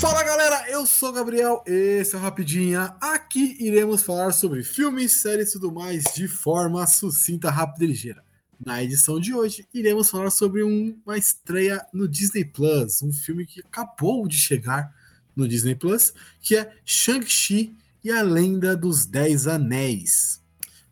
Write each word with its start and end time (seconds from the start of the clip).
Fala 0.00 0.24
galera, 0.24 0.68
eu 0.70 0.84
sou 0.84 1.10
o 1.10 1.12
Gabriel, 1.12 1.62
esse 1.66 2.14
é 2.14 2.18
o 2.18 2.20
Rapidinha. 2.20 2.94
Aqui 3.00 3.56
iremos 3.60 4.02
falar 4.02 4.32
sobre 4.32 4.62
filmes, 4.64 5.12
séries 5.12 5.50
e 5.50 5.52
tudo 5.54 5.70
mais 5.72 6.04
de 6.14 6.26
forma 6.26 6.84
sucinta, 6.86 7.50
rápida 7.50 7.84
e 7.84 7.88
ligeira. 7.88 8.24
Na 8.64 8.82
edição 8.82 9.20
de 9.20 9.32
hoje, 9.34 9.66
iremos 9.72 10.10
falar 10.10 10.30
sobre 10.30 10.64
um- 10.64 10.96
uma 11.06 11.16
estreia 11.16 11.84
no 11.92 12.08
Disney 12.08 12.44
Plus, 12.44 13.02
um 13.02 13.12
filme 13.12 13.46
que 13.46 13.60
acabou 13.60 14.26
de 14.26 14.36
chegar 14.36 14.92
no 15.36 15.46
Disney 15.48 15.74
Plus, 15.74 16.12
que 16.40 16.56
é 16.56 16.72
Shang-Chi 16.84 17.74
e 18.02 18.10
a 18.10 18.22
Lenda 18.22 18.76
dos 18.76 19.06
Dez 19.06 19.46
Anéis. 19.46 20.40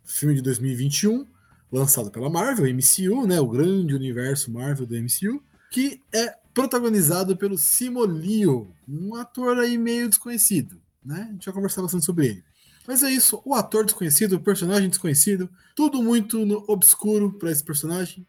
Filme 0.04 0.34
de 0.36 0.42
2021, 0.42 1.26
lançado 1.70 2.10
pela 2.10 2.30
Marvel, 2.30 2.66
MCU, 2.66 3.26
né, 3.26 3.40
o 3.40 3.48
grande 3.48 3.94
universo 3.94 4.50
Marvel 4.52 4.86
do 4.86 4.96
MCU, 4.96 5.42
que 5.70 6.00
é 6.12 6.34
protagonizado 6.60 7.36
pelo 7.36 7.56
Simo 7.56 8.04
Liu, 8.04 8.70
um 8.86 9.14
ator 9.14 9.58
aí 9.58 9.78
meio 9.78 10.08
desconhecido, 10.10 10.78
né? 11.02 11.26
A 11.28 11.32
gente 11.32 11.46
vai 11.46 11.54
conversar 11.54 11.80
bastante 11.80 12.04
sobre 12.04 12.26
ele. 12.26 12.44
Mas 12.86 13.02
é 13.02 13.10
isso, 13.10 13.40
o 13.46 13.54
ator 13.54 13.84
desconhecido, 13.84 14.34
o 14.34 14.40
personagem 14.40 14.90
desconhecido, 14.90 15.48
tudo 15.74 16.02
muito 16.02 16.38
obscuro 16.68 17.32
para 17.32 17.50
esse 17.50 17.64
personagem. 17.64 18.26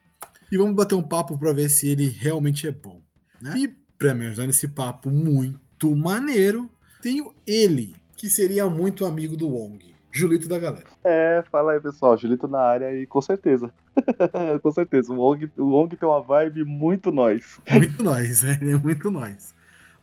E 0.49 0.57
vamos 0.57 0.75
bater 0.75 0.95
um 0.95 1.03
papo 1.03 1.37
para 1.37 1.51
ver 1.51 1.69
se 1.69 1.89
ele 1.89 2.07
realmente 2.07 2.67
é 2.67 2.71
bom, 2.71 3.01
né? 3.41 3.53
E 3.57 3.67
para 3.97 4.13
me 4.13 4.27
ajudar 4.27 4.47
nesse 4.47 4.67
papo 4.67 5.09
muito 5.09 5.93
maneiro, 5.93 6.69
tenho 7.01 7.33
ele, 7.45 7.95
que 8.15 8.29
seria 8.29 8.69
muito 8.69 9.05
amigo 9.05 9.35
do 9.35 9.49
Wong, 9.49 9.90
Julito 10.11 10.47
da 10.47 10.59
galera. 10.59 10.85
É, 11.03 11.43
fala 11.49 11.71
aí, 11.71 11.79
pessoal. 11.79 12.17
Julito 12.17 12.47
na 12.47 12.59
área 12.59 12.93
e 12.93 13.07
com 13.07 13.21
certeza. 13.21 13.71
com 14.61 14.71
certeza. 14.71 15.13
O 15.13 15.17
Wong, 15.17 15.49
o 15.57 15.69
Wong 15.69 15.95
tem 15.95 16.07
uma 16.07 16.21
vibe 16.21 16.65
muito 16.65 17.11
nós. 17.11 17.59
Muito 17.69 18.03
nós, 18.03 18.43
né? 18.43 18.59
É 18.61 18.75
muito 18.75 19.09
nós. 19.09 19.55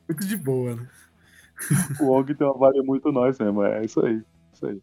Muito 0.09 0.27
de 0.27 0.37
boa, 0.37 0.77
né? 0.77 0.87
O 2.01 2.07
Wong 2.07 2.35
tem 2.35 2.47
uma 2.47 2.57
vibe 2.57 2.87
muito 2.87 3.13
nós 3.13 3.39
mesmo. 3.39 3.63
É 3.63 3.85
isso 3.85 4.01
aí. 4.05 4.23
Isso 4.55 4.67
aí. 4.67 4.81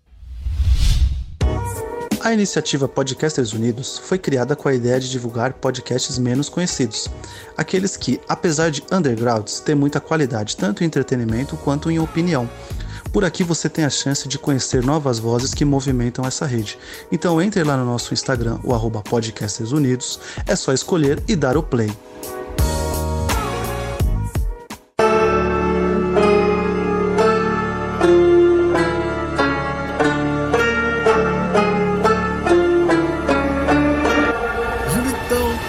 A 2.25 2.33
iniciativa 2.33 2.87
Podcasters 2.87 3.53
Unidos 3.53 3.99
foi 3.99 4.17
criada 4.17 4.55
com 4.55 4.67
a 4.67 4.73
ideia 4.73 4.99
de 4.99 5.11
divulgar 5.11 5.53
podcasts 5.53 6.17
menos 6.17 6.49
conhecidos, 6.49 7.07
aqueles 7.55 7.95
que, 7.95 8.19
apesar 8.27 8.71
de 8.71 8.83
undergrounds, 8.91 9.59
têm 9.59 9.75
muita 9.75 10.01
qualidade 10.01 10.57
tanto 10.57 10.83
em 10.83 10.87
entretenimento 10.87 11.55
quanto 11.57 11.91
em 11.91 11.99
opinião. 11.99 12.49
Por 13.15 13.23
aqui 13.23 13.45
você 13.45 13.69
tem 13.69 13.85
a 13.85 13.89
chance 13.89 14.27
de 14.27 14.37
conhecer 14.37 14.83
novas 14.83 15.19
vozes 15.19 15.53
que 15.53 15.63
movimentam 15.63 16.25
essa 16.25 16.45
rede. 16.45 16.77
Então 17.09 17.41
entre 17.41 17.63
lá 17.63 17.77
no 17.77 17.85
nosso 17.85 18.13
Instagram, 18.13 18.59
o 18.61 18.73
arroba 18.73 19.01
Podcasters 19.01 19.71
Unidos, 19.71 20.19
é 20.45 20.53
só 20.53 20.73
escolher 20.73 21.23
e 21.25 21.33
dar 21.33 21.55
o 21.55 21.63
play. 21.63 21.89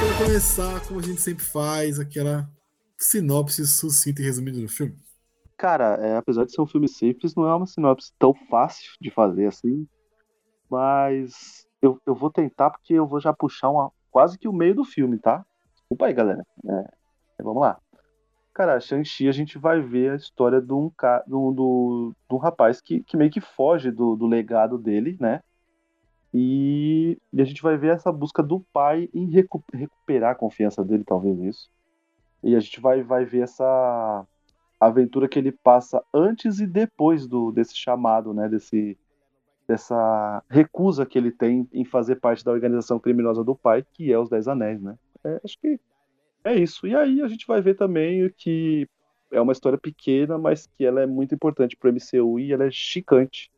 Para 0.01 0.25
começar, 0.25 0.81
como 0.89 0.99
a 0.99 1.03
gente 1.05 1.21
sempre 1.21 1.45
faz, 1.45 2.01
aquela 2.01 2.51
sinopse 2.99 3.65
sucinta 3.69 4.21
e 4.21 4.25
resumida 4.25 4.61
do 4.61 4.69
filme. 4.69 5.06
Cara, 5.57 5.95
é, 6.07 6.17
apesar 6.17 6.45
de 6.45 6.53
ser 6.53 6.61
um 6.61 6.67
filme 6.67 6.89
simples, 6.89 7.35
não 7.35 7.49
é 7.49 7.55
uma 7.55 7.67
sinopse 7.67 8.13
tão 8.19 8.35
fácil 8.35 8.93
de 9.01 9.11
fazer 9.11 9.47
assim. 9.47 9.87
Mas 10.71 11.67
eu, 11.81 12.01
eu 12.07 12.15
vou 12.15 12.31
tentar 12.31 12.71
porque 12.71 12.95
eu 12.95 13.07
vou 13.07 13.21
já 13.21 13.33
puxar 13.33 13.71
uma, 13.71 13.91
quase 14.11 14.39
que 14.39 14.49
o 14.49 14.53
meio 14.53 14.75
do 14.75 14.85
filme, 14.85 15.19
tá? 15.19 15.45
Desculpa 15.75 16.07
aí, 16.07 16.13
galera. 16.13 16.45
É, 16.69 17.43
vamos 17.43 17.63
lá. 17.63 17.79
Cara, 18.53 18.81
Shang-Chi, 18.81 19.29
a 19.29 19.33
gente 19.33 19.59
vai 19.59 19.81
ver 19.81 20.13
a 20.13 20.17
história 20.17 20.61
de 20.61 20.73
um, 20.73 20.91
ca- 20.91 21.23
do, 21.27 21.53
do, 21.53 22.13
de 22.29 22.35
um 22.35 22.39
rapaz 22.39 22.81
que, 22.81 23.03
que 23.03 23.17
meio 23.17 23.31
que 23.31 23.41
foge 23.41 23.91
do, 23.91 24.17
do 24.17 24.27
legado 24.27 24.79
dele, 24.79 25.17
né? 25.21 25.41
E, 26.33 27.19
e 27.33 27.41
a 27.41 27.45
gente 27.45 27.63
vai 27.63 27.77
ver 27.77 27.95
essa 27.95 28.11
busca 28.11 28.43
do 28.43 28.61
pai 28.73 29.09
em 29.15 29.31
recu- 29.31 29.65
recuperar 29.73 30.33
a 30.33 30.35
confiança 30.35 30.85
dele, 30.85 31.05
talvez 31.05 31.39
isso. 31.41 31.71
E 32.43 32.55
a 32.57 32.61
gente 32.61 32.81
vai, 32.81 33.03
vai 33.03 33.25
ver 33.25 33.43
essa 33.43 34.27
aventura 34.81 35.29
que 35.29 35.39
ele 35.39 35.53
passa 35.53 36.03
antes 36.13 36.61
e 36.61 36.67
depois 36.67 37.27
do, 37.27 37.51
desse 37.51 37.77
chamado, 37.77 38.35
né? 38.35 38.49
Desse, 38.49 38.99
dessa 39.67 40.43
recusa 40.49 41.07
que 41.07 41.19
ele 41.19 41.31
tem 41.31 41.69
em 41.73 41.85
fazer 41.85 42.17
parte 42.17 42.45
da 42.45 42.53
organização 42.53 42.99
criminosa 42.99 43.43
do 43.43 43.55
pai, 43.55 43.85
que 43.93 44.13
é 44.13 44.19
os 44.19 44.29
Dez 44.29 44.47
Anéis, 44.47 44.81
né? 44.81 44.97
É, 45.25 45.41
acho 45.45 45.59
que 45.59 45.81
é 46.45 46.55
isso. 46.55 46.87
E 46.87 46.95
aí 46.95 47.23
a 47.23 47.29
gente 47.29 47.47
vai 47.47 47.61
ver 47.61 47.75
também 47.75 48.33
que 48.37 48.89
é 49.33 49.41
uma 49.41 49.53
história 49.53 49.79
pequena, 49.79 50.39
mas 50.39 50.67
que 50.67 50.85
ela 50.85 51.01
é 51.01 51.07
muito 51.07 51.35
importante 51.35 51.77
para 51.77 51.91
o 51.91 51.93
MCU 51.93 52.39
e 52.39 52.53
ela 52.53 52.65
é 52.65 52.71
chicante. 52.71 53.51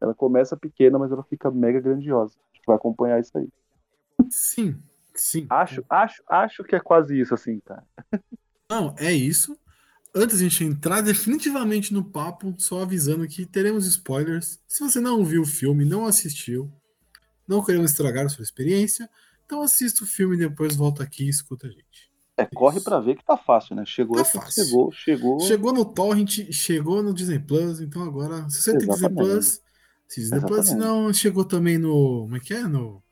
Ela 0.00 0.14
começa 0.14 0.56
pequena, 0.56 0.98
mas 0.98 1.10
ela 1.10 1.24
fica 1.24 1.50
mega 1.50 1.80
grandiosa. 1.80 2.34
A 2.52 2.56
gente 2.56 2.66
vai 2.66 2.76
acompanhar 2.76 3.20
isso 3.20 3.36
aí. 3.38 3.48
Sim, 4.28 4.76
sim. 5.14 5.46
Acho, 5.48 5.82
acho, 5.88 6.22
acho 6.28 6.64
que 6.64 6.76
é 6.76 6.80
quase 6.80 7.18
isso, 7.18 7.32
assim, 7.32 7.60
cara. 7.60 7.84
Não, 8.68 8.94
é 8.98 9.12
isso. 9.12 9.58
Antes 10.14 10.38
de 10.38 10.46
a 10.46 10.48
gente 10.48 10.64
entrar 10.64 11.00
definitivamente 11.00 11.92
no 11.92 12.04
papo, 12.04 12.54
só 12.56 12.82
avisando 12.82 13.26
que 13.26 13.44
teremos 13.44 13.84
spoilers. 13.86 14.60
Se 14.68 14.80
você 14.84 15.00
não 15.00 15.24
viu 15.24 15.42
o 15.42 15.46
filme, 15.46 15.84
não 15.84 16.06
assistiu, 16.06 16.70
não 17.48 17.64
queremos 17.64 17.90
estragar 17.90 18.24
a 18.26 18.28
sua 18.28 18.44
experiência, 18.44 19.10
então 19.44 19.60
assista 19.60 20.04
o 20.04 20.06
filme 20.06 20.36
e 20.36 20.38
depois 20.38 20.76
volta 20.76 21.02
aqui 21.02 21.24
e 21.24 21.28
escuta 21.28 21.66
a 21.66 21.70
gente. 21.70 22.12
É, 22.36 22.46
corre 22.46 22.80
pra 22.80 23.00
ver 23.00 23.16
que 23.16 23.24
tá 23.24 23.36
fácil, 23.36 23.76
né? 23.76 23.84
Chegou, 23.86 24.16
Tá 24.16 24.24
fácil. 24.24 24.64
chegou, 24.64 24.92
chegou. 24.92 25.40
Chegou 25.40 25.72
no 25.72 25.84
Torrent, 25.84 26.50
chegou 26.52 27.02
no 27.02 27.12
Disney 27.14 27.38
Plus, 27.38 27.80
então 27.80 28.02
agora, 28.02 28.48
se 28.48 28.60
você 28.62 28.70
tem 28.76 28.78
Disney 28.88 28.94
Exatamente. 28.94 29.30
Plus, 29.32 29.60
se 30.08 30.20
Disney 30.20 30.40
Plus, 30.40 30.66
se 30.66 30.72
Exatamente. 30.72 30.88
não, 31.04 31.12
chegou 31.12 31.44
também 31.44 31.76
no. 31.78 32.22
Como 32.22 32.36
é 32.36 32.40
que 32.40 32.54
é? 32.54 32.62
No, 32.64 33.02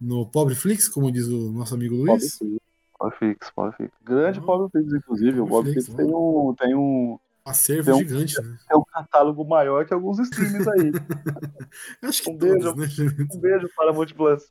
no 0.00 0.26
Pobre 0.26 0.54
Flix, 0.54 0.88
como 0.88 1.10
diz 1.12 1.26
o 1.26 1.50
nosso 1.52 1.74
amigo 1.74 1.96
Pobre 1.96 2.12
Luiz. 2.12 2.36
Flix, 2.38 2.58
Pobre 3.02 3.16
Flix, 3.18 3.50
Pobre 3.50 3.76
Flix. 3.76 3.92
Grande 4.04 4.38
Ah, 4.38 4.42
Pobre 4.42 4.70
Flix, 4.70 4.92
inclusive. 4.94 5.40
O 5.40 5.46
Pobre 5.46 5.48
Pobre 5.48 5.72
Flix, 5.72 5.86
Flix 5.86 5.96
tem 5.96 6.14
um, 6.14 6.54
tem, 6.58 6.74
um, 6.74 7.18
Acervo 7.44 7.84
Tem 7.86 7.94
um- 7.94 7.98
gigante, 7.98 8.40
né? 8.40 8.56
tem 8.68 8.78
um 8.78 8.84
catálogo 8.84 9.44
maior 9.44 9.84
que 9.84 9.92
alguns 9.92 10.18
streams 10.20 10.68
aí. 10.68 10.92
Acho 12.02 12.22
que 12.22 12.30
Um 12.30 12.38
todos, 12.38 12.74
beijo. 12.74 13.04
né? 13.04 13.26
um 13.34 13.38
beijo 13.40 13.68
para 13.76 13.92
Multiplus. 13.92 14.44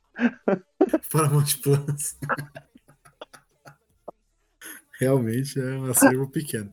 Paramount 1.10 1.56
Plus. 1.62 2.16
Realmente 5.00 5.58
é 5.58 5.64
um 5.78 5.90
acervo 5.90 6.28
pequeno. 6.28 6.72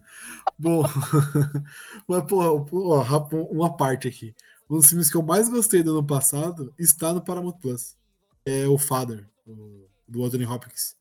Bom, 0.58 0.84
mas 2.08 2.24
porra, 2.26 2.66
porra, 2.66 3.28
uma 3.50 3.76
parte 3.76 4.08
aqui. 4.08 4.36
Um 4.70 4.76
dos 4.76 4.90
filmes 4.90 5.10
que 5.10 5.18
eu 5.18 5.24
mais 5.24 5.50
gostei 5.50 5.82
do 5.82 5.92
ano 5.98 6.06
passado 6.06 6.72
está 6.78 7.12
no 7.14 7.22
Paramount 7.24 7.54
Plus. 7.60 7.96
É 8.46 8.68
o 8.68 8.78
Father, 8.78 9.26
do 10.08 10.24
Anthony 10.26 10.46
Hopkins. 10.46 10.96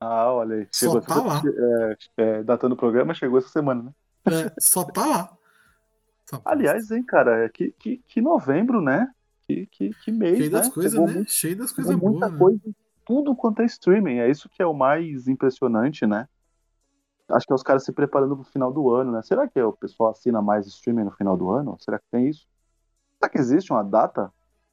Ah, 0.00 0.32
olha 0.32 0.56
aí. 0.56 0.68
Só 0.72 0.86
Chegou 0.86 1.00
tá 1.02 1.14
essa- 1.14 1.22
lá. 1.24 1.42
É, 1.46 1.96
é, 2.16 2.42
datando 2.42 2.74
o 2.74 2.78
programa, 2.78 3.12
chegou 3.14 3.38
essa 3.38 3.48
semana, 3.48 3.82
né? 3.82 3.92
É, 4.26 4.52
só 4.58 4.82
tá 4.84 5.04
lá. 5.06 5.36
Essa 6.26 6.40
Aliás, 6.44 6.90
hein, 6.90 7.04
cara, 7.04 7.44
é 7.44 7.48
que, 7.48 7.72
que, 7.72 7.98
que 8.08 8.20
novembro, 8.20 8.80
né? 8.80 9.10
Que, 9.46 9.66
que, 9.66 9.90
que 10.04 10.12
mês, 10.12 10.38
cheio 10.38 10.50
das 10.50 10.66
né? 10.68 10.72
coisas, 10.72 10.94
né? 10.94 11.12
muito- 11.12 11.30
Cheio 11.30 11.56
das 11.58 11.72
coisas 11.72 11.94
boas. 11.96 12.12
muita 12.12 12.28
né? 12.30 12.38
coisa, 12.38 12.60
tudo 13.04 13.34
quanto 13.36 13.60
é 13.62 13.64
streaming. 13.66 14.18
É 14.18 14.30
isso 14.30 14.48
que 14.48 14.62
é 14.62 14.66
o 14.66 14.72
mais 14.74 15.28
impressionante, 15.28 16.06
né? 16.06 16.26
Acho 17.28 17.46
que 17.46 17.52
é 17.52 17.54
os 17.56 17.62
caras 17.62 17.84
se 17.84 17.92
preparando 17.92 18.34
pro 18.36 18.44
final 18.44 18.72
do 18.72 18.90
ano, 18.90 19.12
né? 19.12 19.22
Será 19.22 19.46
que 19.46 19.60
o 19.60 19.72
pessoal 19.72 20.10
assina 20.10 20.40
mais 20.42 20.66
streaming 20.66 21.04
no 21.04 21.10
final 21.12 21.36
do 21.36 21.50
ano? 21.50 21.76
Será 21.78 21.98
que 21.98 22.04
tem 22.10 22.28
isso? 22.28 22.46
Será 23.18 23.30
que 23.30 23.38
existe 23.38 23.72
uma 23.72 23.84
data? 23.84 24.32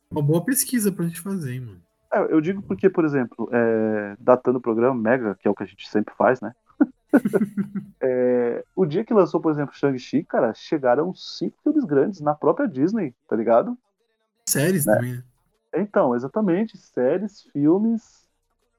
Uma 0.10 0.22
boa 0.22 0.44
pesquisa 0.44 0.92
pra 0.92 1.06
gente 1.06 1.20
fazer, 1.22 1.54
hein, 1.54 1.60
mano. 1.62 1.82
É, 2.12 2.20
eu 2.34 2.40
digo 2.40 2.62
porque, 2.62 2.90
por 2.90 3.04
exemplo, 3.06 3.50
é, 3.52 4.16
datando 4.20 4.60
o 4.60 4.62
programa 4.62 5.00
Mega, 5.00 5.36
que 5.36 5.48
é 5.48 5.52
o 5.52 5.56
que 5.56 5.64
a 5.64 5.68
gente 5.68 5.90
sempre 5.90 6.14
faz, 6.16 6.42
né? 6.42 6.54
É, 8.00 8.64
o 8.76 8.86
dia 8.86 9.04
que 9.04 9.14
lançou, 9.14 9.40
por 9.40 9.52
exemplo, 9.52 9.74
Shang-Chi, 9.76 10.24
cara, 10.24 10.54
chegaram 10.54 11.14
cinco 11.16 11.58
filmes 11.64 11.84
grandes 11.84 12.22
na 12.22 12.36
própria 12.36 12.68
Disney, 12.68 13.14
tá 13.28 13.36
ligado? 13.36 13.78
Séries 14.46 14.86
Né? 14.86 14.96
também, 14.96 15.14
né? 15.16 15.24
Então, 15.74 16.16
exatamente, 16.16 16.78
séries, 16.78 17.44
filmes. 17.52 18.28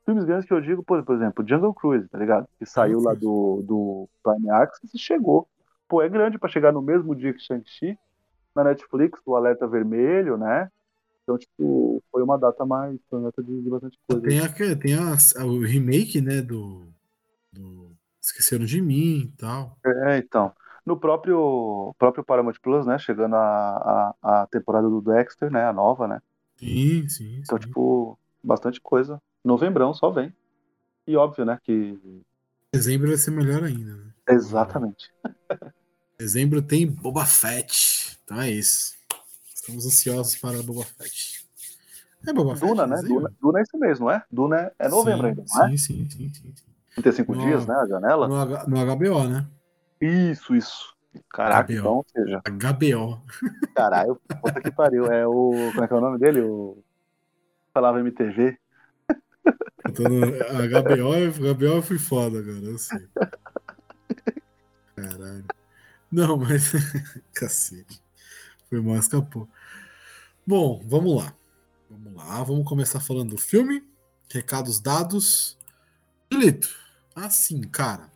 Filmes 0.04 0.24
grandes 0.24 0.46
que 0.46 0.54
eu 0.54 0.60
digo, 0.60 0.82
por, 0.82 1.02
por 1.04 1.16
exemplo, 1.16 1.46
Jungle 1.46 1.74
Cruise, 1.74 2.08
tá 2.08 2.18
ligado? 2.18 2.48
Que 2.58 2.64
saiu 2.64 3.00
lá 3.00 3.12
do, 3.12 3.62
do 3.62 4.08
Prime 4.22 4.50
Access 4.50 4.94
e 4.94 4.98
chegou. 4.98 5.46
Pô, 5.88 6.00
é 6.00 6.08
grande 6.08 6.38
pra 6.38 6.48
chegar 6.48 6.72
no 6.72 6.80
mesmo 6.80 7.14
dia 7.14 7.32
que 7.32 7.40
Shang-Chi, 7.40 7.98
na 8.54 8.64
Netflix, 8.64 9.20
do 9.24 9.34
Alerta 9.34 9.66
Vermelho, 9.66 10.36
né? 10.36 10.70
Então, 11.28 11.36
tipo, 11.36 12.02
foi 12.10 12.22
uma 12.22 12.38
data 12.38 12.64
mais. 12.64 12.98
Foi 13.10 13.18
uma 13.18 13.26
data 13.28 13.42
de, 13.42 13.60
de 13.62 13.68
bastante 13.68 13.98
coisa. 14.08 14.26
Tem, 14.26 14.40
a, 14.40 14.48
tem 14.76 14.94
a- 14.94 15.44
o 15.44 15.60
remake, 15.60 16.22
né, 16.22 16.40
do, 16.40 16.88
do 17.52 17.90
Esqueceram 18.18 18.64
de 18.64 18.80
Mim 18.80 19.24
e 19.24 19.28
tal. 19.36 19.76
É, 19.84 20.16
então. 20.16 20.52
No 20.86 20.98
próprio, 20.98 21.94
próprio 21.98 22.24
Paramount 22.24 22.54
Plus, 22.62 22.86
né? 22.86 22.98
Chegando 22.98 23.36
a, 23.36 24.14
a, 24.22 24.42
a 24.42 24.46
temporada 24.46 24.88
do 24.88 25.02
Dexter, 25.02 25.50
né? 25.50 25.66
A 25.66 25.72
nova, 25.72 26.08
né? 26.08 26.18
Sim, 26.58 27.08
sim, 27.08 27.40
Então, 27.40 27.58
sim. 27.58 27.66
tipo, 27.66 28.18
bastante 28.42 28.80
coisa. 28.80 29.20
Novembrão 29.44 29.92
só 29.92 30.10
vem. 30.10 30.32
E 31.06 31.14
óbvio, 31.14 31.44
né? 31.44 31.58
Que. 31.62 31.98
Dezembro 32.72 33.08
vai 33.08 33.18
ser 33.18 33.32
melhor 33.32 33.62
ainda, 33.64 33.96
né? 33.96 34.12
Exatamente. 34.30 35.12
Dezembro 36.18 36.62
tem 36.62 36.86
Boba 36.86 37.26
Fett. 37.26 38.18
Então 38.24 38.40
é 38.40 38.50
isso. 38.50 38.97
Estamos 39.68 39.84
ansiosos 39.84 40.34
para 40.36 40.62
Boba 40.62 40.82
Fett. 40.82 41.46
É 42.26 42.32
Boba 42.32 42.56
Fett? 42.56 42.66
Duna, 42.66 42.86
né? 42.86 43.02
Duna, 43.02 43.30
Duna, 43.38 43.58
é 43.58 43.62
isso 43.62 43.78
mesmo, 43.78 44.06
não 44.06 44.12
é? 44.12 44.24
Duna 44.32 44.56
é, 44.56 44.72
é 44.78 44.88
novembro 44.88 45.20
sim, 45.20 45.28
ainda, 45.28 45.44
não 45.46 45.62
é? 45.62 45.68
Sim, 45.68 45.76
sim, 45.76 46.10
sim. 46.10 46.32
sim, 46.32 46.54
35 46.94 47.34
no, 47.34 47.40
dias, 47.42 47.66
né? 47.66 47.74
A 47.74 47.86
janela? 47.86 48.26
No, 48.26 48.46
no 48.46 48.96
HBO, 48.96 49.28
né? 49.28 49.46
Isso, 50.00 50.56
isso. 50.56 50.96
Caraca, 51.30 51.70
HBO. 51.70 51.78
então, 51.78 52.04
seja. 52.10 52.40
HBO. 52.46 53.22
Caralho, 53.74 54.18
puta 54.40 54.58
que 54.62 54.70
pariu. 54.70 55.04
É 55.12 55.26
o. 55.26 55.50
Como 55.72 55.84
é 55.84 55.86
que 55.86 55.92
é 55.92 55.96
o 55.96 56.00
nome 56.00 56.18
dele? 56.18 56.40
O. 56.40 56.82
Falava 57.74 58.00
MTV. 58.00 58.58
No, 59.98 60.24
a 60.24 60.80
HBO, 60.80 61.42
HBO 61.44 61.82
foi 61.82 61.98
foda, 61.98 62.42
cara, 62.42 62.64
eu 62.64 62.78
sei. 62.78 63.06
Caralho. 64.96 65.44
Não, 66.10 66.38
mas. 66.38 66.72
Cacete. 67.34 68.02
Foi 68.68 68.80
mal, 68.80 68.96
escapou. 68.96 69.48
Bom, 70.48 70.82
vamos 70.86 71.14
lá. 71.14 71.36
Vamos 71.90 72.14
lá, 72.14 72.42
vamos 72.42 72.66
começar 72.66 73.00
falando 73.00 73.32
do 73.32 73.36
filme. 73.36 73.84
Recados 74.32 74.80
dados. 74.80 75.58
Julito, 76.32 76.74
assim, 77.14 77.60
cara. 77.60 78.10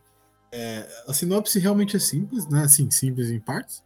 É, 0.51 1.03
a 1.07 1.13
sinopse 1.13 1.59
realmente 1.59 1.95
é 1.95 1.99
simples, 1.99 2.47
né? 2.47 2.63
Assim, 2.63 2.89
simples 2.89 3.29
em 3.29 3.39
partes. 3.39 3.83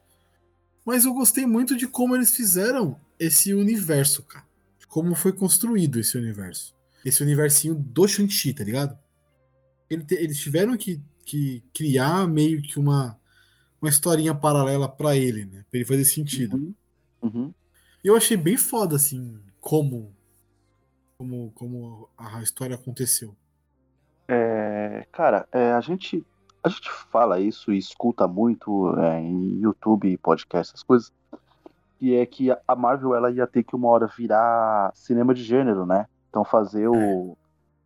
Mas 0.85 1.03
eu 1.03 1.13
gostei 1.13 1.45
muito 1.45 1.75
de 1.75 1.88
como 1.88 2.15
eles 2.15 2.33
fizeram 2.33 2.97
esse 3.19 3.53
universo, 3.53 4.23
cara. 4.23 4.45
Como 4.88 5.13
foi 5.13 5.33
construído 5.33 5.99
esse 5.99 6.17
universo. 6.17 6.73
Esse 7.03 7.21
universinho 7.21 7.75
do 7.75 8.07
Shang-Chi, 8.07 8.53
tá 8.53 8.63
ligado? 8.63 8.97
Eles 9.89 10.39
tiveram 10.39 10.77
que, 10.77 11.01
que 11.25 11.61
criar 11.73 12.25
meio 12.29 12.61
que 12.61 12.79
uma, 12.79 13.19
uma 13.81 13.89
historinha 13.89 14.33
paralela 14.33 14.88
para 14.88 15.17
ele, 15.17 15.44
né? 15.44 15.65
Pra 15.69 15.79
ele 15.79 15.85
fazer 15.85 16.05
sentido. 16.05 16.55
Uhum. 16.55 16.73
Uhum. 17.21 17.53
E 18.07 18.09
eu 18.09 18.15
achei 18.15 18.38
bem 18.38 18.56
foda, 18.56 18.95
assim, 18.95 19.38
como, 19.59 20.15
como, 21.18 21.51
como 21.54 22.09
a 22.18 22.42
história 22.42 22.74
aconteceu. 22.74 23.36
É, 24.30 25.06
cara, 25.12 25.45
é, 25.51 25.74
a 25.74 25.81
gente 25.81 26.25
a 26.63 26.69
gente 26.69 26.89
fala 26.89 27.38
isso 27.38 27.69
e 27.74 27.77
escuta 27.77 28.25
muito 28.25 28.98
é, 28.98 29.19
em 29.19 29.59
YouTube, 29.59 30.18
podcast, 30.19 30.71
essas 30.71 30.83
coisas, 30.83 31.12
que 32.00 32.15
é 32.15 32.25
que 32.25 32.50
a 32.50 32.75
Marvel 32.77 33.13
ela 33.13 33.30
ia 33.30 33.45
ter 33.45 33.63
que 33.63 33.75
uma 33.75 33.89
hora 33.89 34.07
virar 34.07 34.89
cinema 34.95 35.33
de 35.33 35.44
gênero, 35.44 35.86
né? 35.86 36.07
Então 36.30 36.45
fazer 36.45 36.88
o 36.88 37.36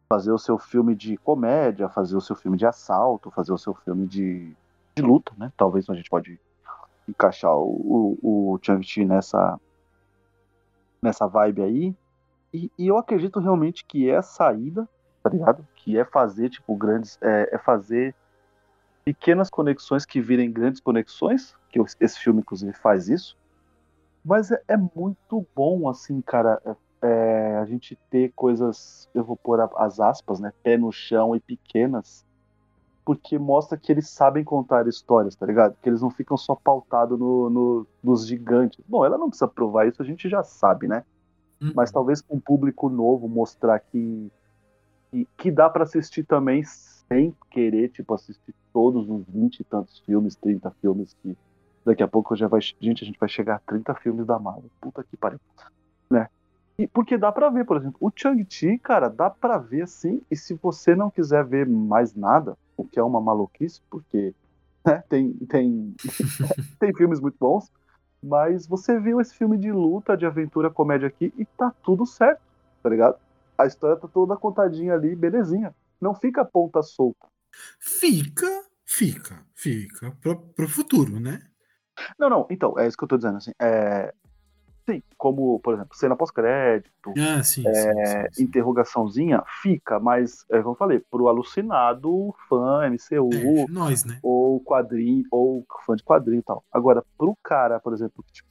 fazer 0.08 0.32
o 0.32 0.38
seu 0.38 0.60
filme 0.60 0.94
de 0.94 1.18
comédia, 1.18 1.90
fazer 1.90 2.16
o 2.16 2.22
seu 2.22 2.36
filme 2.36 2.60
de 2.60 2.68
assalto, 2.68 3.32
fazer 3.32 3.54
o 3.54 3.58
seu 3.58 3.74
filme 3.74 4.06
de, 4.06 4.56
de 4.96 5.02
luta, 5.02 5.34
né? 5.36 5.52
Talvez 5.58 5.90
a 5.90 5.96
gente 5.96 6.12
pode 6.12 6.40
encaixar 7.10 7.56
o, 7.58 8.18
o, 8.22 8.54
o 8.54 8.60
Chang-Chi 8.62 9.04
nessa 9.04 9.60
nessa 11.02 11.28
vibe 11.28 11.62
aí. 11.62 11.96
E, 12.54 12.72
e, 12.78 12.88
eu 12.88 12.98
acredito 12.98 13.40
realmente 13.40 13.86
que 13.86 14.10
é 14.10 14.18
a 14.18 14.22
saída, 14.22 14.88
tá 15.24 15.30
ligado? 15.30 15.66
Que 15.76 15.98
é 15.98 16.06
fazer, 16.06 16.50
tipo, 16.50 16.76
grandes. 16.76 17.18
É, 17.22 17.56
é 17.56 17.58
fazer 17.58 18.14
pequenas 19.04 19.50
conexões 19.50 20.06
que 20.06 20.22
virem 20.22 20.52
grandes 20.52 20.80
conexões, 20.80 21.56
que 21.70 21.80
esse 22.00 22.20
filme, 22.20 22.42
inclusive, 22.42 22.74
faz 22.74 23.10
isso. 23.10 23.38
Mas 24.24 24.52
é, 24.52 24.62
é 24.68 24.78
muito 24.78 25.46
bom, 25.56 25.90
assim, 25.90 26.22
cara, 26.22 26.62
é, 26.66 26.76
é, 27.02 27.58
a 27.58 27.66
gente 27.66 27.98
ter 28.10 28.32
coisas, 28.36 29.10
eu 29.14 29.24
vou 29.24 29.36
pôr 29.36 29.60
as 29.78 30.00
aspas, 30.00 30.40
né, 30.40 30.54
pé 30.62 30.78
no 30.78 30.92
chão 30.92 31.36
e 31.36 31.40
pequenas, 31.40 32.24
porque 33.04 33.38
mostra 33.38 33.78
que 33.78 33.92
eles 33.92 34.10
sabem 34.10 34.44
contar 34.44 34.88
histórias, 34.88 35.36
tá 35.36 35.46
ligado? 35.46 35.76
Que 35.82 35.90
eles 35.90 36.02
não 36.02 36.10
ficam 36.10 36.38
só 36.38 36.56
pautados 36.56 37.20
no, 37.20 37.50
no, 37.50 37.88
nos 38.04 38.28
gigantes. 38.28 38.80
Bom, 38.88 39.06
ela 39.06 39.18
não 39.18 39.30
precisa 39.30 39.48
provar 39.48 39.88
isso, 39.88 40.02
a 40.02 40.06
gente 40.06 40.30
já 40.30 40.44
sabe, 40.44 40.88
né? 40.88 41.04
Uhum. 41.62 41.74
Mas 41.76 41.92
talvez 41.92 42.22
com 42.22 42.36
um 42.36 42.40
público 42.40 42.90
novo 42.90 43.28
mostrar 43.28 43.80
que, 43.80 44.32
que, 45.12 45.28
que 45.38 45.52
dá 45.52 45.70
para 45.70 45.84
assistir 45.84 46.24
também 46.24 46.64
sem 46.64 47.36
querer, 47.50 47.90
tipo, 47.90 48.14
assistir 48.14 48.54
todos 48.72 49.10
os 49.10 49.26
20 49.28 49.60
e 49.60 49.64
tantos 49.64 50.00
filmes, 50.00 50.36
30 50.36 50.72
filmes 50.82 51.16
que 51.22 51.38
daqui 51.86 52.04
a 52.04 52.08
pouco 52.08 52.36
já 52.36 52.48
vai. 52.48 52.62
Gente, 52.62 53.04
a 53.04 53.06
gente 53.06 53.20
vai 53.20 53.30
chegar 53.30 53.56
a 53.56 53.60
30 53.60 53.94
filmes 53.96 54.26
da 54.26 54.40
Marvel. 54.40 54.70
Puta 54.80 55.04
que 55.04 55.18
pariu. 55.18 55.40
Né? 56.10 56.28
E 56.78 56.88
porque 56.88 57.18
dá 57.18 57.32
para 57.32 57.50
ver, 57.50 57.66
por 57.66 57.78
exemplo, 57.78 57.98
o 58.00 58.12
Chang-Chi, 58.16 58.80
cara, 58.80 59.10
dá 59.10 59.30
para 59.30 59.58
ver 59.58 59.88
sim. 59.88 60.22
E 60.32 60.36
se 60.36 60.54
você 60.56 60.96
não 60.96 61.12
quiser 61.12 61.46
ver 61.46 61.68
mais 61.68 62.16
nada, 62.16 62.58
o 62.82 62.88
que 62.88 63.00
é 63.00 63.04
uma 63.04 63.22
maluquice, 63.22 63.82
porque 63.90 64.34
né, 64.86 65.04
tem, 65.10 65.34
tem, 65.48 65.96
tem 66.80 66.94
filmes 66.94 67.20
muito 67.20 67.38
bons, 67.40 67.72
mas 68.22 68.68
você 68.68 69.00
viu 69.00 69.20
esse 69.20 69.36
filme 69.36 69.58
de 69.58 69.72
luta, 69.72 70.16
de 70.16 70.26
aventura, 70.26 70.70
comédia 70.70 71.08
aqui 71.08 71.34
e 71.38 71.46
tá 71.46 71.74
tudo 71.84 72.06
certo, 72.06 72.42
tá 72.84 72.90
ligado? 72.90 73.18
A 73.58 73.66
história 73.66 73.98
tá 73.98 74.08
toda 74.08 74.38
contadinha 74.38 74.94
ali, 74.94 75.16
belezinha. 75.16 75.74
Não 76.00 76.14
fica 76.14 76.44
ponta 76.44 76.82
solta. 76.82 77.28
Fica, 77.80 78.64
fica, 78.86 79.46
fica 79.54 80.12
pro, 80.22 80.38
pro 80.38 80.68
futuro, 80.68 81.20
né? 81.20 81.42
Não, 82.18 82.30
não, 82.30 82.48
então, 82.50 82.78
é 82.80 82.88
isso 82.88 82.98
que 82.98 83.04
eu 83.04 83.08
tô 83.08 83.18
dizendo, 83.18 83.38
assim, 83.38 83.52
é... 83.62 84.14
Sim, 84.90 85.04
como, 85.18 85.60
por 85.60 85.76
exemplo, 85.76 85.96
cena 85.96 86.16
pós-crédito, 86.16 87.14
ah, 87.18 87.44
sim, 87.44 87.64
é, 87.68 87.72
sim, 87.72 88.34
sim, 88.34 88.44
interrogaçãozinha, 88.44 89.44
fica, 89.62 90.00
mas, 90.00 90.44
é, 90.50 90.58
como 90.60 90.72
eu 90.72 90.78
falei, 90.78 91.00
pro 91.00 91.28
alucinado 91.28 92.34
fã 92.50 92.88
MCU, 92.88 93.30
é, 93.34 93.72
nós, 93.72 94.04
né? 94.04 94.20
ou 94.24 94.60
quadrinho, 94.60 95.24
ou 95.32 95.66
fã 95.86 95.96
de 95.96 96.04
quadrinho 96.04 96.40
e 96.40 96.44
tal. 96.44 96.64
Agora, 96.72 97.04
pro 97.18 97.38
cara, 97.44 97.80
por 97.80 97.94
exemplo, 97.94 98.24
que, 98.24 98.34
tipo, 98.34 98.50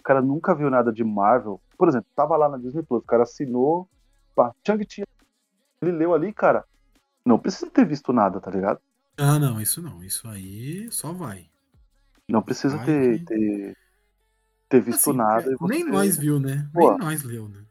o 0.00 0.02
cara 0.02 0.20
nunca 0.20 0.54
viu 0.54 0.68
nada 0.68 0.92
de 0.92 1.04
Marvel, 1.04 1.60
por 1.76 1.88
exemplo, 1.88 2.08
tava 2.14 2.36
lá 2.36 2.48
na 2.48 2.58
Disney 2.58 2.82
Plus, 2.82 3.02
o 3.02 3.06
cara 3.06 3.22
assinou, 3.22 3.88
pá, 4.34 4.52
Chang-Chi, 4.66 5.04
ele 5.80 5.92
leu 5.92 6.12
ali, 6.12 6.32
cara, 6.32 6.64
não 7.24 7.38
precisa 7.38 7.70
ter 7.70 7.86
visto 7.86 8.12
nada, 8.12 8.40
tá 8.40 8.50
ligado? 8.50 8.80
Ah, 9.16 9.38
não, 9.38 9.60
isso 9.60 9.82
não. 9.82 10.02
Isso 10.02 10.26
aí 10.28 10.90
só 10.90 11.12
vai. 11.12 11.46
Não 12.28 12.40
precisa 12.40 12.76
vai 12.76 12.86
ter, 12.86 13.24
ter, 13.24 13.76
ter, 14.68 14.80
visto 14.80 15.10
assim, 15.10 15.18
nada. 15.18 15.52
É, 15.52 15.56
nem 15.66 15.84
nós 15.84 16.16
viu, 16.16 16.38
né? 16.38 16.68
Pô. 16.72 16.90
Nem 16.90 16.98
nós 16.98 17.22
leu, 17.22 17.48
né? 17.48 17.64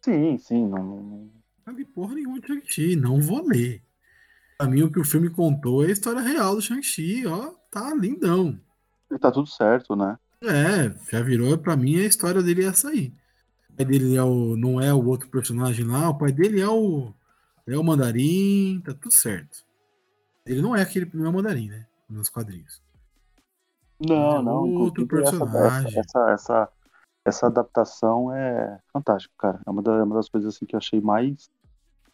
Sim, 0.00 0.38
sim. 0.38 0.66
Não, 0.68 0.84
não... 0.84 1.30
não 1.66 1.84
porra 1.94 2.14
nenhuma 2.14 2.40
de 2.40 2.46
Shang-Chi, 2.46 2.96
não 2.96 3.20
vou 3.20 3.46
ler. 3.46 3.82
Pra 4.58 4.66
mim, 4.66 4.82
o 4.82 4.90
que 4.90 5.00
o 5.00 5.04
filme 5.04 5.30
contou 5.30 5.84
é 5.84 5.88
a 5.88 5.92
história 5.92 6.20
real 6.20 6.54
do 6.54 6.62
Shang-Chi, 6.62 7.26
ó, 7.26 7.52
tá 7.70 7.94
lindão. 7.94 8.60
E 9.10 9.18
tá 9.18 9.30
tudo 9.30 9.48
certo, 9.48 9.94
né? 9.94 10.18
É, 10.42 10.92
já 11.10 11.22
virou, 11.22 11.56
pra 11.58 11.76
mim, 11.76 11.96
a 11.96 12.04
história 12.04 12.42
dele 12.42 12.64
é 12.64 12.68
essa 12.68 12.88
aí. 12.88 13.12
O 13.70 13.76
pai 13.76 13.86
dele 13.86 14.16
é 14.16 14.22
o, 14.22 14.56
não 14.56 14.80
é 14.80 14.92
o 14.92 15.04
outro 15.04 15.28
personagem 15.28 15.86
lá, 15.86 16.10
o 16.10 16.18
pai 16.18 16.32
dele 16.32 16.60
é 16.60 16.68
o 16.68 17.12
é 17.66 17.78
o 17.78 17.84
mandarim, 17.84 18.82
tá 18.84 18.92
tudo 18.92 19.12
certo. 19.12 19.64
Ele 20.44 20.60
não 20.60 20.74
é 20.74 20.82
aquele 20.82 21.08
não 21.14 21.26
é 21.26 21.28
o 21.28 21.32
mandarim, 21.32 21.68
né? 21.68 21.86
Nos 22.08 22.28
quadrinhos. 22.28 22.82
Não, 24.08 24.38
é 24.38 24.42
não. 24.42 24.74
Outro 24.74 25.06
personagem. 25.06 25.98
Essa, 25.98 26.00
essa, 26.00 26.30
essa, 26.30 26.68
essa, 27.24 27.46
adaptação 27.46 28.34
é 28.34 28.80
fantástica, 28.92 29.34
cara. 29.38 29.60
É 29.66 29.70
uma, 29.70 29.82
da, 29.82 29.92
é 29.92 30.02
uma 30.02 30.16
das 30.16 30.28
coisas 30.28 30.54
assim 30.54 30.66
que 30.66 30.74
eu 30.74 30.78
achei 30.78 31.00
mais 31.00 31.50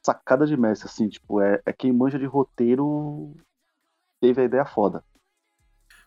sacada 0.02 0.46
de 0.46 0.56
mestre, 0.56 0.88
assim, 0.88 1.08
tipo, 1.08 1.40
é, 1.40 1.60
é 1.66 1.72
quem 1.72 1.92
manja 1.92 2.18
de 2.18 2.24
roteiro 2.24 3.34
teve 4.20 4.42
a 4.42 4.44
ideia 4.44 4.64
foda. 4.64 5.04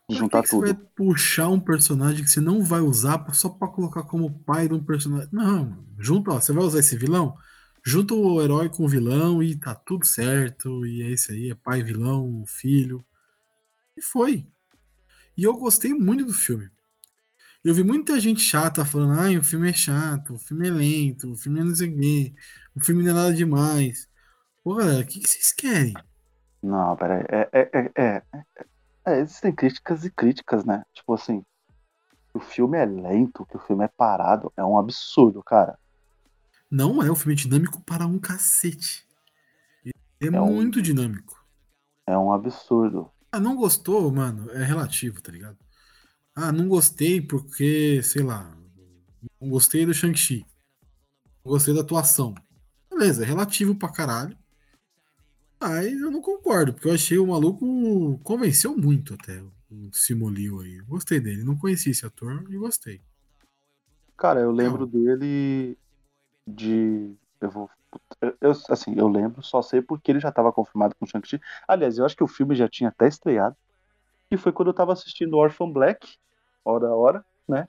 De 0.10 0.16
juntar 0.16 0.42
que 0.44 0.50
tudo. 0.50 0.68
Você 0.68 0.74
vai 0.74 0.84
puxar 0.96 1.50
um 1.50 1.60
personagem 1.60 2.24
que 2.24 2.30
você 2.30 2.42
não 2.42 2.64
vai 2.64 2.82
usar 2.82 3.26
só 3.34 3.50
pra 3.50 3.68
colocar 3.68 4.04
como 4.04 4.40
pai 4.44 4.68
de 4.68 4.74
um 4.74 4.84
personagem. 4.84 5.30
Não, 5.32 5.78
junta, 6.00 6.32
ó, 6.32 6.40
você 6.40 6.52
vai 6.52 6.64
usar 6.64 6.80
esse 6.80 6.98
vilão? 6.98 7.38
junta 7.84 8.14
o 8.14 8.42
herói 8.42 8.70
com 8.70 8.86
o 8.86 8.88
vilão 8.88 9.42
e 9.42 9.56
tá 9.56 9.74
tudo 9.74 10.06
certo. 10.06 10.86
E 10.86 11.02
é 11.02 11.10
isso 11.10 11.32
aí, 11.32 11.52
é 11.52 11.56
pai, 11.56 11.84
vilão, 11.84 12.44
filho. 12.46 13.04
E 13.98 14.02
foi. 14.02 14.48
E 15.38 15.44
eu 15.44 15.56
gostei 15.56 15.94
muito 15.94 16.26
do 16.26 16.34
filme. 16.34 16.70
Eu 17.64 17.76
vi 17.76 17.84
muita 17.84 18.20
gente 18.20 18.42
chata 18.42 18.84
falando, 18.84 19.20
ai, 19.20 19.38
o 19.38 19.44
filme 19.44 19.70
é 19.70 19.74
chato, 19.74 20.34
o 20.34 20.40
filme 20.40 20.68
é 20.68 20.72
lento, 20.72 21.32
o 21.32 21.36
filme 21.36 21.60
é 21.60 21.64
não 21.64 21.76
sei 21.76 21.90
o 21.90 21.96
quê, 21.96 22.34
o 22.76 22.84
filme 22.84 23.04
não 23.04 23.12
é 23.12 23.14
nada 23.14 23.34
demais. 23.34 24.10
Pô, 24.64 24.76
galera, 24.76 25.04
o 25.04 25.06
que, 25.06 25.20
que 25.20 25.30
vocês 25.30 25.54
querem? 25.54 25.94
Não, 26.62 26.96
peraí. 26.96 27.24
É, 27.30 27.50
é, 27.52 27.70
é, 27.74 27.92
é, 27.96 28.24
é, 29.06 29.20
existem 29.20 29.54
críticas 29.54 30.06
e 30.06 30.12
críticas, 30.12 30.66
né? 30.66 30.84
Tipo 30.94 31.14
assim, 31.14 31.44
o 32.34 32.40
filme 32.40 32.78
é 32.78 32.86
lento, 32.86 33.46
que 33.46 33.58
o 33.58 33.60
filme 33.60 33.86
é 33.86 33.88
parado, 33.88 34.52
é 34.56 34.64
um 34.64 34.78
absurdo, 34.78 35.44
cara. 35.44 35.78
Não 36.70 37.04
é 37.04 37.12
um 37.12 37.16
filme 37.16 37.36
dinâmico 37.36 37.82
para 37.82 38.08
um 38.08 38.18
cacete. 38.18 39.06
É, 39.86 40.28
é 40.28 40.30
muito 40.32 40.80
um... 40.80 40.82
dinâmico. 40.82 41.44
É 42.08 42.18
um 42.18 42.32
absurdo. 42.32 43.12
Ah, 43.32 43.40
não 43.40 43.56
gostou, 43.56 44.12
mano? 44.12 44.50
É 44.52 44.64
relativo, 44.64 45.22
tá 45.22 45.32
ligado? 45.32 45.58
Ah, 46.36 46.52
não 46.52 46.68
gostei 46.68 47.22
porque, 47.22 48.02
sei 48.04 48.24
lá, 48.24 48.58
não 49.40 49.50
gostei 49.50 49.86
do 49.86 49.94
Shang-Chi. 49.94 50.46
Não 51.44 51.52
gostei 51.54 51.74
da 51.74 51.82
atuação. 51.82 52.36
Beleza, 52.90 53.24
é 53.24 53.26
relativo 53.26 53.74
pra 53.74 53.92
caralho. 53.92 54.38
Mas 55.60 55.94
eu 55.94 56.12
não 56.12 56.22
concordo, 56.22 56.74
porque 56.74 56.88
eu 56.88 56.94
achei 56.94 57.18
o 57.18 57.28
maluco 57.28 58.20
convenceu 58.24 58.76
muito 58.76 59.14
até. 59.14 59.42
um 59.72 59.90
Simulio 59.94 60.60
aí. 60.60 60.80
Gostei 60.82 61.20
dele. 61.20 61.44
Não 61.44 61.58
conhecia 61.58 61.92
esse 61.92 62.06
ator 62.06 62.46
e 62.50 62.58
gostei. 62.58 63.00
Cara, 64.18 64.40
eu 64.40 64.52
lembro 64.52 64.86
dele 64.86 65.78
de. 66.48 67.16
Eu 67.40 67.50
vou. 67.50 67.70
Eu, 68.39 68.51
assim, 68.69 68.93
eu 68.98 69.07
lembro, 69.07 69.41
só 69.43 69.62
sei 69.62 69.81
porque 69.81 70.12
ele 70.12 70.19
já 70.19 70.29
estava 70.29 70.51
confirmado 70.51 70.95
com 70.95 71.05
o 71.05 71.07
Shang-Chi. 71.07 71.41
Aliás, 71.67 71.98
eu 71.98 72.05
acho 72.05 72.15
que 72.15 72.24
o 72.24 72.27
filme 72.27 72.55
já 72.55 72.67
tinha 72.67 72.89
até 72.89 73.07
estreado. 73.07 73.55
E 74.29 74.38
foi 74.38 74.51
quando 74.51 74.69
eu 74.69 74.74
tava 74.74 74.93
assistindo 74.93 75.38
Orphan 75.38 75.69
Black, 75.69 76.17
hora 76.63 76.88
a 76.88 76.95
hora, 76.95 77.25
né? 77.48 77.67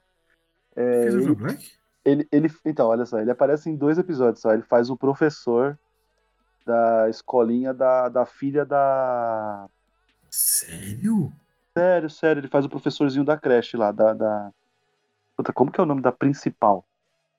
É, 0.76 1.02
Fez 1.02 1.14
Orphan 1.16 1.34
Black? 1.34 1.72
Ele, 2.04 2.28
ele, 2.32 2.50
então, 2.64 2.88
olha 2.88 3.06
só, 3.06 3.18
ele 3.18 3.30
aparece 3.30 3.70
em 3.70 3.76
dois 3.76 3.98
episódios 3.98 4.40
só. 4.40 4.52
Ele 4.52 4.62
faz 4.62 4.90
o 4.90 4.96
professor 4.96 5.78
da 6.64 7.08
escolinha 7.08 7.72
da, 7.72 8.08
da 8.08 8.26
filha 8.26 8.64
da. 8.64 9.68
Sério? 10.30 11.32
Sério, 11.76 12.10
sério. 12.10 12.40
Ele 12.40 12.48
faz 12.48 12.64
o 12.64 12.68
professorzinho 12.68 13.24
da 13.24 13.36
creche 13.36 13.76
lá, 13.76 13.92
da. 13.92 14.12
da... 14.12 14.52
Puta, 15.36 15.52
como 15.52 15.70
que 15.70 15.80
é 15.80 15.82
o 15.82 15.86
nome 15.86 16.02
da 16.02 16.12
principal? 16.12 16.84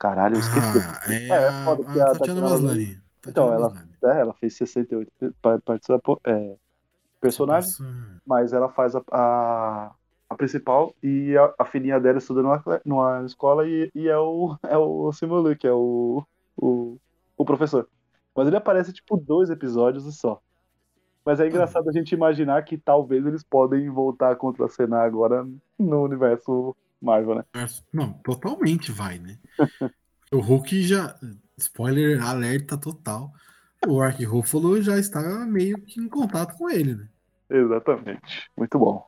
Caralho, 0.04 0.36
eu 0.36 0.40
esqueci. 0.40 0.78
Ah, 0.78 1.12
é, 1.14 1.44
é, 1.44 1.46
é 1.46 1.64
foda 1.64 1.82
que 1.90 1.98
a, 1.98 2.04
a 2.04 2.12
Tatiana 2.12 2.40
Maslany. 2.42 2.98
Então, 3.26 3.50
ela, 3.50 3.72
é, 4.04 4.20
ela 4.20 4.34
fez 4.34 4.54
68 4.54 5.10
participa, 5.40 6.20
é, 6.26 6.56
personagens, 7.22 7.78
mas 8.26 8.52
ela 8.52 8.68
faz 8.68 8.94
a, 8.94 9.02
a, 9.10 9.92
a 10.28 10.34
principal 10.34 10.94
e 11.02 11.34
a, 11.38 11.54
a, 11.58 11.64
filhinha 11.64 11.98
dela 11.98 12.18
estuda 12.18 12.42
numa, 12.42 12.62
numa 12.84 13.24
escola 13.24 13.66
e, 13.66 13.90
e 13.94 14.06
é 14.06 14.18
o, 14.18 14.54
é 14.68 14.76
o 14.76 15.10
Simulu, 15.10 15.56
que 15.56 15.66
é 15.66 15.72
o, 15.72 16.22
o, 16.54 16.98
o 17.34 17.44
professor. 17.46 17.88
Mas 18.36 18.46
ele 18.46 18.58
aparece, 18.58 18.92
tipo, 18.92 19.16
dois 19.16 19.48
episódios 19.48 20.04
e 20.04 20.12
só. 20.12 20.38
Mas 21.24 21.40
é 21.40 21.46
engraçado 21.46 21.88
a 21.88 21.92
gente 21.92 22.14
imaginar 22.14 22.62
que 22.66 22.76
talvez 22.76 23.24
eles 23.24 23.42
podem 23.42 23.88
voltar 23.88 24.32
a 24.32 24.36
contracenar 24.36 25.06
agora 25.06 25.48
no 25.78 26.02
universo 26.02 26.76
Marvel, 27.04 27.36
né? 27.36 27.44
Não, 27.92 28.12
totalmente 28.14 28.90
vai, 28.90 29.18
né? 29.18 29.38
o 30.32 30.38
Hulk 30.38 30.82
já. 30.82 31.14
Spoiler 31.56 32.20
alerta 32.20 32.76
total. 32.76 33.32
O 33.86 34.00
Ark 34.00 34.24
Ruffalo 34.24 34.80
já 34.82 34.98
está 34.98 35.20
meio 35.46 35.80
que 35.82 36.00
em 36.00 36.08
contato 36.08 36.56
com 36.56 36.68
ele, 36.68 36.94
né? 36.94 37.08
Exatamente. 37.48 38.50
Muito 38.56 38.78
bom. 38.78 39.06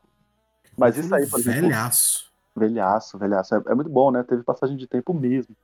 Mas 0.76 0.96
isso 0.96 1.14
aí, 1.14 1.26
por 1.28 1.40
exemplo. 1.40 1.62
Velhaço. 1.62 2.32
Velhaço, 2.54 3.18
velhaço. 3.18 3.54
É, 3.54 3.62
é, 3.66 3.74
muito 3.74 3.90
bom, 3.90 4.10
né? 4.10 4.22
Teve 4.22 4.42
passagem 4.42 4.76
de 4.76 4.86
tempo 4.86 5.12
mesmo. 5.12 5.56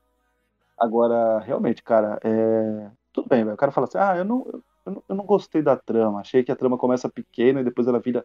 Agora, 0.78 1.38
realmente, 1.40 1.82
cara, 1.82 2.18
é... 2.24 2.90
tudo 3.12 3.28
bem, 3.28 3.44
velho. 3.44 3.54
O 3.54 3.58
cara 3.58 3.70
fala 3.70 3.86
assim: 3.86 3.98
ah, 3.98 4.16
eu 4.16 4.24
não, 4.24 4.62
eu 4.86 4.92
não, 4.92 5.04
eu 5.08 5.14
não 5.14 5.24
gostei 5.24 5.62
da 5.62 5.76
trama. 5.76 6.20
Achei 6.20 6.42
que 6.42 6.50
a 6.50 6.56
trama 6.56 6.78
começa 6.78 7.08
pequena 7.08 7.60
e 7.60 7.64
depois 7.64 7.86
ela 7.86 8.00
vira 8.00 8.24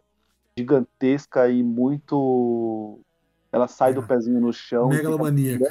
gigantesca 0.58 1.50
e 1.50 1.62
muito. 1.62 3.00
Ela 3.52 3.68
sai 3.68 3.92
é. 3.92 3.94
do 3.94 4.04
pezinho 4.04 4.40
no 4.40 4.52
chão. 4.52 4.90
Megalomaníaca. 4.90 5.66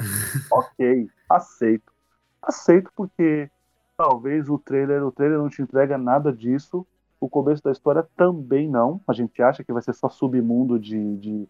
Ok, 0.51 1.09
aceito. 1.29 1.93
Aceito 2.41 2.91
porque 2.95 3.49
talvez 3.97 4.49
o 4.49 4.57
trailer, 4.57 5.03
o 5.03 5.11
trailer 5.11 5.37
não 5.37 5.49
te 5.49 5.61
entrega 5.61 5.97
nada 5.97 6.31
disso. 6.31 6.85
O 7.19 7.29
começo 7.29 7.63
da 7.63 7.71
história 7.71 8.07
também 8.15 8.69
não. 8.69 9.01
A 9.07 9.13
gente 9.13 9.41
acha 9.41 9.63
que 9.63 9.73
vai 9.73 9.81
ser 9.81 9.93
só 9.93 10.07
submundo 10.07 10.79
de, 10.79 11.17
de, 11.17 11.49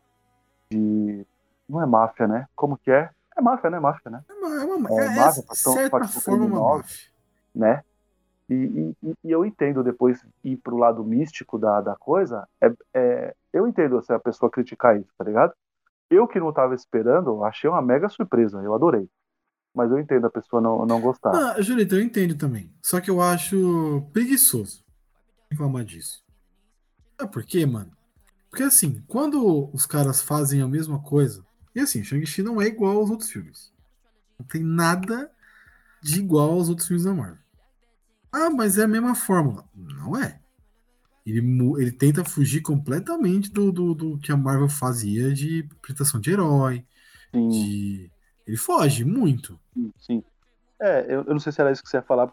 de... 0.69 1.25
não 1.67 1.81
é 1.81 1.85
máfia, 1.85 2.27
né? 2.27 2.47
Como 2.55 2.77
que 2.77 2.89
é? 2.89 3.09
É 3.37 3.41
máfia, 3.41 3.69
né? 3.69 3.79
Máfia, 3.79 4.09
né? 4.09 4.23
É, 4.29 4.33
uma, 4.33 4.89
é, 4.89 5.05
é, 5.05 5.15
máfia, 5.15 5.43
é, 5.49 5.55
certa 5.55 6.07
forma 6.07 6.45
uma 6.45 6.77
máfia. 6.77 7.09
Né? 7.53 7.83
E, 8.49 8.95
e, 9.03 9.13
e, 9.25 9.31
eu 9.31 9.45
entendo 9.45 9.83
depois 9.83 10.25
ir 10.43 10.55
pro 10.57 10.77
lado 10.77 11.03
místico 11.03 11.59
da, 11.59 11.81
da 11.81 11.95
coisa, 11.95 12.47
é, 12.61 12.71
é, 12.93 13.35
eu 13.51 13.67
entendo 13.67 14.01
se 14.01 14.13
a 14.13 14.19
pessoa 14.19 14.49
criticar 14.49 14.97
isso, 14.97 15.11
tá 15.17 15.25
ligado? 15.25 15.53
Eu 16.09 16.27
que 16.27 16.39
não 16.39 16.53
tava 16.53 16.73
esperando, 16.73 17.43
achei 17.43 17.69
uma 17.69 17.81
mega 17.81 18.07
surpresa, 18.09 18.61
eu 18.61 18.73
adorei. 18.73 19.09
Mas 19.75 19.91
eu 19.91 19.99
entendo 19.99 20.25
a 20.25 20.29
pessoa 20.29 20.61
não, 20.61 20.85
não 20.85 21.01
gostar. 21.01 21.31
Ah, 21.35 21.61
Julito, 21.61 21.95
eu 21.95 22.01
entendo 22.01 22.35
também. 22.35 22.73
Só 22.81 22.99
que 22.99 23.09
eu 23.09 23.21
acho 23.21 24.07
preguiçoso 24.13 24.83
reclamar 25.49 25.83
disso. 25.83 26.23
Sabe 27.19 27.31
por 27.31 27.43
quê, 27.43 27.65
mano? 27.65 27.91
Porque 28.49 28.63
assim, 28.63 29.03
quando 29.07 29.69
os 29.73 29.85
caras 29.85 30.21
fazem 30.21 30.61
a 30.61 30.67
mesma 30.67 31.01
coisa, 31.01 31.45
e 31.75 31.79
assim, 31.79 32.03
Shang-Chi 32.03 32.41
não 32.41 32.61
é 32.61 32.65
igual 32.65 32.97
aos 32.97 33.09
outros 33.09 33.29
filmes. 33.29 33.71
Não 34.39 34.45
tem 34.45 34.63
nada 34.63 35.31
de 36.01 36.19
igual 36.19 36.51
aos 36.51 36.69
outros 36.69 36.87
filmes 36.87 37.05
da 37.05 37.13
Marvel. 37.13 37.37
Ah, 38.31 38.49
mas 38.49 38.77
é 38.77 38.83
a 38.83 38.87
mesma 38.87 39.15
fórmula. 39.15 39.65
Não 39.75 40.17
é. 40.17 40.39
Ele, 41.29 41.41
ele 41.77 41.91
tenta 41.91 42.23
fugir 42.23 42.61
completamente 42.61 43.51
do, 43.51 43.71
do, 43.71 43.93
do 43.93 44.17
que 44.17 44.31
a 44.31 44.37
Marvel 44.37 44.69
fazia 44.69 45.33
de 45.33 45.67
apresentação 45.77 46.19
de 46.19 46.31
herói. 46.31 46.85
De... 47.33 48.09
Ele 48.45 48.57
foge 48.57 49.03
muito. 49.03 49.59
Sim, 49.73 49.93
sim. 49.97 50.23
É, 50.79 51.01
eu, 51.07 51.23
eu, 51.23 51.33
não 51.33 51.39
sei 51.39 51.51
se 51.51 51.59
era 51.59 51.71
isso 51.71 51.83
que 51.83 51.89
você 51.89 51.97
ia 51.97 52.03
falar, 52.03 52.25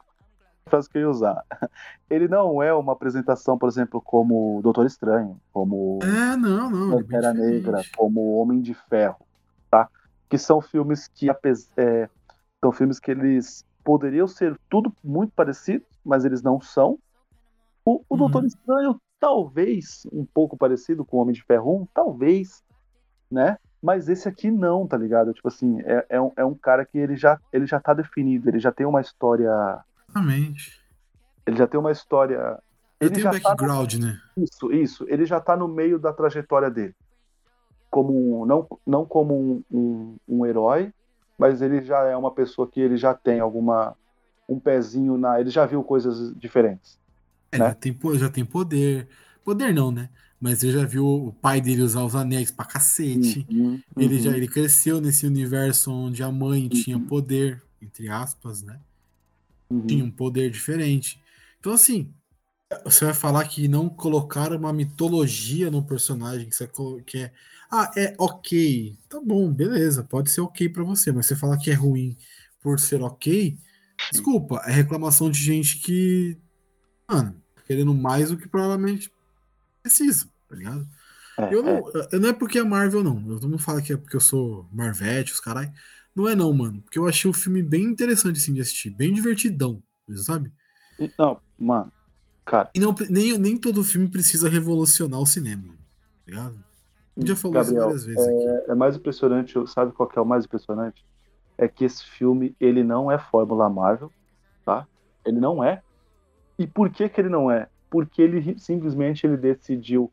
a 0.67 0.71
frase 0.71 0.89
que 0.89 0.99
eu 0.99 1.03
ia 1.03 1.11
usar. 1.11 1.43
Ele 2.09 2.29
não 2.29 2.63
é 2.63 2.73
uma 2.73 2.93
apresentação, 2.93 3.59
por 3.59 3.69
exemplo, 3.69 4.01
como 4.01 4.61
Doutor 4.63 4.87
Estranho, 4.87 5.41
como 5.53 5.99
é, 6.03 6.37
não, 6.37 6.71
não, 6.71 6.99
Pantera 6.99 7.29
é 7.29 7.33
Negra, 7.33 7.83
como 7.97 8.37
Homem 8.37 8.61
de 8.61 8.75
Ferro, 8.75 9.27
tá? 9.71 9.89
Que 10.29 10.39
são 10.39 10.61
filmes 10.61 11.09
que, 11.09 11.29
é, 11.31 12.09
são 12.63 12.71
filmes 12.71 13.01
que 13.01 13.11
eles 13.11 13.65
poderiam 13.83 14.29
ser 14.29 14.59
tudo 14.69 14.95
muito 15.03 15.33
parecido, 15.33 15.85
mas 16.05 16.25
eles 16.25 16.43
não 16.43 16.61
são. 16.61 16.99
O, 17.85 17.97
o 17.97 18.05
uhum. 18.11 18.17
Doutor 18.17 18.45
Estranho, 18.45 19.01
talvez, 19.21 20.07
um 20.13 20.25
pouco 20.25 20.57
parecido 20.57 21.05
com 21.05 21.19
o 21.19 21.21
Homem 21.21 21.35
de 21.35 21.43
Ferro 21.43 21.83
1, 21.83 21.89
talvez, 21.93 22.63
né? 23.31 23.59
Mas 23.83 24.09
esse 24.09 24.27
aqui 24.27 24.51
não, 24.51 24.87
tá 24.87 24.97
ligado? 24.97 25.35
Tipo 25.35 25.49
assim, 25.49 25.81
é, 25.83 26.07
é, 26.09 26.21
um, 26.21 26.33
é 26.37 26.45
um 26.45 26.55
cara 26.55 26.87
que 26.87 26.97
ele 26.97 27.17
já, 27.17 27.39
ele 27.53 27.67
já 27.67 27.79
tá 27.79 27.93
definido, 27.93 28.49
ele 28.49 28.59
já 28.59 28.73
tem 28.73 28.87
uma 28.87 29.01
história. 29.01 29.51
Exatamente. 30.09 30.81
Ele 31.47 31.57
já 31.57 31.67
tem 31.67 31.79
uma 31.79 31.93
história. 31.93 32.59
Ele, 32.99 33.11
ele 33.11 33.11
tem 33.11 33.23
um 33.23 33.31
tá 33.31 33.33
background, 33.33 33.93
tá 33.93 33.99
no... 33.99 34.07
né? 34.07 34.21
Isso, 34.39 34.73
isso. 34.73 35.07
Ele 35.09 35.27
já 35.27 35.39
tá 35.39 35.55
no 35.55 35.69
meio 35.69 35.99
da 35.99 36.13
trajetória 36.15 36.71
dele. 36.71 36.95
Como, 37.91 38.47
não, 38.47 38.67
não 38.87 39.05
como 39.05 39.35
um, 39.39 39.63
um, 39.71 40.17
um 40.27 40.47
herói, 40.47 40.91
mas 41.39 41.61
ele 41.61 41.83
já 41.83 42.05
é 42.05 42.17
uma 42.17 42.31
pessoa 42.31 42.67
que 42.67 42.81
ele 42.81 42.97
já 42.97 43.13
tem 43.13 43.41
alguma 43.41 43.95
um 44.49 44.59
pezinho 44.59 45.17
na, 45.17 45.41
ele 45.41 45.51
já 45.51 45.65
viu 45.67 45.83
coisas 45.83 46.35
diferentes. 46.37 46.99
É, 47.55 47.59
né? 47.59 47.67
já, 47.67 47.75
tem, 47.75 47.99
já 48.17 48.29
tem 48.29 48.45
poder, 48.45 49.09
poder 49.45 49.73
não, 49.73 49.91
né? 49.91 50.09
Mas 50.41 50.63
ele 50.63 50.73
já 50.73 50.85
viu 50.85 51.07
o 51.07 51.33
pai 51.33 51.61
dele 51.61 51.83
usar 51.83 52.05
os 52.05 52.15
anéis 52.15 52.51
pra 52.51 52.65
cacete. 52.65 53.47
Uhum, 53.51 53.67
uhum. 53.67 53.81
Ele 53.97 54.21
já 54.21 54.37
ele 54.37 54.49
cresceu 54.49 55.01
nesse 55.01 55.27
universo 55.27 55.91
onde 55.91 56.23
a 56.23 56.31
mãe 56.31 56.65
uhum. 56.65 56.69
tinha 56.69 56.99
poder, 56.99 57.63
entre 57.81 58.09
aspas, 58.09 58.63
né? 58.63 58.79
Uhum. 59.71 59.87
Tinha 59.87 60.05
um 60.05 60.11
poder 60.11 60.51
diferente. 60.51 61.19
Então 61.61 61.73
assim, 61.73 62.13
você 62.85 63.07
vai 63.07 63.15
falar 63.15 63.47
que 63.49 63.69
não 63.69 63.89
colocaram 63.89 64.57
uma 64.59 64.73
mitologia 64.73 65.71
no 65.71 65.83
personagem 65.83 66.49
que, 66.49 66.57
você, 66.57 66.69
que 67.07 67.19
é 67.19 67.33
ah, 67.71 67.91
é 67.97 68.15
ok. 68.19 68.97
Tá 69.09 69.21
bom, 69.21 69.53
beleza, 69.53 70.05
pode 70.05 70.31
ser 70.31 70.41
ok 70.41 70.69
para 70.69 70.85
você, 70.85 71.11
mas 71.11 71.27
você 71.27 71.35
falar 71.35 71.57
que 71.57 71.71
é 71.71 71.75
ruim 71.75 72.17
por 72.61 72.79
ser 72.79 73.03
ok, 73.03 73.59
desculpa, 74.11 74.63
é 74.65 74.73
reclamação 74.73 75.31
de 75.31 75.39
gente 75.39 75.79
que, 75.81 76.39
mano, 77.07 77.35
querendo 77.67 77.95
mais 77.95 78.31
do 78.31 78.37
que 78.37 78.49
provavelmente 78.49 79.13
precisa, 79.83 80.27
tá 80.49 80.57
ligado? 80.57 80.87
É, 81.39 81.55
eu 81.55 81.63
não, 81.63 81.77
é. 82.13 82.19
não 82.19 82.29
é 82.29 82.33
porque 82.33 82.59
é 82.59 82.65
Marvel, 82.65 83.03
não. 83.03 83.23
Eu 83.29 83.49
não 83.49 83.59
falo 83.59 83.83
que 83.83 83.93
é 83.93 83.97
porque 83.97 84.17
eu 84.17 84.21
sou 84.21 84.67
Marvete, 84.73 85.33
os 85.33 85.41
carai. 85.41 85.73
Não 86.15 86.29
é 86.29 86.37
não, 86.37 86.53
mano. 86.53 86.81
Porque 86.83 86.99
eu 86.99 87.09
achei 87.09 87.29
o 87.29 87.35
filme 87.35 87.63
bem 87.63 87.83
interessante 87.83 88.37
assim, 88.37 88.55
de 88.55 88.61
assistir, 88.61 88.91
bem 88.91 89.13
divertidão, 89.13 89.83
sabe? 90.17 90.53
Não, 91.19 91.41
mano, 91.59 91.93
cara. 92.45 92.71
E 92.75 92.79
não, 92.79 92.95
nem, 93.11 93.37
nem 93.37 93.59
todo 93.59 93.83
filme 93.83 94.09
precisa 94.09 94.49
revolucionar 94.49 95.21
o 95.21 95.27
cinema, 95.27 95.65
tá 95.69 96.31
ligado? 96.31 96.65
já 97.17 97.37
falou 97.37 97.55
Gabriel, 97.55 97.95
isso 97.95 98.07
várias 98.07 98.07
vezes. 98.07 98.27
É, 98.27 98.73
é, 98.73 98.75
mais 98.75 98.97
impressionante, 98.97 99.55
sabe 99.69 99.93
qual 99.93 100.09
que 100.09 100.19
é 100.19 100.23
o 100.23 100.27
mais 100.27 100.45
impressionante? 100.45 101.05
É 101.57 101.69
que 101.69 101.85
esse 101.85 102.05
filme, 102.05 102.57
ele 102.59 102.83
não 102.83 103.11
é 103.11 103.19
Fórmula 103.19 103.71
Marvel, 103.71 104.11
tá? 104.65 104.87
Ele 105.25 105.39
não 105.39 105.63
é. 105.63 105.83
E 106.59 106.67
por 106.67 106.91
que 106.91 107.09
que 107.09 107.21
ele 107.21 107.29
não 107.29 107.51
é? 107.51 107.69
Porque 107.91 108.23
ele 108.23 108.59
simplesmente 108.59 109.27
ele 109.27 109.37
decidiu 109.37 110.11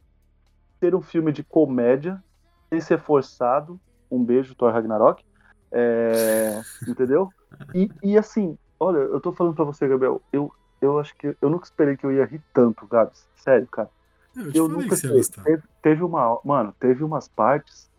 ser 0.80 0.96
um 0.96 1.02
filme 1.02 1.32
de 1.32 1.44
comédia, 1.44 2.22
sem 2.70 2.80
ser 2.80 3.00
forçado. 3.00 3.80
Um 4.10 4.24
beijo, 4.24 4.56
Thor 4.56 4.74
Ragnarok. 4.74 5.24
É, 5.72 6.62
entendeu? 6.88 7.30
E, 7.74 7.90
e 8.04 8.18
assim, 8.18 8.58
olha, 8.80 8.98
eu 8.98 9.20
tô 9.22 9.32
falando 9.32 9.56
pra 9.56 9.66
você, 9.66 9.88
Gabriel, 9.88 10.22
eu, 10.34 10.52
eu 10.82 11.00
acho 11.00 11.16
que 11.16 11.36
eu 11.42 11.50
nunca 11.50 11.66
esperei 11.66 11.96
que 11.96 12.06
eu 12.06 12.12
ia 12.12 12.26
rir 12.26 12.42
tanto, 12.54 12.88
Gabs. 12.88 13.28
Sério, 13.36 13.68
cara. 13.68 13.90
Eu, 14.36 14.52
eu 14.54 14.68
nunca 14.68 14.96
sei. 14.96 15.22
Teve, 15.44 15.64
teve, 15.82 16.04
uma, 16.04 16.40
mano, 16.44 16.74
teve 16.80 17.04
umas 17.04 17.28
partes 17.28 17.90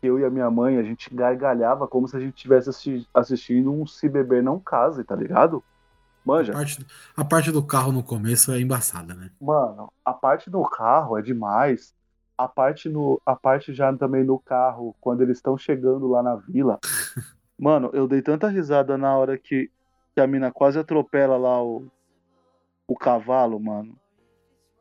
que 0.00 0.06
eu 0.06 0.18
e 0.18 0.24
a 0.24 0.30
minha 0.30 0.50
mãe 0.50 0.76
a 0.78 0.82
gente 0.82 1.14
gargalhava 1.14 1.86
como 1.88 2.06
se 2.06 2.16
a 2.16 2.20
gente 2.20 2.34
estivesse 2.34 2.68
assisti 2.68 3.08
assistindo 3.14 3.72
um 3.72 3.86
Se 3.86 4.08
Beber 4.08 4.42
Não 4.42 4.58
Case, 4.58 5.02
tá 5.04 5.14
ligado? 5.14 5.62
Manja. 6.26 6.52
A 6.52 6.56
parte, 6.56 6.86
a 7.16 7.24
parte 7.24 7.52
do 7.52 7.62
carro 7.62 7.92
no 7.92 8.02
começo 8.02 8.50
é 8.52 8.60
embaçada, 8.60 9.14
né? 9.14 9.30
Mano, 9.40 9.92
a 10.04 10.12
parte 10.12 10.50
do 10.50 10.60
carro 10.68 11.16
é 11.16 11.22
demais. 11.22 11.94
A 12.36 12.48
parte, 12.48 12.88
no, 12.88 13.20
a 13.24 13.36
parte 13.36 13.72
já 13.72 13.92
também 13.96 14.24
no 14.24 14.38
carro, 14.38 14.94
quando 15.00 15.22
eles 15.22 15.38
estão 15.38 15.56
chegando 15.56 16.08
lá 16.08 16.22
na 16.22 16.34
vila. 16.34 16.80
Mano, 17.58 17.88
eu 17.94 18.06
dei 18.06 18.20
tanta 18.20 18.48
risada 18.48 18.98
na 18.98 19.16
hora 19.16 19.38
que, 19.38 19.70
que 20.14 20.20
a 20.20 20.26
mina 20.26 20.50
quase 20.52 20.78
atropela 20.78 21.38
lá 21.38 21.62
o, 21.62 21.86
o 22.86 22.94
cavalo, 22.94 23.58
mano. 23.58 23.96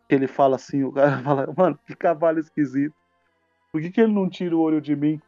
Que 0.10 0.16
ele 0.16 0.28
fala 0.28 0.58
assim, 0.58 0.84
o 0.84 0.92
cara 0.92 1.20
fala, 1.24 1.54
mano, 1.56 1.80
que 1.88 1.96
cavalo 1.96 2.38
esquisito. 2.40 2.94
Por 3.72 3.82
que, 3.82 3.90
que 3.92 4.02
ele 4.02 4.12
não 4.12 4.30
tira 4.30 4.56
o 4.58 4.60
olho 4.60 4.82
de 4.82 4.94
mim? 4.94 5.22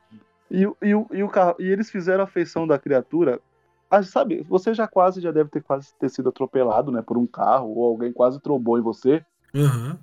E, 0.51 0.65
o- 0.67 0.75
e, 0.81 0.93
o- 0.93 1.07
e, 1.11 1.23
o 1.23 1.31
e 1.59 1.63
eles 1.67 1.89
fizeram 1.89 2.25
a 2.25 2.27
feição 2.27 2.67
da 2.67 2.77
criatura. 2.77 3.39
Ah, 3.89 4.03
sabe, 4.03 4.43
você 4.43 4.73
já 4.73 4.87
quase 4.87 5.21
já 5.21 5.31
deve 5.31 5.49
ter 5.49 5.63
quase 5.63 5.93
ter 5.95 6.09
sido 6.09 6.29
atropelado, 6.29 6.91
né, 6.91 7.01
por 7.01 7.17
um 7.17 7.25
carro, 7.25 7.73
ou 7.75 7.85
alguém 7.85 8.11
quase 8.11 8.39
trombou 8.41 8.77
em 8.77 8.81
você. 8.81 9.23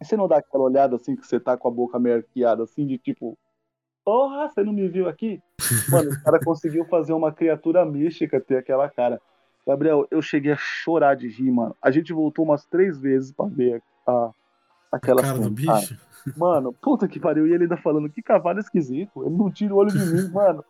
E 0.00 0.05
você 0.05 0.17
não 0.17 0.26
dá 0.26 0.38
aquela 0.38 0.64
olhada 0.64 0.97
assim 0.97 1.14
que 1.14 1.26
você 1.26 1.38
tá 1.38 1.57
com 1.57 1.69
a 1.69 1.71
boca 1.71 1.99
meio 1.99 2.17
arqueada, 2.17 2.62
assim, 2.62 2.87
de 2.87 2.99
tipo, 2.99 3.38
porra, 4.05 4.49
você 4.49 4.62
não 4.62 4.73
me 4.73 4.88
viu 4.88 5.09
aqui? 5.09 5.41
Mano, 5.91 6.11
o 6.11 6.23
cara 6.23 6.41
conseguiu 6.43 6.85
fazer 6.87 7.12
uma 7.12 7.33
criatura 7.33 7.85
mística 7.85 8.41
ter 8.41 8.57
aquela 8.57 8.88
cara. 8.88 9.21
Gabriel, 9.67 10.07
eu 10.11 10.21
cheguei 10.21 10.53
a 10.53 10.57
chorar 10.57 11.17
de 11.17 11.26
rir, 11.29 11.50
mano. 11.50 11.75
A 11.81 11.91
gente 11.91 12.12
voltou 12.12 12.45
umas 12.45 12.67
três 12.67 12.99
vezes 12.99 13.33
pra 13.33 13.47
ver 13.47 13.83
a, 14.07 14.12
A 14.12 14.97
aquela 14.97 15.23
cara 15.23 15.38
do 15.38 15.50
bicho. 15.50 15.97
Mano, 16.37 16.73
puta 16.73 17.09
que 17.09 17.19
pariu. 17.19 17.47
E 17.47 17.53
ele 17.53 17.64
ainda 17.64 17.76
falando, 17.79 18.11
que 18.11 18.23
cavalo 18.23 18.59
esquisito. 18.59 19.25
Ele 19.25 19.35
não 19.35 19.50
tira 19.50 19.75
o 19.75 19.79
olho 19.79 19.91
de 19.91 19.99
mim, 19.99 20.29
mano. 20.31 20.62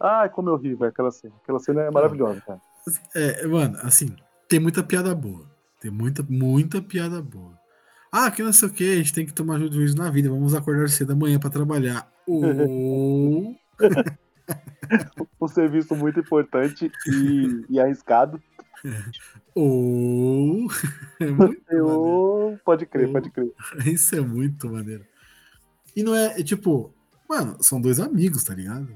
Ai, 0.00 0.28
como 0.28 0.50
eu 0.50 0.56
ri, 0.56 0.74
velho, 0.74 0.90
aquela 0.90 1.10
cena. 1.10 1.34
Aquela 1.42 1.58
cena 1.58 1.82
é 1.82 1.90
maravilhosa, 1.90 2.40
cara. 2.40 2.60
É, 3.14 3.46
mano, 3.46 3.78
assim, 3.82 4.14
tem 4.48 4.60
muita 4.60 4.82
piada 4.82 5.14
boa. 5.14 5.46
Tem 5.80 5.90
muita, 5.90 6.24
muita 6.28 6.80
piada 6.82 7.20
boa. 7.22 7.58
Ah, 8.12 8.30
que 8.30 8.42
não 8.42 8.52
sei 8.52 8.68
o 8.68 8.72
que, 8.72 8.92
a 8.92 8.96
gente 8.96 9.12
tem 9.12 9.26
que 9.26 9.32
tomar 9.32 9.58
juízo 9.58 9.96
na 9.96 10.10
vida. 10.10 10.28
Vamos 10.30 10.54
acordar 10.54 10.88
cedo 10.88 11.12
amanhã 11.12 11.38
pra 11.38 11.50
trabalhar. 11.50 12.10
Ou. 12.26 13.54
Um 15.40 15.48
serviço 15.48 15.96
muito 15.96 16.20
importante 16.20 16.90
e, 17.08 17.64
e 17.68 17.80
arriscado. 17.80 18.40
Ou. 19.54 20.68
É 21.18 21.26
muito. 21.30 22.60
Pode 22.64 22.86
crer, 22.86 23.06
Eu- 23.08 23.12
pode 23.12 23.30
crer. 23.30 23.50
Isso 23.84 24.14
é 24.14 24.20
muito 24.20 24.68
maneiro. 24.70 25.04
E 25.96 26.02
não 26.02 26.14
é, 26.14 26.38
é 26.40 26.42
tipo, 26.44 26.92
mano, 27.28 27.56
são 27.60 27.80
dois 27.80 27.98
amigos, 27.98 28.44
tá 28.44 28.54
ligado? 28.54 28.88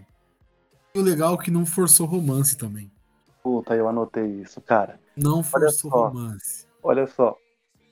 E 0.95 0.99
o 0.99 1.03
legal 1.03 1.35
é 1.35 1.39
que 1.39 1.51
não 1.51 1.65
forçou 1.65 2.07
romance 2.07 2.57
também. 2.57 2.91
Puta, 3.43 3.75
eu 3.75 3.89
anotei 3.89 4.27
isso, 4.27 4.61
cara. 4.61 5.01
Não 5.17 5.43
forçou 5.43 5.91
só. 5.91 6.09
romance. 6.09 6.67
Olha 6.83 7.07
só. 7.07 7.37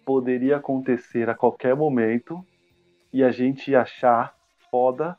Poderia 0.04 0.56
acontecer 0.56 1.28
a 1.28 1.34
qualquer 1.34 1.76
momento 1.76 2.44
e 3.12 3.22
a 3.22 3.30
gente 3.30 3.74
achar 3.74 4.34
foda 4.70 5.16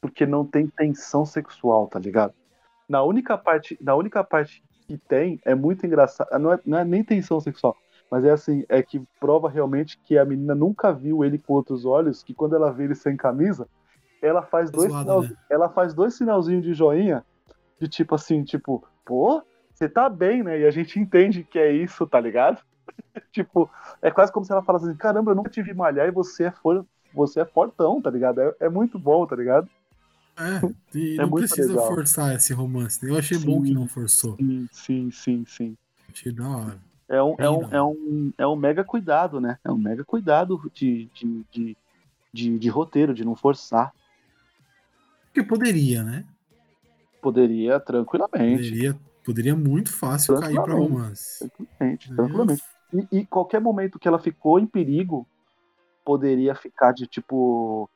porque 0.00 0.26
não 0.26 0.44
tem 0.44 0.66
tensão 0.66 1.24
sexual, 1.24 1.86
tá 1.86 1.98
ligado? 1.98 2.34
Na 2.88 3.02
única 3.02 3.38
parte, 3.38 3.78
na 3.80 3.94
única 3.94 4.22
parte 4.22 4.62
que 4.86 4.98
tem 4.98 5.40
é 5.44 5.54
muito 5.54 5.86
engraçado. 5.86 6.28
Não 6.38 6.52
é, 6.52 6.60
não 6.66 6.78
é 6.78 6.84
nem 6.84 7.02
tensão 7.02 7.40
sexual, 7.40 7.76
mas 8.10 8.24
é 8.24 8.30
assim, 8.30 8.64
é 8.68 8.82
que 8.82 9.00
prova 9.18 9.48
realmente 9.48 9.98
que 9.98 10.18
a 10.18 10.24
menina 10.24 10.54
nunca 10.54 10.92
viu 10.92 11.24
ele 11.24 11.38
com 11.38 11.54
outros 11.54 11.84
olhos, 11.84 12.22
que 12.22 12.34
quando 12.34 12.56
ela 12.56 12.72
vê 12.72 12.84
ele 12.84 12.94
sem 12.94 13.16
camisa, 13.16 13.66
ela 14.22 14.42
faz 14.42 14.70
dois, 14.70 14.90
Zoada, 14.90 15.02
sinal- 15.04 15.22
né? 15.22 15.30
ela 15.50 15.68
faz 15.68 15.92
dois 15.92 16.14
sinalzinhos 16.14 16.62
de 16.64 16.72
joinha, 16.72 17.24
de 17.80 17.88
tipo 17.88 18.14
assim, 18.14 18.44
tipo, 18.44 18.86
pô, 19.04 19.42
você 19.74 19.88
tá 19.88 20.08
bem, 20.08 20.42
né? 20.42 20.60
E 20.60 20.64
a 20.66 20.70
gente 20.70 20.98
entende 20.98 21.44
que 21.44 21.58
é 21.58 21.72
isso, 21.72 22.06
tá 22.06 22.20
ligado? 22.20 22.62
tipo, 23.32 23.68
é 24.00 24.10
quase 24.10 24.32
como 24.32 24.46
se 24.46 24.52
ela 24.52 24.62
falasse 24.62 24.86
assim, 24.86 24.96
caramba, 24.96 25.32
eu 25.32 25.34
nunca 25.34 25.50
te 25.50 25.62
vi 25.62 25.74
malhar 25.74 26.06
e 26.06 26.12
você 26.12 26.44
é, 26.44 26.50
for, 26.52 26.86
você 27.12 27.40
é 27.40 27.44
fortão, 27.44 28.00
tá 28.00 28.10
ligado? 28.10 28.40
É, 28.40 28.54
é 28.60 28.68
muito 28.68 28.98
bom, 28.98 29.26
tá 29.26 29.34
ligado? 29.36 29.68
É, 30.36 30.96
e 30.96 31.16
É 31.18 31.22
não 31.22 31.30
precisa 31.32 31.68
legal. 31.68 31.88
forçar 31.88 32.34
esse 32.34 32.52
romance. 32.54 33.04
né? 33.04 33.10
Eu 33.10 33.18
achei 33.18 33.38
bom 33.38 33.60
que 33.60 33.68
Sim. 33.68 33.74
não 33.74 33.86
forçou. 33.88 34.36
Sim, 34.36 34.68
sim, 34.70 35.10
sim, 35.10 35.44
sim. 35.46 35.76
Achei 36.10 36.32
da 36.32 36.48
hora. 36.48 36.78
É 37.08 37.22
um, 37.22 37.34
é, 37.38 37.50
um, 37.50 37.62
é, 37.70 37.82
um, 37.82 38.32
é 38.38 38.46
um 38.46 38.56
mega 38.56 38.82
cuidado, 38.82 39.40
né? 39.40 39.58
É 39.64 39.70
um 39.70 39.76
mega 39.76 40.02
cuidado 40.04 40.58
de, 40.72 41.10
de, 41.12 41.44
de, 41.50 41.76
de, 42.32 42.58
de 42.58 42.68
roteiro, 42.70 43.12
de 43.12 43.24
não 43.24 43.36
forçar. 43.36 43.92
Porque 45.32 45.42
poderia, 45.42 46.02
né? 46.02 46.24
Poderia 47.20 47.78
tranquilamente. 47.80 48.62
Poderia, 48.68 48.96
poderia 49.24 49.56
muito 49.56 49.92
fácil 49.92 50.38
cair 50.38 50.54
Tranquilamente. 50.54 50.92
romance. 50.92 51.38
Tranquilamente, 51.50 52.14
tranquilamente. 52.14 52.62
E, 52.92 53.18
e 53.20 53.26
qualquer 53.26 53.60
momento 53.60 53.98
que 53.98 54.06
ela 54.08 54.18
ficou 54.18 54.58
em 54.58 54.66
perigo, 54.66 55.26
poderia 56.04 56.54
ficar 56.54 56.92
de 56.92 57.06
tipo. 57.06 57.88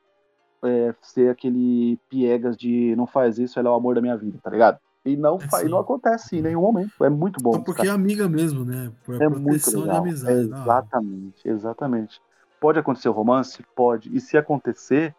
é, 0.63 0.95
ser 1.01 1.29
aquele 1.29 1.99
piegas 2.09 2.57
de 2.57 2.95
não 2.95 3.05
faz 3.05 3.37
isso, 3.37 3.59
ela 3.59 3.69
é 3.69 3.71
o 3.71 3.75
amor 3.75 3.93
da 3.95 4.01
minha 4.01 4.17
vida, 4.17 4.39
tá 4.41 4.49
ligado? 4.49 4.79
E 5.05 5.15
não, 5.15 5.37
É, 5.53 5.63
não 5.65 5.77
acontece 5.77 6.37
em 6.37 6.41
nenhum 6.41 6.61
momento. 6.61 6.91
É 7.03 7.09
muito 7.09 7.41
bom. 7.41 7.53
Só 7.53 7.59
porque 7.59 7.87
é 7.87 7.91
amiga 7.91 8.27
mesmo, 8.27 8.65
né? 8.65 8.91
Por 9.05 9.21
É 9.21 9.29
muito 9.29 9.43
proteção 9.43 9.81
de 9.81 9.87
legal. 9.87 10.01
amizade. 10.01 10.33
É, 10.33 10.41
exatamente, 10.41 11.47
exatamente. 11.47 12.21
Pode 12.59 12.79
acontecer 12.79 13.07
o 13.07 13.11
romance? 13.13 13.63
Pode. 13.75 14.13
E 14.13 14.19
se 14.19 14.35
acontecer, 14.35 15.15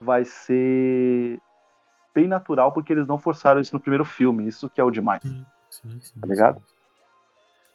vai 0.00 0.24
ser 0.24 1.38
bem 2.14 2.26
natural, 2.28 2.72
porque 2.72 2.92
eles 2.92 3.06
não 3.06 3.18
forçaram 3.18 3.60
isso 3.60 3.74
no 3.74 3.80
primeiro 3.80 4.04
filme. 4.04 4.46
Isso 4.46 4.68
que 4.70 4.80
é 4.80 4.84
o 4.84 4.90
demais. 4.90 5.22
Sim, 5.22 5.44
sim, 5.70 6.00
sim, 6.00 6.20
Tá 6.20 6.26
ligado? 6.26 6.62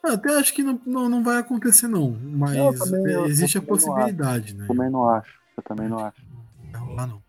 Eu 0.04 0.12
Até 0.14 0.38
acho 0.38 0.54
que 0.54 0.62
não, 0.62 0.80
não, 0.86 1.08
não 1.08 1.24
vai 1.24 1.38
acontecer, 1.38 1.88
não. 1.88 2.10
Mas 2.12 2.56
Eu 2.56 2.78
também- 2.78 3.00
eu- 3.12 3.20
eu 3.20 3.26
existe 3.26 3.58
a 3.58 3.62
possibilidade, 3.62 4.54
né? 4.54 4.66
Também 4.68 4.88
não 4.90 5.08
acho. 5.08 5.34
Eu 5.56 5.62
também 5.64 5.88
não 5.88 5.98
acho. 5.98 6.22
Não 6.62 6.70
vai 6.72 6.80
rolar, 6.80 7.06
não. 7.08 7.22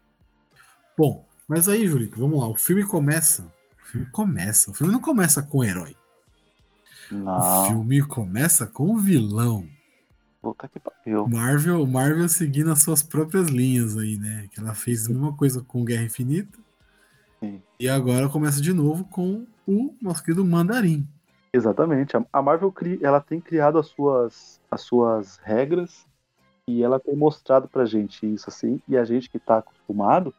Bom, 0.98 1.26
mas 1.48 1.68
aí, 1.68 1.88
Julito, 1.88 2.20
vamos 2.20 2.40
lá. 2.40 2.48
O 2.48 2.56
filme 2.56 2.84
começa. 2.86 3.44
O 3.84 3.86
filme 3.88 4.06
começa. 4.12 4.70
O 4.72 4.74
filme 4.74 4.94
não 4.94 5.00
começa 5.00 5.42
com 5.42 5.60
o 5.60 5.64
herói. 5.64 5.96
O 7.12 7.16
Não. 7.16 7.66
filme 7.68 8.02
começa 8.04 8.68
com 8.68 8.92
o 8.92 8.98
vilão. 8.98 9.66
Puta 10.42 10.68
que 10.68 10.80
pariu. 10.80 11.28
Marvel, 11.28 11.86
Marvel 11.88 12.28
seguindo 12.30 12.72
as 12.72 12.82
suas 12.84 13.02
próprias 13.02 13.48
linhas 13.48 13.98
aí, 13.98 14.18
né? 14.18 14.48
Que 14.52 14.60
ela 14.60 14.76
fez 14.76 15.06
a 15.08 15.10
mesma 15.10 15.34
coisa 15.36 15.62
com 15.64 15.84
Guerra 15.84 16.04
Infinita. 16.04 16.60
Sim. 17.44 17.62
E 17.80 17.88
agora 17.88 18.28
começa 18.30 18.62
de 18.62 18.74
novo 18.74 19.06
com 19.06 19.46
o 19.68 19.94
nosso 20.02 20.24
querido 20.24 20.44
Mandarim. 20.44 21.08
Exatamente. 21.54 22.16
A- 22.32 22.42
Marvel 22.42 22.74
ela 23.02 23.22
tem 23.22 23.40
criado 23.40 23.78
as 23.78 23.88
suas, 23.88 24.60
as 24.70 24.82
suas 24.82 25.38
regras 25.38 26.06
e 26.68 26.84
ela 26.84 27.00
tem 27.00 27.16
mostrado 27.16 27.68
pra 27.68 27.86
gente 27.86 28.26
isso 28.32 28.50
assim. 28.50 28.80
E 28.88 28.98
a 28.98 29.06
gente 29.06 29.30
que 29.30 29.40
tá 29.40 29.58
acostumado 29.60 30.34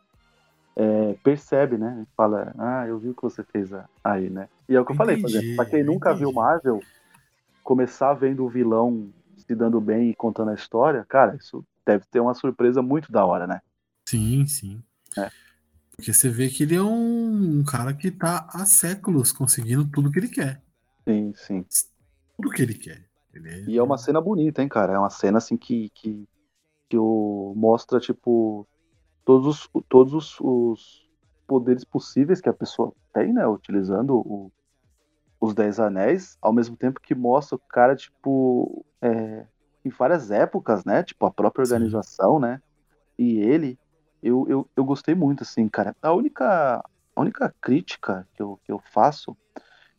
é, 0.76 1.14
percebe, 1.24 1.76
né? 1.76 2.06
Fala, 2.16 2.54
ah, 2.58 2.86
eu 2.86 2.98
vi 2.98 3.08
o 3.08 3.14
que 3.14 3.22
você 3.22 3.42
fez 3.44 3.70
aí, 4.04 4.30
né? 4.30 4.48
E 4.68 4.76
é 4.76 4.80
o 4.80 4.84
que 4.84 4.92
eu 4.92 4.96
falei, 4.96 5.16
por 5.16 5.28
Entendi, 5.28 5.38
exemplo, 5.38 5.56
pra 5.56 5.66
quem 5.66 5.82
nunca 5.82 6.14
viu 6.14 6.28
entendi. 6.28 6.34
Marvel, 6.34 6.82
começar 7.64 8.14
vendo 8.14 8.44
o 8.44 8.48
vilão 8.48 9.10
se 9.36 9.54
dando 9.54 9.80
bem 9.80 10.10
e 10.10 10.14
contando 10.14 10.50
a 10.50 10.54
história, 10.54 11.04
cara, 11.08 11.36
isso 11.36 11.64
deve 11.86 12.04
ter 12.10 12.20
uma 12.20 12.34
surpresa 12.34 12.82
muito 12.82 13.10
da 13.10 13.24
hora, 13.24 13.46
né? 13.46 13.60
Sim, 14.08 14.46
sim. 14.46 14.82
É. 15.18 15.30
Porque 15.98 16.14
você 16.14 16.28
vê 16.28 16.48
que 16.48 16.62
ele 16.62 16.76
é 16.76 16.80
um, 16.80 17.58
um 17.58 17.64
cara 17.64 17.92
que 17.92 18.08
tá 18.08 18.48
há 18.52 18.64
séculos 18.64 19.32
conseguindo 19.32 19.84
tudo 19.90 20.12
que 20.12 20.20
ele 20.20 20.28
quer. 20.28 20.62
Sim, 21.08 21.32
sim. 21.34 21.64
Tudo 22.36 22.54
que 22.54 22.62
ele 22.62 22.74
quer. 22.74 23.04
Ele 23.34 23.48
é- 23.48 23.64
E 23.68 23.76
é 23.76 23.82
uma 23.82 23.98
cena 23.98 24.20
bonita, 24.20 24.62
hein, 24.62 24.68
cara? 24.68 24.92
É 24.92 24.98
uma 24.98 25.10
cena 25.10 25.38
assim 25.38 25.56
que, 25.56 25.90
que, 25.90 26.24
que 26.88 26.96
o, 26.96 27.52
mostra, 27.56 27.98
tipo, 27.98 28.64
todos, 29.24 29.46
os, 29.48 29.70
todos 29.88 30.14
os, 30.14 30.40
os 30.40 31.10
poderes 31.48 31.82
possíveis 31.84 32.40
que 32.40 32.48
a 32.48 32.54
pessoa 32.54 32.92
tem, 33.12 33.32
né? 33.32 33.44
Utilizando 33.48 34.16
o- 34.18 34.52
os 35.40 35.52
Dez 35.52 35.80
Anéis, 35.80 36.38
ao 36.40 36.52
mesmo 36.52 36.76
tempo 36.76 37.00
que 37.00 37.12
mostra 37.14 37.56
o 37.56 37.60
cara, 37.68 37.96
tipo, 37.96 38.86
é, 39.02 39.44
em 39.84 39.90
várias 39.90 40.30
épocas, 40.30 40.84
né? 40.84 41.02
Tipo, 41.02 41.26
a 41.26 41.30
própria 41.32 41.64
Sim. 41.66 41.72
organização, 41.74 42.38
né? 42.38 42.62
E 43.18 43.38
ele, 43.40 43.76
eu, 44.22 44.46
eu, 44.48 44.68
eu 44.76 44.84
gostei 44.84 45.14
muito, 45.14 45.42
assim, 45.42 45.68
cara. 45.68 45.94
A 46.02 46.12
única, 46.12 46.84
a 47.14 47.20
única 47.20 47.54
crítica 47.60 48.26
que 48.34 48.42
eu, 48.42 48.58
que 48.64 48.72
eu 48.72 48.80
faço, 48.92 49.36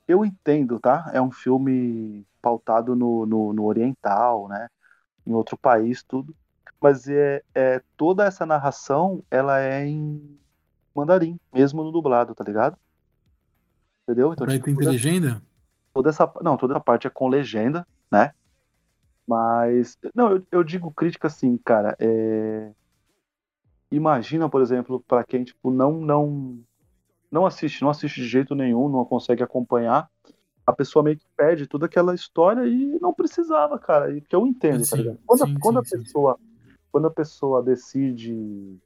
eu 0.08 0.26
entendo, 0.26 0.80
tá? 0.80 1.10
É 1.14 1.22
um 1.22 1.32
filme 1.32 2.26
pautado 2.42 2.96
no, 2.96 3.26
no, 3.26 3.54
no 3.54 3.66
oriental, 3.66 4.48
né? 4.48 4.68
Em 5.26 5.34
outro 5.34 5.58
país, 5.58 6.04
tudo. 6.04 6.36
Mas 6.82 7.08
é, 7.08 7.44
é 7.54 7.82
toda 7.98 8.26
essa 8.26 8.46
narração, 8.46 9.24
ela 9.30 9.60
é 9.60 9.86
em 9.86 10.40
mandarim, 10.96 11.40
mesmo 11.54 11.84
no 11.84 11.92
dublado, 11.92 12.34
tá 12.34 12.44
ligado? 12.44 12.78
Entendeu? 14.04 14.34
Então, 14.34 14.48
tipo, 14.48 14.66
tem 14.66 14.76
toda, 14.76 14.90
legenda? 14.90 15.42
toda 15.94 16.10
essa, 16.10 16.32
não, 16.42 16.58
toda 16.58 16.74
essa 16.74 16.80
parte 16.84 17.06
é 17.06 17.10
com 17.10 17.28
legenda, 17.28 17.86
né? 18.12 18.34
Mas, 19.28 19.98
não, 20.16 20.32
eu, 20.32 20.48
eu 20.52 20.64
digo 20.64 20.92
crítica 20.92 21.28
assim, 21.28 21.58
cara, 21.58 21.96
é... 22.00 22.72
Imagina, 23.92 24.50
por 24.50 24.62
exemplo, 24.62 25.04
para 25.08 25.24
quem, 25.24 25.44
tipo, 25.44 25.72
não, 25.72 26.00
não, 26.00 26.60
não 27.32 27.46
assiste, 27.46 27.82
não 27.82 27.90
assiste 27.90 28.22
de 28.22 28.28
jeito 28.28 28.54
nenhum, 28.54 28.88
não 28.88 29.04
consegue 29.04 29.42
acompanhar, 29.42 30.10
a 30.66 30.74
pessoa 30.74 31.04
meio 31.04 31.18
que 31.18 31.26
perde 31.36 31.66
toda 31.66 31.88
aquela 31.88 32.14
história 32.14 32.68
e 32.68 33.00
não 33.00 33.14
precisava, 33.14 33.80
cara, 33.80 34.12
e 34.16 34.22
que 34.22 34.36
eu 34.36 34.46
entendo, 34.46 34.88
tá 34.88 34.96
Sim, 34.96 35.02
ligado? 35.04 35.20
Quando, 35.26 35.44
a- 35.44 35.48
sim, 35.48 35.60
quando 35.60 35.86
sim, 35.86 35.96
a 35.96 36.00
pessoa, 36.00 36.40
quando 36.92 37.08
a 37.08 37.12
pessoa 37.12 37.64
decide 37.64 38.80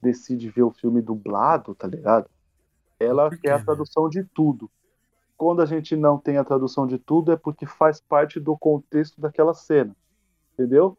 decide 0.00 0.48
ver 0.48 0.62
o 0.62 0.70
filme 0.70 1.02
dublado, 1.02 1.74
tá 1.74 1.86
ligado? 1.86 2.30
Ela 3.00 3.30
quer 3.36 3.52
a 3.52 3.58
né? 3.58 3.64
tradução 3.64 4.08
de 4.08 4.24
tudo. 4.24 4.70
Quando 5.36 5.60
a 5.60 5.66
gente 5.66 5.96
não 5.96 6.18
tem 6.18 6.36
a 6.36 6.44
tradução 6.44 6.86
de 6.86 6.98
tudo, 6.98 7.32
é 7.32 7.36
porque 7.36 7.66
faz 7.66 8.00
parte 8.00 8.40
do 8.40 8.56
contexto 8.56 9.20
daquela 9.20 9.54
cena. 9.54 9.94
Entendeu? 10.54 10.96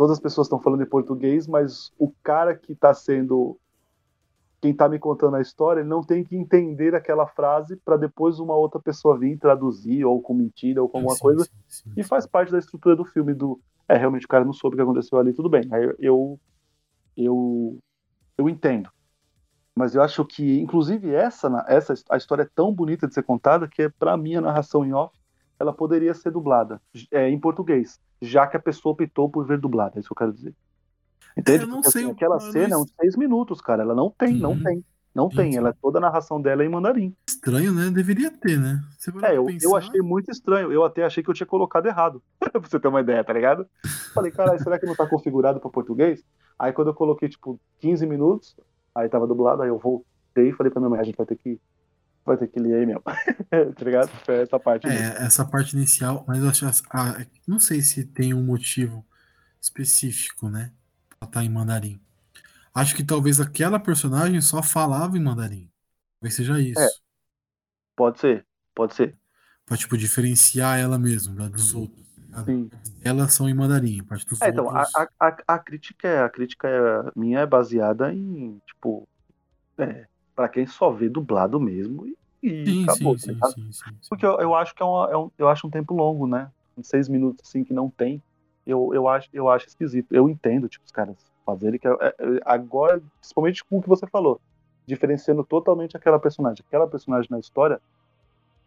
Todas 0.00 0.16
as 0.16 0.20
pessoas 0.22 0.46
estão 0.46 0.58
falando 0.58 0.82
em 0.82 0.86
português, 0.86 1.46
mas 1.46 1.92
o 1.98 2.10
cara 2.22 2.56
que 2.56 2.72
está 2.72 2.94
sendo. 2.94 3.58
Quem 4.58 4.70
está 4.70 4.88
me 4.88 4.98
contando 4.98 5.36
a 5.36 5.42
história, 5.42 5.80
ele 5.80 5.90
não 5.90 6.02
tem 6.02 6.24
que 6.24 6.34
entender 6.34 6.94
aquela 6.94 7.26
frase 7.26 7.76
para 7.76 7.98
depois 7.98 8.38
uma 8.40 8.54
outra 8.54 8.80
pessoa 8.80 9.18
vir 9.18 9.38
traduzir, 9.38 10.06
ou 10.06 10.22
com 10.22 10.32
mentira, 10.32 10.80
ou 10.80 10.88
com 10.88 10.96
alguma 10.96 11.16
Sim, 11.16 11.20
coisa. 11.20 11.44
sim, 11.44 11.50
sim, 11.68 11.92
E 11.98 12.02
faz 12.02 12.26
parte 12.26 12.50
da 12.50 12.58
estrutura 12.58 12.96
do 12.96 13.04
filme 13.04 13.34
do. 13.34 13.60
É, 13.86 13.94
realmente 13.98 14.24
o 14.24 14.28
cara 14.28 14.42
não 14.42 14.54
soube 14.54 14.72
o 14.72 14.78
que 14.78 14.82
aconteceu 14.82 15.18
ali, 15.18 15.34
tudo 15.34 15.50
bem. 15.50 15.68
Aí 15.70 15.94
eu. 15.98 16.40
Eu. 17.14 17.78
Eu 18.38 18.48
entendo. 18.48 18.88
Mas 19.76 19.94
eu 19.94 20.00
acho 20.02 20.24
que, 20.24 20.60
inclusive, 20.60 21.12
essa, 21.12 21.62
essa 21.68 21.92
a 22.08 22.16
história 22.16 22.44
é 22.44 22.50
tão 22.54 22.72
bonita 22.72 23.06
de 23.06 23.12
ser 23.12 23.22
contada 23.22 23.68
que, 23.68 23.90
pra 23.90 24.16
mim, 24.16 24.34
a 24.34 24.40
narração 24.40 24.82
em 24.82 24.94
off, 24.94 25.14
ela 25.58 25.74
poderia 25.74 26.14
ser 26.14 26.30
dublada 26.30 26.80
é, 27.10 27.28
em 27.28 27.38
português, 27.38 28.00
já 28.20 28.46
que 28.46 28.56
a 28.56 28.60
pessoa 28.60 28.92
optou 28.92 29.28
por 29.28 29.46
ver 29.46 29.58
dublada, 29.58 29.96
é 29.96 30.00
isso 30.00 30.08
que 30.08 30.12
eu 30.12 30.16
quero 30.16 30.32
dizer. 30.32 30.54
Entende? 31.36 31.66
não 31.66 31.76
Porque, 31.76 31.90
sei 31.90 32.02
assim, 32.02 32.12
aquela 32.12 32.40
cena 32.40 32.74
é 32.74 32.76
uns 32.76 32.92
seis 33.00 33.16
minutos, 33.16 33.60
cara. 33.60 33.82
Ela 33.82 33.94
não 33.94 34.10
tem, 34.10 34.34
não 34.34 34.56
Sim. 34.56 34.64
tem. 34.64 34.84
Não 35.14 35.28
tem. 35.28 35.56
Ela, 35.56 35.74
toda 35.80 35.98
a 35.98 36.00
narração 36.00 36.40
dela 36.40 36.62
é 36.62 36.66
em 36.66 36.68
mandarim. 36.68 37.14
Estranho, 37.28 37.72
né? 37.72 37.90
Deveria 37.90 38.30
ter, 38.30 38.58
né? 38.58 38.80
É, 39.22 39.36
eu, 39.36 39.44
pensar, 39.44 39.66
eu 39.66 39.76
achei 39.76 40.00
muito 40.00 40.30
estranho. 40.30 40.72
Eu 40.72 40.84
até 40.84 41.04
achei 41.04 41.22
que 41.22 41.28
eu 41.28 41.34
tinha 41.34 41.46
colocado 41.46 41.86
errado. 41.86 42.22
pra 42.38 42.60
você 42.60 42.78
ter 42.78 42.88
uma 42.88 43.00
ideia, 43.00 43.24
tá 43.24 43.32
ligado? 43.32 43.66
Falei, 44.14 44.30
caralho, 44.30 44.62
será 44.62 44.78
que 44.78 44.86
não 44.86 44.94
tá 44.94 45.06
configurado 45.06 45.58
pra 45.58 45.68
português? 45.68 46.24
Aí 46.58 46.72
quando 46.72 46.88
eu 46.88 46.94
coloquei, 46.94 47.28
tipo, 47.28 47.58
15 47.80 48.06
minutos, 48.06 48.56
aí 48.94 49.08
tava 49.08 49.26
dublado, 49.26 49.62
aí 49.62 49.68
eu 49.68 49.78
voltei 49.78 50.50
e 50.50 50.52
falei 50.52 50.70
pra 50.70 50.80
minha 50.80 50.90
mãe, 50.90 51.00
a 51.00 51.04
gente 51.04 51.16
vai 51.16 51.26
ter 51.26 51.36
que. 51.36 51.60
Vai 52.30 52.36
ter 52.38 52.46
que 52.46 52.60
ler 52.60 52.74
aí 52.76 52.86
mesmo. 52.86 53.02
tá 53.76 53.84
ligado? 53.84 54.08
Foi 54.24 54.36
essa 54.42 54.56
parte. 54.60 54.86
mesmo. 54.86 55.04
É, 55.04 55.24
essa 55.26 55.44
parte 55.44 55.74
inicial, 55.76 56.24
mas 56.28 56.38
eu 56.38 56.48
acho. 56.48 56.64
ah, 56.92 57.26
não 57.44 57.58
sei 57.58 57.80
se 57.82 58.04
tem 58.04 58.32
um 58.32 58.44
motivo 58.44 59.04
específico, 59.60 60.48
né? 60.48 60.72
Pra 61.18 61.26
estar 61.26 61.42
em 61.44 61.48
mandarim. 61.48 62.00
Acho 62.72 62.94
que 62.94 63.02
talvez 63.02 63.40
aquela 63.40 63.80
personagem 63.80 64.40
só 64.40 64.62
falava 64.62 65.16
em 65.18 65.20
mandarim. 65.20 65.68
Talvez 66.20 66.34
seja 66.36 66.60
isso. 66.60 66.80
É. 66.80 66.88
Pode 67.96 68.20
ser, 68.20 68.46
pode 68.74 68.94
ser. 68.94 69.16
Pra, 69.66 69.76
tipo, 69.76 69.96
diferenciar 69.98 70.78
ela 70.78 70.98
mesmo 70.98 71.34
da 71.34 71.48
dos 71.48 71.74
outros. 71.74 72.06
tá? 72.30 72.44
Sim. 72.44 72.70
Elas 73.02 73.34
são 73.34 73.48
em 73.48 73.54
mandarim, 73.54 74.00
a 74.00 74.04
parte 74.04 74.24
dos 74.26 74.40
É, 74.40 74.48
então, 74.50 74.70
a, 74.70 74.80
outros. 74.80 74.94
a, 74.94 75.08
a, 75.18 75.36
a 75.54 75.58
crítica, 75.58 76.06
é, 76.06 76.22
a 76.22 76.28
crítica 76.30 76.68
é, 76.68 77.10
minha 77.18 77.40
é 77.40 77.46
baseada 77.46 78.14
em, 78.14 78.60
tipo, 78.66 79.08
é, 79.78 80.06
pra 80.34 80.48
quem 80.48 80.66
só 80.66 80.90
vê 80.92 81.08
dublado 81.08 81.60
mesmo 81.60 82.06
e, 82.06 82.16
e 82.42 82.64
Sim, 82.64 82.82
acabou, 82.84 83.18
sim, 83.18 83.34
tá 83.34 83.48
sim, 83.50 83.72
sim. 83.72 83.90
Porque 84.08 84.24
eu, 84.24 84.40
eu 84.40 84.54
acho 84.54 84.74
que 84.74 84.82
é, 84.82 84.86
uma, 84.86 85.10
é 85.10 85.16
um, 85.16 85.30
eu 85.36 85.48
acho 85.48 85.66
um 85.66 85.70
tempo 85.70 85.94
longo, 85.94 86.26
né? 86.26 86.50
Seis 86.82 87.08
minutos, 87.08 87.46
assim, 87.46 87.62
que 87.62 87.74
não 87.74 87.90
tem. 87.90 88.22
Eu, 88.66 88.94
eu, 88.94 89.06
acho, 89.06 89.28
eu 89.32 89.48
acho 89.50 89.66
esquisito. 89.66 90.14
Eu 90.14 90.28
entendo, 90.28 90.68
tipo, 90.68 90.84
os 90.84 90.92
caras 90.92 91.16
fazerem. 91.44 91.78
Que 91.78 91.86
é- 91.86 91.92
é- 91.92 92.14
agora, 92.44 93.02
principalmente 93.20 93.62
com 93.64 93.78
o 93.78 93.82
que 93.82 93.88
você 93.88 94.06
falou, 94.06 94.40
diferenciando 94.86 95.44
totalmente 95.44 95.96
aquela 95.96 96.18
personagem. 96.18 96.64
Aquela 96.66 96.86
personagem 96.86 97.28
na 97.30 97.38
história, 97.38 97.80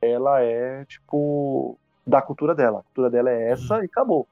ela 0.01 0.41
é, 0.41 0.85
tipo, 0.85 1.77
da 2.05 2.21
cultura 2.21 2.53
dela. 2.53 2.79
A 2.79 2.83
cultura 2.83 3.09
dela 3.09 3.31
é 3.31 3.51
essa 3.51 3.81
e 3.81 3.85
acabou. 3.85 4.27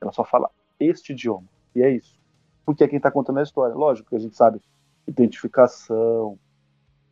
Ela 0.00 0.12
só 0.12 0.24
fala 0.24 0.50
este 0.80 1.12
idioma. 1.12 1.46
E 1.74 1.82
é 1.82 1.90
isso. 1.90 2.18
Porque 2.64 2.84
é 2.84 2.88
quem 2.88 3.00
tá 3.00 3.10
contando 3.10 3.40
a 3.40 3.42
história. 3.42 3.74
Lógico 3.74 4.08
que 4.08 4.16
a 4.16 4.20
gente 4.20 4.36
sabe 4.36 4.60
identificação, 5.06 6.38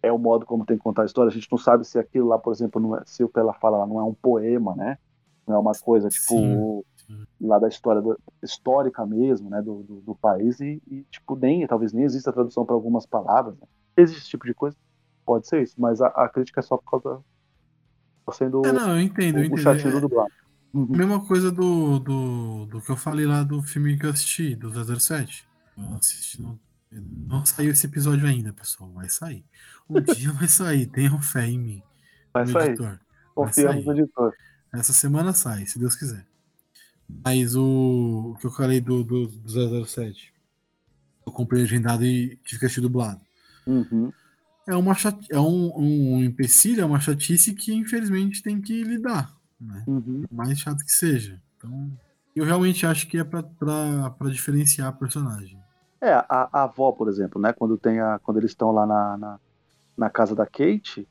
é 0.06 0.12
o 0.12 0.18
modo 0.18 0.46
como 0.46 0.64
tem 0.66 0.76
que 0.76 0.82
contar 0.82 1.02
a 1.02 1.06
história. 1.06 1.30
A 1.30 1.34
gente 1.34 1.48
não 1.50 1.58
sabe 1.58 1.84
se 1.86 1.98
aquilo 1.98 2.28
lá, 2.28 2.38
por 2.38 2.52
exemplo, 2.52 2.80
não 2.80 2.96
é, 2.96 3.02
se 3.06 3.24
o 3.24 3.28
que 3.28 3.38
ela 3.38 3.54
fala 3.54 3.78
lá 3.78 3.86
não 3.86 4.00
é 4.00 4.04
um 4.04 4.14
poema, 4.14 4.74
né? 4.76 4.98
Não 5.46 5.56
é 5.56 5.58
uma 5.58 5.72
coisa 5.74 6.08
tipo 6.08 6.36
Sim, 6.38 6.82
sim. 7.06 7.26
lá 7.40 7.58
da 7.58 7.68
história 7.68 8.02
do- 8.02 8.18
histórica 8.42 9.04
mesmo, 9.06 9.50
né, 9.50 9.62
do, 9.62 9.82
do, 9.82 10.00
do 10.00 10.14
país 10.14 10.60
e, 10.60 10.82
e, 10.88 11.04
tipo 11.10 11.36
nem 11.36 11.66
talvez 11.66 11.92
nem 11.92 12.04
exista 12.04 12.32
tradução 12.32 12.64
para 12.66 12.74
algumas 12.74 13.06
palavras. 13.06 13.56
Né? 13.58 13.66
Existe 13.96 14.20
esse 14.22 14.30
tipo 14.30 14.46
de 14.46 14.54
coisa, 14.54 14.76
pode 15.24 15.46
ser 15.46 15.62
isso, 15.62 15.74
mas 15.78 16.00
a, 16.00 16.08
a 16.08 16.28
crítica 16.28 16.60
é 16.60 16.62
só 16.62 16.76
por 16.76 16.90
causa 17.02 17.22
tá 18.24 18.32
sendo 18.32 18.62
É, 18.64 18.72
não, 18.72 18.90
eu 18.96 19.00
entendo, 19.00 19.38
eu 19.38 19.42
o, 19.42 19.54
o 19.54 19.58
entendo. 19.58 19.58
chatinho 19.58 19.92
do 19.92 19.98
É, 19.98 20.00
dublado. 20.00 20.32
Uhum. 20.74 20.86
mesma 20.88 21.26
coisa 21.26 21.50
do, 21.50 21.98
do, 22.00 22.66
do 22.66 22.80
que 22.82 22.90
eu 22.90 22.96
falei 22.96 23.26
lá 23.26 23.42
do 23.42 23.62
filme 23.62 23.98
que 23.98 24.06
eu 24.06 24.10
assisti, 24.10 24.54
do 24.54 24.70
007. 24.70 25.46
Eu 25.76 25.96
assisti, 25.96 26.42
não, 26.42 26.58
não 26.90 27.44
saiu 27.44 27.72
esse 27.72 27.86
episódio 27.86 28.26
ainda, 28.26 28.52
pessoal. 28.52 28.90
Vai 28.92 29.08
sair. 29.08 29.44
Um 29.88 30.00
dia 30.00 30.32
vai 30.32 30.48
sair, 30.48 30.86
tenham 30.90 31.20
fé 31.20 31.46
em 31.46 31.58
mim. 31.58 31.82
Vai 32.32 32.46
sair. 32.46 32.68
editor. 32.70 32.98
Confiamos 33.34 33.84
no 33.84 33.92
editor. 33.92 34.32
Essa 34.72 34.92
semana 34.92 35.32
sai, 35.32 35.66
se 35.66 35.78
Deus 35.78 35.94
quiser. 35.94 36.26
Mas 37.24 37.54
o, 37.54 38.32
o 38.34 38.38
que 38.38 38.46
eu 38.46 38.50
falei 38.50 38.80
do, 38.80 39.04
do, 39.04 39.28
do 39.28 39.86
007, 39.86 40.32
eu 41.26 41.32
comprei 41.32 41.62
legendado 41.62 42.04
e 42.04 42.36
tive 42.44 42.60
que 42.60 42.66
assistir 42.66 42.80
dublado. 42.80 43.20
Uhum. 43.66 44.12
É, 44.66 44.74
uma 44.74 44.94
chati- 44.94 45.28
é 45.30 45.38
um, 45.38 45.72
um 45.78 46.24
empecilho, 46.24 46.80
é 46.80 46.84
uma 46.84 46.98
chatice 46.98 47.54
que 47.54 47.72
infelizmente 47.72 48.42
tem 48.42 48.60
que 48.60 48.82
lidar. 48.82 49.32
Né? 49.60 49.84
Uhum. 49.86 50.24
Mais 50.30 50.58
chato 50.58 50.84
que 50.84 50.90
seja. 50.92 51.40
Então, 51.56 51.96
eu 52.34 52.44
realmente 52.44 52.84
acho 52.84 53.06
que 53.06 53.18
é 53.18 53.24
pra 53.24 53.42
diferenciar 54.30 54.88
a 54.88 54.92
personagem. 54.92 55.58
É, 56.06 56.12
a, 56.14 56.48
a 56.52 56.62
avó, 56.64 56.92
por 56.92 57.08
exemplo, 57.08 57.40
né? 57.40 57.52
Quando 57.52 57.76
tem 57.78 58.00
a, 58.00 58.18
quando 58.20 58.38
eles 58.38 58.50
estão 58.52 58.70
lá 58.72 58.86
na, 58.86 59.16
na, 59.18 59.40
na 59.96 60.10
casa 60.10 60.34
da 60.34 60.46
Kate, 60.46 61.08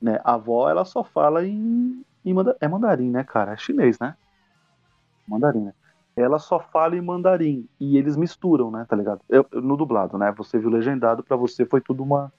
né? 0.00 0.18
A 0.24 0.34
avó 0.34 0.68
ela 0.70 0.84
só 0.84 1.04
fala 1.04 1.44
em, 1.46 2.02
em 2.24 2.34
manda- 2.34 2.56
é 2.60 2.68
mandarim, 2.68 3.10
né, 3.10 3.24
cara? 3.24 3.52
É 3.52 3.56
chinês, 3.56 3.98
né? 4.00 4.16
Mandarim, 5.26 5.64
né? 5.64 5.72
Ela 6.16 6.38
só 6.38 6.58
fala 6.58 6.96
em 6.96 7.00
mandarim 7.00 7.68
e 7.78 7.96
eles 7.96 8.16
misturam, 8.16 8.70
né? 8.70 8.84
Tá 8.88 8.96
ligado? 8.96 9.20
Eu, 9.28 9.46
no 9.52 9.76
dublado, 9.76 10.18
né? 10.18 10.32
Você 10.36 10.58
viu 10.58 10.70
legendado, 10.70 11.22
pra 11.22 11.36
você 11.36 11.64
foi 11.66 11.80
tudo 11.80 12.02
uma 12.02 12.32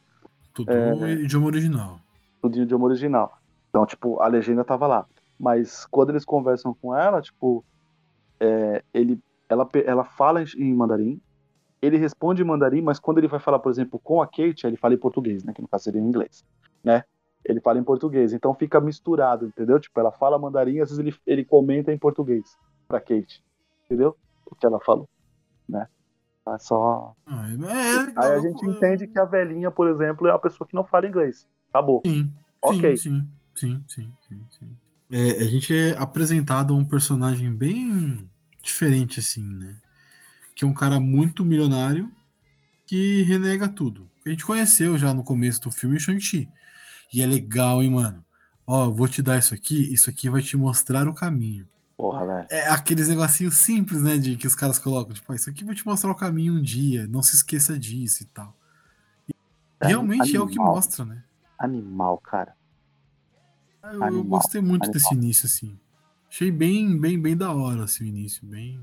Tudo 0.53 0.71
É, 0.71 1.13
idioma 1.13 1.47
original. 1.47 1.99
tudo 2.41 2.57
em 2.57 2.63
idioma 2.63 2.85
original. 2.85 3.37
Então, 3.69 3.85
tipo, 3.85 4.19
a 4.21 4.27
legenda 4.27 4.65
tava 4.65 4.87
lá. 4.87 5.05
Mas 5.39 5.85
quando 5.85 6.09
eles 6.09 6.25
conversam 6.25 6.73
com 6.81 6.95
ela, 6.95 7.21
tipo, 7.21 7.63
é, 8.39 8.83
ele, 8.93 9.19
ela, 9.49 9.67
ela 9.85 10.03
fala 10.03 10.43
em 10.57 10.73
mandarim, 10.73 11.21
ele 11.81 11.97
responde 11.97 12.41
em 12.41 12.45
mandarim, 12.45 12.81
mas 12.81 12.99
quando 12.99 13.17
ele 13.19 13.27
vai 13.27 13.39
falar, 13.39 13.59
por 13.59 13.71
exemplo, 13.71 13.99
com 13.99 14.21
a 14.21 14.27
Kate, 14.27 14.65
ele 14.65 14.77
fala 14.77 14.93
em 14.93 14.97
português, 14.97 15.43
né? 15.43 15.53
Que 15.53 15.61
no 15.61 15.67
caso 15.67 15.85
seria 15.85 16.01
em 16.01 16.05
inglês, 16.05 16.43
né? 16.83 17.03
Ele 17.45 17.61
fala 17.61 17.79
em 17.79 17.83
português, 17.83 18.33
então 18.33 18.53
fica 18.53 18.81
misturado, 18.81 19.45
entendeu? 19.47 19.79
Tipo, 19.79 19.99
ela 19.99 20.11
fala 20.11 20.37
mandarim, 20.37 20.79
às 20.81 20.89
vezes 20.89 20.99
ele, 20.99 21.15
ele 21.25 21.45
comenta 21.45 21.91
em 21.91 21.97
português 21.97 22.57
pra 22.87 22.99
Kate, 22.99 23.43
entendeu? 23.85 24.15
O 24.45 24.55
que 24.55 24.65
ela 24.65 24.79
falou, 24.79 25.07
né? 25.67 25.87
É 26.47 26.57
só. 26.57 27.13
Ah, 27.25 27.47
é. 27.49 28.19
Aí 28.19 28.31
a 28.33 28.39
gente 28.39 28.65
entende 28.65 29.07
que 29.07 29.19
a 29.19 29.25
velhinha, 29.25 29.71
por 29.71 29.87
exemplo, 29.87 30.27
é 30.27 30.31
uma 30.31 30.39
pessoa 30.39 30.67
que 30.67 30.75
não 30.75 30.83
fala 30.83 31.07
inglês. 31.07 31.47
Acabou. 31.69 32.01
Sim, 32.05 32.33
Ok. 32.61 32.97
sim, 32.97 33.27
sim, 33.55 33.83
sim, 33.85 33.85
sim, 33.87 34.13
sim, 34.27 34.45
sim. 34.49 34.77
É, 35.11 35.41
a 35.41 35.45
gente 35.45 35.73
é 35.75 35.97
apresentado 35.97 36.73
a 36.73 36.77
um 36.77 36.85
personagem 36.85 37.53
bem 37.53 38.29
diferente, 38.61 39.19
assim, 39.19 39.43
né? 39.43 39.75
Que 40.59 40.65
é 40.65 40.67
um 40.67 40.73
cara 40.73 40.99
muito 40.99 41.45
milionário 41.45 42.11
que 42.85 43.21
renega 43.23 43.69
tudo. 43.69 44.09
A 44.25 44.29
gente 44.29 44.45
conheceu 44.45 44.97
já 44.97 45.13
no 45.13 45.23
começo 45.23 45.61
do 45.61 45.71
filme 45.71 45.97
Shang-Chi. 45.97 46.49
E 47.13 47.21
é 47.21 47.25
legal, 47.25 47.81
hein, 47.81 47.91
mano? 47.91 48.25
Ó, 48.67 48.87
eu 48.87 48.93
vou 48.93 49.07
te 49.07 49.21
dar 49.21 49.39
isso 49.39 49.53
aqui, 49.53 49.93
isso 49.93 50.09
aqui 50.09 50.29
vai 50.29 50.41
te 50.41 50.57
mostrar 50.57 51.07
o 51.07 51.13
caminho. 51.13 51.65
Porra, 51.95 52.25
velho. 52.25 52.47
É 52.51 52.67
aqueles 52.67 53.07
negocinhos 53.07 53.55
simples, 53.55 54.01
né, 54.01 54.17
de 54.17 54.35
que 54.35 54.45
os 54.47 54.53
caras 54.53 54.77
colocam, 54.77 55.13
tipo, 55.13 55.31
"Ah, 55.31 55.35
isso 55.37 55.49
aqui 55.49 55.63
vai 55.63 55.73
te 55.73 55.85
mostrar 55.87 56.11
o 56.11 56.15
caminho 56.15 56.55
um 56.55 56.61
dia, 56.61 57.07
não 57.07 57.23
se 57.23 57.35
esqueça 57.37 57.79
disso 57.79 58.23
e 58.23 58.25
tal. 58.25 58.53
E 59.29 59.33
É 59.79 59.87
realmente 59.87 60.35
é 60.35 60.41
o 60.41 60.45
que 60.45 60.55
animal. 60.59 60.75
mostra, 60.75 61.05
né? 61.05 61.23
Animal, 61.57 62.17
cara. 62.17 62.53
Eu, 63.81 63.91
eu 63.93 64.03
Animal, 64.03 64.25
gostei 64.41 64.59
muito 64.59 64.83
animal. 64.83 64.93
desse 64.93 65.15
início, 65.15 65.45
assim. 65.45 65.79
Achei 66.29 66.51
bem, 66.51 66.99
bem, 66.99 67.17
bem 67.17 67.37
da 67.37 67.53
hora, 67.53 67.85
assim, 67.85 68.03
o 68.03 68.07
início, 68.07 68.45
bem, 68.45 68.77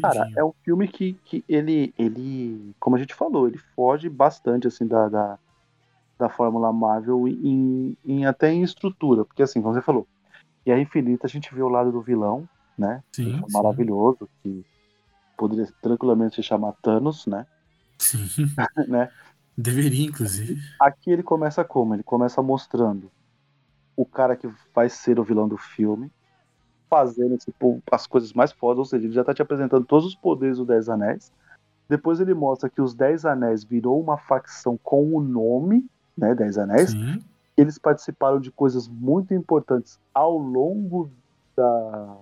Cara, 0.00 0.30
é 0.36 0.44
um 0.44 0.52
filme 0.64 0.86
que, 0.86 1.14
que 1.24 1.44
ele, 1.48 1.92
ele, 1.98 2.74
como 2.78 2.96
a 2.96 2.98
gente 2.98 3.14
falou, 3.14 3.48
ele 3.48 3.58
foge 3.74 4.08
bastante, 4.08 4.66
assim, 4.66 4.86
da, 4.86 5.08
da, 5.08 5.38
da 6.18 6.28
Fórmula 6.28 6.72
Marvel 6.72 7.26
em, 7.26 7.96
em 8.04 8.26
até 8.26 8.52
em 8.52 8.62
estrutura. 8.62 9.24
Porque, 9.24 9.42
assim, 9.42 9.60
como 9.60 9.74
você 9.74 9.82
falou, 9.82 10.06
Guerra 10.64 10.80
Infinita 10.80 11.26
a 11.26 11.30
gente 11.30 11.52
vê 11.54 11.62
o 11.62 11.68
lado 11.68 11.90
do 11.90 12.00
vilão, 12.00 12.48
né? 12.78 13.02
Sim, 13.12 13.36
é 13.36 13.52
maravilhoso, 13.52 14.28
que 14.42 14.64
poderia 15.36 15.68
tranquilamente 15.82 16.36
se 16.36 16.42
chamar 16.42 16.74
Thanos, 16.82 17.26
né? 17.26 17.46
Sim, 17.98 18.26
sim. 18.26 18.46
né? 18.88 19.10
Deveria, 19.56 20.06
inclusive. 20.06 20.60
Aqui 20.80 21.10
ele 21.10 21.22
começa 21.22 21.64
como? 21.64 21.94
Ele 21.94 22.02
começa 22.02 22.40
mostrando 22.40 23.10
o 23.96 24.06
cara 24.06 24.36
que 24.36 24.48
vai 24.74 24.88
ser 24.88 25.18
o 25.18 25.24
vilão 25.24 25.46
do 25.46 25.56
filme, 25.56 26.10
fazendo 26.92 27.38
tipo, 27.38 27.82
as 27.90 28.06
coisas 28.06 28.34
mais 28.34 28.52
fodas, 28.52 28.80
ou 28.80 28.84
seja, 28.84 29.06
ele 29.06 29.14
já 29.14 29.24
tá 29.24 29.32
te 29.32 29.40
apresentando 29.40 29.82
todos 29.86 30.04
os 30.04 30.14
poderes 30.14 30.58
do 30.58 30.66
Dez 30.66 30.90
Anéis, 30.90 31.32
Depois 31.88 32.20
ele 32.20 32.34
mostra 32.34 32.68
que 32.68 32.82
os 32.82 32.94
Dez 32.94 33.24
Anéis 33.24 33.64
virou 33.64 33.98
uma 33.98 34.18
facção 34.18 34.78
com 34.82 35.16
o 35.16 35.22
nome, 35.22 35.86
né, 36.16 36.34
Dez 36.34 36.58
Anéis. 36.58 36.90
Sim. 36.90 37.18
Eles 37.56 37.78
participaram 37.78 38.38
de 38.38 38.50
coisas 38.50 38.88
muito 38.88 39.32
importantes 39.32 39.98
ao 40.12 40.36
longo 40.36 41.10
da. 41.56 42.16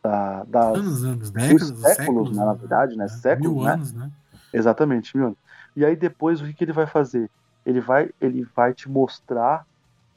da, 0.00 0.44
da 0.44 0.68
Anos, 0.68 1.04
anos, 1.04 1.30
décadas, 1.32 1.68
séculos, 1.68 1.80
séculos, 1.80 2.36
né, 2.36 2.44
na 2.44 2.54
verdade, 2.54 2.96
né? 2.96 3.04
É, 3.06 3.08
Séculos, 3.08 3.52
Mil 3.52 3.64
né? 3.64 3.72
anos, 3.72 3.92
né? 3.92 4.12
Exatamente, 4.52 5.16
mil 5.16 5.26
anos. 5.26 5.38
E 5.74 5.84
aí 5.84 5.96
depois 5.96 6.40
o 6.40 6.44
que, 6.44 6.54
que 6.54 6.64
ele 6.64 6.72
vai 6.72 6.86
fazer? 6.86 7.28
Ele 7.66 7.80
vai, 7.80 8.10
ele 8.20 8.46
vai 8.54 8.72
te 8.72 8.88
mostrar 8.88 9.66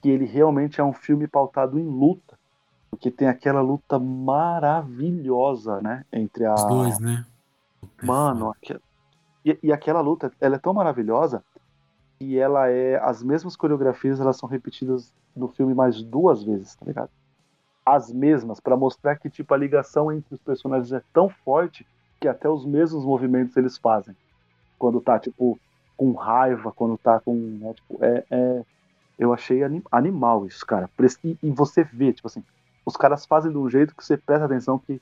que 0.01 0.10
ele 0.10 0.25
realmente 0.25 0.80
é 0.80 0.84
um 0.84 0.93
filme 0.93 1.27
pautado 1.27 1.80
em 1.80 1.84
luta. 1.84 2.38
Porque 2.89 3.12
tem 3.12 3.28
aquela 3.28 3.62
luta 3.62 4.00
maravilhosa, 4.00 5.82
né? 5.82 6.06
Entre 6.12 6.45
a. 6.45 6.54
Os 6.54 6.65
dois, 6.65 7.00
né? 7.00 7.26
É 8.02 8.06
Mano, 8.06 8.39
foda. 8.45 8.58
aque- 8.62 8.82
e, 9.45 9.60
e 9.63 9.71
aquela 9.73 10.02
luta, 10.02 10.32
ela 10.41 10.56
é 10.56 10.60
tão 10.60 10.73
maravilhosa 10.73 11.43
que 12.19 12.38
ela 12.38 12.69
é. 12.69 12.97
As 12.97 13.21
mesmas 13.23 13.56
coreografias 13.56 14.19
elas 14.19 14.38
são 14.38 14.47
repetidas 14.50 15.13
no 15.36 15.47
filme 15.47 15.73
mais 15.73 16.02
duas 16.02 16.43
vezes, 16.43 16.76
tá 16.76 16.86
ligado? 16.86 17.10
As 17.86 18.12
mesmas, 18.12 18.60
pra 18.60 18.76
mostrar 18.76 19.15
que 19.17 19.30
tipo 19.30 19.54
a 19.54 19.58
ligação 19.58 20.12
entre 20.12 20.34
os 20.36 20.41
personagens 20.41 20.91
é 20.91 21.02
tão 21.13 21.30
forte 21.30 21.86
que 22.19 22.28
até 22.28 22.50
os 22.50 22.65
mesmos 22.65 23.06
movimentos 23.06 23.56
eles 23.56 23.78
fazem. 23.78 24.15
Quando 24.78 25.00
tá, 25.00 25.17
tipo, 25.19 25.58
com 25.95 26.12
raiva, 26.13 26.71
quando 26.71 26.97
tá 26.97 27.19
com. 27.19 27.34
né, 27.36 27.73
tipo, 27.73 28.04
é, 28.04 28.23
é- 28.30 28.63
eu 29.17 29.34
achei 29.34 29.63
ani- 29.63 29.84
animal 29.91 30.45
isso, 30.45 30.65
cara. 30.65 30.89
Que- 31.21 31.38
E, 31.41 31.50
você 31.52 31.84
vê, 31.84 32.12
tipo 32.13 32.28
assim, 32.28 32.43
os 32.88 32.95
caras 32.95 33.26
fazem 33.26 33.52
de 33.52 33.58
um 33.58 33.69
jeito 33.69 33.93
que 33.93 34.04
você 34.04 34.15
presta 34.15 34.45
atenção 34.45 34.80
que, 34.80 35.02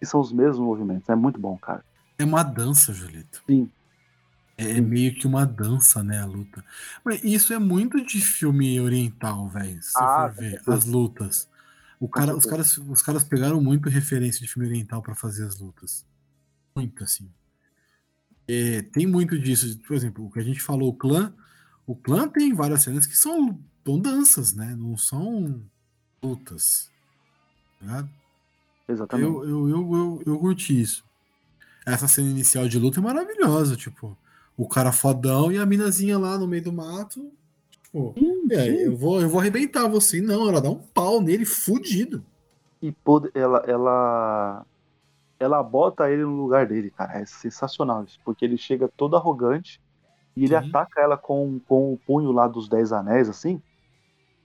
que 0.00 0.06
são 0.06 0.20
os 0.20 0.32
mesmos 0.32 0.58
movimentos. 0.58 1.06
É 1.10 1.14
muito 1.14 1.38
bom, 1.38 1.56
cara. 1.58 1.84
É 2.18 2.24
uma 2.24 2.42
dança, 2.42 2.94
Julito. 2.94 3.42
Sim. 3.46 3.70
É, 4.56 4.78
é 4.78 4.80
meio 4.80 5.14
que 5.14 5.26
uma 5.26 5.44
dança, 5.44 6.02
né, 6.02 6.18
a 6.22 6.24
luta. 6.24 6.64
Mas 7.04 7.22
isso 7.22 7.52
é 7.52 7.58
muito 7.58 8.02
de 8.02 8.22
filme 8.22 8.80
oriental, 8.80 9.48
velho. 9.50 9.82
Se 9.82 9.92
Ah, 9.96 10.30
for 10.32 10.40
ver, 10.40 10.50
certeza. 10.52 10.74
as 10.78 10.84
lutas. 10.86 11.48
O 12.00 12.08
cara, 12.08 12.34
os, 12.34 12.46
caras, 12.46 12.78
os 12.78 13.02
caras 13.02 13.22
pegaram 13.22 13.60
muito 13.60 13.90
referência 13.90 14.40
de 14.40 14.50
filme 14.50 14.66
oriental 14.68 15.02
pra 15.02 15.14
fazer 15.14 15.44
as 15.46 15.58
lutas. 15.60 16.06
Muito, 16.74 17.04
assim. 17.04 17.30
É, 18.48 18.80
tem 18.80 19.06
muito 19.06 19.38
disso. 19.38 19.78
Por 19.86 19.94
exemplo, 19.94 20.24
o 20.24 20.30
que 20.30 20.38
a 20.38 20.42
gente 20.42 20.62
falou, 20.62 20.88
o 20.88 20.94
clã. 20.94 21.34
O 21.86 21.94
clã 21.94 22.26
tem 22.26 22.54
várias 22.54 22.82
cenas 22.82 23.06
que 23.06 23.16
são, 23.16 23.60
são 23.84 24.00
danças, 24.00 24.54
né? 24.54 24.74
Não 24.74 24.96
são 24.96 25.62
lutas. 26.22 26.90
Ligado? 27.86 28.08
Exatamente. 28.88 29.28
Eu, 29.28 29.48
eu, 29.48 29.68
eu, 29.68 29.94
eu, 29.94 30.22
eu 30.26 30.38
curti 30.38 30.80
isso. 30.80 31.04
Essa 31.86 32.08
cena 32.08 32.28
inicial 32.28 32.68
de 32.68 32.78
luta 32.78 32.98
é 32.98 33.02
maravilhosa, 33.02 33.76
tipo, 33.76 34.16
o 34.56 34.68
cara 34.68 34.90
fodão 34.90 35.52
e 35.52 35.58
a 35.58 35.64
minazinha 35.64 36.18
lá 36.18 36.36
no 36.36 36.48
meio 36.48 36.64
do 36.64 36.72
mato. 36.72 37.30
Tipo, 37.70 38.14
é, 38.50 38.86
eu 38.86 38.96
vou, 38.96 39.20
eu 39.20 39.28
vou 39.28 39.40
arrebentar 39.40 39.88
você. 39.88 40.20
Não, 40.20 40.48
ela 40.48 40.60
dá 40.60 40.68
um 40.68 40.78
pau 40.78 41.20
nele, 41.20 41.44
fudido. 41.44 42.24
E 42.82 42.90
pode- 42.90 43.30
ela, 43.34 43.58
ela, 43.66 44.66
ela 45.38 45.62
bota 45.62 46.10
ele 46.10 46.22
no 46.22 46.36
lugar 46.36 46.66
dele, 46.66 46.90
cara. 46.90 47.20
É 47.20 47.24
sensacional 47.24 48.02
isso. 48.04 48.18
Porque 48.24 48.44
ele 48.44 48.58
chega 48.58 48.90
todo 48.96 49.16
arrogante 49.16 49.80
e 50.36 50.44
ele 50.44 50.48
Sim. 50.48 50.68
ataca 50.68 51.00
ela 51.00 51.16
com, 51.16 51.60
com 51.68 51.92
o 51.92 51.96
punho 51.96 52.32
lá 52.32 52.48
dos 52.48 52.68
Dez 52.68 52.92
Anéis, 52.92 53.28
assim. 53.28 53.62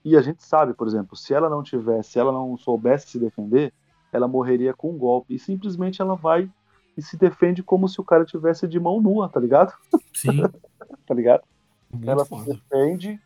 E 0.04 0.18
a 0.18 0.22
gente 0.22 0.44
sabe, 0.44 0.74
por 0.74 0.88
exemplo, 0.88 1.16
se 1.16 1.34
ela 1.34 1.50
não 1.50 1.62
tivesse, 1.62 2.12
se 2.12 2.20
ela 2.20 2.32
não 2.32 2.58
soubesse 2.58 3.08
se 3.08 3.20
defender, 3.20 3.72
ela 4.12 4.28
morreria 4.28 4.74
com 4.74 4.92
um 4.92 4.98
golpe. 4.98 5.36
E 5.36 5.40
simplesmente 5.40 6.02
ela 6.02 6.16
vai 6.16 6.50
e 6.98 7.02
se 7.02 7.16
defende 7.18 7.64
como 7.64 7.88
se 7.88 8.02
o 8.02 8.04
cara 8.04 8.26
tivesse 8.26 8.68
de 8.68 8.80
mão 8.80 9.00
nua, 9.02 9.30
tá 9.30 9.40
ligado? 9.40 9.74
Sim, 10.14 10.42
Tá 11.06 11.14
ligado? 11.14 11.44
muito 11.92 12.10
ela 12.10 12.24
se 12.24 12.30
foda. 12.30 12.46
defende, 12.54 13.20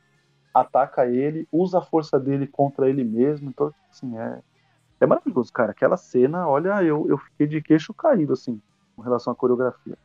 ataca 0.53 1.07
ele, 1.07 1.47
usa 1.51 1.79
a 1.79 1.81
força 1.81 2.19
dele 2.19 2.47
contra 2.47 2.89
ele 2.89 3.03
mesmo. 3.03 3.49
Então, 3.49 3.73
assim, 3.89 4.17
é, 4.17 4.39
é 4.99 5.05
maravilhoso, 5.05 5.51
cara. 5.53 5.71
Aquela 5.71 5.97
cena, 5.97 6.47
olha, 6.47 6.81
eu, 6.83 7.07
eu 7.07 7.17
fiquei 7.17 7.47
de 7.47 7.61
queixo 7.61 7.93
caído, 7.93 8.33
assim, 8.33 8.61
com 8.95 9.01
relação 9.01 9.31
à 9.33 9.35
coreografia. 9.35 9.97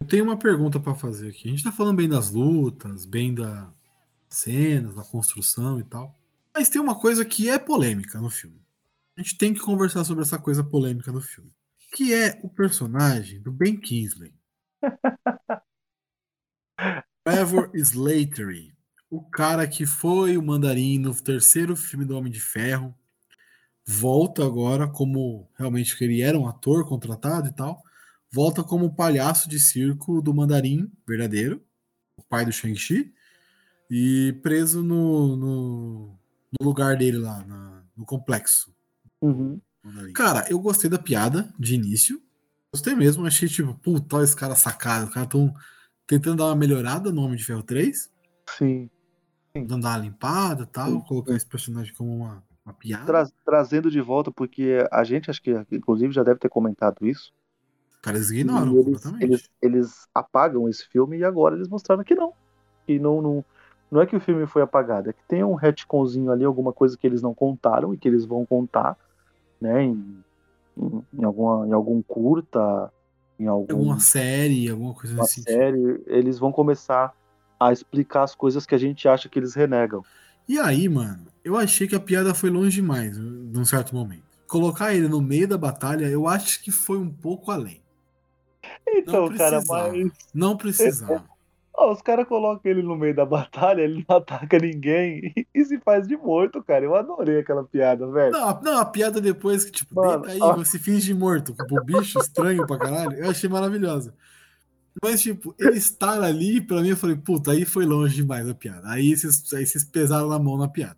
Eu 0.00 0.06
tenho 0.06 0.24
uma 0.24 0.36
pergunta 0.36 0.78
pra 0.80 0.94
fazer 0.94 1.28
aqui. 1.28 1.48
A 1.48 1.50
gente 1.50 1.64
tá 1.64 1.72
falando 1.72 1.96
bem 1.96 2.08
das 2.08 2.30
lutas, 2.32 3.04
bem 3.04 3.34
das 3.34 3.66
cenas, 4.30 4.94
da 4.94 5.02
construção 5.02 5.78
e 5.80 5.84
tal. 5.84 6.18
Mas 6.54 6.68
tem 6.68 6.80
uma 6.80 6.98
coisa 6.98 7.24
que 7.24 7.48
é 7.48 7.58
polêmica 7.58 8.20
no 8.20 8.30
filme. 8.30 8.60
A 9.16 9.22
gente 9.22 9.36
tem 9.36 9.52
que 9.52 9.60
conversar 9.60 10.04
sobre 10.04 10.22
essa 10.22 10.38
coisa 10.38 10.64
polêmica 10.64 11.12
do 11.12 11.20
filme. 11.20 11.52
Que 11.92 12.14
é 12.14 12.40
o 12.42 12.48
personagem 12.48 13.40
do 13.40 13.52
Ben 13.52 13.76
Kingsley. 13.76 14.32
Trevor 17.24 17.70
Slattery. 17.74 18.74
O 19.10 19.22
cara 19.22 19.66
que 19.66 19.84
foi 19.84 20.38
o 20.38 20.42
mandarim 20.42 20.98
no 20.98 21.14
terceiro 21.14 21.76
filme 21.76 22.04
do 22.04 22.16
Homem 22.16 22.32
de 22.32 22.40
Ferro. 22.40 22.94
Volta 23.84 24.44
agora 24.44 24.88
como 24.88 25.50
realmente 25.58 25.96
que 25.96 26.04
ele 26.04 26.22
era 26.22 26.38
um 26.38 26.46
ator 26.46 26.86
contratado 26.88 27.48
e 27.48 27.52
tal 27.52 27.82
volta 28.30 28.62
como 28.62 28.94
palhaço 28.94 29.48
de 29.48 29.58
circo 29.58 30.22
do 30.22 30.32
mandarim 30.32 30.90
verdadeiro, 31.06 31.64
o 32.16 32.22
pai 32.22 32.44
do 32.44 32.52
Shang-Chi, 32.52 33.12
e 33.90 34.32
preso 34.42 34.82
no, 34.82 35.36
no, 35.36 36.06
no 36.60 36.66
lugar 36.66 36.96
dele 36.96 37.18
lá, 37.18 37.44
na- 37.44 37.82
no 37.96 38.04
complexo. 38.06 38.72
Uhum. 39.20 39.60
Cara, 40.14 40.46
eu 40.50 40.58
gostei 40.58 40.88
da 40.88 40.98
piada 40.98 41.52
de 41.58 41.74
início. 41.74 42.22
Gostei 42.72 42.94
mesmo, 42.94 43.26
achei 43.26 43.48
tipo, 43.48 43.74
puta, 43.74 44.16
olha 44.16 44.24
esse 44.24 44.36
cara 44.36 44.54
sacado. 44.54 45.08
Os 45.08 45.12
caras 45.14 45.26
estão 45.26 45.52
tentando 46.06 46.36
dar 46.38 46.46
uma 46.46 46.56
melhorada 46.56 47.10
no 47.10 47.22
Homem 47.22 47.36
de 47.36 47.44
Ferro 47.44 47.62
3, 47.62 48.10
Sim. 48.56 48.88
tentando 49.52 49.82
dar 49.82 49.90
uma 49.90 49.98
limpada 50.04 50.62
e 50.62 50.66
tal, 50.66 50.90
Sim. 50.90 51.00
colocar 51.00 51.34
esse 51.34 51.46
personagem 51.46 51.92
como 51.94 52.14
uma, 52.16 52.42
uma 52.64 52.72
piada. 52.74 53.04
Tra- 53.06 53.30
trazendo 53.44 53.90
de 53.90 54.00
volta, 54.00 54.30
porque 54.30 54.86
a 54.92 55.02
gente, 55.02 55.30
acho 55.30 55.42
que, 55.42 55.52
inclusive, 55.72 56.12
já 56.12 56.22
deve 56.22 56.38
ter 56.38 56.48
comentado 56.48 57.06
isso. 57.06 57.32
Os 57.92 57.98
caras 58.00 58.30
ignoram 58.30 58.72
eles, 58.72 58.84
completamente. 58.84 59.24
eles, 59.24 59.50
eles 59.60 60.08
apagam 60.14 60.68
esse 60.68 60.86
filme 60.88 61.18
e 61.18 61.24
agora 61.24 61.56
eles 61.56 61.68
mostraram 61.68 62.04
que 62.04 62.14
não. 62.14 62.32
Que 62.86 62.98
não, 62.98 63.20
não, 63.20 63.44
não 63.90 64.00
é 64.00 64.06
que 64.06 64.16
o 64.16 64.20
filme 64.20 64.46
foi 64.46 64.62
apagado, 64.62 65.10
é 65.10 65.12
que 65.12 65.22
tem 65.26 65.42
um 65.42 65.54
retconzinho 65.54 66.30
ali, 66.30 66.44
alguma 66.44 66.72
coisa 66.72 66.96
que 66.96 67.06
eles 67.06 67.20
não 67.22 67.34
contaram 67.34 67.92
e 67.92 67.98
que 67.98 68.06
eles 68.06 68.24
vão 68.24 68.46
contar, 68.46 68.96
né? 69.60 69.82
Em, 69.82 70.22
em, 70.76 71.02
em 71.14 71.24
alguma, 71.24 71.66
em 71.66 71.72
algum 71.72 72.00
curta, 72.02 72.92
em 73.38 73.46
algum, 73.46 73.72
Alguma 73.72 73.98
série, 74.00 74.68
alguma 74.70 74.94
coisa 74.94 75.14
uma 75.14 75.24
sentido. 75.24 75.52
série, 75.52 76.02
eles 76.06 76.38
vão 76.38 76.52
começar 76.52 77.12
a 77.58 77.72
explicar 77.72 78.22
as 78.22 78.34
coisas 78.34 78.64
que 78.64 78.74
a 78.74 78.78
gente 78.78 79.08
acha 79.08 79.28
que 79.28 79.38
eles 79.38 79.54
renegam. 79.54 80.04
E 80.48 80.58
aí, 80.58 80.88
mano, 80.88 81.26
eu 81.44 81.56
achei 81.56 81.86
que 81.86 81.94
a 81.94 82.00
piada 82.00 82.34
foi 82.34 82.50
longe 82.50 82.76
demais, 82.76 83.16
num 83.16 83.64
certo 83.64 83.94
momento. 83.94 84.24
Colocar 84.48 84.94
ele 84.94 85.08
no 85.08 85.20
meio 85.20 85.46
da 85.46 85.56
batalha, 85.56 86.06
eu 86.06 86.26
acho 86.26 86.62
que 86.62 86.70
foi 86.70 86.98
um 86.98 87.10
pouco 87.10 87.50
além. 87.50 87.80
Então, 88.88 89.28
não 89.28 89.36
cara, 89.36 89.56
precisava. 89.58 89.92
mas 89.92 90.12
Não 90.34 90.56
precisava. 90.56 91.24
Ó, 91.80 91.92
os 91.92 92.02
caras 92.02 92.26
colocam 92.28 92.70
ele 92.70 92.82
no 92.82 92.96
meio 92.96 93.14
da 93.14 93.24
batalha, 93.24 93.80
ele 93.82 94.04
não 94.08 94.16
ataca 94.18 94.58
ninguém 94.58 95.32
e, 95.36 95.46
e 95.54 95.64
se 95.64 95.78
faz 95.80 96.06
de 96.06 96.16
morto, 96.16 96.62
cara. 96.62 96.84
Eu 96.84 96.94
adorei 96.94 97.40
aquela 97.40 97.64
piada, 97.64 98.06
velho. 98.10 98.32
Não, 98.32 98.48
a- 98.48 98.60
não, 98.62 98.78
a 98.78 98.84
piada 98.84 99.20
depois 99.20 99.64
que, 99.64 99.70
tipo, 99.72 99.94
Mano, 99.94 100.22
deita 100.22 100.32
aí, 100.32 100.40
ó. 100.40 100.54
você 100.56 100.78
finge 100.78 101.12
morto, 101.14 101.54
o 101.70 101.84
bicho 101.84 102.18
estranho 102.18 102.66
pra 102.66 102.78
caralho, 102.78 103.14
eu 103.14 103.30
achei 103.30 103.48
maravilhosa. 103.48 104.14
Mas, 105.02 105.22
tipo, 105.22 105.54
ele 105.58 105.78
estar 105.78 106.20
ali, 106.22 106.60
pra 106.60 106.80
mim, 106.82 106.88
eu 106.90 106.96
falei, 106.96 107.16
puta, 107.16 107.52
aí 107.52 107.64
foi 107.64 107.86
longe 107.86 108.16
demais 108.16 108.48
a 108.48 108.54
piada. 108.54 108.88
Aí 108.88 109.16
vocês, 109.16 109.52
aí 109.54 109.64
vocês 109.64 109.84
pesaram 109.84 110.28
na 110.28 110.38
mão 110.38 110.58
na 110.58 110.68
piada. 110.68 110.96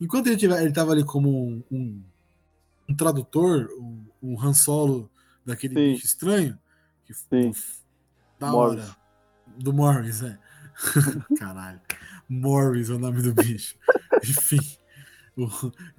Enquanto 0.00 0.26
ele, 0.26 0.36
tiver, 0.36 0.60
ele 0.62 0.72
tava 0.72 0.92
ali 0.92 1.04
como 1.04 1.28
um, 1.30 1.62
um, 1.70 2.02
um 2.88 2.94
tradutor, 2.96 3.68
um, 3.78 4.04
um 4.22 4.40
Han 4.40 4.52
Solo 4.54 5.08
daquele 5.44 5.74
Sim. 5.74 5.92
bicho 5.92 6.06
estranho, 6.06 6.58
que 7.04 7.14
Sim. 7.14 7.52
da 8.40 8.50
Morris. 8.50 8.80
hora. 8.84 8.96
Do 9.58 9.72
Morris, 9.72 10.22
é. 10.22 10.38
Caralho. 11.38 11.80
Morris 12.28 12.90
é 12.90 12.94
o 12.94 12.98
nome 12.98 13.22
do 13.22 13.32
bicho. 13.34 13.76
Enfim. 14.22 14.60
o- 15.36 15.48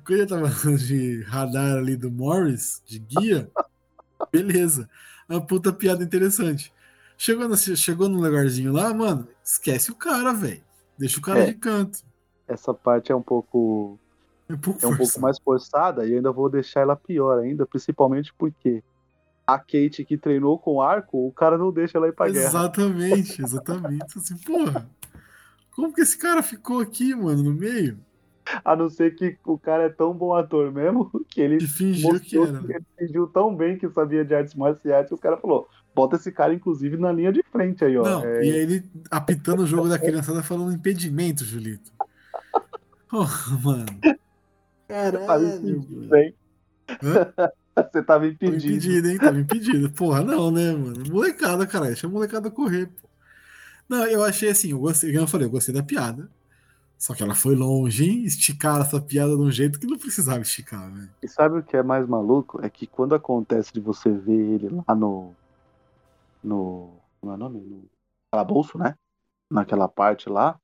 Quando 0.04 0.20
ele 0.20 0.26
tava 0.28 0.50
falando 0.50 0.78
de 0.80 1.22
radar 1.24 1.78
ali 1.78 1.96
do 1.96 2.12
Morris, 2.12 2.82
de 2.86 3.00
guia, 3.00 3.50
beleza. 4.32 4.90
Uma 5.30 5.42
puta 5.46 5.72
piada 5.74 6.04
interessante. 6.04 6.74
Chegou, 7.18 7.48
nesse, 7.50 7.76
chegou 7.76 8.08
num 8.08 8.20
lugarzinho 8.22 8.72
lá, 8.72 8.94
mano, 8.94 9.28
esquece 9.44 9.92
o 9.92 9.96
cara, 9.96 10.34
velho. 10.34 10.62
Deixa 10.98 11.20
o 11.20 11.22
cara 11.22 11.40
É. 11.42 11.46
de 11.48 11.54
canto. 11.56 12.00
Essa 12.48 12.74
parte 12.74 13.12
é 13.12 13.16
um 13.16 13.22
pouco 13.22 14.00
É 14.48 14.54
um 14.54 14.58
pouco, 14.58 14.86
é 14.86 14.88
um 14.88 14.96
pouco 14.96 15.20
mais 15.20 15.38
forçada 15.40 16.06
e 16.06 16.12
eu 16.12 16.18
ainda 16.18 16.32
vou 16.32 16.50
deixar 16.50 16.82
ela 16.82 16.96
pior 16.96 17.40
ainda, 17.40 17.66
principalmente 17.66 18.34
porque 18.38 18.84
a 19.48 19.58
Kate 19.58 20.04
que 20.06 20.18
treinou 20.18 20.60
com 20.60 20.82
arco, 20.82 21.26
o 21.26 21.32
cara 21.32 21.58
não 21.58 21.72
deixa 21.72 21.98
ela 21.98 22.10
ir 22.10 22.14
pra 22.14 22.28
guerra. 22.30 22.48
Exatamente, 22.48 23.42
exatamente. 23.42 24.18
Assim, 24.18 24.38
porra, 24.40 24.86
como 25.72 25.94
que 25.94 26.02
esse 26.02 26.18
cara 26.18 26.44
ficou 26.44 26.82
aqui, 26.82 27.16
mano, 27.16 27.42
no 27.44 27.54
meio? 27.54 27.98
A 28.64 28.76
não 28.76 28.90
ser 28.90 29.16
que 29.16 29.38
o 29.46 29.58
cara 29.58 29.84
é 29.84 29.90
tão 29.90 30.14
bom 30.14 30.34
ator 30.36 30.72
mesmo 30.72 31.10
que 31.30 31.40
ele 31.40 31.58
E 31.64 31.68
fingiu 31.68 32.20
que 32.20 32.38
era. 32.38 32.52
né? 32.62 32.76
ele 32.76 32.86
fingiu 33.08 33.28
tão 33.28 33.56
bem 33.56 33.78
que 33.78 33.90
sabia 33.90 34.24
de 34.26 34.36
artes 34.36 34.54
marciais 34.54 35.08
que 35.08 35.14
os 35.14 35.20
caras 35.20 35.40
falou, 35.40 35.68
bota 35.96 36.16
esse 36.18 36.32
cara 36.32 36.54
inclusive 36.54 36.98
na 36.98 37.12
linha 37.12 37.32
de 37.32 37.42
frente 37.52 37.84
aí, 37.86 37.98
ó. 37.98 38.04
Não, 38.04 38.26
É, 38.26 38.46
e 38.46 38.52
aí 38.52 38.58
ele 38.58 38.84
apitando 39.12 39.64
o 39.64 39.68
jogo 39.68 39.88
da 39.88 39.98
criançada 40.00 40.44
falando 40.44 40.74
impedimento, 40.74 41.44
Julito. 41.46 41.92
Porra, 43.10 43.58
mano. 43.64 43.86
Caralho, 44.88 45.82
mano. 45.82 46.16
hein? 46.16 46.34
Hã? 47.04 47.52
Você 47.92 48.04
tava 48.04 48.06
Tava 48.06 48.28
impedido. 48.28 48.74
impedido, 48.74 49.10
hein? 49.10 49.18
Tava 49.18 49.40
impedido. 49.40 49.92
Porra, 49.92 50.24
não, 50.24 50.50
né, 50.52 50.72
mano? 50.72 51.04
Molecada, 51.12 51.68
caralho. 51.68 51.92
Deixa 51.92 52.08
a 52.08 52.10
molecada 52.10 52.50
correr, 52.50 52.88
pô. 52.88 53.08
Não, 53.88 54.06
eu 54.06 54.24
achei 54.24 54.50
assim, 54.50 54.72
eu 54.72 54.80
gostei, 54.80 55.16
eu 55.16 55.28
falei, 55.28 55.48
eu 55.48 55.52
gostei 55.52 55.74
da 55.74 55.84
piada. 55.84 56.30
Só 56.98 57.14
que 57.14 57.22
ela 57.22 57.36
foi 57.36 57.56
longe, 57.56 58.06
hein? 58.10 58.24
Esticaram 58.24 58.82
essa 58.82 59.00
piada 59.00 59.36
de 59.36 59.42
um 59.42 59.52
jeito 59.52 59.80
que 59.80 59.86
não 59.86 59.98
precisava 59.98 60.42
esticar, 60.42 60.92
velho. 60.92 61.10
E 61.22 61.28
sabe 61.28 61.60
o 61.60 61.64
que 61.64 61.78
é 61.78 61.84
mais 61.84 62.08
maluco? 62.08 62.60
É 62.66 62.70
que 62.70 62.88
quando 62.88 63.14
acontece 63.14 63.72
de 63.72 63.80
você 63.80 64.12
ver 64.12 64.34
ele 64.34 64.70
lá 64.70 64.96
no. 64.96 65.34
No. 66.44 67.00
Como 67.22 67.32
é 67.32 67.36
o 67.36 67.38
nome? 67.38 67.60
No 67.60 67.84
calabouço, 68.32 68.78
né? 68.80 68.96
Naquela 69.50 69.88
parte 69.88 70.28
lá. 70.28 70.60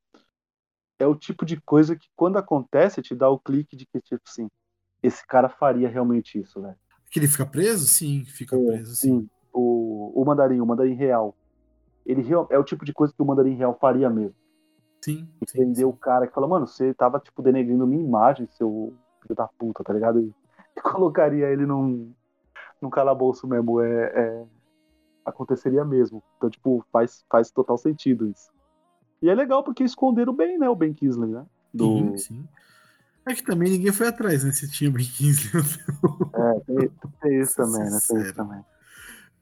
É 0.99 1.05
o 1.05 1.15
tipo 1.15 1.45
de 1.45 1.61
coisa 1.61 1.95
que 1.95 2.07
quando 2.15 2.37
acontece 2.37 3.01
te 3.01 3.13
dá 3.13 3.29
o 3.29 3.39
clique 3.39 3.75
de 3.75 3.85
que, 3.85 4.01
tipo 4.01 4.21
assim, 4.27 4.49
esse 5.03 5.25
cara 5.27 5.49
faria 5.49 5.87
realmente 5.89 6.39
isso, 6.39 6.61
velho. 6.61 6.77
Que 7.13 7.19
ele 7.19 7.27
fica 7.27 7.45
preso? 7.45 7.85
Sim, 7.87 8.25
fica 8.25 8.57
É, 8.57 8.59
preso, 8.65 8.95
sim. 8.95 9.19
Sim, 9.19 9.29
o, 9.53 10.19
o 10.19 10.25
mandarim, 10.25 10.59
o 10.59 10.65
mandarim 10.65 10.95
real. 10.95 11.35
Ele 12.05 12.23
é 12.49 12.57
o 12.57 12.63
tipo 12.63 12.83
de 12.83 12.91
coisa 12.91 13.13
que 13.13 13.21
o 13.21 13.25
mandarim 13.25 13.53
real 13.55 13.77
faria 13.79 14.09
mesmo. 14.09 14.35
Sim, 15.05 15.27
E 15.55 15.75
sim. 15.75 15.83
o 15.83 15.93
cara 15.93 16.25
que 16.27 16.33
fala, 16.33 16.47
mano, 16.47 16.65
você 16.65 16.91
tava, 16.95 17.19
tipo, 17.19 17.43
denegrindo 17.43 17.85
minha 17.85 18.03
imagem, 18.03 18.47
seu 18.49 18.97
filho 19.21 19.35
da 19.35 19.47
puta, 19.59 19.83
tá 19.83 19.93
ligado? 19.93 20.19
E, 20.19 20.33
e 20.75 20.81
colocaria 20.81 21.47
ele 21.49 21.67
num, 21.67 22.11
num 22.81 22.89
calabouço 22.89 23.47
mesmo. 23.47 23.79
É, 23.79 24.05
é- 24.05 24.45
aconteceria 25.25 25.85
mesmo. 25.85 26.23
Então, 26.37 26.49
tipo, 26.49 26.83
faz, 26.91 27.23
faz 27.29 27.51
total 27.51 27.77
sentido 27.77 28.27
isso. 28.27 28.49
E 29.21 29.29
é 29.29 29.35
legal 29.35 29.63
porque 29.63 29.83
esconderam 29.83 30.33
bem, 30.33 30.57
né, 30.57 30.69
o 30.69 30.75
Ben 30.75 30.93
Kingsley, 30.93 31.31
né? 31.31 31.45
Do, 31.73 31.87
Sim, 31.87 32.17
sim. 32.17 32.47
É 33.25 33.33
que 33.33 33.43
também 33.43 33.71
ninguém 33.71 33.91
foi 33.91 34.07
atrás, 34.07 34.43
né? 34.43 34.51
Se 34.51 34.69
tinha 34.69 34.91
Ben 34.91 35.05
15 35.05 35.49
É, 35.55 36.59
tem, 36.65 36.89
tem 37.21 37.39
isso 37.41 37.55
também, 37.55 37.89
né? 37.89 37.99
Tem 38.07 38.21
isso 38.21 38.33
também. 38.33 38.61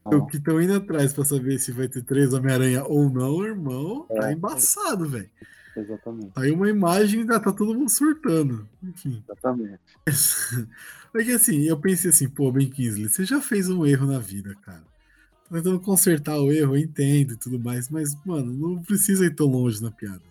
O 0.05 0.25
que 0.25 0.37
estão 0.37 0.61
indo 0.61 0.73
atrás 0.75 1.13
pra 1.13 1.23
saber 1.25 1.59
se 1.59 1.71
vai 1.71 1.87
ter 1.87 2.03
três 2.03 2.33
Homem-Aranha 2.33 2.83
ou 2.83 3.09
não, 3.09 3.43
irmão, 3.45 4.05
tá 4.07 4.29
É. 4.29 4.33
embaçado, 4.33 5.07
velho. 5.07 5.29
Exatamente, 5.77 6.31
Aí 6.35 6.51
uma 6.51 6.69
imagem 6.69 7.25
já 7.25 7.39
tá 7.39 7.51
todo 7.51 7.73
mundo 7.73 7.89
surtando. 7.89 8.67
Enfim. 8.83 9.23
exatamente. 9.25 9.79
É 11.13 11.23
que 11.25 11.31
assim, 11.33 11.63
eu 11.63 11.77
pensei 11.77 12.09
assim, 12.09 12.29
pô, 12.29 12.49
Ben 12.53 12.69
Kingsley, 12.69 13.09
você 13.09 13.25
já 13.25 13.41
fez 13.41 13.69
um 13.69 13.85
erro 13.85 14.07
na 14.07 14.17
vida, 14.17 14.55
cara. 14.61 14.79
Tá 14.79 15.57
tentando 15.57 15.77
consertar 15.81 16.39
o 16.39 16.49
erro, 16.53 16.73
eu 16.73 16.79
entendo 16.81 17.33
e 17.33 17.35
tudo 17.35 17.59
mais, 17.59 17.89
mas, 17.89 18.15
mano, 18.25 18.53
não 18.53 18.81
precisa 18.81 19.25
ir 19.25 19.35
tão 19.35 19.47
longe 19.47 19.83
na 19.83 19.91
piada. 19.91 20.21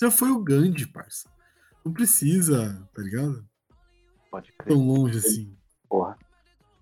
Já 0.00 0.10
foi 0.10 0.30
o 0.30 0.38
Gandhi, 0.42 0.86
parça. 0.86 1.28
Não 1.86 1.92
precisa, 1.92 2.84
tá 2.92 3.00
ligado? 3.00 3.46
Pode 4.28 4.52
crer. 4.58 4.74
Tão 4.74 4.84
longe 4.84 5.18
assim. 5.18 5.56
Porra. 5.88 6.18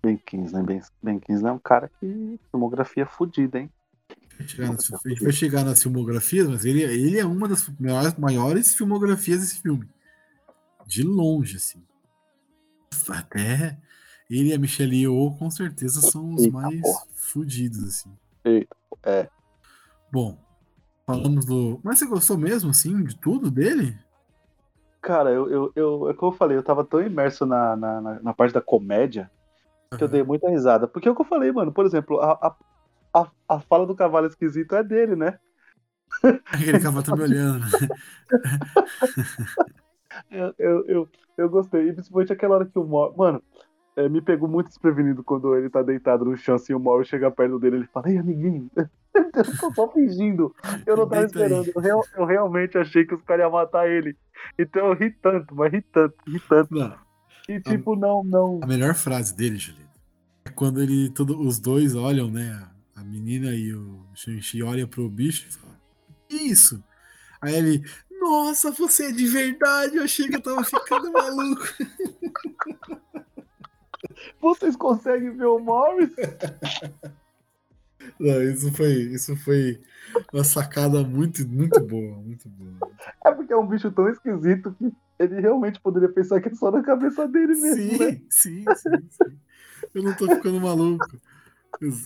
Ben 0.01 0.17
Kingsley, 0.17 0.63
Ben, 0.63 0.81
ben 1.01 1.19
Kingsley 1.19 1.49
é 1.49 1.53
um 1.53 1.59
cara 1.59 1.89
que 1.99 2.39
filmografia 2.49 3.05
fodida, 3.05 3.59
hein? 3.59 3.71
A 4.37 4.41
gente 4.41 4.57
vai 4.57 4.65
chegar 4.67 4.71
nas- 4.73 4.93
a 5.05 5.09
gente 5.09 5.23
vai 5.23 5.31
chegar 5.31 5.63
nas 5.63 5.81
filmografias, 5.83 6.47
mas 6.49 6.65
ele, 6.65 6.81
ele 6.81 7.19
é 7.19 7.25
uma 7.25 7.47
das 7.47 7.69
maiores, 7.79 8.15
maiores 8.17 8.75
filmografias 8.75 9.41
desse 9.41 9.61
filme. 9.61 9.87
De 10.87 11.03
longe, 11.03 11.57
assim. 11.57 11.83
Até 13.09 13.77
ele 14.29 14.49
e 14.49 14.53
a 14.53 14.57
Michelle 14.57 14.95
Yeoh, 15.01 15.37
com 15.37 15.49
certeza, 15.51 16.01
são 16.01 16.33
os 16.33 16.43
Eita, 16.43 16.53
mais 16.53 16.81
porra. 16.81 17.05
fodidos, 17.13 17.83
assim. 17.83 18.11
Eita, 18.43 18.75
é. 19.03 19.29
Bom, 20.11 20.37
falamos 21.05 21.45
do. 21.45 21.79
Mas 21.83 21.99
você 21.99 22.05
gostou 22.07 22.37
mesmo, 22.37 22.71
assim, 22.71 23.03
de 23.03 23.15
tudo 23.17 23.51
dele? 23.51 23.97
Cara, 25.05 25.29
eu, 25.29 25.47
eu, 25.51 25.71
eu, 25.75 26.09
é 26.09 26.15
como 26.15 26.31
eu 26.31 26.35
falei, 26.35 26.57
eu 26.57 26.63
tava 26.63 26.83
tão 26.83 26.99
imerso 26.99 27.45
na, 27.45 27.75
na, 27.75 28.01
na- 28.23 28.33
parte 28.33 28.55
da 28.55 28.59
comédia 28.61 29.29
que 29.95 30.03
eu 30.03 30.07
dei 30.07 30.23
muita 30.23 30.49
risada. 30.49 30.87
Porque 30.87 31.07
é 31.07 31.11
o 31.11 31.15
que 31.15 31.21
eu 31.21 31.25
falei, 31.25 31.51
mano. 31.51 31.71
Por 31.71 31.85
exemplo, 31.85 32.19
a, 32.19 32.57
a, 33.13 33.31
a, 33.47 33.59
fala 33.59 33.85
do 33.85 33.95
cavalo 33.95 34.25
esquisito 34.25 34.75
é 34.75 34.83
dele, 34.83 35.15
né? 35.15 35.37
Aquele 36.51 36.79
cavalo 36.79 37.05
tá 37.05 37.15
me 37.15 37.21
olhando. 37.21 37.63
Eu, 40.31 40.55
eu, 40.57 40.85
eu, 40.87 41.09
eu 41.37 41.49
gostei. 41.49 41.89
E 41.89 41.93
principalmente 41.93 42.31
aquela 42.31 42.55
hora 42.55 42.65
que 42.65 42.79
o 42.79 42.85
Mor... 42.85 43.13
Mano, 43.17 43.43
é, 43.97 44.07
me 44.07 44.21
pegou 44.21 44.47
muito 44.47 44.67
desprevenido 44.67 45.21
quando 45.25 45.53
ele 45.57 45.69
tá 45.69 45.81
deitado 45.81 46.23
no 46.23 46.37
chão, 46.37 46.55
assim, 46.55 46.73
o 46.73 46.79
Mauro 46.79 47.03
chega 47.03 47.29
perto 47.29 47.59
dele 47.59 47.75
ele 47.77 47.87
fala, 47.87 48.09
ei, 48.09 48.17
amiguinho, 48.17 48.69
eu 49.15 49.57
tô 49.59 49.73
só 49.73 49.91
fingindo. 49.91 50.53
Eu 50.85 50.97
não 50.97 51.07
tava 51.07 51.25
esperando. 51.25 51.71
Eu, 51.73 51.81
real- 51.81 52.05
eu 52.15 52.25
realmente 52.25 52.77
achei 52.77 53.05
que 53.05 53.15
os 53.15 53.21
caras 53.23 53.43
iam 53.43 53.51
matar 53.51 53.87
ele. 53.89 54.15
Então 54.59 54.87
eu 54.87 54.93
ri 54.93 55.11
tanto, 55.11 55.55
mas 55.55 55.71
ri 55.71 55.81
tanto, 55.81 56.15
ri 56.27 56.39
tanto. 56.47 56.73
Não, 56.75 56.95
E 57.49 57.59
tipo, 57.61 57.95
não, 57.95 58.23
não. 58.23 58.59
a 58.63 58.67
melhor 58.67 58.93
frase 58.95 59.35
dele, 59.35 59.57
Julito, 59.57 59.89
é 60.45 60.49
quando 60.49 60.81
ele, 60.81 61.09
todo, 61.09 61.39
os 61.39 61.59
dois 61.59 61.95
olham, 61.95 62.29
né? 62.29 62.67
A 62.95 63.03
menina 63.03 63.53
e 63.53 63.73
o 63.73 64.05
Shang-Chi 64.13 64.61
olham 64.63 64.87
pro 64.87 65.09
bicho 65.09 65.47
e 65.47 65.51
falam: 65.53 65.75
"Que 66.29 66.35
Isso. 66.37 66.83
Aí 67.41 67.53
ele, 67.55 67.83
nossa, 68.19 68.71
você 68.71 69.05
é 69.07 69.11
de 69.11 69.27
verdade, 69.27 69.97
eu 69.97 70.03
achei 70.03 70.27
que 70.27 70.35
eu 70.37 70.41
tava 70.41 70.63
ficando 70.63 71.11
maluco. 71.11 71.63
Vocês 74.39 74.75
conseguem 74.75 75.31
ver 75.35 75.45
o 75.45 75.59
Morris? 75.59 76.11
Não, 78.19 78.41
isso 78.43 78.71
foi, 78.73 78.91
isso 79.13 79.35
foi 79.37 79.81
uma 80.31 80.43
sacada 80.43 81.03
muito, 81.03 81.47
muito 81.47 81.81
boa, 81.81 82.17
muito 82.21 82.49
boa. 82.49 82.75
É 83.25 83.31
porque 83.31 83.53
é 83.53 83.57
um 83.57 83.67
bicho 83.67 83.91
tão 83.91 84.09
esquisito 84.09 84.73
que 84.75 84.91
ele 85.19 85.39
realmente 85.41 85.79
poderia 85.81 86.09
pensar 86.11 86.41
que 86.41 86.49
é 86.49 86.55
só 86.55 86.71
na 86.71 86.83
cabeça 86.83 87.27
dele 87.27 87.55
mesmo, 87.55 87.97
né? 87.97 88.11
Sim, 88.11 88.27
sim, 88.29 88.73
sim, 88.73 89.07
sim. 89.09 89.39
Eu 89.93 90.03
não 90.03 90.15
tô 90.15 90.29
ficando 90.29 90.59
maluco. 90.61 91.19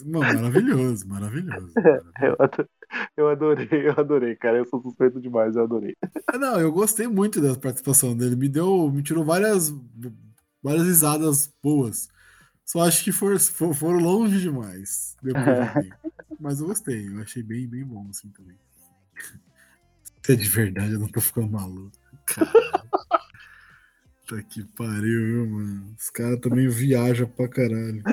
Mano, 0.06 0.32
maravilhoso, 0.34 1.08
maravilhoso. 1.08 1.80
Eu 2.22 2.36
ado- 2.40 2.70
eu 3.18 3.30
adorei, 3.30 3.68
eu 3.90 3.94
adorei, 3.98 4.36
cara. 4.36 4.58
Eu 4.58 4.66
sou 4.66 4.82
suspeito 4.82 5.22
demais, 5.22 5.56
eu 5.56 5.64
adorei. 5.64 5.96
Ah, 6.28 6.38
Não, 6.38 6.60
eu 6.60 6.72
gostei 6.72 7.08
muito 7.08 7.42
da 7.42 7.56
participação 7.58 8.16
dele. 8.16 8.36
Me 8.36 8.48
deu, 8.50 8.90
me 8.92 9.02
tirou 9.04 9.26
várias, 9.26 9.70
várias 10.62 10.86
risadas 10.86 11.52
boas. 11.62 12.08
Só 12.70 12.82
acho 12.82 13.04
que 13.04 13.12
for, 13.12 13.40
for- 13.40 13.74
foram 13.74 13.98
longe 13.98 14.40
demais. 14.40 15.18
Depois. 15.24 15.90
Mas 16.40 16.60
eu 16.60 16.68
gostei, 16.68 17.08
eu 17.10 17.20
achei 17.20 17.42
bem, 17.42 17.68
bem 17.68 17.84
bom 17.84 18.06
assim 18.12 18.30
também. 18.30 18.56
Se 20.22 20.34
é 20.34 20.36
de 20.36 20.48
verdade, 20.48 20.94
eu 20.94 21.00
não 21.00 21.08
tô 21.08 21.20
ficando 21.20 21.50
maluco. 21.50 21.90
Caralho. 22.28 22.90
Tá 24.28 24.44
que 24.48 24.64
pariu, 24.78 25.26
viu, 25.26 25.50
mano? 25.50 25.96
Os 25.98 26.12
caras 26.12 26.40
também 26.42 26.70
viajam 26.70 27.28
pra 27.28 27.48
caralho. 27.48 28.04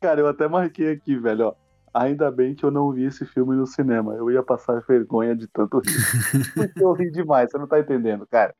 Cara, 0.00 0.20
eu 0.20 0.28
até 0.28 0.46
marquei 0.46 0.92
aqui, 0.92 1.18
velho, 1.18 1.46
ó. 1.46 1.54
Ainda 1.92 2.30
bem 2.30 2.54
que 2.54 2.64
eu 2.64 2.70
não 2.70 2.92
vi 2.92 3.06
esse 3.06 3.26
filme 3.26 3.56
no 3.56 3.66
cinema. 3.66 4.14
Eu 4.14 4.30
ia 4.30 4.42
passar 4.44 4.80
vergonha 4.86 5.34
de 5.34 5.48
tanto 5.48 5.80
rir. 5.80 5.90
Eu 6.80 6.92
ri 6.92 7.10
demais, 7.10 7.50
você 7.50 7.58
não 7.58 7.66
tá 7.66 7.80
entendendo, 7.80 8.24
cara. 8.24 8.54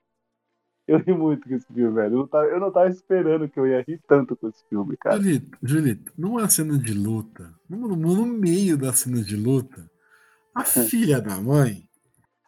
Eu 0.87 0.99
ri 0.99 1.13
muito 1.13 1.49
com 1.49 1.55
esse 1.55 1.67
filme, 1.67 1.95
velho. 1.95 2.15
Eu 2.15 2.19
não 2.21 2.27
tava, 2.29 2.45
eu 2.47 2.61
não 2.61 2.71
tava 2.71 2.89
esperando 2.89 3.49
que 3.49 3.59
eu 3.59 3.67
ia 3.67 3.85
rir 3.87 4.01
tanto 4.07 4.37
com 4.37 4.49
esse 4.49 4.63
filme, 4.69 4.97
cara. 4.97 5.17
Julito, 5.17 5.59
Julito, 5.63 6.13
numa 6.17 6.49
cena 6.49 6.79
de 6.79 6.95
luta, 6.95 7.53
no, 7.69 7.89
no- 7.97 8.25
meio 8.27 8.77
da 8.77 8.93
cena 8.93 9.23
de 9.23 9.37
luta, 9.37 9.91
a 10.55 10.63
filha 10.65 11.21
da 11.21 11.41
mãe, 11.41 11.89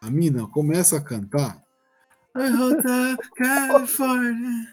a 0.01 0.09
mina, 0.09 0.47
começa 0.47 0.97
a 0.97 1.01
cantar. 1.03 1.61
I 2.35 2.53
Hotel 2.53 3.17
California. 3.35 4.67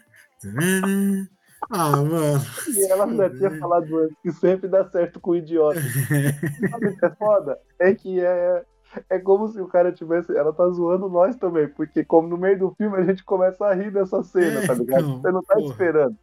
Ah, 1.69 1.91
mano. 1.97 2.41
E 2.67 2.91
ela 2.91 3.13
já 3.15 3.29
tinha 3.31 3.59
falado 3.59 3.97
antes 3.97 4.15
que 4.21 4.31
sempre 4.31 4.67
dá 4.69 4.87
certo 4.89 5.19
com 5.19 5.31
o 5.31 5.35
idiota. 5.35 5.79
Sabe 6.71 6.87
o 6.87 6.97
que 6.97 7.05
é 7.05 7.09
foda? 7.15 7.59
É 7.79 7.93
que 7.93 8.19
é, 8.21 8.63
é 9.09 9.19
como 9.19 9.47
se 9.47 9.59
o 9.61 9.67
cara 9.67 9.91
tivesse. 9.91 10.35
Ela 10.35 10.51
tá 10.53 10.67
zoando 10.69 11.09
nós 11.09 11.35
também, 11.35 11.67
porque 11.67 12.03
como 12.03 12.27
no 12.27 12.37
meio 12.37 12.57
do 12.59 12.71
filme 12.75 12.97
a 12.97 13.03
gente 13.03 13.23
começa 13.23 13.65
a 13.65 13.73
rir 13.73 13.91
dessa 13.91 14.23
cena, 14.23 14.61
É, 14.63 14.67
tá 14.67 14.73
ligado? 14.73 15.01
então, 15.03 15.21
Você 15.21 15.31
não 15.31 15.43
tá 15.43 15.55
porra. 15.55 15.67
esperando. 15.71 16.17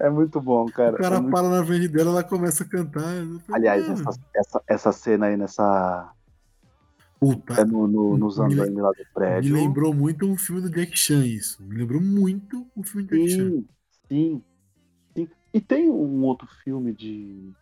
É 0.00 0.08
muito 0.10 0.40
bom, 0.40 0.66
cara. 0.66 0.96
O 0.96 0.98
cara 0.98 1.16
É 1.16 1.20
muito- 1.20 1.32
para 1.34 1.48
na 1.48 1.64
frente 1.64 1.86
dela, 1.88 2.10
ela 2.10 2.24
começa 2.24 2.64
a 2.64 2.66
cantar. 2.68 3.04
Aliás, 3.52 3.86
"Mano, 3.88 4.00
essa, 4.08 4.20
essa, 4.34 4.62
essa 4.66 4.92
cena 4.92 5.26
aí 5.26 5.36
nessa. 5.36 6.10
puta, 7.20 7.54
É 7.60 7.64
no, 7.64 7.86
no, 7.86 8.16
nos 8.16 8.38
Me 8.38 8.44
andames 8.44 8.76
lá 8.76 8.90
do 8.90 8.98
me 8.98 9.04
prédio. 9.14 9.54
lembrou 9.54 9.94
muito 9.94 10.26
um 10.26 10.36
filme 10.36 10.62
do 10.62 10.70
Jack 10.70 10.96
Chan, 10.98 11.24
isso. 11.24 11.62
Me 11.62 11.76
lembrou 11.76 12.00
muito 12.00 12.66
um 12.76 12.82
filme 12.82 13.06
do 13.06 13.16
Jack 13.16 13.30
Chan. 13.30 13.62
Sim, 14.08 14.42
sim. 15.14 15.28
E 15.54 15.60
tem 15.60 15.88
um 15.90 16.22
outro 16.24 16.46
filme 16.64 16.92
de. 16.92 17.52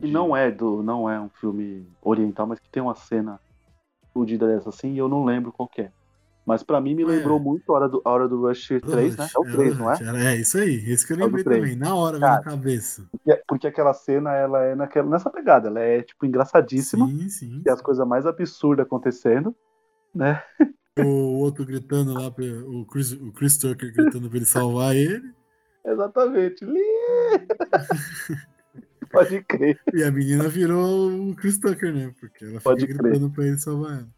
Que 0.00 0.10
não 0.10 0.36
é 0.36 0.50
do. 0.50 0.82
não 0.82 1.08
é 1.10 1.20
um 1.20 1.28
filme 1.28 1.86
oriental, 2.02 2.46
mas 2.46 2.58
que 2.60 2.68
tem 2.70 2.82
uma 2.82 2.94
cena 2.94 3.40
fodida 4.14 4.46
dessa 4.46 4.68
assim, 4.68 4.92
e 4.94 4.98
eu 4.98 5.08
não 5.08 5.24
lembro 5.24 5.52
qual 5.52 5.68
que 5.68 5.82
é. 5.82 5.92
Mas 6.46 6.62
pra 6.62 6.80
mim 6.80 6.94
me 6.94 7.04
lembrou 7.04 7.38
É. 7.38 7.42
muito 7.42 7.70
a 7.70 7.76
hora 7.76 7.88
do, 7.90 8.00
a 8.04 8.10
hora 8.10 8.26
do 8.26 8.40
Rush 8.46 8.68
3, 8.80 9.16
né? 9.18 9.26
É 9.34 9.38
o 9.38 9.42
3, 9.42 9.76
não 9.78 9.92
é? 9.92 9.98
É, 10.32 10.36
isso 10.36 10.56
aí, 10.56 10.76
esse 10.90 11.06
que 11.06 11.12
eu 11.12 11.18
É 11.18 11.24
lembrei 11.24 11.44
também, 11.44 11.76
na 11.76 11.94
hora, 11.94 12.18
Cara, 12.18 12.36
na 12.36 12.42
cabeça. 12.42 13.06
Porque, 13.12 13.42
porque 13.46 13.66
aquela 13.66 13.92
cena, 13.92 14.32
ela 14.34 14.62
é 14.64 14.74
naquela, 14.74 15.10
nessa 15.10 15.28
pegada, 15.28 15.68
ela 15.68 15.80
é, 15.80 16.00
tipo, 16.02 16.24
engraçadíssima. 16.24 17.06
Sim, 17.06 17.28
sim. 17.28 17.60
Tem 17.62 17.70
as 17.72 17.82
coisas 17.82 18.06
mais 18.06 18.24
absurdas 18.24 18.86
acontecendo, 18.86 19.54
né? 20.14 20.42
O 21.00 21.38
outro 21.40 21.66
gritando 21.66 22.14
lá, 22.14 22.30
pra- 22.30 22.44
o 22.44 22.86
Chris, 22.86 23.12
o 23.12 23.30
Chris 23.32 23.58
Tucker 23.58 23.92
gritando 23.92 24.28
pra 24.28 24.36
ele 24.38 24.46
salvar 24.46 24.96
ele, 24.96 25.22
Exatamente. 25.84 26.64
Pode 29.10 29.42
crer. 29.44 29.80
e 29.94 30.02
a 30.02 30.10
menina 30.10 30.48
virou 30.48 31.10
o 31.30 31.34
Chris 31.36 31.58
Tucker, 31.58 31.92
né? 31.94 32.12
Porque 32.20 32.44
ela 32.44 32.52
fica 32.58 32.62
Pode 32.64 32.86
crer. 32.86 32.98
gritando 32.98 33.30
pra 33.30 33.46
ele 33.46 33.58
salvar 33.58 33.92
ela. 33.98 34.08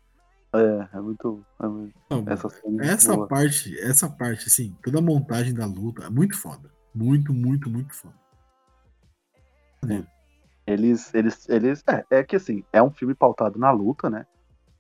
É, 0.93 0.97
é 0.97 1.01
muito. 1.01 1.45
é 1.63 1.67
muito- 1.67 1.95
Não, 2.11 2.25
essa 2.27 2.49
é 2.49 2.87
essa 2.87 3.15
boa. 3.15 3.29
parte, 3.29 3.79
essa 3.79 4.09
parte, 4.11 4.49
assim, 4.49 4.77
toda 4.83 4.99
a 4.99 5.03
montagem 5.03 5.55
da 5.55 5.65
luta 5.67 6.05
é 6.07 6.11
muito 6.11 6.37
foda. 6.37 6.71
Muito, 6.95 7.33
muito, 7.33 7.71
muito 7.71 7.95
foda. 7.95 8.15
Eles, 10.67 11.13
eles, 11.15 11.49
eles. 11.49 11.83
É, 11.89 12.19
é 12.19 12.23
que 12.25 12.37
assim, 12.37 12.65
é 12.73 12.83
um 12.83 12.91
filme 12.91 13.15
pautado 13.15 13.59
na 13.59 13.71
luta, 13.71 14.09
né? 14.11 14.27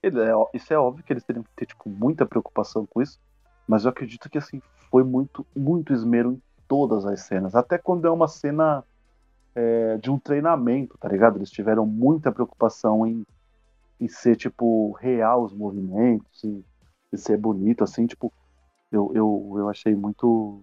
Ele 0.02 0.20
é 0.20 0.32
isso 0.54 0.72
é 0.72 0.78
óbvio 0.78 1.04
que 1.04 1.12
eles 1.12 1.24
teriam 1.24 1.42
que 1.42 1.50
ter, 1.56 1.66
tipo, 1.66 1.88
muita 1.88 2.24
preocupação 2.26 2.86
com 2.86 3.02
isso. 3.02 3.18
Mas 3.66 3.84
eu 3.84 3.90
acredito 3.90 4.28
que, 4.28 4.38
assim, 4.38 4.60
foi 4.90 5.04
muito, 5.04 5.46
muito 5.54 5.92
esmero 5.92 6.32
em 6.32 6.42
todas 6.66 7.04
as 7.04 7.20
cenas. 7.20 7.54
Até 7.54 7.78
quando 7.78 8.06
é 8.06 8.10
uma 8.10 8.28
cena 8.28 8.84
é, 9.54 9.96
de 9.98 10.10
um 10.10 10.18
treinamento, 10.18 10.96
tá 10.98 11.08
ligado? 11.08 11.36
Eles 11.36 11.50
tiveram 11.50 11.86
muita 11.86 12.32
preocupação 12.32 13.06
em, 13.06 13.24
em 14.00 14.08
ser, 14.08 14.36
tipo, 14.36 14.92
real 14.92 15.44
os 15.44 15.52
movimentos, 15.52 16.44
e, 16.44 16.64
e 17.12 17.18
ser 17.18 17.36
bonito, 17.36 17.84
assim, 17.84 18.06
tipo. 18.06 18.32
Eu, 18.90 19.12
eu, 19.14 19.54
eu 19.58 19.68
achei 19.68 19.94
muito. 19.94 20.62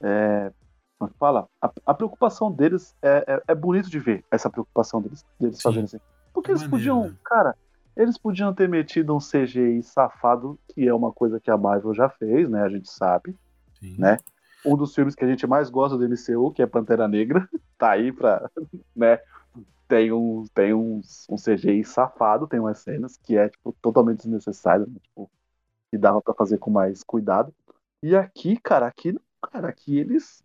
É, 0.00 0.50
como 0.98 1.10
é 1.10 1.12
que 1.12 1.18
fala? 1.18 1.46
A, 1.60 1.70
a 1.86 1.94
preocupação 1.94 2.50
deles 2.50 2.94
é, 3.02 3.24
é, 3.26 3.42
é 3.48 3.54
bonito 3.54 3.90
de 3.90 3.98
ver, 3.98 4.24
essa 4.30 4.48
preocupação 4.48 5.02
deles, 5.02 5.24
deles 5.38 5.56
Sim. 5.56 5.62
fazendo 5.62 5.84
assim. 5.84 5.98
Porque 6.32 6.50
É 6.50 6.52
eles 6.52 6.62
maneiro, 6.62 6.70
podiam, 6.70 7.10
né? 7.10 7.16
cara, 7.24 7.54
eles 7.96 8.16
podiam 8.16 8.52
ter 8.54 8.68
metido 8.68 9.14
um 9.14 9.18
CGI 9.18 9.82
safado, 9.82 10.58
que 10.68 10.86
é 10.86 10.94
uma 10.94 11.12
coisa 11.12 11.40
que 11.40 11.50
a 11.50 11.56
Marvel 11.56 11.94
já 11.94 12.08
fez, 12.08 12.48
né? 12.48 12.62
A 12.62 12.68
gente 12.68 12.90
sabe. 12.90 13.36
Sim. 13.78 13.96
Né? 13.98 14.18
Um 14.64 14.76
dos 14.76 14.94
filmes 14.94 15.14
que 15.14 15.24
a 15.24 15.28
gente 15.28 15.46
mais 15.46 15.70
gosta 15.70 15.96
do 15.96 16.04
MCU, 16.04 16.52
que 16.52 16.62
é 16.62 16.66
Pantera 16.66 17.06
Negra, 17.06 17.48
tá 17.78 17.90
aí 17.90 18.12
pra. 18.12 18.50
né? 18.94 19.18
Tem, 19.88 20.10
um, 20.10 20.44
tem 20.52 20.74
uns, 20.74 21.26
um 21.30 21.36
CGI 21.36 21.84
safado, 21.84 22.48
tem 22.48 22.58
umas 22.58 22.78
cenas 22.78 23.16
que 23.16 23.36
é 23.36 23.48
tipo, 23.48 23.72
totalmente 23.80 24.18
desnecessário, 24.18 24.86
né? 24.86 24.96
tipo, 25.00 25.30
que 25.90 25.96
dava 25.96 26.20
pra 26.20 26.34
fazer 26.34 26.58
com 26.58 26.70
mais 26.70 27.04
cuidado. 27.04 27.54
E 28.02 28.16
aqui, 28.16 28.58
cara, 28.58 28.86
aqui, 28.86 29.16
cara, 29.52 29.68
aqui 29.68 29.96
eles 29.98 30.42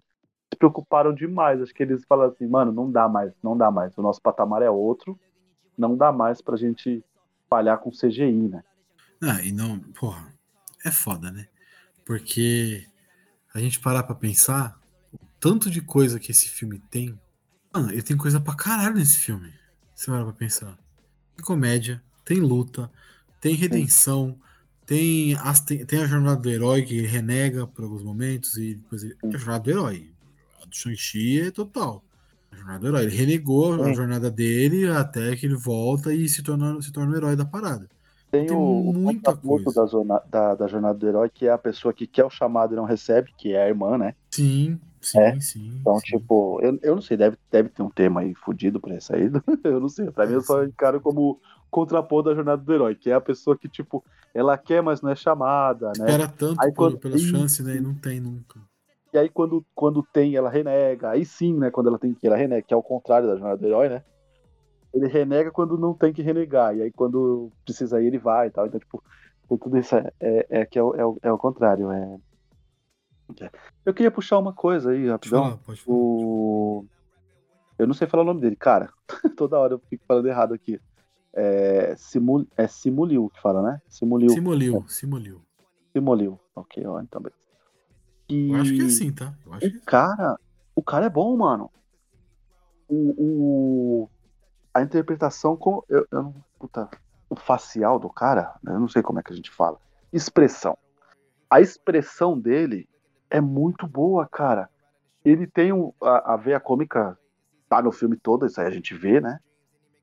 se 0.51 0.57
preocuparam 0.57 1.14
demais. 1.14 1.62
Acho 1.62 1.74
que 1.74 1.82
eles 1.82 2.05
falaram 2.05 2.32
assim, 2.32 2.47
mano, 2.47 2.72
não 2.72 2.91
dá 2.91 3.09
mais, 3.09 3.34
não 3.41 3.57
dá 3.57 3.72
mais. 3.72 3.97
O 3.97 4.01
nosso 4.01 4.22
patamar 4.22 4.62
é 4.62 4.70
outro, 4.70 5.20
não 5.78 5.97
dá 5.97 6.12
mais 6.12 6.39
pra 6.41 6.55
gente 6.55 7.03
falhar 7.49 7.80
com 7.80 7.89
CGI, 7.89 8.47
né? 8.47 8.64
Ah, 9.22 9.41
e 9.43 9.51
não, 9.51 9.80
porra, 9.80 10.34
é 10.86 10.91
foda, 10.91 11.32
né? 11.32 11.47
Porque 12.05 12.88
a 13.54 13.60
gente 13.60 13.80
parar 13.80 14.04
pra 14.04 14.16
pensar, 14.16 14.80
o 15.14 15.20
tanto 15.39 15.70
de 15.70 15.82
coisa 15.82 16.20
que 16.20 16.32
esse 16.32 16.47
filme 16.47 16.80
tem. 16.89 17.20
Mano, 17.74 17.91
ele 17.91 18.02
tem 18.02 18.18
coisa 18.18 18.39
pra 18.39 18.56
caralho 18.56 18.95
nesse 18.95 19.18
filme. 19.18 19.54
Você 19.93 20.10
parar 20.10 20.24
pra 20.24 20.34
pensar. 20.34 20.78
Tem 21.36 21.45
comédia, 21.45 22.02
tem 22.24 22.39
luta, 22.39 22.89
tem 23.39 23.56
redenção, 23.56 24.38
tem, 24.86 25.36
as, 25.36 25.60
tem, 25.60 25.86
tem 25.86 25.99
a 25.99 26.08
jornada 26.08 26.41
do 26.41 26.49
herói 26.49 26.84
que 26.84 26.97
ele 26.97 27.08
renega 27.08 27.66
por 27.66 27.84
alguns 27.84 28.04
momentos 28.04 28.58
e 28.58 28.76
depois 28.76 29.04
ele. 29.04 29.16
A 29.24 29.38
jornada 29.38 29.64
do 29.64 29.70
herói. 29.70 30.12
A 30.62 30.66
do 30.66 30.76
Shang-Chi 30.76 31.41
é 31.41 31.52
total. 31.52 32.04
A 32.52 32.56
jornada 32.56 32.80
do 32.80 32.88
herói. 32.88 33.04
Ele 33.04 33.16
renegou 33.16 33.82
a 33.82 33.86
Sim. 33.86 33.95
jornada 33.95 34.30
dele 34.30 34.88
até 34.89 35.36
que 35.36 35.45
ele 35.45 35.56
volta 35.56 36.14
e 36.14 36.28
se 36.28 36.41
torna, 36.43 36.82
se 36.82 36.91
torna 36.91 37.14
o 37.14 37.16
herói 37.16 37.36
da 37.36 37.45
parada. 37.45 37.88
Tem, 38.32 38.48
Tem 38.48 38.56
o, 38.56 38.90
o 38.90 38.94
muita 38.94 39.32
contraponto 39.34 39.64
coisa. 39.66 39.82
da, 39.82 39.86
zona- 39.86 40.24
da, 40.30 40.56
da 40.56 40.68
jornada 40.68 40.98
do 40.98 41.08
herói, 41.08 41.30
que 41.30 41.46
é 41.46 41.52
a 41.52 41.58
pessoa 41.58 41.94
que 41.94 42.08
quer 42.08 42.24
o 42.24 42.30
chamado 42.30 42.74
e 42.74 42.78
não 42.78 42.86
recebe, 42.86 43.34
que 43.38 43.54
é 43.54 43.64
a 43.64 43.68
irmã, 43.68 43.98
né? 43.98 44.16
Sim, 44.32 44.80
sim, 45.02 45.20
É. 45.20 45.40
sim. 45.42 45.78
Então, 45.82 45.98
sim. 46.00 46.06
tipo, 46.18 46.60
eu, 46.62 46.80
eu 46.82 46.96
não 46.96 47.02
sei, 47.02 47.18
deve, 47.18 47.38
deve 47.52 47.68
ter 47.70 47.82
um 47.84 47.90
tema 47.90 48.22
aí 48.22 48.34
fudido 48.34 48.80
pra 48.80 48.96
essa 48.96 49.16
aí. 49.18 49.30
Eu 49.66 49.80
não 49.82 49.90
sei. 49.90 50.10
Pra 50.12 50.26
mim, 50.26 50.34
eu 50.36 50.42
só 50.42 50.64
encaro 50.64 51.02
como 51.02 51.40
contraponto 51.70 52.30
da 52.30 52.36
jornada 52.36 52.62
do 52.64 52.74
herói, 52.74 52.96
que 52.96 53.10
é 53.10 53.14
a 53.14 53.20
pessoa 53.22 53.58
que, 53.58 53.68
tipo, 53.68 54.04
ela 54.34 54.58
quer, 54.58 54.82
mas 54.82 55.02
não 55.02 55.10
é 55.10 55.16
chamada, 55.16 55.88
né? 55.98 56.06
Espera 56.06 56.28
tanto 56.28 56.62
Aí 56.62 56.72
quando- 56.72 56.98
pela 56.98 57.16
Isso. 57.18 57.28
chance, 57.28 57.62
né? 57.64 57.76
E 57.76 57.82
não 57.82 57.94
tem 57.94 58.20
nunca. 58.22 58.60
E 59.14 59.18
aí, 59.18 59.28
quando, 59.28 59.66
quando 59.76 60.02
tem, 60.14 60.36
ela 60.38 60.50
renega. 60.50 61.10
Aí 61.10 61.26
sim, 61.26 61.54
né? 61.58 61.70
Quando 61.70 61.88
ela 61.88 62.00
tem 62.00 62.14
que, 62.14 62.26
ela 62.26 62.38
renega, 62.38 62.62
que 62.62 62.74
é 62.74 62.78
o 62.78 62.82
contrário 62.84 63.28
da 63.28 63.36
jornada 63.36 63.58
do 63.58 63.66
herói, 63.68 63.90
né? 63.90 64.04
Ele 64.94 65.08
renega 65.08 65.52
quando 65.52 65.78
não 65.78 65.94
tem 65.94 66.12
que 66.14 66.22
renegar. 66.22 66.76
E 66.76 66.82
aí, 66.82 66.92
quando 66.92 67.52
precisa 67.64 68.02
ir, 68.02 68.08
ele 68.08 68.18
vai 68.18 68.48
e 68.48 68.52
tal. 68.52 68.68
Então, 68.68 68.80
tipo, 68.80 69.04
tudo 69.48 69.78
isso 69.78 69.96
é, 69.96 70.12
é, 70.20 70.48
é 70.62 70.66
que 70.66 70.78
é 70.78 70.84
o, 70.84 70.96
é, 70.96 71.06
o, 71.06 71.18
é 71.22 71.32
o 71.32 71.38
contrário. 71.38 71.92
É... 71.92 72.20
Eu 73.86 73.94
queria 73.94 74.12
puxar 74.12 74.38
uma 74.38 74.54
coisa 74.54 74.92
aí, 74.92 75.00
Pode 75.00 75.10
rapidão. 75.12 75.44
falar, 75.44 75.58
pode 75.58 75.82
falar. 75.82 75.98
O. 75.98 76.86
Eu 77.80 77.88
não 77.88 77.94
sei 77.94 78.08
falar 78.08 78.24
o 78.24 78.26
nome 78.26 78.42
dele, 78.42 78.56
cara. 78.56 78.92
Toda 79.38 79.58
hora 79.58 79.74
eu 79.74 79.80
fico 79.89 80.04
falando 80.06 80.28
errado 80.28 80.54
aqui. 80.54 80.80
É, 81.34 81.96
Simu... 81.96 82.46
é 82.58 82.68
Simuliu 82.68 83.30
que 83.34 83.42
fala, 83.42 83.62
né? 83.62 83.82
Simuliu. 83.88 84.30
Simuliu, 84.32 84.84
simuliu. 84.88 85.42
Simuliu. 85.94 86.39
Ok, 86.54 86.86
ó, 86.86 87.00
então 87.02 87.22
beleza. 87.22 87.39
E... 88.30 88.50
Eu 88.52 88.56
acho 88.58 88.74
que 88.76 88.82
é 88.82 88.86
assim, 88.86 89.12
tá? 89.14 89.34
Acho 89.52 89.70
que 89.72 89.78
O 89.78 89.82
cara, 89.82 90.38
o 90.76 90.84
cara 90.84 91.06
é 91.06 91.10
bom, 91.10 91.36
mano. 91.38 91.72
O, 92.89 94.04
o- 94.04 94.10
a 94.74 94.82
interpretação 94.82 95.56
com 95.56 95.84
eu, 95.90 96.08
eu 96.12 96.24
não, 96.24 96.36
puta, 96.60 96.90
o 97.30 97.36
facial 97.36 98.00
do 98.00 98.10
cara, 98.10 98.54
eu 98.66 98.80
não 98.80 98.88
sei 98.88 99.02
como 99.02 99.20
é 99.20 99.24
que 99.24 99.32
a 99.34 99.36
gente 99.36 99.52
fala. 99.52 99.78
Expressão. 100.12 100.78
A 101.50 101.60
expressão 101.62 102.40
dele 102.40 102.88
é 103.30 103.40
muito 103.42 103.88
boa, 103.88 104.28
cara. 104.28 104.70
Ele 105.24 105.46
tem 105.48 105.72
um, 105.72 105.94
a, 106.02 106.34
a 106.34 106.38
veia 106.38 106.60
cômica 106.60 107.18
tá 107.70 107.82
no 107.82 107.92
filme 107.92 108.18
todo, 108.18 108.46
isso 108.46 108.60
aí 108.60 108.68
a 108.68 108.72
gente 108.72 108.94
vê, 108.96 109.22
né? 109.22 109.40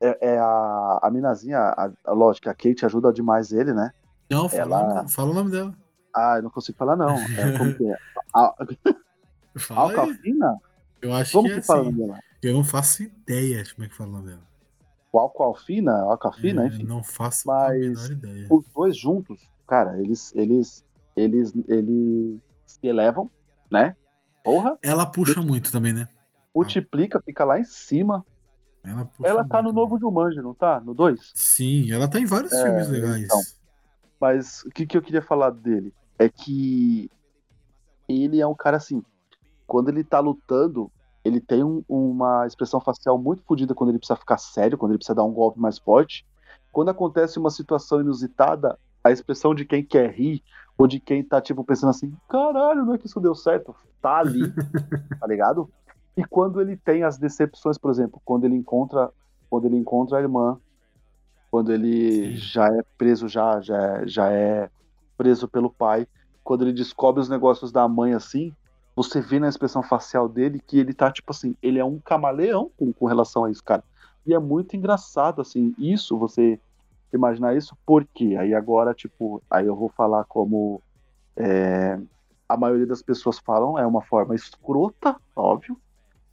É, 0.01 0.33
é 0.33 0.39
a, 0.39 0.99
a 1.03 1.09
minazinha, 1.11 1.59
a, 1.59 1.91
a, 2.05 2.11
lógico, 2.13 2.49
a 2.49 2.53
Kate 2.53 2.85
ajuda 2.85 3.11
demais 3.11 3.51
ele, 3.51 3.73
né? 3.73 3.91
Não, 4.29 4.47
fala, 4.47 4.61
Ela- 4.61 5.07
fala 5.07 5.31
o 5.31 5.33
nome 5.33 5.51
dela. 5.51 5.75
Ah, 6.15 6.35
eu 6.37 6.43
não 6.43 6.49
consigo 6.49 6.77
falar 6.77 6.95
não. 6.95 7.15
É, 7.37 7.57
como 7.57 7.75
que 7.75 7.85
é? 7.85 7.97
Eu 11.01 11.13
acho 11.13 11.31
Como 11.31 11.47
que 11.47 11.53
que 11.55 11.59
é 11.59 11.63
fala 11.63 11.89
assim. 11.89 12.11
Eu 12.41 12.53
não 12.53 12.63
faço 12.63 13.03
ideia 13.03 13.63
de 13.63 13.73
como 13.75 13.85
é 13.85 13.89
que 13.89 13.95
fala 13.95 14.09
o 14.09 14.13
nome 14.13 14.29
dela. 14.29 14.48
O 15.11 15.19
Alcalfina, 15.19 16.01
Alcafina, 16.03 16.63
É, 16.63 16.67
enfim. 16.67 16.83
não 16.83 17.03
faço 17.03 17.47
Mas 17.47 17.71
a 17.71 17.73
menor 17.73 18.11
ideia. 18.11 18.47
Os 18.49 18.65
dois 18.73 18.97
juntos, 18.97 19.41
cara, 19.67 19.99
eles, 19.99 20.33
eles, 20.35 20.85
eles, 21.15 21.53
eles 21.67 22.39
se 22.65 22.79
elevam, 22.87 23.29
né? 23.71 23.95
Porra, 24.43 24.77
Ela 24.81 25.05
puxa 25.05 25.41
muito 25.41 25.71
também, 25.71 25.93
né? 25.93 26.07
multiplica, 26.55 27.21
fica 27.21 27.45
lá 27.45 27.59
em 27.59 27.63
cima. 27.63 28.25
Ela, 28.83 29.05
puxa 29.05 29.29
Ela 29.29 29.43
tá 29.47 29.57
no 29.61 29.65
muito 29.65 29.75
novo 29.75 29.99
também. 29.99 30.01
Jumanji, 30.01 30.41
não 30.41 30.53
tá? 30.53 30.79
No 30.79 30.93
2? 30.93 31.31
Sim, 31.35 31.91
ela 31.91 32.07
tá 32.07 32.19
em 32.19 32.25
vários 32.25 32.51
É, 32.53 32.63
filmes 32.63 32.89
legais. 32.89 33.23
então. 33.25 33.39
Mas 34.19 34.63
o 34.63 34.69
que, 34.69 34.85
que 34.85 34.97
eu 34.97 35.01
queria 35.01 35.21
falar 35.21 35.51
dele 35.51 35.93
é 36.17 36.27
que 36.27 37.09
ele 38.07 38.41
é 38.41 38.47
um 38.47 38.55
cara 38.55 38.77
assim, 38.77 39.01
quando 39.65 39.89
ele 39.89 40.03
tá 40.03 40.19
lutando, 40.19 40.91
ele 41.23 41.39
tem 41.41 41.63
um- 41.63 41.83
uma 41.87 42.45
expressão 42.47 42.79
facial 42.79 43.17
muito 43.17 43.43
fodida 43.43 43.75
quando 43.75 43.89
ele 43.89 43.99
precisa 43.99 44.17
ficar 44.17 44.37
sério, 44.37 44.77
quando 44.77 44.91
ele 44.91 44.99
precisa 44.99 45.15
dar 45.15 45.23
um 45.23 45.33
golpe 45.33 45.59
mais 45.59 45.77
forte. 45.77 46.25
Quando 46.71 46.89
acontece 46.89 47.39
uma 47.39 47.49
situação 47.49 48.01
inusitada, 48.01 48.77
a 49.03 49.11
expressão 49.11 49.53
de 49.55 49.65
quem 49.65 49.83
quer 49.83 50.11
rir, 50.11 50.43
ou 50.77 50.87
de 50.87 50.99
quem 50.99 51.23
tá, 51.23 51.41
tipo, 51.41 51.63
pensando 51.63 51.89
assim, 51.89 52.13
caralho, 52.29 52.85
não 52.85 52.93
é 52.93 52.97
que 52.97 53.07
isso 53.07 53.19
deu 53.19 53.35
certo, 53.35 53.75
tá 54.01 54.17
ali, 54.19 54.39
tá 55.19 55.27
ligado? 55.27 55.69
E 56.15 56.23
quando 56.25 56.61
ele 56.61 56.77
tem 56.77 57.03
as 57.03 57.17
decepções, 57.17 57.77
por 57.77 57.91
exemplo, 57.91 58.21
quando 58.23 58.45
ele 58.45 58.55
encontra, 58.55 59.11
quando 59.49 59.65
ele 59.65 59.77
encontra 59.77 60.17
a 60.17 60.21
irmã, 60.21 60.57
quando 61.51 61.71
ele 61.73 62.31
Sim. 62.31 62.37
já 62.37 62.67
é 62.67 62.81
preso, 62.97 63.27
já, 63.27 63.59
já, 63.61 63.77
é- 63.77 64.07
já 64.07 64.31
é 64.31 64.69
preso 65.17 65.47
pelo 65.47 65.69
pai, 65.73 66.07
quando 66.43 66.63
ele 66.63 66.73
descobre 66.73 67.21
os 67.21 67.29
negócios 67.29 67.71
da 67.71 67.87
mãe 67.87 68.13
assim, 68.13 68.53
você 69.01 69.21
vê 69.21 69.39
na 69.39 69.47
expressão 69.47 69.81
facial 69.81 70.27
dele 70.27 70.59
que 70.59 70.77
ele 70.77 70.93
tá, 70.93 71.09
tipo 71.09 71.31
assim, 71.31 71.55
ele 71.61 71.79
é 71.79 71.85
um 71.85 71.99
camaleão 71.99 72.69
com, 72.77 72.91
com 72.91 73.05
relação 73.05 73.45
a 73.45 73.51
isso, 73.51 73.63
cara. 73.63 73.81
E 74.25 74.33
é 74.33 74.39
muito 74.39 74.75
engraçado, 74.75 75.41
assim, 75.41 75.73
isso, 75.79 76.17
você 76.17 76.59
imaginar 77.13 77.55
isso, 77.55 77.77
porque 77.85 78.35
aí 78.35 78.53
agora, 78.53 78.93
tipo, 78.93 79.41
aí 79.49 79.65
eu 79.65 79.75
vou 79.75 79.87
falar 79.87 80.25
como 80.25 80.81
é, 81.37 81.97
a 82.47 82.57
maioria 82.57 82.85
das 82.85 83.01
pessoas 83.01 83.39
falam, 83.39 83.79
é 83.79 83.87
uma 83.87 84.01
forma 84.01 84.35
escrota, 84.35 85.15
óbvio, 85.33 85.79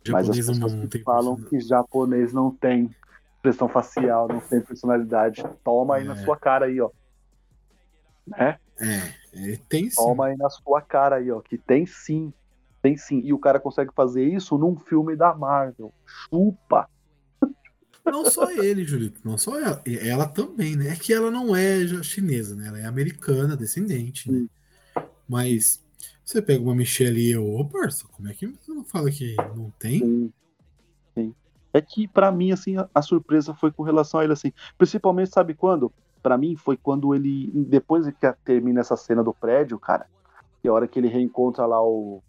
mas 0.09 0.29
as 0.29 0.37
pessoas 0.37 0.59
que 0.75 0.99
falam 1.05 1.37
personalidade. 1.37 1.49
que 1.49 1.61
japonês 1.61 2.33
não 2.33 2.51
tem 2.51 2.91
expressão 3.37 3.69
facial, 3.69 4.27
não 4.27 4.41
tem 4.41 4.61
personalidade, 4.61 5.45
toma 5.63 5.97
aí 5.97 6.05
na 6.05 6.15
É. 6.15 6.25
sua 6.25 6.37
cara 6.37 6.67
aí, 6.67 6.81
ó. 6.81 6.91
Né? 8.27 8.59
É, 8.81 9.15
ele 9.33 9.57
tem 9.57 9.89
sim. 9.89 9.95
Toma 9.95 10.27
aí 10.27 10.37
na 10.37 10.51
sua 10.51 10.83
cara 10.83 11.17
aí, 11.17 11.31
ó, 11.31 11.41
que 11.41 11.57
tem 11.57 11.87
sim. 11.87 12.33
Tem 12.87 12.97
sim. 12.97 13.21
E 13.25 13.33
o 13.33 13.39
cara 13.41 13.59
consegue 13.59 13.93
fazer 13.93 14.25
isso 14.25 14.57
num 14.57 14.77
filme 14.77 15.17
da 15.17 15.35
Marvel. 15.35 15.93
Chupa! 16.05 16.89
Não 18.05 18.25
só 18.31 18.49
ele, 18.49 18.85
Julito, 18.85 19.21
não 19.25 19.37
só 19.37 19.59
ela. 19.59 19.83
Ela 19.85 20.29
também, 20.29 20.77
né? 20.77 20.91
É 20.91 20.95
que 20.95 21.13
ela 21.13 21.29
não 21.29 21.57
é 21.57 21.85
chinesa, 22.05 22.55
né? 22.55 22.69
Ela 22.69 22.79
é 22.79 22.85
americana, 22.85 23.57
descendente, 23.57 24.31
né? 24.31 24.47
Mas 25.29 25.85
você 26.25 26.41
pega 26.41 26.63
uma 26.63 26.77
Michelle 26.77 27.21
e 27.21 27.37
ô, 27.37 27.65
parça, 27.65 28.07
como 28.13 28.29
é 28.29 28.33
que 28.33 28.47
você 28.47 28.73
não 28.73 28.85
fala 28.85 29.11
que 29.11 29.35
não 29.57 29.73
tem? 29.81 29.99
Sim. 29.99 30.33
Sim. 31.13 31.35
É 31.75 31.81
que 31.81 32.07
pra 32.07 32.31
mim, 32.31 32.53
assim, 32.53 32.77
a, 32.77 32.89
a 32.95 33.03
surpresa 33.03 33.53
foi 33.53 33.73
com 33.73 33.83
relação 33.83 34.21
a 34.21 34.23
ele, 34.23 34.33
assim. 34.33 34.53
Principalmente, 34.79 35.35
sabe 35.35 35.55
quando? 35.55 35.93
Pra 36.23 36.39
mim 36.39 36.55
foi 36.55 36.77
quando 36.77 37.17
ele, 37.17 37.51
depois 37.53 38.07
que 38.07 38.33
termina 38.45 38.79
essa 38.79 38.97
cena 38.97 39.25
do 39.25 39.35
prédio, 39.35 39.77
cara, 39.77 40.07
que 40.63 40.69
é 40.69 40.71
a 40.71 40.75
hora 40.75 40.87
que 40.87 41.01
ele 41.01 41.09
reencontra 41.09 41.67
lá 41.67 41.83
o, 41.83 42.23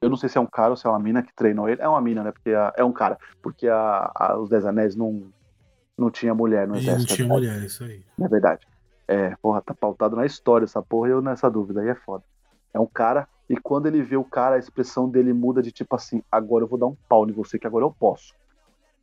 eu 0.00 0.08
não 0.08 0.16
sei 0.16 0.28
se 0.28 0.38
é 0.38 0.40
um 0.40 0.46
cara 0.46 0.70
ou 0.70 0.76
se 0.76 0.86
é 0.86 0.90
uma 0.90 0.98
mina 0.98 1.22
que 1.22 1.34
treinou 1.34 1.68
ele. 1.68 1.82
É 1.82 1.88
uma 1.88 2.00
mina, 2.00 2.22
né? 2.22 2.32
Porque 2.32 2.50
a, 2.50 2.72
é 2.76 2.84
um 2.84 2.92
cara. 2.92 3.18
Porque 3.42 3.68
a, 3.68 4.10
a, 4.14 4.38
os 4.38 4.48
Dez 4.48 4.64
Anéis 4.64 4.94
não, 4.94 5.32
não 5.96 6.10
tinha 6.10 6.34
mulher 6.34 6.68
no 6.68 6.76
exército. 6.76 7.10
não 7.10 7.16
tinha 7.16 7.28
né? 7.28 7.34
mulher, 7.34 7.62
isso 7.62 7.84
aí. 7.84 8.04
É 8.20 8.28
verdade. 8.28 8.66
É, 9.06 9.34
porra, 9.42 9.62
tá 9.62 9.74
pautado 9.74 10.14
na 10.14 10.26
história 10.26 10.64
essa 10.64 10.82
porra 10.82 11.08
e 11.08 11.12
eu 11.12 11.22
nessa 11.22 11.50
dúvida. 11.50 11.80
Aí 11.80 11.88
é 11.88 11.94
foda. 11.94 12.22
É 12.72 12.78
um 12.78 12.86
cara, 12.86 13.26
e 13.48 13.56
quando 13.56 13.86
ele 13.86 14.02
vê 14.02 14.16
o 14.16 14.24
cara, 14.24 14.56
a 14.56 14.58
expressão 14.58 15.08
dele 15.08 15.32
muda 15.32 15.62
de 15.62 15.72
tipo 15.72 15.96
assim: 15.96 16.22
agora 16.30 16.64
eu 16.64 16.68
vou 16.68 16.78
dar 16.78 16.86
um 16.86 16.96
pau 17.08 17.28
em 17.28 17.32
você, 17.32 17.58
que 17.58 17.66
agora 17.66 17.84
eu 17.84 17.90
posso. 17.90 18.34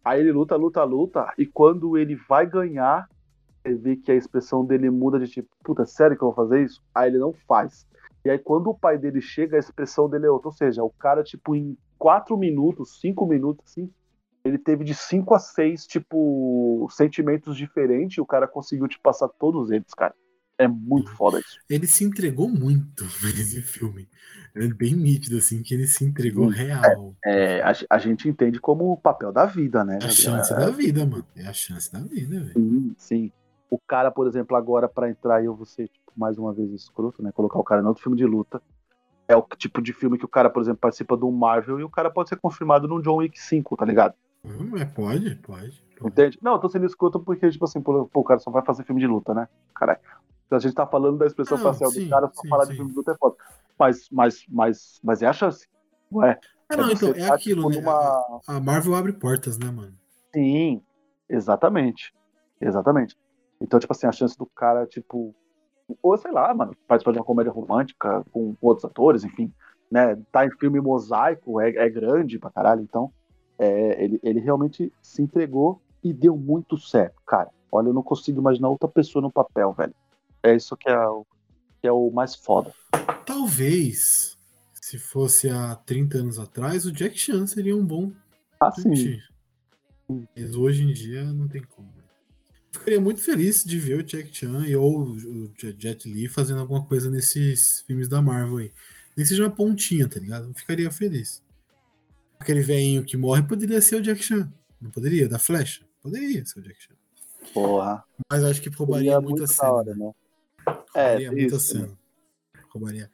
Aí 0.03 0.19
ele 0.19 0.31
luta, 0.31 0.55
luta, 0.55 0.83
luta, 0.83 1.33
e 1.37 1.47
quando 1.47 1.97
ele 1.97 2.15
vai 2.15 2.45
ganhar, 2.45 3.09
você 3.63 3.73
vê 3.73 3.95
que 3.95 4.11
a 4.11 4.15
expressão 4.15 4.63
dele 4.63 4.89
muda 4.89 5.19
de 5.19 5.27
tipo: 5.27 5.49
puta, 5.63 5.85
sério 5.85 6.15
que 6.15 6.23
eu 6.23 6.31
vou 6.31 6.35
fazer 6.35 6.63
isso? 6.63 6.81
Aí 6.93 7.09
ele 7.09 7.17
não 7.17 7.33
faz. 7.47 7.87
E 8.25 8.29
aí, 8.29 8.39
quando 8.39 8.71
o 8.71 8.77
pai 8.77 8.97
dele 8.97 9.21
chega, 9.21 9.55
a 9.55 9.59
expressão 9.59 10.09
dele 10.09 10.25
é 10.25 10.29
outra. 10.29 10.49
Ou 10.49 10.53
seja, 10.53 10.83
o 10.83 10.89
cara, 10.89 11.23
tipo, 11.23 11.55
em 11.55 11.77
quatro 11.97 12.35
minutos, 12.35 12.99
cinco 12.99 13.25
minutos, 13.27 13.63
assim, 13.67 13.89
ele 14.43 14.57
teve 14.57 14.83
de 14.83 14.95
cinco 14.95 15.35
a 15.35 15.39
seis, 15.39 15.85
tipo, 15.85 16.87
sentimentos 16.91 17.55
diferentes 17.55 18.17
e 18.17 18.21
o 18.21 18.25
cara 18.25 18.47
conseguiu 18.47 18.87
te 18.87 18.99
passar 18.99 19.27
todos 19.27 19.69
eles, 19.69 19.93
cara. 19.93 20.13
É 20.57 20.67
muito 20.67 21.11
foda 21.15 21.39
isso. 21.39 21.59
Ele 21.69 21.85
se 21.85 22.03
entregou 22.03 22.47
muito 22.47 23.03
nesse 23.21 23.61
filme. 23.61 24.07
É 24.55 24.67
bem 24.69 24.93
nítido, 24.93 25.37
assim, 25.37 25.61
que 25.61 25.73
ele 25.73 25.85
se 25.85 26.05
entregou 26.05 26.47
real. 26.47 27.13
É, 27.23 27.61
a, 27.61 27.73
a 27.89 27.97
gente 27.97 28.29
entende 28.29 28.59
como 28.59 28.91
o 28.91 28.97
papel 28.97 29.33
da 29.33 29.45
vida, 29.45 29.83
né? 29.83 29.99
É 30.01 30.05
a 30.05 30.09
chance 30.09 30.51
da 30.51 30.69
vida, 30.69 31.05
mano. 31.05 31.25
É 31.35 31.45
a 31.45 31.53
chance 31.53 31.91
da 31.91 31.99
vida, 31.99 32.39
velho. 32.39 32.53
Sim, 32.53 32.95
sim. 32.97 33.31
O 33.69 33.77
cara, 33.77 34.09
por 34.09 34.27
exemplo, 34.27 34.55
agora 34.55 34.87
pra 34.87 35.09
entrar 35.09 35.43
e 35.43 35.45
eu 35.45 35.55
vou 35.55 35.65
ser, 35.65 35.89
tipo, 35.89 36.04
mais 36.17 36.37
uma 36.37 36.53
vez 36.53 36.71
escroto, 36.71 37.21
né? 37.23 37.31
Colocar 37.31 37.59
o 37.59 37.63
cara 37.63 37.81
em 37.81 37.85
outro 37.85 38.03
filme 38.03 38.17
de 38.17 38.25
luta. 38.25 38.61
É 39.27 39.35
o 39.35 39.41
tipo 39.57 39.81
de 39.81 39.91
filme 39.91 40.17
que 40.17 40.25
o 40.25 40.29
cara, 40.29 40.49
por 40.49 40.61
exemplo, 40.61 40.79
participa 40.79 41.17
do 41.17 41.31
Marvel 41.31 41.79
e 41.79 41.83
o 41.83 41.89
cara 41.89 42.11
pode 42.11 42.29
ser 42.29 42.37
confirmado 42.37 42.87
num 42.87 43.01
John 43.01 43.17
Wick 43.17 43.39
5, 43.39 43.75
tá 43.75 43.83
ligado? 43.85 44.13
Hum, 44.43 44.77
É, 44.77 44.85
pode, 44.85 45.35
pode. 45.37 45.83
pode. 45.97 46.11
Entende? 46.13 46.37
Não, 46.41 46.53
eu 46.53 46.59
tô 46.59 46.69
sendo 46.69 46.85
escroto 46.85 47.19
porque, 47.19 47.49
tipo 47.49 47.65
assim, 47.65 47.81
pô, 47.81 48.07
o 48.13 48.23
cara 48.23 48.39
só 48.39 48.51
vai 48.51 48.63
fazer 48.63 48.83
filme 48.83 49.01
de 49.01 49.07
luta, 49.07 49.33
né? 49.33 49.47
Caralho. 49.73 49.99
A 50.51 50.59
gente 50.59 50.75
tá 50.75 50.85
falando 50.85 51.17
da 51.17 51.25
expressão 51.25 51.57
Não, 51.57 51.65
facial 51.65 51.91
sim, 51.91 52.03
do 52.03 52.09
cara, 52.09 52.29
só 52.31 52.41
sim, 52.43 52.49
falar 52.49 52.65
sim. 52.65 52.71
de 52.71 52.75
filme 52.77 52.91
de 52.91 52.97
luta 52.97 53.11
é 53.13 53.17
foda. 53.17 53.35
Mas, 53.79 54.07
mas, 54.11 54.45
mas, 54.47 54.99
mas 55.03 55.21
é 55.23 55.27
a 55.27 55.33
chance. 55.33 55.67
Ué. 56.13 56.39
É, 56.69 56.77
não, 56.77 56.91
então, 56.91 57.09
é 57.09 57.27
tá, 57.27 57.33
aquilo, 57.33 57.61
tipo, 57.63 57.69
né? 57.69 57.75
numa- 57.81 58.41
A 58.47 58.59
Marvel 58.59 58.95
abre 58.95 59.13
portas, 59.13 59.57
né, 59.57 59.71
mano? 59.71 59.97
Sim, 60.33 60.81
exatamente. 61.27 62.13
Exatamente. 62.61 63.17
Então, 63.59 63.79
tipo 63.79 63.91
assim, 63.91 64.05
a 64.05 64.11
chance 64.11 64.37
do 64.37 64.45
cara, 64.45 64.85
tipo. 64.85 65.35
Ou 66.01 66.17
sei 66.17 66.31
lá, 66.31 66.53
mano, 66.53 66.75
participar 66.87 67.11
de 67.11 67.19
uma 67.19 67.25
comédia 67.25 67.51
romântica 67.51 68.23
com 68.31 68.55
outros 68.61 68.85
atores, 68.85 69.23
enfim, 69.23 69.51
né? 69.91 70.17
Tá 70.31 70.45
em 70.45 70.51
filme 70.51 70.79
mosaico, 70.79 71.59
é, 71.61 71.69
é 71.69 71.89
grande 71.89 72.39
pra 72.39 72.49
caralho. 72.49 72.81
Então, 72.81 73.11
é, 73.57 74.03
ele, 74.03 74.19
ele 74.23 74.39
realmente 74.39 74.91
se 75.01 75.21
entregou 75.21 75.81
e 76.03 76.13
deu 76.13 76.35
muito 76.35 76.77
certo, 76.77 77.21
cara. 77.25 77.49
Olha, 77.71 77.89
eu 77.89 77.93
não 77.93 78.03
consigo 78.03 78.39
imaginar 78.39 78.69
outra 78.69 78.87
pessoa 78.87 79.21
no 79.21 79.31
papel, 79.31 79.73
velho. 79.73 79.93
É 80.41 80.55
isso 80.55 80.75
que 80.77 80.89
é 80.89 81.07
o, 81.07 81.25
que 81.81 81.87
é 81.87 81.91
o 81.91 82.09
mais 82.11 82.35
foda. 82.35 82.71
Talvez, 83.25 84.37
se 84.73 84.97
fosse 84.97 85.49
há 85.49 85.75
30 85.75 86.19
anos 86.19 86.39
atrás, 86.39 86.85
o 86.85 86.91
Jack 86.91 87.17
Chan 87.17 87.47
seria 87.47 87.75
um 87.75 87.85
bom 87.85 88.11
Assim, 88.59 88.95
Gente, 88.95 89.23
Mas 90.35 90.55
hoje 90.55 90.83
em 90.83 90.93
dia 90.93 91.23
não 91.23 91.47
tem 91.47 91.63
como. 91.63 91.93
Né? 92.75 92.79
Ficaria 92.79 93.01
muito 93.01 93.21
feliz 93.21 93.63
de 93.63 93.79
ver 93.79 93.99
o 93.99 94.03
Jack 94.03 94.35
Chan 94.35 94.65
e 94.67 94.75
ou 94.75 95.11
o 95.11 95.51
Jet 95.57 96.09
Li 96.09 96.27
fazendo 96.27 96.59
alguma 96.59 96.85
coisa 96.85 97.09
nesses 97.09 97.81
filmes 97.81 98.07
da 98.07 98.21
Marvel 98.21 98.57
aí. 98.57 98.71
Nem 99.15 99.25
seja 99.25 99.43
uma 99.43 99.51
pontinha, 99.51 100.07
tá 100.07 100.19
ligado? 100.19 100.49
Eu 100.49 100.53
ficaria 100.53 100.91
feliz. 100.91 101.41
Aquele 102.39 102.61
velhinho 102.61 103.03
que 103.03 103.15
morre 103.15 103.43
poderia 103.43 103.81
ser 103.81 103.95
o 103.95 104.01
Jack 104.01 104.21
Chan. 104.23 104.51
Não 104.81 104.91
poderia? 104.91 105.27
Da 105.27 105.39
flecha? 105.39 105.85
Poderia 106.01 106.45
ser 106.45 106.59
o 106.59 106.63
Jack 106.63 106.83
Chan. 106.83 106.93
porra. 107.53 108.03
Mas 108.29 108.43
acho 108.43 108.61
que 108.61 108.69
roubaria 108.69 109.19
muita 109.21 109.47
cena. 109.47 109.71
hora, 109.71 109.95
né? 109.95 110.05
né? 110.05 110.11
É, 110.93 111.07
Roubaria 111.07 111.31
muita 111.31 111.55
isso, 111.55 111.77
né? 111.77 111.85
cena. 111.85 111.97
Roubaria. 112.69 113.11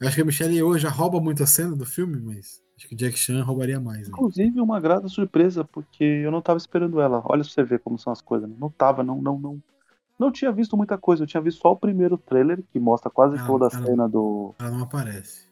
Eu 0.00 0.08
acho 0.08 0.16
que 0.16 0.22
a 0.22 0.24
Michelle 0.24 0.54
Yeoh 0.54 0.76
já 0.76 0.88
rouba 0.88 1.20
muita 1.20 1.46
cena 1.46 1.76
do 1.76 1.86
filme, 1.86 2.20
mas 2.20 2.63
acho 2.76 2.88
que 2.88 2.94
o 2.94 2.96
Jack 2.98 3.16
Chan 3.18 3.42
roubaria 3.42 3.80
mais. 3.80 4.02
Né? 4.02 4.08
Inclusive, 4.08 4.60
uma 4.60 4.80
grata 4.80 5.08
surpresa, 5.08 5.64
porque 5.64 6.02
eu 6.04 6.30
não 6.30 6.40
tava 6.42 6.56
esperando 6.58 7.00
ela. 7.00 7.18
Olha 7.24 7.42
pra 7.42 7.50
você 7.50 7.62
ver 7.62 7.80
como 7.80 7.98
são 7.98 8.12
as 8.12 8.20
coisas. 8.20 8.48
né? 8.48 8.54
Não 8.58 8.70
tava, 8.70 9.02
não, 9.02 9.20
não, 9.20 9.38
não. 9.38 9.62
Não 10.18 10.30
tinha 10.30 10.52
visto 10.52 10.76
muita 10.76 10.96
coisa. 10.96 11.22
Eu 11.22 11.26
tinha 11.26 11.40
visto 11.40 11.60
só 11.60 11.72
o 11.72 11.76
primeiro 11.76 12.16
trailer, 12.16 12.62
que 12.72 12.78
mostra 12.78 13.10
quase 13.10 13.36
Ela- 13.36 13.46
toda 13.46 13.66
a 13.66 13.70
ela- 13.76 13.86
cena 13.86 14.08
do. 14.08 14.54
Ela 14.58 14.70
não 14.70 14.82
aparece. 14.82 15.48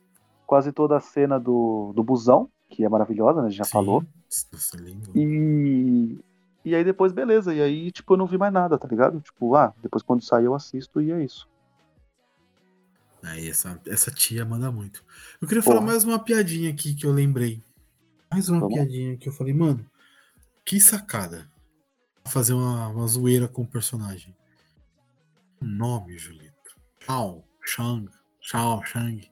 Quase 0.47 0.71
toda 0.73 0.97
a 0.97 1.01
cena 1.01 1.39
do, 1.41 1.93
do 1.95 2.03
busão, 2.05 2.49
que 2.69 2.85
é 2.85 2.89
maravilhosa, 2.89 3.41
né? 3.41 3.47
a 3.47 3.51
gente 3.51 3.59
Já 3.59 3.65
Sim. 3.65 3.73
falou. 3.73 4.05
Nossa, 4.53 4.77
lindo. 4.77 5.11
E. 5.17 6.19
E 6.65 6.75
aí 6.77 6.85
depois, 6.85 7.13
beleza. 7.13 7.53
E 7.53 7.61
aí, 7.61 7.91
tipo, 7.91 8.13
eu 8.15 8.17
não 8.17 8.27
vi 8.27 8.39
mais 8.39 8.53
nada, 8.53 8.79
tá 8.79 8.87
ligado? 8.87 9.21
Tipo, 9.21 9.57
ah, 9.57 9.73
depois 9.83 10.03
quando 10.03 10.23
sair 10.23 10.45
eu 10.45 10.55
assisto 10.55 11.01
e 11.01 11.11
é 11.11 11.23
isso. 11.25 11.49
Aí 13.23 13.49
essa, 13.49 13.81
essa 13.87 14.11
tia 14.11 14.45
manda 14.45 14.71
muito. 14.73 15.05
Eu 15.41 15.47
queria 15.47 15.63
falar 15.63 15.77
Porra. 15.77 15.93
mais 15.93 16.05
uma 16.05 16.19
piadinha 16.19 16.71
aqui 16.71 16.95
que 16.95 17.07
eu 17.07 17.13
lembrei. 17.13 17.63
Mais 18.31 18.49
uma 18.49 18.61
Vamos 18.61 18.75
piadinha 18.75 19.17
que 19.17 19.29
eu 19.29 19.33
falei, 19.33 19.55
mano, 19.55 19.89
que 20.65 20.81
sacada. 20.81 21.51
Fazer 22.27 22.53
uma, 22.53 22.89
uma 22.89 23.07
zoeira 23.07 23.49
com 23.49 23.63
o 23.63 23.67
personagem. 23.67 24.37
O 25.61 25.65
nome, 25.65 26.17
Julito. 26.19 26.53
Shao, 27.01 27.45
Shang, 27.65 28.09
Shao, 28.41 28.85
Shang. 28.85 29.31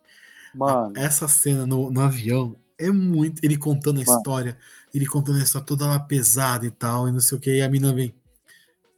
Mano, 0.55 0.93
Essa 0.97 1.29
cena 1.29 1.67
no, 1.67 1.91
no 1.91 2.01
avião 2.01 2.57
é 2.79 2.91
muito. 2.91 3.45
Ele 3.45 3.57
contando 3.57 4.01
a 4.01 4.05
Mano. 4.05 4.19
história, 4.19 4.59
ele 4.93 5.07
contando 5.07 5.39
a 5.39 5.43
história 5.43 5.67
toda 5.67 5.87
lá 5.87 6.01
pesada 6.01 6.67
e 6.67 6.71
tal, 6.71 7.09
e 7.09 7.13
não 7.13 7.21
sei 7.21 7.39
o 7.39 7.41
que. 7.41 7.57
E 7.57 7.63
a 7.63 7.69
mina 7.69 7.93
vem. 7.93 8.15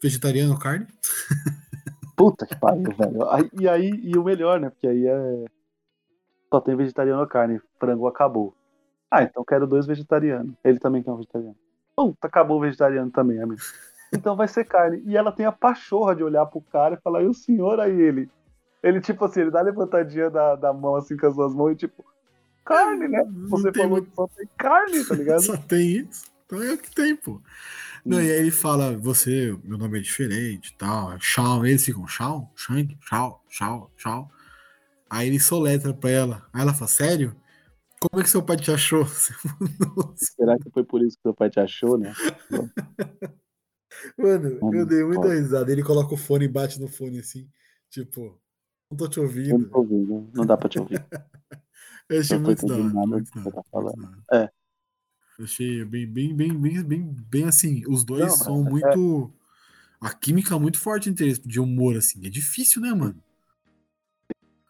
Vegetariano, 0.03 0.59
carne? 0.59 0.87
puta 2.23 2.47
que 2.47 2.55
pariu, 2.57 2.93
velho. 2.97 3.29
Aí- 3.31 3.51
E 3.59 3.69
aí, 3.69 3.91
e 4.03 4.17
o 4.17 4.23
melhor, 4.25 4.61
né? 4.61 4.71
Porque 4.71 4.87
aí 4.87 5.07
é. 5.07 5.45
Só 6.53 6.61
tem 6.61 6.77
vegetariano 6.77 7.21
ou 7.21 7.27
carne. 7.27 7.61
Frango 7.81 8.07
acabou. 8.07 8.55
Ah, 9.11 9.23
então 9.23 9.45
quero 9.45 9.67
dois 9.67 9.87
vegetarianos. 9.87 10.55
Ele 10.63 10.79
também 10.79 11.03
quer 11.03 11.11
um 11.11 11.17
vegetariano. 11.17 11.57
Puta, 11.97 12.27
acabou 12.27 12.59
o 12.59 12.61
vegetariano 12.61 13.11
também, 13.11 13.41
amigo. 13.43 13.61
Então 14.15 14.37
vai 14.37 14.47
ser 14.49 14.65
carne. 14.65 15.03
E 15.07 15.17
ela 15.17 15.33
tem 15.33 15.47
a 15.47 15.53
pachorra 15.53 16.15
de 16.15 16.23
olhar 16.23 16.47
pro 16.47 16.61
cara 16.61 16.95
e 16.95 17.01
falar, 17.03 17.23
e 17.23 17.27
o 17.27 17.35
senhor 17.35 17.81
aí, 17.81 17.99
ele? 18.01 18.31
Ele, 18.83 19.01
tipo 19.01 19.25
assim, 19.25 19.41
ele 19.41 19.51
dá 19.51 19.61
a 19.61 19.63
levantadinha 19.63 20.29
da, 20.31 20.55
da 20.57 20.73
mão 20.73 20.97
assim 20.97 21.17
com 21.17 21.27
as 21.27 21.35
duas 21.35 21.55
mãos 21.55 21.73
e 21.73 21.77
tipo, 21.77 22.05
carne, 22.65 23.09
né? 23.09 23.25
Você 23.49 23.73
falou 23.73 23.91
muito- 23.91 24.09
que 24.11 24.15
só 24.17 24.27
tem 24.29 24.49
carne, 24.59 25.05
tá 25.05 25.15
ligado? 25.15 25.41
Só 25.57 25.57
tem 25.57 25.97
isso. 25.99 26.31
Então 26.47 26.63
é 26.63 26.73
o 26.75 26.79
que 26.79 26.91
tem, 26.95 27.17
pô. 27.17 27.41
Não, 28.05 28.19
Hum. 28.19 28.23
e 28.23 28.31
aí 28.33 28.39
ele 28.41 28.51
fala, 28.51 28.97
você, 28.99 29.57
meu 29.63 29.79
nome 29.79 29.99
é 29.99 30.03
diferente 30.03 30.75
tal. 30.77 31.19
Shao, 31.21 31.65
eles 31.65 31.85
ficam 31.85 32.07
Shao, 32.07 32.51
Shang, 32.57 32.97
Shao, 33.01 33.41
Shao, 33.49 33.91
Shao. 33.97 34.31
Aí 35.09 35.29
ele 35.29 35.39
soletra 35.39 35.95
pra 35.95 36.11
ela. 36.11 36.47
Aí 36.53 36.63
ela 36.63 36.75
fala, 36.75 36.89
sério? 36.89 37.37
Como 38.01 38.21
é 38.21 38.25
que 38.25 38.31
seu 38.31 38.43
pai 38.43 38.57
te 38.57 38.71
achou? 38.73 39.07
Será 40.17 40.57
que 40.59 40.71
foi 40.71 40.85
por 40.85 41.03
isso 41.03 41.17
que 41.17 41.23
seu 41.23 41.35
pai 41.35 41.49
te 41.51 41.61
achou, 41.61 41.97
né? 41.99 42.13
Mano, 44.19 44.49
eu 44.49 44.63
Hum, 44.63 44.87
dei 44.87 45.05
muita 45.05 45.29
risada. 45.35 45.71
Ele 45.71 45.83
coloca 45.83 46.15
o 46.15 46.17
fone 46.17 46.47
e 46.47 46.49
bate 46.49 46.81
no 46.81 46.89
fone 46.89 47.19
assim, 47.21 47.49
tipo, 47.91 48.41
não 48.91 48.97
tô 48.97 49.09
te 49.09 49.19
Eu 49.19 49.25
não 49.25 49.29
ouvindo. 49.29 49.69
tô 49.71 49.79
ouvindo, 49.79 50.31
não 50.35 50.47
dá 50.47 50.57
pra 50.57 50.69
te 50.69 50.79
ouvir. 50.79 51.05
Eu 52.09 52.21
achei 52.21 52.39
muito 52.39 52.67
da 52.67 52.75
hora. 52.77 53.25
tá. 54.29 54.37
É. 54.37 54.51
Achei 55.41 55.85
bem, 55.85 56.07
bem, 56.07 56.35
bem, 56.35 56.55
bem, 56.55 56.83
bem, 56.83 57.17
bem 57.29 57.45
assim. 57.45 57.83
Os 57.89 58.05
dois 58.05 58.27
Não, 58.27 58.31
são 58.31 58.67
é- 58.67 58.71
muito. 58.71 59.33
A 60.01 60.13
química 60.13 60.55
é 60.55 60.59
muito 60.59 60.81
forte 60.81 61.09
entre 61.09 61.27
eles, 61.27 61.39
de 61.39 61.61
humor, 61.61 61.97
assim. 61.97 62.27
É 62.27 62.29
difícil, 62.31 62.83
né, 62.83 62.93
mano? 62.93 63.17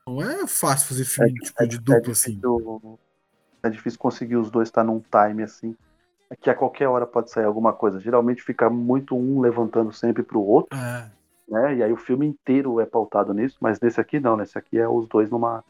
Não 0.07 0.21
é 0.21 0.47
fácil 0.47 0.89
fazer 0.89 1.05
filme 1.05 1.33
tipo, 1.35 1.67
de 1.67 1.79
dupla, 1.79 2.13
assim. 2.13 2.35
difícil, 2.35 2.99
é 3.63 3.71
difícil 3.71 3.99
conseguir 3.99 4.37
os 4.37 4.51
dois 4.51 4.69
estar 4.69 4.85
num 4.85 5.01
time 5.01 5.43
assim. 5.43 5.77
É 6.29 6.37
que 6.37 6.51
a 6.51 6.55
qualquer 6.55 6.89
hora 6.89 7.07
pode 7.07 7.31
sair 7.31 7.45
alguma 7.45 7.73
coisa. 7.73 8.01
Geralmente 8.01 8.43
fica 8.43 8.69
muito 8.69 9.17
um 9.17 9.41
levantando 9.41 9.93
sempre 9.93 10.23
pro 10.23 10.41
outro. 10.41 10.77
É. 10.77 11.11
né? 11.49 11.77
E 11.77 11.83
aí 11.83 11.93
o 11.93 11.97
filme 11.97 12.27
inteiro 12.27 12.81
é 12.81 12.87
pautado 12.87 13.33
nisso, 13.33 13.57
mas 13.61 13.81
nesse 13.81 14.01
aqui 14.01 14.19
não, 14.19 14.37
nesse 14.37 14.59
aqui 14.59 14.79
é 14.79 14.89
os 14.89 15.07
dois 15.09 15.31
numa, 15.31 15.65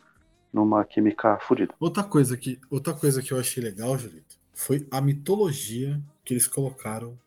numa 0.52 0.84
química 0.84 1.38
fodida. 1.40 1.74
Outra 1.78 2.02
coisa 2.02 2.36
que, 2.36 2.60
outra 2.70 2.94
coisa 2.94 3.22
que 3.22 3.32
eu 3.32 3.38
achei 3.38 3.62
legal, 3.62 3.96
Julito, 3.98 4.36
foi 4.52 4.86
a 4.90 5.00
mitologia 5.00 6.00
que 6.24 6.34
eles 6.34 6.46
colocaram 6.46 7.18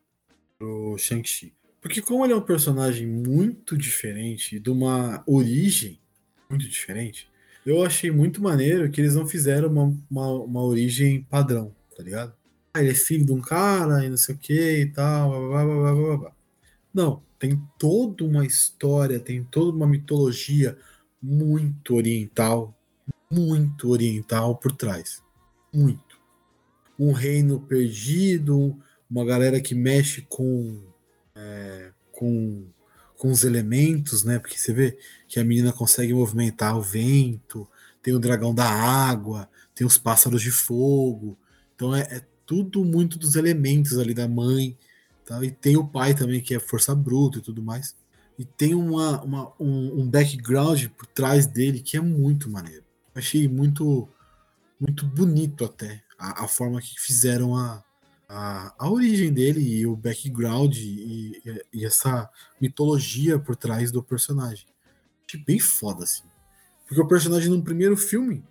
pro 0.57 0.97
Shang-Chi. 0.97 1.53
Porque 1.81 2.01
como 2.01 2.25
ele 2.25 2.33
é 2.33 2.35
um 2.35 2.41
personagem 2.41 3.05
muito 3.05 3.77
diferente, 3.77 4.59
de 4.59 4.69
uma 4.69 5.23
origem 5.27 5.99
muito 6.49 6.67
diferente, 6.67 7.29
eu 7.65 7.83
achei 7.83 8.11
muito 8.11 8.41
maneiro 8.41 8.89
que 8.89 9.01
eles 9.01 9.15
não 9.15 9.27
fizeram 9.27 9.69
uma, 9.69 9.97
uma, 10.09 10.31
uma 10.43 10.63
origem 10.63 11.23
padrão, 11.23 11.75
tá 11.95 12.03
ligado? 12.03 12.33
Ah, 12.73 12.81
ele 12.81 12.91
é 12.91 12.95
filho 12.95 13.25
de 13.25 13.31
um 13.31 13.41
cara 13.41 14.05
e 14.05 14.09
não 14.09 14.17
sei 14.17 14.35
o 14.35 14.37
que 14.37 14.81
e 14.81 14.85
tal, 14.87 15.29
blá, 15.49 15.63
blá, 15.63 15.75
blá, 15.75 15.95
blá, 15.95 16.17
blá. 16.17 16.35
Não, 16.93 17.23
tem 17.39 17.61
toda 17.77 18.23
uma 18.23 18.45
história, 18.45 19.19
tem 19.19 19.43
toda 19.43 19.75
uma 19.75 19.87
mitologia 19.87 20.77
muito 21.21 21.95
oriental, 21.95 22.77
muito 23.31 23.89
oriental 23.89 24.55
por 24.55 24.71
trás. 24.71 25.23
Muito. 25.73 26.04
Um 26.97 27.11
reino 27.11 27.59
perdido, 27.59 28.77
uma 29.09 29.25
galera 29.25 29.59
que 29.61 29.75
mexe 29.75 30.21
com, 30.23 30.81
é, 31.35 31.91
com, 32.11 32.65
com 33.17 33.31
os 33.31 33.43
elementos, 33.43 34.23
né? 34.23 34.39
Porque 34.39 34.57
você 34.57 34.73
vê 34.73 34.97
que 35.27 35.39
a 35.39 35.43
menina 35.43 35.73
consegue 35.73 36.13
movimentar 36.13 36.77
o 36.77 36.81
vento, 36.81 37.67
tem 38.01 38.13
o 38.13 38.19
dragão 38.19 38.53
da 38.53 38.65
água, 38.65 39.49
tem 39.73 39.85
os 39.85 39.97
pássaros 39.97 40.41
de 40.41 40.51
fogo. 40.51 41.37
Então 41.75 41.95
é, 41.95 42.01
é 42.01 42.21
tudo 42.45 42.85
muito 42.85 43.17
dos 43.17 43.35
elementos 43.35 43.97
ali 43.97 44.13
da 44.13 44.27
mãe. 44.27 44.77
Tá? 45.25 45.43
E 45.43 45.51
tem 45.51 45.75
o 45.75 45.87
pai 45.87 46.13
também, 46.13 46.41
que 46.41 46.53
é 46.53 46.59
força 46.59 46.93
bruta 46.93 47.39
e 47.39 47.41
tudo 47.41 47.61
mais. 47.61 47.95
E 48.37 48.45
tem 48.45 48.75
uma, 48.75 49.21
uma 49.23 49.53
um, 49.59 50.01
um, 50.01 50.09
background 50.09 50.87
por 50.89 51.07
trás 51.07 51.47
dele 51.47 51.79
que 51.79 51.97
é 51.97 52.01
muito 52.01 52.49
maneiro. 52.49 52.83
Achei 53.13 53.47
muito 53.47 54.07
muito 54.79 55.05
bonito 55.05 55.63
até 55.63 56.03
a, 56.25 56.45
a 56.45 56.47
forma 56.47 56.81
que 56.81 56.99
fizeram 56.99 57.55
a, 57.55 57.83
a, 58.27 58.73
a, 58.79 58.89
origem 58.89 59.31
dele 59.31 59.61
e 59.61 59.85
o 59.85 59.95
background 59.95 60.75
e, 60.77 61.41
e, 61.45 61.61
e, 61.73 61.85
essa 61.85 62.29
mitologia 62.59 63.37
por 63.37 63.55
trás 63.55 63.91
do 63.91 64.01
personagem. 64.01 64.65
Achei 65.27 65.43
bem 65.43 65.59
foda, 65.59 66.03
assim. 66.03 66.23
Porque 66.87 67.01
o 67.01 67.07
personagem 67.07 67.49
no 67.49 67.63
primeiro 67.63 67.95
filme, 67.97 68.43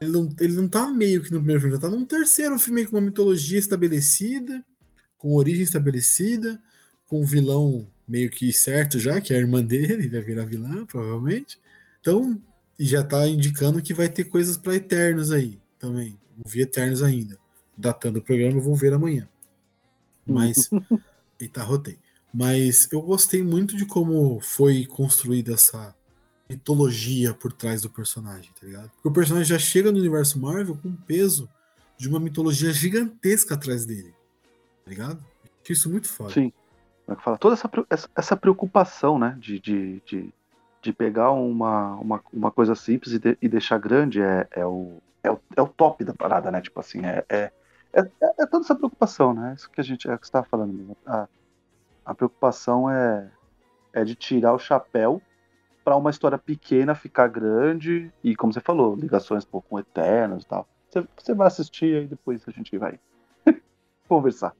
ele 0.00 0.10
não, 0.10 0.28
ele 0.40 0.54
não 0.54 0.68
tá 0.68 0.88
meio 0.88 1.22
que 1.22 1.30
no 1.30 1.38
primeiro 1.38 1.60
filme, 1.60 1.74
ele 1.74 1.82
tá 1.82 1.90
num 1.90 2.04
terceiro 2.04 2.58
filme 2.58 2.86
com 2.86 2.96
uma 2.96 3.02
mitologia 3.02 3.58
estabelecida, 3.58 4.64
com 5.18 5.34
origem 5.34 5.62
estabelecida, 5.62 6.60
com 7.06 7.20
um 7.20 7.26
vilão 7.26 7.86
meio 8.06 8.30
que 8.30 8.52
certo 8.52 8.98
já, 8.98 9.20
que 9.20 9.32
é 9.32 9.36
a 9.36 9.40
irmã 9.40 9.62
dele, 9.62 10.08
vai 10.08 10.20
virar 10.20 10.44
vilã, 10.44 10.84
provavelmente. 10.86 11.60
Então, 12.00 12.40
já 12.78 13.04
tá 13.04 13.28
indicando 13.28 13.82
que 13.82 13.94
vai 13.94 14.08
ter 14.08 14.24
coisas 14.24 14.56
para 14.56 14.74
Eternos 14.74 15.30
aí 15.30 15.60
também. 15.78 16.18
Não 16.42 16.50
vi 16.50 16.62
Eternos 16.62 17.02
ainda. 17.02 17.38
Datando 17.76 18.18
o 18.18 18.22
programa, 18.22 18.60
vou 18.60 18.74
ver 18.74 18.92
amanhã. 18.92 19.28
Mas. 20.26 20.70
Eita, 21.38 21.62
rotei. 21.62 21.98
Mas 22.32 22.88
eu 22.92 23.00
gostei 23.00 23.42
muito 23.42 23.76
de 23.76 23.86
como 23.86 24.40
foi 24.40 24.86
construída 24.86 25.54
essa 25.54 25.94
mitologia 26.48 27.32
por 27.32 27.52
trás 27.52 27.82
do 27.82 27.90
personagem, 27.90 28.50
tá 28.58 28.66
ligado? 28.66 28.90
Porque 28.90 29.08
o 29.08 29.12
personagem 29.12 29.48
já 29.48 29.58
chega 29.58 29.90
no 29.90 29.98
universo 29.98 30.38
Marvel 30.38 30.76
com 30.76 30.94
peso 30.94 31.48
de 31.96 32.08
uma 32.08 32.20
mitologia 32.20 32.72
gigantesca 32.72 33.54
atrás 33.54 33.84
dele 33.84 34.14
ligado? 34.90 35.24
Acho 35.62 35.72
isso 35.72 35.90
muito 35.90 36.08
foda. 36.08 36.30
Sim. 36.30 36.52
É 37.08 37.14
fala, 37.16 37.38
toda 37.38 37.54
essa, 37.54 38.08
essa 38.14 38.36
preocupação, 38.36 39.18
né, 39.18 39.36
de, 39.40 39.58
de, 39.58 40.02
de, 40.06 40.34
de 40.82 40.92
pegar 40.92 41.32
uma, 41.32 41.96
uma, 41.96 42.22
uma 42.32 42.50
coisa 42.50 42.74
simples 42.74 43.14
e, 43.14 43.18
de, 43.18 43.38
e 43.40 43.48
deixar 43.48 43.78
grande 43.78 44.20
é, 44.20 44.46
é, 44.52 44.66
o, 44.66 44.98
é, 45.22 45.30
o, 45.30 45.40
é 45.56 45.62
o 45.62 45.68
top 45.68 46.04
da 46.04 46.14
parada, 46.14 46.50
né? 46.50 46.60
Tipo 46.60 46.80
assim, 46.80 47.04
é, 47.04 47.24
é, 47.28 47.52
é, 47.92 48.02
é 48.20 48.46
toda 48.46 48.64
essa 48.64 48.74
preocupação, 48.74 49.34
né? 49.34 49.54
Isso 49.56 49.70
que 49.70 49.80
a 49.80 49.84
gente 49.84 50.08
é 50.10 50.16
que 50.16 50.24
está 50.24 50.42
falando. 50.42 50.72
Mesmo. 50.72 50.96
A, 51.06 51.28
a 52.04 52.14
preocupação 52.14 52.90
é, 52.90 53.30
é 53.92 54.04
de 54.04 54.14
tirar 54.14 54.52
o 54.54 54.58
chapéu 54.58 55.20
para 55.84 55.96
uma 55.96 56.10
história 56.10 56.38
pequena 56.38 56.94
ficar 56.94 57.28
grande 57.28 58.12
e, 58.22 58.36
como 58.36 58.52
você 58.52 58.60
falou, 58.60 58.94
ligações 58.94 59.44
pô, 59.44 59.60
com 59.62 59.78
Eternos 59.78 60.44
e 60.44 60.46
tal. 60.46 60.68
Você, 60.88 61.06
você 61.16 61.34
vai 61.34 61.46
assistir 61.46 62.04
e 62.04 62.06
depois 62.06 62.42
a 62.46 62.50
gente 62.50 62.76
vai 62.76 62.98
conversar. 64.08 64.54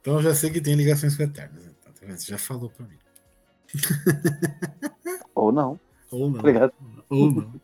Então 0.00 0.14
eu 0.14 0.22
já 0.22 0.34
sei 0.34 0.50
que 0.50 0.60
tem 0.60 0.74
ligações 0.74 1.16
com 1.16 1.22
Eternos. 1.24 1.66
Então, 1.66 1.92
tá 1.92 2.16
Você 2.16 2.30
já 2.30 2.38
falou 2.38 2.70
pra 2.70 2.86
mim. 2.86 2.98
Ou 5.34 5.50
não. 5.50 5.80
Ou 6.10 6.30
não. 6.30 6.38
Obrigado. 6.38 6.72
Ou 7.10 7.30
não. 7.30 7.60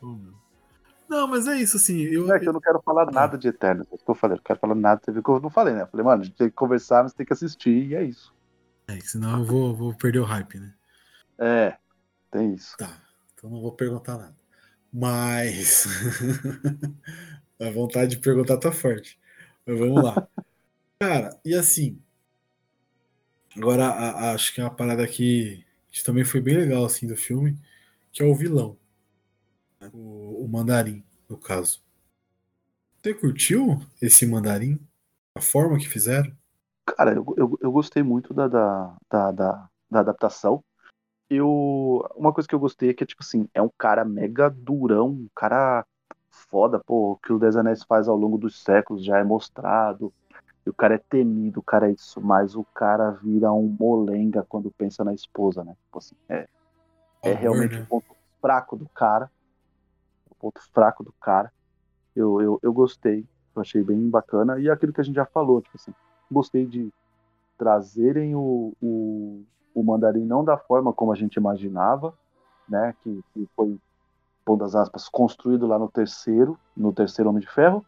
Ou 0.00 0.16
não. 0.16 0.34
Não, 1.12 1.28
mas 1.28 1.46
é 1.46 1.60
isso, 1.60 1.76
assim. 1.76 2.00
Eu, 2.04 2.32
é 2.32 2.40
que 2.40 2.48
eu 2.48 2.54
não 2.54 2.60
quero 2.60 2.80
falar 2.80 3.04
nada 3.12 3.36
de 3.36 3.46
Eternos. 3.46 3.86
É 3.92 3.94
isso 3.94 4.02
que 4.02 4.10
eu 4.10 4.14
falei. 4.14 4.36
Eu 4.36 4.38
não 4.38 4.44
quero 4.44 4.58
falar 4.58 4.74
nada. 4.74 5.02
Você 5.04 5.12
viu 5.12 5.22
que 5.22 5.28
eu 5.28 5.40
não 5.40 5.50
falei, 5.50 5.74
né? 5.74 5.82
Eu 5.82 5.86
falei, 5.86 6.06
mano, 6.06 6.22
a 6.22 6.24
gente 6.24 6.38
tem 6.38 6.48
que 6.48 6.54
conversar, 6.54 7.02
mas 7.02 7.12
tem 7.12 7.26
que 7.26 7.34
assistir, 7.34 7.88
e 7.88 7.94
é 7.94 8.02
isso. 8.02 8.34
É, 8.88 8.98
senão 9.00 9.40
eu 9.40 9.44
vou, 9.44 9.76
vou 9.76 9.94
perder 9.94 10.20
o 10.20 10.24
hype, 10.24 10.58
né? 10.58 10.72
É, 11.38 11.76
tem 12.30 12.54
isso. 12.54 12.74
Tá. 12.78 12.96
Então 13.34 13.50
não 13.50 13.60
vou 13.60 13.72
perguntar 13.72 14.16
nada. 14.16 14.34
Mas. 14.90 15.86
a 17.60 17.70
vontade 17.70 18.16
de 18.16 18.22
perguntar 18.22 18.56
tá 18.56 18.72
forte. 18.72 19.20
Mas 19.66 19.78
vamos 19.78 20.02
lá. 20.02 20.26
Cara, 20.98 21.38
e 21.44 21.54
assim. 21.54 22.00
Agora, 23.54 23.84
a, 23.84 24.10
a, 24.10 24.32
acho 24.32 24.54
que 24.54 24.62
é 24.62 24.64
uma 24.64 24.74
parada 24.74 25.06
que, 25.06 25.62
que, 25.90 26.02
também 26.02 26.24
foi 26.24 26.40
bem 26.40 26.56
legal 26.56 26.86
assim 26.86 27.06
do 27.06 27.16
filme, 27.16 27.58
que 28.10 28.22
é 28.22 28.24
o 28.24 28.34
vilão. 28.34 28.78
O, 29.92 30.44
o 30.44 30.48
mandarim, 30.48 31.04
no 31.28 31.36
caso. 31.36 31.82
Você 33.02 33.14
curtiu 33.14 33.80
esse 34.00 34.26
mandarim? 34.26 34.78
A 35.34 35.40
forma 35.40 35.78
que 35.78 35.88
fizeram? 35.88 36.32
Cara, 36.86 37.14
eu, 37.14 37.24
eu, 37.36 37.58
eu 37.60 37.72
gostei 37.72 38.02
muito 38.02 38.34
da, 38.34 38.48
da, 38.48 38.96
da, 39.10 39.32
da, 39.32 39.68
da 39.90 40.00
adaptação. 40.00 40.62
Eu, 41.28 42.06
uma 42.14 42.32
coisa 42.32 42.48
que 42.48 42.54
eu 42.54 42.60
gostei 42.60 42.90
é 42.90 42.94
que, 42.94 43.06
tipo 43.06 43.22
assim, 43.22 43.48
é 43.54 43.62
um 43.62 43.70
cara 43.78 44.04
mega 44.04 44.50
durão, 44.50 45.08
um 45.08 45.28
cara 45.34 45.84
foda, 46.30 46.78
pô, 46.78 47.12
o 47.12 47.16
que 47.16 47.32
o 47.32 47.38
Dez 47.38 47.56
Anéis 47.56 47.82
faz 47.82 48.08
ao 48.08 48.16
longo 48.16 48.36
dos 48.36 48.62
séculos 48.62 49.04
já 49.04 49.18
é 49.18 49.24
mostrado. 49.24 50.12
E 50.64 50.70
o 50.70 50.74
cara 50.74 50.94
é 50.94 50.98
temido, 50.98 51.60
o 51.60 51.62
cara 51.62 51.88
é 51.88 51.92
isso, 51.92 52.20
mas 52.20 52.54
o 52.54 52.64
cara 52.64 53.10
vira 53.10 53.52
um 53.52 53.74
molenga 53.78 54.44
quando 54.48 54.70
pensa 54.70 55.02
na 55.02 55.12
esposa, 55.12 55.64
né? 55.64 55.74
Tipo 55.84 55.98
assim, 55.98 56.14
é, 56.28 56.46
é 57.24 57.32
realmente 57.32 57.74
né? 57.74 57.82
o 57.82 57.86
ponto 57.86 58.16
fraco 58.40 58.76
do 58.76 58.88
cara. 58.90 59.30
Ponto 60.42 60.60
fraco 60.74 61.02
do 61.02 61.14
cara. 61.20 61.50
Eu, 62.14 62.42
eu, 62.42 62.58
eu 62.62 62.72
gostei, 62.72 63.24
eu 63.54 63.62
achei 63.62 63.82
bem 63.82 64.10
bacana. 64.10 64.58
E 64.58 64.68
aquilo 64.68 64.92
que 64.92 65.00
a 65.00 65.04
gente 65.04 65.14
já 65.14 65.24
falou, 65.24 65.62
tipo 65.62 65.76
assim, 65.76 65.94
gostei 66.30 66.66
de 66.66 66.92
trazerem 67.56 68.34
o, 68.34 68.74
o, 68.82 69.44
o 69.74 69.82
mandarim 69.84 70.24
não 70.24 70.44
da 70.44 70.58
forma 70.58 70.92
como 70.92 71.12
a 71.12 71.14
gente 71.14 71.36
imaginava, 71.36 72.12
né? 72.68 72.94
Que, 73.02 73.22
que 73.32 73.48
foi, 73.54 73.78
pondo 74.44 74.64
as 74.64 74.74
aspas, 74.74 75.08
construído 75.08 75.66
lá 75.66 75.78
no 75.78 75.88
terceiro, 75.88 76.58
no 76.76 76.92
terceiro 76.92 77.30
Homem 77.30 77.40
de 77.40 77.48
Ferro, 77.48 77.86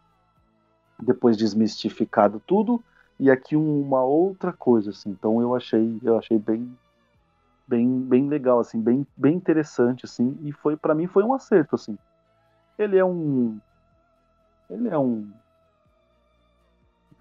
depois 1.03 1.37
desmistificado 1.37 2.41
tudo 2.47 2.83
e 3.19 3.31
aqui 3.31 3.57
uma 3.57 4.03
outra 4.03 4.53
coisa 4.53 4.91
assim. 4.91 5.11
Então 5.11 5.41
eu 5.41 5.55
achei, 5.55 5.99
eu 6.03 6.19
achei 6.19 6.39
bem 6.39 6.77
bem 7.67 8.01
bem 8.01 8.29
legal 8.29 8.61
assim, 8.61 8.81
bem 8.81 9.07
bem 9.17 9.35
interessante 9.35 10.05
assim 10.05 10.39
e 10.43 10.53
foi 10.53 10.77
para 10.77 10.95
mim 10.95 11.07
foi 11.07 11.25
um 11.25 11.33
acerto 11.33 11.75
assim. 11.75 11.97
Ele 12.79 12.97
é 12.97 13.05
um 13.05 13.59
ele 14.69 14.89
é 14.89 14.99
um 14.99 15.31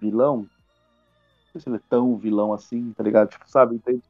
vilão. 0.00 0.38
Não 0.38 0.48
sei 1.52 1.60
se 1.60 1.68
ele 1.68 1.76
é 1.76 1.80
tão 1.88 2.16
vilão 2.16 2.52
assim, 2.52 2.92
tá 2.92 3.02
ligado? 3.02 3.30
Tipo, 3.30 3.48
sabe, 3.48 3.76
entende? 3.76 4.02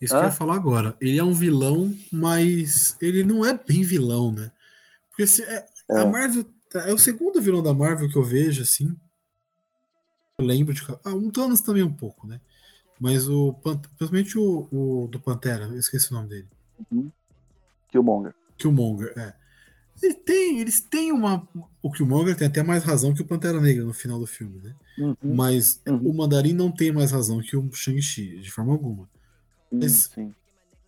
Isso 0.00 0.14
Hã? 0.14 0.18
que 0.18 0.24
eu 0.24 0.28
ia 0.28 0.34
falar 0.34 0.54
agora. 0.54 0.96
Ele 1.00 1.18
é 1.18 1.24
um 1.24 1.32
vilão, 1.32 1.94
mas 2.12 2.96
ele 3.00 3.24
não 3.24 3.44
é 3.44 3.54
bem 3.54 3.82
vilão, 3.82 4.32
né? 4.32 4.50
Porque 5.08 5.26
se, 5.26 5.42
é, 5.42 5.66
é. 5.90 6.00
a 6.00 6.06
Marvel 6.06 6.44
é 6.74 6.92
o 6.92 6.98
segundo 6.98 7.40
vilão 7.40 7.62
da 7.62 7.72
Marvel 7.72 8.08
que 8.08 8.16
eu 8.16 8.24
vejo, 8.24 8.62
assim. 8.62 8.94
Eu 10.38 10.46
lembro 10.46 10.74
de. 10.74 10.82
Ah, 11.04 11.14
um 11.14 11.30
Thanos 11.30 11.60
também 11.60 11.82
um 11.82 11.92
pouco, 11.92 12.26
né? 12.26 12.40
Mas 13.00 13.28
o. 13.28 13.54
Principalmente 13.98 14.38
o, 14.38 14.68
o 14.70 15.08
do 15.08 15.20
Pantera, 15.20 15.64
eu 15.64 15.78
esqueci 15.78 16.10
o 16.10 16.14
nome 16.14 16.28
dele. 16.28 16.48
Uhum. 16.90 17.10
Killmonger. 17.88 18.34
Killmonger, 18.58 19.12
é. 19.18 19.34
Ele 20.02 20.14
tem, 20.14 20.60
eles 20.60 20.80
têm 20.80 21.12
uma. 21.12 21.46
O 21.82 21.90
Killmonger 21.90 22.36
tem 22.36 22.48
até 22.48 22.62
mais 22.62 22.84
razão 22.84 23.14
que 23.14 23.22
o 23.22 23.26
Pantera 23.26 23.60
Negra 23.60 23.84
no 23.84 23.94
final 23.94 24.18
do 24.18 24.26
filme, 24.26 24.60
né? 24.62 24.74
Uhum. 24.98 25.16
Mas 25.22 25.80
uhum. 25.86 26.10
o 26.10 26.14
Mandarim 26.14 26.52
não 26.52 26.70
tem 26.70 26.92
mais 26.92 27.12
razão 27.12 27.40
que 27.40 27.56
o 27.56 27.72
Shang-Chi, 27.72 28.38
de 28.40 28.50
forma 28.50 28.72
alguma. 28.72 29.08
Mas 29.70 30.10
Sim. 30.14 30.34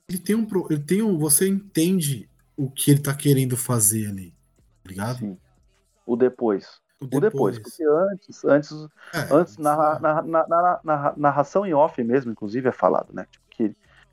ele 0.08 0.18
tem 0.18 0.36
um. 0.36 0.46
Ele 0.70 0.82
tem 0.82 1.02
um. 1.02 1.18
Você 1.18 1.48
entende 1.48 2.28
o 2.56 2.70
que 2.70 2.90
ele 2.90 3.00
tá 3.00 3.14
querendo 3.14 3.56
fazer 3.56 4.08
ali. 4.08 4.34
Ligado? 4.84 5.18
Sim 5.18 5.36
o 6.08 6.16
depois. 6.16 6.80
O 7.00 7.06
depois, 7.06 7.14
o 7.14 7.20
depois 7.20 7.58
porque 7.58 7.84
antes, 7.84 8.44
antes, 8.44 8.72
é, 9.12 9.32
antes 9.32 9.56
na, 9.58 10.00
na, 10.00 10.22
na, 10.22 10.80
na, 10.82 11.14
narração 11.16 11.64
em 11.64 11.74
off 11.74 12.02
mesmo, 12.02 12.32
inclusive, 12.32 12.68
é 12.68 12.72
falado, 12.72 13.12
né? 13.12 13.26
Tipo, 13.30 13.44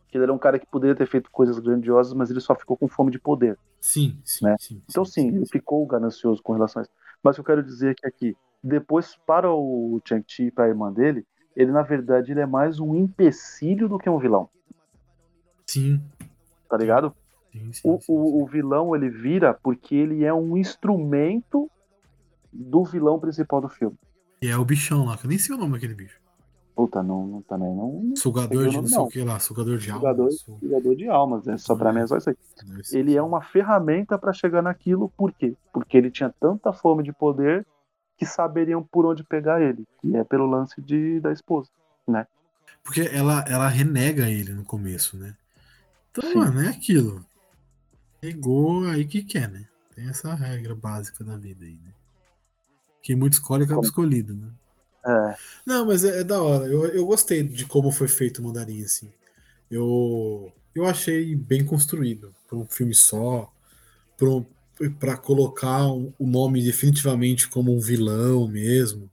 que 0.07 0.17
ele 0.17 0.23
era 0.23 0.33
um 0.33 0.37
cara 0.37 0.59
que 0.59 0.65
poderia 0.67 0.95
ter 0.95 1.07
feito 1.07 1.29
coisas 1.31 1.59
grandiosas, 1.59 2.13
mas 2.13 2.29
ele 2.29 2.39
só 2.39 2.55
ficou 2.55 2.77
com 2.77 2.87
fome 2.87 3.11
de 3.11 3.19
poder. 3.19 3.57
Sim, 3.81 4.19
sim, 4.23 4.45
Né? 4.45 4.55
sim. 4.59 4.81
Então, 4.89 5.05
sim, 5.05 5.27
ele 5.29 5.45
ficou 5.45 5.85
ganancioso 5.85 6.41
com 6.41 6.53
relação 6.53 6.81
a 6.81 6.83
isso. 6.83 6.91
Mas 7.23 7.33
o 7.33 7.43
que 7.43 7.51
eu 7.51 7.55
quero 7.55 7.63
dizer 7.65 7.91
é 7.91 7.93
que 7.95 8.07
aqui, 8.07 8.37
depois, 8.63 9.15
para 9.25 9.51
o 9.51 10.01
Chang-Chi 10.07 10.43
e 10.45 10.51
para 10.51 10.65
a 10.65 10.69
irmã 10.69 10.91
dele, 10.91 11.25
ele, 11.55 11.71
na 11.71 11.81
verdade, 11.81 12.31
ele 12.31 12.41
é 12.41 12.45
mais 12.45 12.79
um 12.79 12.95
empecilho 12.95 13.87
do 13.87 13.97
que 13.97 14.09
um 14.09 14.19
vilão, 14.19 14.49
Sim, 15.67 16.01
tá 16.69 16.77
ligado? 16.77 17.13
sim, 17.51 17.73
sim, 17.73 17.89
O, 17.89 17.99
sim, 17.99 18.11
o, 18.11 18.43
o 18.43 18.45
vilão, 18.47 18.95
ele 18.95 19.09
vira 19.09 19.53
porque 19.53 19.95
ele 19.95 20.23
é 20.23 20.33
um 20.33 20.57
instrumento 20.57 21.69
do 22.51 22.83
vilão 22.83 23.19
principal 23.19 23.61
do 23.61 23.69
filme. 23.69 23.97
E 24.41 24.47
é 24.47 24.57
o 24.57 24.65
bichão 24.65 25.05
lá, 25.05 25.17
que 25.17 25.25
eu 25.25 25.29
nem 25.29 25.37
sei 25.37 25.55
o 25.55 25.57
nome 25.57 25.73
daquele 25.73 25.95
bicho. 25.95 26.19
Puta, 26.75 27.01
não, 27.01 27.25
não 27.49 27.57
nem. 27.57 27.75
Não, 27.75 28.15
Sugador 28.17 28.67
de 28.67 28.75
não 28.75 28.87
sei 28.87 28.97
o 28.99 29.07
que 29.07 29.23
lá, 29.23 29.39
sugador 29.39 29.77
de. 29.77 29.89
Sugador, 29.91 30.31
su- 30.31 30.57
sugador 30.59 30.95
de 30.95 31.07
almas, 31.07 31.45
né? 31.45 31.57
Só 31.57 31.73
pra 31.75 31.93
mim 31.93 32.01
é 32.01 32.07
só 32.07 32.17
isso 32.17 32.29
aí. 32.29 32.35
ser. 32.83 32.99
Ele 32.99 33.15
é 33.15 33.21
uma 33.21 33.41
ferramenta 33.41 34.17
pra 34.17 34.33
chegar 34.33 34.61
naquilo, 34.61 35.09
por 35.15 35.31
quê? 35.31 35.55
Porque 35.71 35.95
ele 35.97 36.11
tinha 36.11 36.29
tanta 36.39 36.73
fome 36.73 37.01
de 37.03 37.13
poder 37.13 37.65
que 38.17 38.25
saberiam 38.25 38.83
por 38.83 39.05
onde 39.05 39.23
pegar 39.23 39.61
ele, 39.61 39.85
que 40.01 40.15
é 40.17 40.23
pelo 40.25 40.45
lance 40.45 40.81
de, 40.81 41.19
da 41.21 41.31
esposa. 41.31 41.69
Porque 42.83 43.01
ela, 43.01 43.43
ela 43.47 43.67
renega 43.67 44.29
ele 44.29 44.51
no 44.53 44.63
começo, 44.63 45.17
né? 45.17 45.33
Então, 46.11 46.29
Sim. 46.29 46.35
mano, 46.37 46.61
é 46.61 46.67
aquilo. 46.69 47.25
Pegou 48.21 48.85
aí 48.87 49.05
que 49.05 49.23
quer, 49.23 49.49
né? 49.49 49.65
Tem 49.95 50.07
essa 50.09 50.33
regra 50.33 50.75
básica 50.75 51.23
da 51.23 51.37
vida 51.37 51.63
aí, 51.65 51.73
né? 51.83 51.91
Quem 53.01 53.15
muito 53.15 53.33
escolhe 53.33 53.63
acaba 53.63 53.77
Como- 53.77 53.87
escolhido, 53.87 54.35
né? 54.35 54.47
É, 55.05 55.35
Não, 55.65 55.85
mas 55.85 56.03
é, 56.03 56.21
é 56.21 56.23
da 56.23 56.41
hora. 56.41 56.65
Eu, 56.65 56.85
eu 56.87 57.05
gostei 57.05 57.43
de 57.43 57.65
como 57.65 57.91
foi 57.91 58.07
feito 58.07 58.39
o 58.41 58.43
Mandarim, 58.45 58.83
assim. 58.83 59.11
Eu, 59.69 60.51
eu 60.73 60.85
achei 60.85 61.35
bem 61.35 61.65
construído. 61.65 62.33
Para 62.47 62.57
um 62.57 62.65
filme 62.65 62.93
só. 62.95 63.51
pra 64.17 64.29
um- 64.29 64.45
colocar 65.23 65.87
um- 65.87 66.13
o 66.19 66.27
nome 66.27 66.63
definitivamente 66.63 67.47
como 67.49 67.75
um 67.75 67.79
vilão 67.79 68.47
mesmo. 68.47 69.09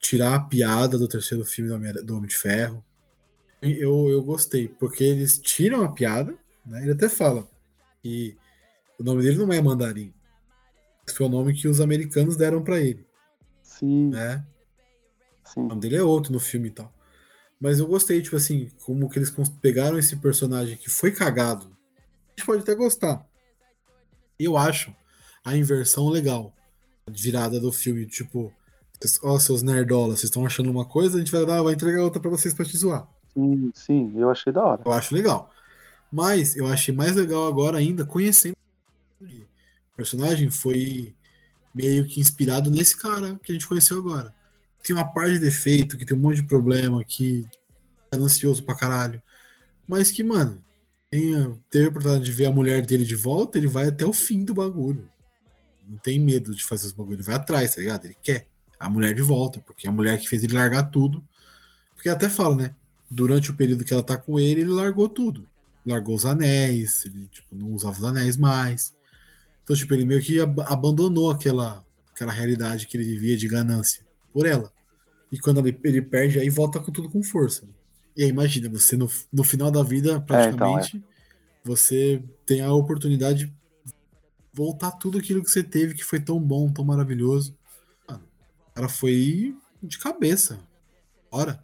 Tirar 0.00 0.34
a 0.34 0.40
piada 0.40 0.98
do 0.98 1.08
terceiro 1.08 1.44
filme 1.44 1.70
do 1.70 1.76
Homem, 1.76 1.92
do 2.04 2.16
Homem 2.16 2.28
de 2.28 2.36
Ferro. 2.36 2.84
Eu, 3.62 4.08
eu 4.08 4.22
gostei, 4.22 4.68
porque 4.68 5.02
eles 5.04 5.38
tiram 5.38 5.82
a 5.82 5.90
piada, 5.92 6.34
né? 6.64 6.82
Ele 6.82 6.92
até 6.92 7.08
fala 7.08 7.48
que 8.02 8.36
o 8.98 9.02
nome 9.02 9.22
dele 9.22 9.38
não 9.38 9.52
é 9.52 9.60
Mandarim. 9.60 10.12
Esse 11.06 11.16
foi 11.16 11.26
o 11.26 11.30
nome 11.30 11.54
que 11.54 11.66
os 11.68 11.80
americanos 11.80 12.36
deram 12.36 12.62
para 12.62 12.80
ele, 12.80 13.04
sim, 13.62 14.10
né? 14.10 14.44
Sim. 15.52 15.60
O 15.60 15.68
nome 15.68 15.80
dele 15.80 15.96
é 15.96 16.02
outro 16.02 16.32
no 16.32 16.40
filme 16.40 16.68
e 16.68 16.70
tal. 16.70 16.92
Mas 17.60 17.78
eu 17.78 17.86
gostei, 17.86 18.22
tipo 18.22 18.36
assim, 18.36 18.70
como 18.84 19.08
que 19.08 19.18
eles 19.18 19.32
pegaram 19.60 19.98
esse 19.98 20.16
personagem 20.16 20.76
que 20.76 20.88
foi 20.88 21.10
cagado. 21.10 21.66
A 21.96 22.30
gente 22.30 22.46
pode 22.46 22.62
até 22.62 22.74
gostar. 22.74 23.26
Eu 24.38 24.56
acho 24.56 24.94
a 25.44 25.56
inversão 25.56 26.08
legal. 26.08 26.54
A 27.06 27.10
virada 27.10 27.58
do 27.58 27.72
filme, 27.72 28.06
tipo, 28.06 28.52
ó, 29.22 29.38
seus 29.38 29.62
nerdolas, 29.62 30.20
vocês 30.20 30.24
estão 30.24 30.46
achando 30.46 30.70
uma 30.70 30.84
coisa, 30.84 31.16
a 31.16 31.20
gente 31.20 31.32
vai 31.32 31.44
dar, 31.44 31.62
vai 31.62 31.74
entregar 31.74 32.02
outra 32.02 32.20
pra 32.20 32.30
vocês 32.30 32.54
pra 32.54 32.64
te 32.64 32.76
zoar. 32.76 33.08
Sim, 33.34 33.70
sim, 33.74 34.12
eu 34.16 34.30
achei 34.30 34.52
da 34.52 34.64
hora. 34.64 34.82
Eu 34.84 34.92
acho 34.92 35.14
legal. 35.14 35.50
Mas 36.12 36.56
eu 36.56 36.66
achei 36.66 36.94
mais 36.94 37.16
legal 37.16 37.46
agora 37.46 37.78
ainda 37.78 38.04
conhecendo 38.04 38.56
o 39.20 39.96
personagem 39.96 40.48
foi 40.48 41.14
meio 41.74 42.06
que 42.06 42.20
inspirado 42.20 42.70
nesse 42.70 42.96
cara 42.96 43.38
que 43.42 43.50
a 43.50 43.54
gente 43.54 43.66
conheceu 43.66 43.98
agora. 43.98 44.34
Tem 44.88 44.96
uma 44.96 45.04
parte 45.04 45.34
de 45.34 45.40
defeito, 45.40 45.98
que 45.98 46.06
tem 46.06 46.16
um 46.16 46.20
monte 46.20 46.36
de 46.36 46.44
problema, 46.44 47.04
que 47.04 47.46
é 48.10 48.16
ansioso 48.16 48.62
pra 48.62 48.74
caralho. 48.74 49.22
Mas 49.86 50.10
que, 50.10 50.24
mano, 50.24 50.64
tem, 51.10 51.60
teve 51.68 51.84
a 51.84 51.88
oportunidade 51.90 52.24
de 52.24 52.32
ver 52.32 52.46
a 52.46 52.50
mulher 52.50 52.80
dele 52.86 53.04
de 53.04 53.14
volta, 53.14 53.58
ele 53.58 53.66
vai 53.66 53.88
até 53.88 54.06
o 54.06 54.14
fim 54.14 54.46
do 54.46 54.54
bagulho. 54.54 55.06
Não 55.86 55.98
tem 55.98 56.18
medo 56.18 56.54
de 56.54 56.64
fazer 56.64 56.86
os 56.86 56.92
bagulhos, 56.92 57.18
ele 57.18 57.26
vai 57.26 57.36
atrás, 57.36 57.74
tá 57.74 57.82
ligado? 57.82 58.06
Ele 58.06 58.16
quer 58.22 58.46
a 58.80 58.88
mulher 58.88 59.14
de 59.14 59.20
volta, 59.20 59.60
porque 59.60 59.86
é 59.86 59.90
a 59.90 59.92
mulher 59.92 60.18
que 60.18 60.26
fez 60.26 60.42
ele 60.42 60.54
largar 60.54 60.84
tudo. 60.84 61.22
Porque 61.94 62.08
até 62.08 62.30
fala, 62.30 62.56
né? 62.56 62.74
Durante 63.10 63.50
o 63.50 63.54
período 63.54 63.84
que 63.84 63.92
ela 63.92 64.02
tá 64.02 64.16
com 64.16 64.40
ele, 64.40 64.62
ele 64.62 64.70
largou 64.70 65.06
tudo. 65.06 65.46
Largou 65.84 66.16
os 66.16 66.24
anéis, 66.24 67.04
ele 67.04 67.28
tipo, 67.28 67.54
não 67.54 67.72
usava 67.72 67.98
os 67.98 68.04
anéis 68.04 68.38
mais. 68.38 68.94
Então, 69.62 69.76
tipo, 69.76 69.92
ele 69.92 70.06
meio 70.06 70.22
que 70.22 70.40
ab- 70.40 70.62
abandonou 70.62 71.30
aquela, 71.30 71.84
aquela 72.10 72.32
realidade 72.32 72.86
que 72.86 72.96
ele 72.96 73.04
vivia 73.04 73.36
de 73.36 73.46
ganância 73.46 74.02
por 74.32 74.46
ela. 74.46 74.72
E 75.30 75.38
quando 75.38 75.58
ele, 75.60 75.78
ele 75.84 76.02
perde, 76.02 76.38
aí 76.38 76.48
volta 76.48 76.80
com 76.80 76.90
tudo 76.90 77.08
com 77.08 77.22
força. 77.22 77.68
E 78.16 78.24
aí, 78.24 78.30
imagina, 78.30 78.68
você 78.68 78.96
no, 78.96 79.08
no 79.32 79.44
final 79.44 79.70
da 79.70 79.82
vida, 79.82 80.20
praticamente, 80.20 81.02
você 81.62 82.22
tem 82.46 82.60
a 82.60 82.72
oportunidade 82.72 83.46
de 83.46 83.54
voltar 84.52 84.92
tudo 84.92 85.18
aquilo 85.18 85.42
que 85.42 85.50
você 85.50 85.62
teve, 85.62 85.94
que 85.94 86.04
foi 86.04 86.18
tão 86.18 86.40
bom, 86.40 86.72
tão 86.72 86.84
maravilhoso. 86.84 87.56
Mano, 88.08 88.24
o 88.68 88.70
cara 88.72 88.88
foi 88.88 89.54
de 89.82 89.98
cabeça. 89.98 90.58
Bora. 91.30 91.62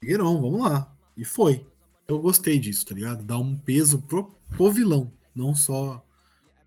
Figueirão, 0.00 0.40
vamos 0.40 0.60
lá. 0.60 0.94
E 1.16 1.24
foi. 1.24 1.66
Eu 2.08 2.20
gostei 2.20 2.58
disso, 2.58 2.86
tá 2.86 2.94
ligado? 2.94 3.24
Dar 3.24 3.38
um 3.38 3.56
peso 3.56 4.00
pro, 4.00 4.32
pro 4.56 4.70
vilão, 4.70 5.12
não 5.34 5.54
só 5.54 6.04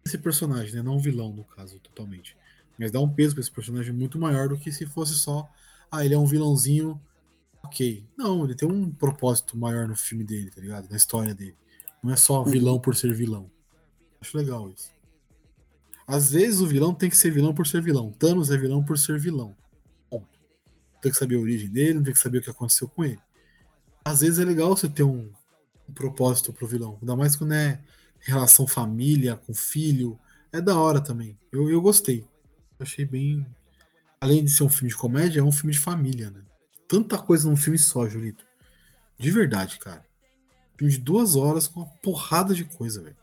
esse 0.06 0.18
personagem, 0.18 0.76
né? 0.76 0.82
Não 0.82 0.98
o 0.98 1.00
vilão, 1.00 1.32
no 1.32 1.44
caso, 1.44 1.80
totalmente. 1.80 2.36
Mas 2.78 2.92
dá 2.92 3.00
um 3.00 3.10
peso 3.10 3.36
pra 3.36 3.42
esse 3.42 3.52
personagem 3.52 3.94
muito 3.94 4.20
maior 4.20 4.50
do 4.50 4.58
que 4.58 4.72
se 4.72 4.86
fosse 4.86 5.16
só. 5.16 5.50
Ah, 5.92 6.06
ele 6.06 6.14
é 6.14 6.18
um 6.18 6.26
vilãozinho. 6.26 7.00
Ok. 7.64 8.06
Não, 8.18 8.44
ele 8.46 8.56
tem 8.56 8.70
um 8.70 8.92
propósito 8.92 9.58
maior 9.58 9.88
no 9.88 9.96
filme 9.96 10.24
dele, 10.24 10.50
tá 10.50 10.62
ligado? 10.62 10.90
Na 10.90 10.98
história 10.98 11.34
dele. 11.34 11.56
Não 12.02 12.14
é 12.14 12.16
só 12.16 12.44
vilão 12.44 12.80
por 12.80 12.96
ser 12.96 13.14
vilão. 13.14 13.50
Acho 14.22 14.38
legal 14.38 14.70
isso. 14.70 14.92
Às 16.08 16.32
vezes 16.32 16.60
o 16.60 16.68
vilão 16.68 16.94
tem 16.94 17.10
que 17.10 17.18
ser 17.18 17.32
vilão 17.32 17.54
por 17.54 17.68
ser 17.68 17.82
vilão. 17.82 18.12
Thanos 18.12 18.50
é 18.50 18.58
vilão 18.58 18.84
por 18.84 18.98
ser 18.98 19.20
vilão. 19.20 19.56
Ponto. 20.10 20.28
Tem 21.02 21.12
que 21.12 21.18
saber 21.18 21.36
a 21.36 21.40
origem 21.40 21.70
dele, 21.70 21.96
não 21.96 22.04
tem 22.04 22.14
que 22.14 22.20
saber 22.20 22.40
o 22.40 22.42
que 22.42 22.50
aconteceu 22.50 22.88
com 22.88 23.04
ele. 23.04 23.20
Às 24.04 24.22
vezes 24.22 24.40
é 24.40 24.46
legal 24.46 24.76
você 24.76 24.90
ter 24.90 25.04
um, 25.04 25.30
um 25.88 25.94
propósito 25.94 26.52
pro 26.52 26.68
vilão. 26.68 26.98
Ainda 27.02 27.16
mais 27.16 27.36
quando 27.36 27.54
é 27.54 27.80
relação 28.20 28.66
família, 28.66 29.36
com 29.36 29.54
filho. 29.54 30.20
É 30.52 30.60
da 30.60 30.78
hora 30.80 31.00
também. 31.00 31.38
Eu, 31.52 31.70
eu 31.70 31.82
gostei. 31.82 32.26
Achei 32.80 33.06
bem. 33.06 33.46
Além 34.22 34.44
de 34.44 34.52
ser 34.52 34.64
um 34.64 34.70
filme 34.70 34.90
de 34.90 34.98
comédia, 34.98 35.40
é 35.40 35.44
um 35.44 35.52
filme 35.52 35.72
de 35.74 35.80
família, 35.80 36.30
né? 36.30 36.42
Tanta 36.88 37.18
coisa 37.18 37.50
num 37.50 37.56
filme 37.56 37.78
só, 37.78 38.08
Julito. 38.08 38.46
De 39.18 39.32
verdade, 39.32 39.80
cara. 39.80 40.06
Filme 40.78 40.92
de 40.94 41.00
duas 41.00 41.36
horas 41.36 41.68
com 41.68 41.82
uma 41.82 41.90
porrada 42.02 42.54
de 42.54 42.66
coisa, 42.66 43.02
velho. 43.02 43.16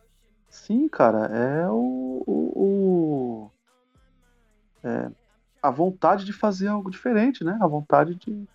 Sim, 0.48 0.88
cara, 0.88 1.26
é 1.26 1.68
o. 1.68 2.22
o- 2.26 2.52
o- 2.56 3.50
é, 4.84 5.10
a 5.62 5.70
vontade 5.70 6.24
de 6.24 6.32
fazer 6.32 6.68
algo 6.68 6.90
diferente, 6.90 7.42
né? 7.42 7.58
A 7.60 7.66
vontade 7.66 8.14
de, 8.14 8.46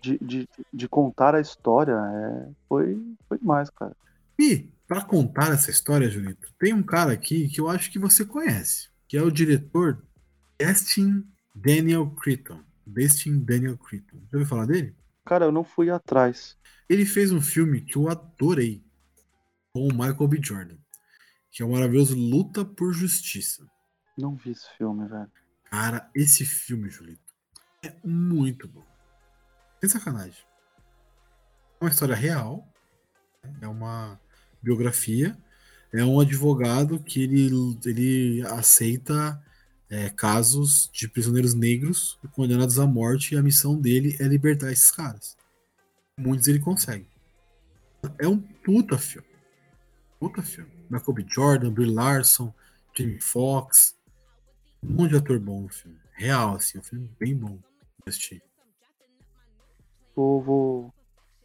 de, 0.00 0.18
de, 0.20 0.48
de 0.72 0.88
contar 0.88 1.34
a 1.34 1.40
história. 1.40 1.92
É, 1.94 2.48
foi, 2.68 3.00
foi 3.28 3.38
demais, 3.38 3.70
cara. 3.70 3.96
E, 4.38 4.68
pra 4.88 5.02
contar 5.02 5.52
essa 5.52 5.70
história, 5.70 6.10
Julito, 6.10 6.52
tem 6.58 6.74
um 6.74 6.82
cara 6.82 7.12
aqui 7.12 7.48
que 7.48 7.60
eu 7.60 7.68
acho 7.68 7.90
que 7.90 7.98
você 7.98 8.24
conhece, 8.24 8.88
que 9.06 9.16
é 9.16 9.22
o 9.22 9.30
diretor 9.30 10.02
Destin 10.58 11.24
Daniel 11.54 12.10
Cretton. 12.10 12.62
Destin 12.86 13.38
Daniel 13.38 13.78
Cretton. 13.78 14.18
Já 14.30 14.38
ouviu 14.38 14.46
falar 14.46 14.66
dele? 14.66 14.94
Cara, 15.24 15.46
eu 15.46 15.52
não 15.52 15.64
fui 15.64 15.90
atrás. 15.90 16.58
Ele 16.88 17.06
fez 17.06 17.32
um 17.32 17.40
filme 17.40 17.80
que 17.80 17.96
eu 17.96 18.08
adorei 18.08 18.84
com 19.72 19.88
o 19.88 19.92
Michael 19.92 20.28
B. 20.28 20.40
Jordan, 20.42 20.76
que 21.50 21.62
é 21.62 21.66
o 21.66 21.72
maravilhoso 21.72 22.14
Luta 22.14 22.64
por 22.64 22.92
Justiça. 22.92 23.66
Não 24.18 24.36
vi 24.36 24.50
esse 24.50 24.68
filme, 24.76 25.08
velho. 25.08 25.30
Cara, 25.64 26.10
esse 26.14 26.44
filme, 26.44 26.90
Julito, 26.90 27.34
é 27.82 27.92
muito 28.04 28.68
bom. 28.68 28.84
Sem 29.80 29.88
sacanagem. 29.88 30.44
É 31.80 31.84
uma 31.84 31.90
história 31.90 32.14
real, 32.14 32.68
é 33.60 33.66
uma 33.66 34.20
biografia. 34.62 35.36
É 35.92 36.04
um 36.04 36.18
advogado 36.20 37.02
que 37.02 37.22
ele, 37.22 37.78
ele 37.84 38.42
aceita 38.48 39.42
é, 39.90 40.08
casos 40.10 40.90
de 40.92 41.08
prisioneiros 41.08 41.54
negros 41.54 42.18
condenados 42.32 42.78
à 42.78 42.86
morte 42.86 43.34
e 43.34 43.38
a 43.38 43.42
missão 43.42 43.80
dele 43.80 44.16
é 44.18 44.24
libertar 44.24 44.72
esses 44.72 44.90
caras. 44.90 45.36
Muitos 46.18 46.48
ele 46.48 46.58
consegue. 46.58 47.08
É 48.18 48.28
um 48.28 48.38
puta 48.38 48.98
filme. 48.98 49.28
Puta 50.18 50.42
filme. 50.42 50.70
Michael 50.90 51.12
B. 51.12 51.26
Jordan, 51.28 51.72
Bill 51.72 51.92
Larson, 51.92 52.52
Jamie 52.96 53.20
Foxx. 53.20 53.96
Um 54.82 54.94
monte 54.94 55.10
de 55.10 55.16
ator 55.16 55.38
bom 55.38 55.62
no 55.62 55.68
filme. 55.68 55.98
Real, 56.12 56.56
assim. 56.56 56.78
Um 56.78 56.82
filme 56.82 57.10
bem 57.18 57.34
bom 57.34 57.56
de 57.56 58.08
assistir. 58.08 58.42
Vou, 60.14 60.42
vou. 60.42 60.94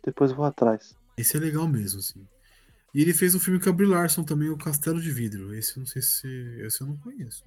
Depois 0.04 0.32
vou 0.32 0.46
atrás. 0.46 0.96
Esse 1.18 1.38
é 1.38 1.40
legal 1.40 1.68
mesmo, 1.68 2.00
assim. 2.00 2.28
E 2.94 3.02
ele 3.02 3.14
fez 3.14 3.36
um 3.36 3.40
filme 3.40 3.60
com 3.60 3.70
a 3.70 3.74
Brie 3.74 3.88
Larson 3.88 4.24
também, 4.24 4.50
O 4.50 4.58
Castelo 4.58 5.02
de 5.02 5.12
Vidro. 5.12 5.54
Esse 5.54 5.78
eu 5.78 5.82
não 5.82 5.88
sei 5.88 6.02
se. 6.02 6.28
Esse 6.62 6.82
eu 6.82 6.88
não 6.88 6.98
conheço. 6.98 7.44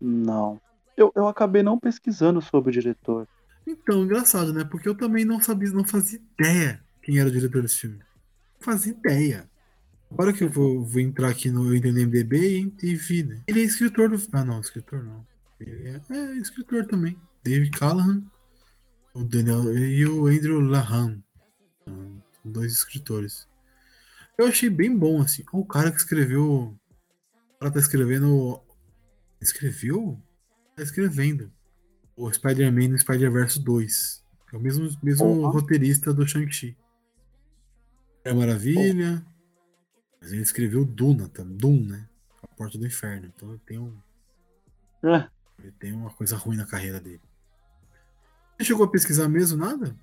Não. 0.00 0.60
Eu, 0.96 1.12
eu 1.14 1.26
acabei 1.26 1.62
não 1.62 1.78
pesquisando 1.78 2.40
sobre 2.40 2.70
o 2.70 2.72
diretor. 2.72 3.26
Então, 3.66 4.04
engraçado, 4.04 4.52
né? 4.52 4.64
Porque 4.64 4.88
eu 4.88 4.94
também 4.94 5.24
não 5.24 5.42
sabia, 5.42 5.70
não 5.70 5.84
fazia 5.84 6.20
ideia 6.38 6.80
quem 7.02 7.18
era 7.18 7.28
o 7.28 7.32
diretor 7.32 7.62
desse 7.62 7.78
filme. 7.78 8.00
Faz 8.60 8.86
ideia. 8.86 9.48
Agora 10.10 10.32
que 10.32 10.44
eu 10.44 10.50
vou, 10.50 10.84
vou 10.84 11.00
entrar 11.00 11.28
aqui 11.28 11.50
no 11.50 11.74
IMDB 11.74 12.72
e 12.82 12.94
vi, 12.94 13.24
né? 13.24 13.42
Ele 13.46 13.60
é 13.60 13.64
escritor 13.64 14.08
do. 14.08 14.16
Ah, 14.32 14.44
não, 14.44 14.60
escritor 14.60 15.02
não. 15.02 15.26
Ele 15.58 15.88
é, 15.88 16.00
é 16.10 16.36
escritor 16.36 16.86
também. 16.86 17.18
David 17.42 17.76
Callahan, 17.76 18.22
o 19.12 19.24
Daniel 19.24 19.76
e 19.76 20.06
o 20.06 20.26
Andrew 20.26 20.60
Lahan. 20.60 21.22
Dois 22.44 22.72
escritores. 22.72 23.48
Eu 24.36 24.46
achei 24.46 24.68
bem 24.68 24.96
bom, 24.96 25.20
assim. 25.20 25.44
O 25.52 25.64
cara 25.64 25.90
que 25.90 25.98
escreveu. 25.98 26.44
O 26.44 27.58
cara 27.58 27.72
tá 27.72 27.80
escrevendo. 27.80 28.60
Escreveu? 29.40 30.20
Tá 30.76 30.82
escrevendo. 30.82 31.52
O 32.16 32.30
Spider-Man 32.32 32.88
no 32.88 32.98
Spider-Verse 32.98 33.60
2. 33.62 34.24
É 34.52 34.56
o 34.56 34.60
mesmo, 34.60 34.88
mesmo 35.02 35.26
Uhum. 35.26 35.50
roteirista 35.50 36.12
do 36.14 36.26
Shang-Chi. 36.26 36.76
É 38.24 38.32
Maravilha. 38.32 39.24
Mas 40.20 40.32
ele 40.32 40.42
escreveu 40.42 40.84
Duna, 40.84 41.28
tá? 41.28 41.42
Doom, 41.44 41.84
né? 41.86 42.08
A 42.42 42.46
Porta 42.48 42.78
do 42.78 42.86
Inferno. 42.86 43.30
Então 43.34 43.50
ele 43.50 43.60
tem, 43.66 43.78
um, 43.78 43.94
É, 45.02 45.28
ele 45.58 45.72
tem 45.72 45.92
uma 45.92 46.10
coisa 46.10 46.36
ruim 46.36 46.56
na 46.56 46.66
carreira 46.66 47.00
dele. 47.00 47.20
Você 48.56 48.64
chegou 48.64 48.86
a 48.86 48.90
pesquisar 48.90 49.28
mesmo 49.28 49.58
nada? 49.58 49.94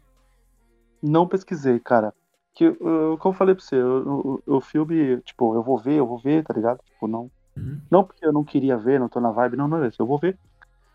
não 1.01 1.27
pesquisei, 1.27 1.79
cara. 1.79 2.13
Que, 2.53 2.67
uh, 2.67 3.17
como 3.17 3.33
eu 3.33 3.37
falei 3.37 3.55
pra 3.55 3.63
você, 3.63 3.81
o, 3.81 4.41
o, 4.45 4.57
o 4.57 4.61
filme, 4.61 5.19
tipo, 5.21 5.55
eu 5.55 5.63
vou 5.63 5.79
ver, 5.79 5.95
eu 5.97 6.05
vou 6.05 6.19
ver, 6.19 6.43
tá 6.43 6.53
ligado? 6.53 6.79
Tipo, 6.83 7.07
não. 7.07 7.31
Uhum. 7.55 7.81
Não 7.89 8.03
porque 8.03 8.25
eu 8.25 8.31
não 8.33 8.43
queria 8.43 8.77
ver, 8.77 8.99
não 8.99 9.09
tô 9.09 9.19
na 9.19 9.31
vibe, 9.31 9.57
não, 9.57 9.67
não 9.67 9.83
é 9.83 9.87
isso. 9.87 10.01
Eu 10.01 10.05
vou 10.07 10.17
ver. 10.17 10.37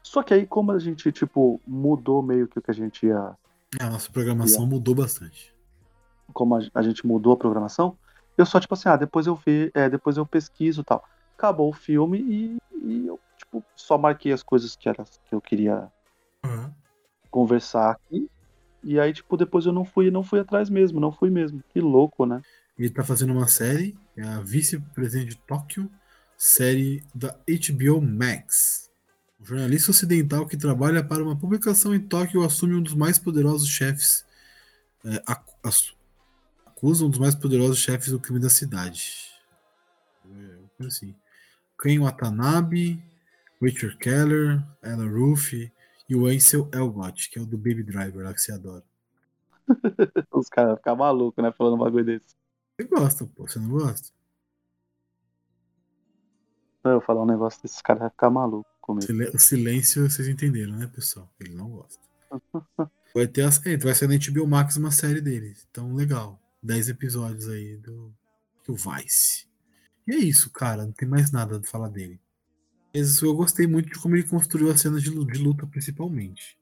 Só 0.03 0.23
que 0.23 0.33
aí, 0.33 0.47
como 0.47 0.73
a 0.73 0.79
gente, 0.79 1.11
tipo, 1.13 1.61
mudou 1.67 2.23
meio 2.23 2.47
que 2.47 2.59
o 2.59 2.63
que 2.63 2.71
a 2.71 2.75
gente 2.75 3.07
ia. 3.07 3.37
É, 3.81 3.85
A 3.85 3.91
nossa 3.91 4.11
programação 4.11 4.67
mudou 4.67 4.95
bastante. 4.95 5.55
Como 6.33 6.55
a, 6.57 6.61
a 6.75 6.83
gente 6.83 7.07
mudou 7.07 7.33
a 7.33 7.37
programação, 7.37 7.99
eu 8.39 8.47
só, 8.47 8.61
tipo 8.61 8.75
assim, 8.75 8.89
ah, 8.89 8.97
depois 8.97 9.27
eu 9.27 9.35
ver, 9.35 9.71
é, 9.75 9.89
depois 9.89 10.17
eu 10.17 10.25
pesquiso 10.27 10.81
e 10.83 10.85
tal. 10.85 11.05
Acabou 11.37 11.69
o 11.69 11.73
filme 11.73 12.19
e, 12.21 12.57
e 12.83 13.07
eu, 13.07 13.19
tipo, 13.37 13.65
só 13.75 13.99
marquei 13.99 14.33
as 14.33 14.43
coisas 14.43 14.77
que, 14.77 14.89
era, 14.89 15.05
que 15.05 15.35
eu 15.35 15.41
queria 15.41 15.91
Uhum. 16.45 16.71
conversar 17.31 17.91
aqui. 17.91 18.31
E 18.85 19.01
aí, 19.01 19.13
tipo, 19.13 19.37
depois 19.37 19.67
eu 19.67 19.73
não 19.73 19.85
fui, 19.85 20.11
não 20.11 20.23
fui 20.23 20.39
atrás 20.39 20.71
mesmo, 20.71 21.01
não 21.01 21.11
fui 21.11 21.29
mesmo. 21.31 21.63
Que 21.71 21.81
louco, 21.81 22.25
né? 22.25 22.41
Ele 22.79 22.91
tá 22.91 23.03
fazendo 23.03 23.33
uma 23.33 23.49
série, 23.49 23.99
é 24.17 24.23
a 24.23 24.41
Vice-Presidente 24.41 25.31
de 25.31 25.39
Tóquio, 25.39 25.91
série 26.37 27.03
da 27.15 27.33
HBO 27.47 28.01
Max. 28.01 28.91
Um 29.41 29.45
jornalista 29.45 29.91
ocidental 29.91 30.47
que 30.47 30.57
trabalha 30.57 31.03
para 31.03 31.23
uma 31.23 31.37
publicação 31.37 31.95
em 31.95 32.01
Tóquio 32.01 32.45
assume 32.45 32.75
um 32.75 32.83
dos 32.83 32.95
mais 32.95 33.19
poderosos 33.19 33.69
chefes. 33.69 34.25
é, 35.05 35.23
acusa 36.67 37.05
um 37.05 37.11
dos 37.11 37.19
mais 37.19 37.35
poderosos 37.35 37.79
chefes 37.79 38.11
do 38.11 38.21
crime 38.21 38.41
da 38.41 38.51
cidade. 38.51 39.31
É, 40.81 40.85
assim. 40.87 41.15
Ken 41.81 42.01
Watanabe, 42.01 43.03
Richard 43.61 43.97
Keller, 43.99 44.63
Ella 44.83 45.07
Ruff 45.07 45.73
e 46.09 46.17
o 46.17 46.27
Ansel 46.27 46.69
Elgott, 46.73 47.31
que 47.31 47.39
é 47.39 47.43
o 47.43 47.47
do 47.47 47.57
Baby 47.57 47.83
Driver 47.83 48.25
lá 48.25 48.33
que 48.33 48.41
você 48.41 48.53
adora. 48.53 48.85
Os 50.33 50.49
caras 50.49 50.71
vão 50.71 50.77
ficar 50.77 50.95
malucos, 50.95 51.43
né? 51.43 51.53
Falando 51.53 51.75
um 51.75 51.79
bagulho 51.79 52.05
desse. 52.05 52.37
Você 52.79 52.87
gosta, 52.89 53.27
pô, 53.27 53.47
você 53.47 53.59
não 53.59 53.69
gosta? 53.71 54.16
Eu 56.93 57.01
falar 57.01 57.23
um 57.23 57.27
negócio 57.27 57.63
desses 57.63 57.81
caras 57.81 58.01
vai 58.01 58.11
ficar 58.11 58.31
maluco 58.31 58.69
comigo. 58.81 59.07
O 59.35 59.39
silêncio, 59.39 60.09
vocês 60.09 60.29
entenderam, 60.29 60.75
né, 60.75 60.87
pessoal? 60.87 61.29
Ele 61.41 61.55
não 61.55 61.71
gosta. 61.71 62.01
Vai 63.15 63.27
ter 63.27 63.47
as, 63.47 63.65
é, 63.65 63.79
vai 63.79 63.95
ser 63.95 64.07
na 64.07 64.17
HBO 64.19 64.47
Max 64.47 64.77
uma 64.77 64.91
série 64.91 65.23
dele. 65.23 65.55
Então, 65.71 65.95
legal. 65.95 66.39
10 66.63 66.91
episódios 66.91 67.49
aí 67.49 67.79
do, 67.79 68.13
do 68.67 68.75
Vice. 68.75 69.49
E 70.07 70.15
é 70.15 70.19
isso, 70.19 70.51
cara. 70.51 70.85
Não 70.85 70.93
tem 70.93 71.09
mais 71.09 71.33
nada 71.33 71.59
de 71.59 71.67
falar 71.67 71.89
dele. 71.89 72.21
Mas 72.95 73.23
eu 73.23 73.35
gostei 73.35 73.67
muito 73.67 73.91
de 73.91 73.99
como 73.99 74.17
ele 74.17 74.29
construiu 74.29 74.71
as 74.71 74.83
cenas 74.83 75.03
de 75.03 75.09
de 75.09 75.43
luta, 75.43 75.67
principalmente. 75.67 76.59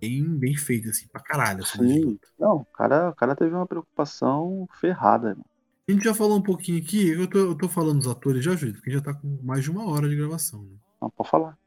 Bem, 0.00 0.24
bem 0.38 0.56
feito, 0.56 0.88
assim, 0.88 1.06
pra 1.08 1.20
caralho. 1.20 1.66
Sim. 1.66 2.18
Não, 2.38 2.56
o 2.56 2.64
cara, 2.64 3.10
o 3.10 3.14
cara 3.14 3.36
teve 3.36 3.54
uma 3.54 3.66
preocupação 3.66 4.66
ferrada, 4.80 5.34
mano. 5.34 5.44
A 5.90 5.92
gente 5.92 6.04
já 6.04 6.14
falou 6.14 6.38
um 6.38 6.42
pouquinho 6.42 6.80
aqui. 6.80 7.08
Eu 7.08 7.26
tô, 7.26 7.38
eu 7.38 7.54
tô 7.56 7.68
falando 7.68 7.98
dos 7.98 8.06
atores 8.06 8.44
já, 8.44 8.54
Júlio, 8.54 8.74
porque 8.74 8.92
já 8.92 9.00
tá 9.00 9.12
com 9.12 9.40
mais 9.42 9.64
de 9.64 9.72
uma 9.72 9.90
hora 9.90 10.08
de 10.08 10.14
gravação, 10.14 10.62
né? 10.62 10.76
Não, 11.02 11.10
pode 11.10 11.28
falar. 11.28 11.58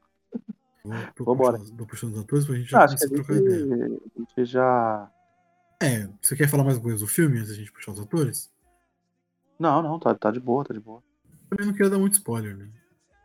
Eu 0.85 1.13
tô, 1.13 1.25
Vambora. 1.25 1.57
puxando, 1.57 1.77
tô 1.77 1.85
puxando 1.85 2.13
os 2.13 2.19
atores 2.19 2.45
pra 2.45 2.55
gente 2.55 2.69
já 2.69 2.85
começar 2.85 3.05
a 3.05 3.09
trocar 3.09 3.35
ideia. 3.35 3.59
gente, 3.59 4.01
a 4.15 4.19
gente 4.19 4.45
já. 4.45 5.11
É, 5.81 6.09
você 6.21 6.37
quer 6.37 6.47
falar 6.47 6.63
mais 6.63 6.77
coisas 6.77 7.01
do 7.01 7.07
filme 7.07 7.37
antes 7.37 7.49
da 7.49 7.55
gente 7.55 7.71
puxar 7.73 7.91
os 7.91 7.99
atores? 7.99 8.49
Não, 9.59 9.81
não, 9.83 9.99
tá, 9.99 10.15
tá 10.15 10.31
de 10.31 10.39
boa, 10.39 10.63
tá 10.63 10.73
de 10.73 10.79
boa. 10.79 11.03
Também 11.49 11.67
não 11.67 11.73
quero 11.73 11.89
dar 11.89 11.99
muito 11.99 12.13
spoiler, 12.13 12.55
né? 12.55 12.69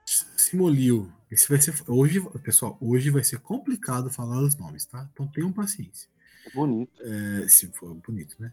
Simolio. 0.04 1.12
Esse 1.30 1.48
vai 1.48 1.60
ser. 1.60 1.74
Hoje, 1.86 2.20
pessoal, 2.42 2.76
hoje 2.80 3.08
vai 3.10 3.22
ser 3.22 3.38
complicado 3.38 4.10
falar 4.10 4.40
os 4.40 4.56
nomes, 4.56 4.84
tá? 4.84 5.08
Então 5.12 5.28
tenham 5.28 5.52
paciência. 5.52 6.08
Bonito. 6.52 6.90
É, 7.02 7.46
se 7.46 7.68
for 7.68 7.94
bonito, 7.94 8.34
né? 8.40 8.50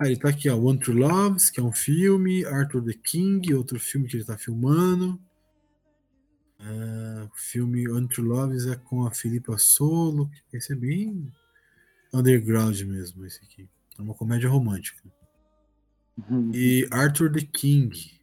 Ele 0.00 0.16
tá 0.16 0.28
aqui, 0.28 0.48
ó. 0.48 0.56
One 0.56 0.78
True 0.78 0.98
Loves, 0.98 1.50
que 1.50 1.58
é 1.58 1.62
um 1.62 1.72
filme. 1.72 2.44
Arthur 2.44 2.84
the 2.84 2.94
King, 2.94 3.52
outro 3.54 3.80
filme 3.80 4.06
que 4.06 4.16
ele 4.16 4.24
tá 4.24 4.38
filmando. 4.38 5.20
É, 6.60 7.24
o 7.24 7.36
filme 7.36 7.88
One 7.88 8.08
True 8.08 8.28
Loves 8.28 8.66
é 8.66 8.76
com 8.76 9.04
a 9.04 9.10
Filipa 9.10 9.58
Solo. 9.58 10.30
Esse 10.52 10.72
é 10.72 10.76
bem 10.76 11.32
underground 12.12 12.80
mesmo, 12.82 13.26
esse 13.26 13.42
aqui. 13.44 13.68
É 13.98 14.02
uma 14.02 14.14
comédia 14.14 14.48
romântica. 14.48 15.02
Uhum. 16.30 16.52
E 16.54 16.86
Arthur 16.90 17.32
the 17.32 17.46
King, 17.52 18.20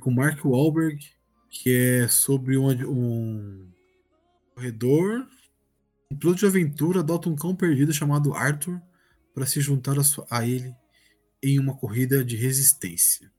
com 0.00 0.10
Mark 0.10 0.44
Wahlberg, 0.44 1.04
que 1.48 1.74
é 1.74 2.08
sobre 2.08 2.56
um, 2.56 2.68
um 2.88 3.68
corredor, 4.54 5.26
um 6.12 6.16
piloto 6.16 6.40
de 6.40 6.46
aventura 6.46 7.00
adota 7.00 7.28
um 7.28 7.36
cão 7.36 7.54
perdido 7.54 7.92
chamado 7.92 8.34
Arthur 8.34 8.80
para 9.34 9.46
se 9.46 9.60
juntar 9.60 9.98
a, 9.98 10.04
sua- 10.04 10.26
a 10.30 10.46
ele 10.46 10.74
em 11.42 11.58
uma 11.58 11.76
corrida 11.76 12.24
de 12.24 12.36
resistência. 12.36 13.30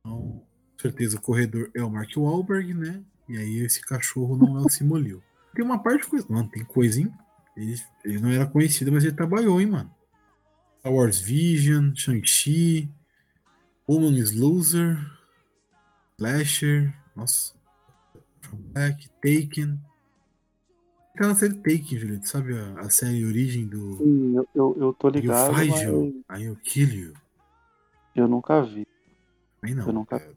Então, 0.00 0.42
com 0.72 0.80
certeza 0.80 1.16
o 1.16 1.20
corredor 1.20 1.70
é 1.74 1.82
o 1.82 1.90
Mark 1.90 2.10
Wahlberg, 2.16 2.74
né? 2.74 3.02
E 3.28 3.36
aí 3.36 3.58
esse 3.58 3.80
cachorro 3.80 4.36
não 4.36 4.56
é 4.58 4.60
o 4.62 4.68
Simolio. 4.68 5.22
Tem 5.54 5.64
uma 5.64 5.82
parte 5.82 6.02
de 6.04 6.08
coisa. 6.08 6.26
Mano, 6.28 6.48
tem 6.48 6.64
coisa, 6.64 7.00
hein? 7.00 7.12
Ele, 7.56 7.80
ele 8.04 8.20
não 8.20 8.30
era 8.30 8.46
conhecido, 8.46 8.92
mas 8.92 9.02
ele 9.04 9.16
trabalhou, 9.16 9.60
hein, 9.60 9.66
mano. 9.66 9.92
Star 10.78 10.92
Wars 10.92 11.18
Vision, 11.18 11.92
Shang-Chi, 11.94 12.88
Woman 13.88 14.16
is 14.16 14.30
Loser, 14.32 14.96
Slasher, 16.16 16.94
nossa, 17.16 17.54
From 18.40 18.60
Taken. 19.22 19.80
Na 21.20 21.34
série 21.34 21.54
Taken, 21.54 21.98
Juliette, 21.98 22.28
sabe 22.28 22.56
a, 22.58 22.80
a 22.80 22.90
série 22.90 23.24
origem 23.24 23.66
do 23.66 23.96
Sim, 23.98 24.36
eu, 24.36 24.48
eu, 24.54 24.76
eu 24.78 24.92
tô 24.94 25.08
You 25.08 25.14
ligado, 25.14 25.54
Fight 25.54 25.70
mas 25.70 25.82
You, 25.82 26.24
I 26.30 26.48
Will 26.48 26.56
Kill 26.56 26.88
You. 26.88 27.14
eu 28.14 28.28
nunca 28.28 28.62
vi. 28.62 28.86
Aí 29.62 29.74
não, 29.74 29.86
Eu 29.86 29.92
nunca- 29.92 30.16
é, 30.16 30.32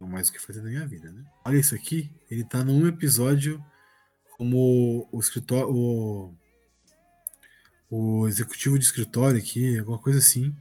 não 0.00 0.08
mais 0.08 0.28
o 0.28 0.32
que 0.32 0.38
fazer 0.40 0.62
na 0.62 0.68
minha 0.70 0.86
vida, 0.86 1.10
né? 1.12 1.24
Olha 1.44 1.58
isso 1.58 1.74
aqui, 1.74 2.10
ele 2.30 2.42
tá 2.44 2.64
num 2.64 2.86
episódio 2.86 3.62
como 4.36 5.06
o 5.12 5.18
escritório, 5.20 5.68
o, 5.74 6.34
o 7.90 8.26
executivo 8.28 8.78
de 8.78 8.84
escritório 8.84 9.38
aqui, 9.38 9.78
alguma 9.78 9.98
coisa 9.98 10.18
assim, 10.18 10.54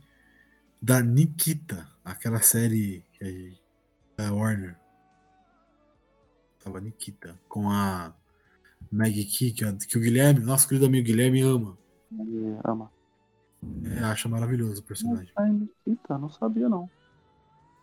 da 0.81 1.01
Nikita, 1.01 1.87
aquela 2.03 2.41
série 2.41 3.03
gente- 3.21 3.57
da 4.17 4.33
Warner. 4.33 4.75
Tava 6.63 6.81
Nikita, 6.81 7.39
com 7.47 7.69
a 7.69 8.13
Maggie 8.91 9.25
Key, 9.25 9.51
que, 9.51 9.87
que 9.87 9.97
o 9.97 10.01
Guilherme, 10.01 10.39
nosso 10.39 10.67
querido 10.67 10.85
amigo 10.85 11.05
Guilherme 11.05 11.41
ama. 11.41 11.77
Ele 12.11 12.57
ama. 12.63 12.91
É, 13.85 14.03
acha 14.03 14.29
maravilhoso 14.29 14.81
o 14.81 14.83
personagem. 14.83 15.31
Nikita, 15.85 16.17
não 16.17 16.29
sabia 16.29 16.69
não. 16.69 16.89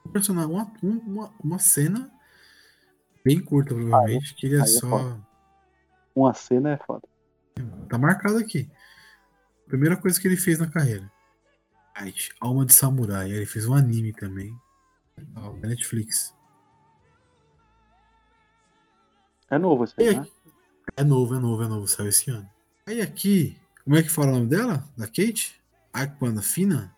um 0.06 0.10
personagem, 0.10 0.50
uma, 0.50 0.72
uma, 0.82 1.34
uma 1.42 1.58
cena 1.58 2.10
bem 3.24 3.40
curta, 3.40 3.74
provavelmente, 3.74 4.34
que 4.34 4.46
ele 4.46 4.56
é 4.56 4.58
aí 4.58 4.64
é 4.64 4.66
só. 4.66 4.88
foda. 4.88 5.26
Uma 6.14 6.34
cena 6.34 6.70
é 6.70 6.76
foda. 6.76 7.02
Tá 7.88 7.98
marcado 7.98 8.38
aqui. 8.38 8.70
Primeira 9.66 9.96
coisa 9.96 10.20
que 10.20 10.28
ele 10.28 10.36
fez 10.36 10.58
na 10.58 10.70
carreira. 10.70 11.10
Alma 12.40 12.66
de 12.66 12.74
Samurai. 12.74 13.26
Aí 13.26 13.32
Ele 13.32 13.46
fez 13.46 13.66
um 13.66 13.74
anime 13.74 14.12
também. 14.12 14.56
Da 15.16 15.68
Netflix. 15.68 16.34
É 19.50 19.58
novo 19.58 19.84
esse 19.84 19.94
aí, 19.98 20.16
né? 20.16 20.26
É 20.96 21.02
novo, 21.02 21.34
é 21.34 21.38
novo, 21.38 21.62
é 21.62 21.68
novo. 21.68 21.86
Saiu 21.86 22.08
esse 22.08 22.30
ano. 22.30 22.48
Aí 22.86 23.00
aqui, 23.00 23.58
como 23.84 23.96
é 23.96 24.02
que 24.02 24.08
fala 24.08 24.28
o 24.28 24.34
nome 24.34 24.46
dela? 24.46 24.84
Da 24.96 25.06
Kate? 25.06 25.60
Aquana 25.92 26.42
Fina? 26.42 26.94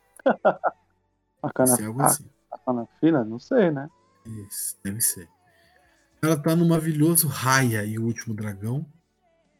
A 1.43 1.53
cana, 1.53 1.71
Deve 1.71 1.77
ser 1.77 1.85
algo 1.87 2.03
a, 2.03 2.07
assim. 2.07 2.25
fina? 3.01 3.25
Não 3.25 3.39
sei, 3.39 3.71
né? 3.71 3.89
Isso, 4.49 4.77
deve 4.83 5.01
ser. 5.01 5.29
Ela 6.23 6.37
tá 6.37 6.57
no 6.57 6.67
maravilhoso 6.67 7.29
Raya 7.29 7.85
e 7.85 7.99
o 7.99 8.05
Último 8.05 8.35
Dragão. 8.35 8.87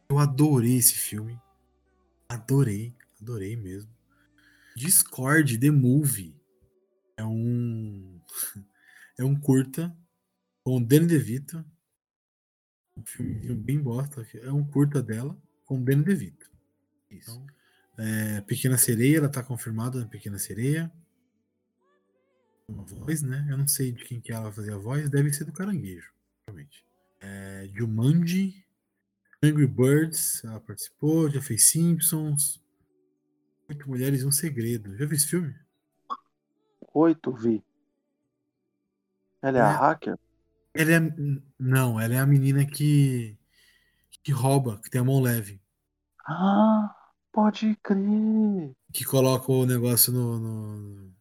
Eu 0.09 0.19
adorei 0.19 0.77
esse 0.77 0.93
filme. 0.93 1.39
Adorei, 2.27 2.93
adorei 3.21 3.55
mesmo. 3.55 3.89
Discord 4.75 5.57
The 5.57 5.71
Movie. 5.71 6.35
É 7.15 7.23
um. 7.23 8.19
É 9.19 9.23
um 9.25 9.35
curta 9.35 9.91
com 10.63 10.77
o 10.77 10.79
Danny 10.79 11.07
DeVito. 11.07 11.65
Um 12.97 13.05
filme 13.05 13.55
bem 13.55 13.79
bosta. 13.79 14.25
É 14.35 14.51
um 14.51 14.65
curta 14.65 15.01
dela 15.01 15.37
com 15.65 15.79
o 15.79 15.83
Danny 15.83 16.03
DeVito. 16.03 16.49
Isso. 17.11 17.31
Então, 17.31 17.47
é, 17.97 18.41
Pequena 18.41 18.77
Sereia, 18.77 19.17
ela 19.17 19.29
tá 19.29 19.43
confirmada 19.43 19.99
na 19.99 20.07
Pequena 20.07 20.37
Sereia. 20.37 20.91
Uma 22.67 22.83
voz, 22.83 23.21
né? 23.21 23.47
Eu 23.49 23.57
não 23.57 23.67
sei 23.67 23.91
de 23.91 24.03
quem 24.03 24.19
que 24.19 24.31
ela 24.31 24.51
fazia 24.51 24.75
a 24.75 24.77
voz, 24.77 25.09
deve 25.09 25.31
ser 25.31 25.45
do 25.45 25.53
caranguejo, 25.53 26.11
realmente. 26.45 26.85
É, 27.21 27.69
Jumanji, 27.73 28.65
Angry 29.41 29.67
Birds, 29.67 30.43
ela 30.43 30.59
participou, 30.59 31.29
já 31.29 31.41
fez 31.41 31.63
Simpsons. 31.65 32.61
Oito 33.69 33.87
Mulheres 33.87 34.21
e 34.21 34.25
um 34.25 34.31
Segredo. 34.31 34.95
Já 34.97 35.05
viu 35.05 35.15
esse 35.15 35.27
filme? 35.27 35.55
Oito, 36.93 37.33
vi. 37.33 37.63
Ela 39.41 39.57
é, 39.57 39.61
é 39.61 39.63
a 39.63 39.71
hacker? 39.71 40.17
Ela 40.73 40.91
é. 40.93 40.99
Não, 41.59 41.99
ela 41.99 42.13
é 42.15 42.19
a 42.19 42.25
menina 42.25 42.65
que. 42.65 43.37
que 44.23 44.31
rouba, 44.31 44.79
que 44.83 44.89
tem 44.89 45.01
a 45.01 45.03
mão 45.03 45.21
leve. 45.21 45.61
Ah, 46.25 46.93
pode 47.31 47.75
crer. 47.83 48.71
Que 48.93 49.03
coloca 49.05 49.51
o 49.51 49.65
negócio 49.65 50.11
no. 50.13 50.39
no... 50.39 51.11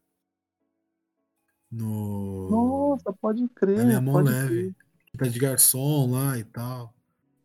no... 1.71 2.51
Nossa, 2.51 3.13
pode 3.13 3.49
crer. 3.49 3.79
Ela 3.79 3.93
é 3.93 3.97
a 3.97 4.01
mão 4.01 4.17
leve. 4.23 4.49
crer. 4.49 4.75
Tá 5.17 5.27
de 5.27 5.39
garçom 5.39 6.11
lá 6.11 6.37
e 6.39 6.45
tal. 6.45 6.95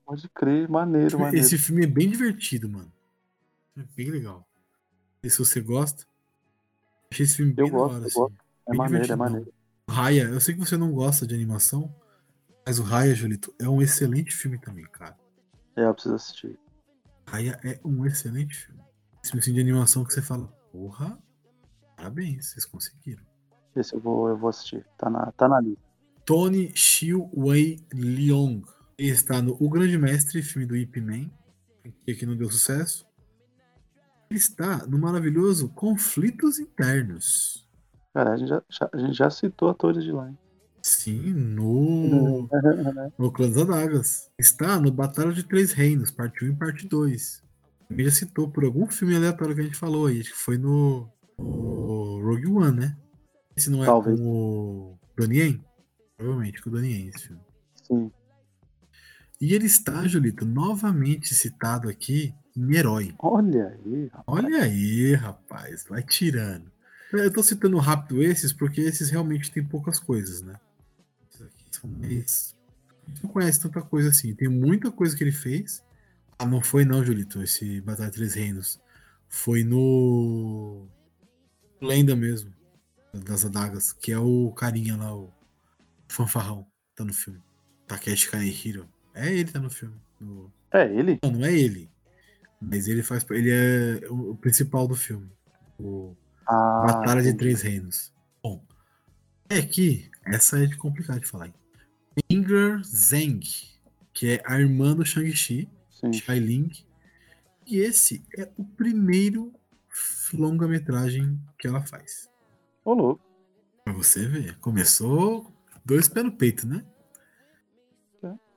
Pode 0.06 0.28
crer, 0.30 0.68
maneiro, 0.68 1.18
maneiro. 1.18 1.38
Esse 1.46 1.58
filme 1.58 1.86
é 1.86 1.88
bem 1.88 2.10
divertido, 2.10 2.68
mano. 2.68 2.92
É 3.78 3.84
bem 3.96 4.10
legal. 4.12 4.46
E 5.24 5.30
se 5.30 5.40
você 5.40 5.62
gosta. 5.62 6.06
Achei 7.10 7.26
esse 7.26 7.38
filme 7.38 7.54
bem 7.54 7.66
Eu 7.68 7.72
gosto, 7.72 7.92
da 7.92 7.98
hora, 7.98 8.06
assim. 8.08 8.20
gosto. 8.20 8.36
É 8.68 8.72
Bem 8.72 8.78
maneiro, 8.78 9.14
é 9.14 9.16
maneiro. 9.16 9.54
Raya, 9.92 10.24
eu 10.24 10.40
sei 10.40 10.54
que 10.54 10.60
você 10.60 10.78
não 10.78 10.92
gosta 10.92 11.28
de 11.28 11.36
animação, 11.36 11.94
mas 12.66 12.80
o 12.80 12.84
Raya, 12.84 13.14
Julito, 13.14 13.54
é 13.60 13.68
um 13.68 13.82
excelente 13.82 14.32
filme 14.32 14.58
também, 14.58 14.86
cara. 14.86 15.18
É, 15.76 15.86
eu 15.86 15.94
preciso 15.94 16.16
assistir. 16.16 16.60
Raya 17.28 17.60
é 17.64 17.80
um 17.84 18.06
excelente 18.06 18.56
filme. 18.56 18.82
Esse 19.22 19.32
filme 19.32 19.42
assim, 19.42 19.54
de 19.54 19.60
animação 19.60 20.04
que 20.04 20.14
você 20.14 20.22
fala, 20.22 20.48
porra, 20.72 21.18
parabéns, 21.96 22.48
vocês 22.48 22.66
conseguiram. 22.66 23.24
Esse 23.76 23.94
eu 23.94 24.00
vou, 24.00 24.30
eu 24.30 24.38
vou 24.38 24.50
assistir. 24.50 24.86
Tá 24.98 25.10
na, 25.10 25.32
tá 25.34 25.48
na 25.48 25.60
lista. 25.60 25.84
Tony 26.26 26.72
Xiu 26.76 27.30
Wei 27.36 27.80
Leong. 27.94 28.64
Ele 28.98 29.12
está 29.12 29.42
no 29.42 29.58
O 29.60 29.70
Grande 29.70 29.98
Mestre, 29.98 30.42
filme 30.42 30.66
do 30.66 30.76
Ip 30.76 31.02
Man, 31.02 31.30
que 32.06 32.26
não 32.26 32.38
deu 32.38 32.50
sucesso. 32.50 33.08
Ele 34.30 34.40
está 34.40 34.86
no 34.86 34.98
maravilhoso 34.98 35.70
Conflitos 35.70 36.60
Internos. 36.60 37.68
Cara, 38.14 38.34
a 38.34 38.38
gente 38.38 38.50
já, 38.50 38.62
já- 38.70 38.90
a 38.94 38.98
gente 38.98 39.14
já 39.14 39.30
citou 39.30 39.70
atores 39.70 40.04
de 40.04 40.12
lá, 40.12 40.30
hein? 40.30 40.38
Sim, 40.84 41.34
no, 41.34 42.50
no 43.18 43.32
Clã 43.32 43.50
das 43.50 43.58
Adagas. 43.62 44.32
Está 44.38 44.80
no 44.80 44.92
Batalha 44.92 45.32
de 45.32 45.44
Três 45.44 45.72
Reinos, 45.74 46.12
parte 46.12 46.44
1 46.44 46.50
e 46.50 46.56
parte 46.56 46.88
2. 46.88 47.44
Também 47.88 48.06
já 48.06 48.12
citou 48.12 48.50
por 48.50 48.64
algum 48.66 48.88
filme 48.88 49.16
aleatório 49.16 49.54
que 49.56 49.62
a 49.62 49.64
gente 49.64 49.76
falou 49.78 50.08
aí. 50.08 50.20
Acho 50.22 50.32
que 50.32 50.40
foi 50.40 50.58
no, 50.58 51.08
no 51.38 52.22
Rogue 52.24 52.48
One, 52.48 52.80
né? 52.80 52.98
Esse 53.56 53.70
não 53.70 53.84
é 53.84 53.86
Talvez. 53.86 54.20
com 54.20 54.26
o 54.26 55.00
Donnie 55.18 55.40
Yen? 55.40 55.66
Provavelmente 56.18 56.62
com 56.62 56.70
o 56.70 56.74
Donnie 56.74 56.92
Yen 56.94 57.08
esse 57.10 57.28
filme. 57.28 57.42
Sim. 57.84 58.12
E 59.40 59.54
ele 59.54 59.66
está, 59.66 60.08
Julito, 60.08 60.46
novamente 60.46 61.34
citado 61.36 61.90
aqui 61.90 62.34
em 62.56 62.76
Herói. 62.76 63.14
Olha 63.20 63.68
aí, 63.68 64.06
rapaz. 64.08 64.24
Olha 64.28 64.64
aí, 64.64 65.14
rapaz, 65.16 65.86
vai 65.90 66.04
tirando. 66.04 66.72
Eu 67.14 67.32
tô 67.32 67.44
citando 67.44 67.78
rápido 67.78 68.22
esses 68.24 68.54
porque 68.54 68.82
esses 68.82 69.10
realmente 69.10 69.52
tem 69.52 69.64
poucas 69.64 70.00
coisas, 70.00 70.42
né? 70.42 70.56
Esses 71.30 71.42
aqui 71.42 71.66
são 71.72 71.90
mais. 71.90 72.56
A 73.06 73.10
gente 73.10 73.24
não 73.24 73.30
conhece 73.32 73.60
tanta 73.60 73.82
coisa 73.82 74.10
assim. 74.10 74.34
Tem 74.36 74.48
muita 74.48 74.92
coisa 74.92 75.16
que 75.16 75.24
ele 75.24 75.32
fez. 75.32 75.84
Ah, 76.40 76.46
não 76.46 76.62
foi 76.62 76.86
não, 76.86 77.04
Julito, 77.04 77.42
esse 77.42 77.82
Batalha 77.82 78.10
de 78.10 78.16
Três 78.16 78.34
Reinos. 78.34 78.80
Foi 79.28 79.64
no. 79.64 80.88
Lenda 81.82 82.16
mesmo. 82.16 82.54
Das 83.14 83.44
Adagas, 83.44 83.92
que 83.92 84.12
é 84.12 84.18
o 84.18 84.52
carinha 84.52 84.96
lá, 84.96 85.14
o 85.14 85.30
fanfarrão, 86.08 86.66
tá 86.96 87.04
no 87.04 87.14
filme. 87.14 87.42
Takeshi 87.88 88.30
Kanehiro. 88.30 88.88
É 89.14 89.34
ele 89.34 89.52
tá 89.52 89.60
no 89.60 89.70
filme. 89.70 89.96
No- 90.20 90.52
É 90.72 90.86
ele? 90.86 91.20
Não, 91.22 91.32
não 91.32 91.46
é 91.46 91.54
ele. 91.54 91.90
Mas 92.62 92.88
ele 92.88 93.04
faz. 93.04 93.26
Ele 93.32 93.50
é 93.52 94.08
o 94.10 94.32
o 94.32 94.36
principal 94.38 94.88
do 94.88 94.96
filme. 94.96 95.30
O 95.78 96.16
Ah, 96.48 96.84
Batalha 96.88 97.22
de. 97.22 97.34
Três 97.34 97.62
Reinos. 97.62 98.14
Bom, 98.44 98.64
é 99.50 99.62
que 99.62 100.10
essa 100.26 100.60
é 100.60 100.66
de 100.66 100.78
complicado 100.78 101.20
de 101.20 101.28
falar. 101.28 101.52
Inger 102.30 102.82
Zeng, 102.84 103.42
que 104.14 104.32
é 104.32 104.44
a 104.46 104.60
irmã 104.60 104.96
do 104.96 105.06
Shang-Chi. 105.06 105.70
Shai 106.14 106.40
Ling. 106.40 106.72
E 107.68 107.78
esse 107.78 108.26
é 108.38 108.50
o 108.58 108.64
primeiro 108.64 109.54
longa-metragem 110.34 111.40
que 111.60 111.68
ela 111.68 111.82
faz. 111.82 112.30
Ô, 112.84 112.94
louco. 112.94 113.24
Pra 113.84 113.94
você 113.94 114.26
ver. 114.26 114.58
Começou 114.60 115.54
dois 115.86 116.08
pés 116.08 116.26
no 116.26 116.32
peito, 116.32 116.68
né? 116.68 116.84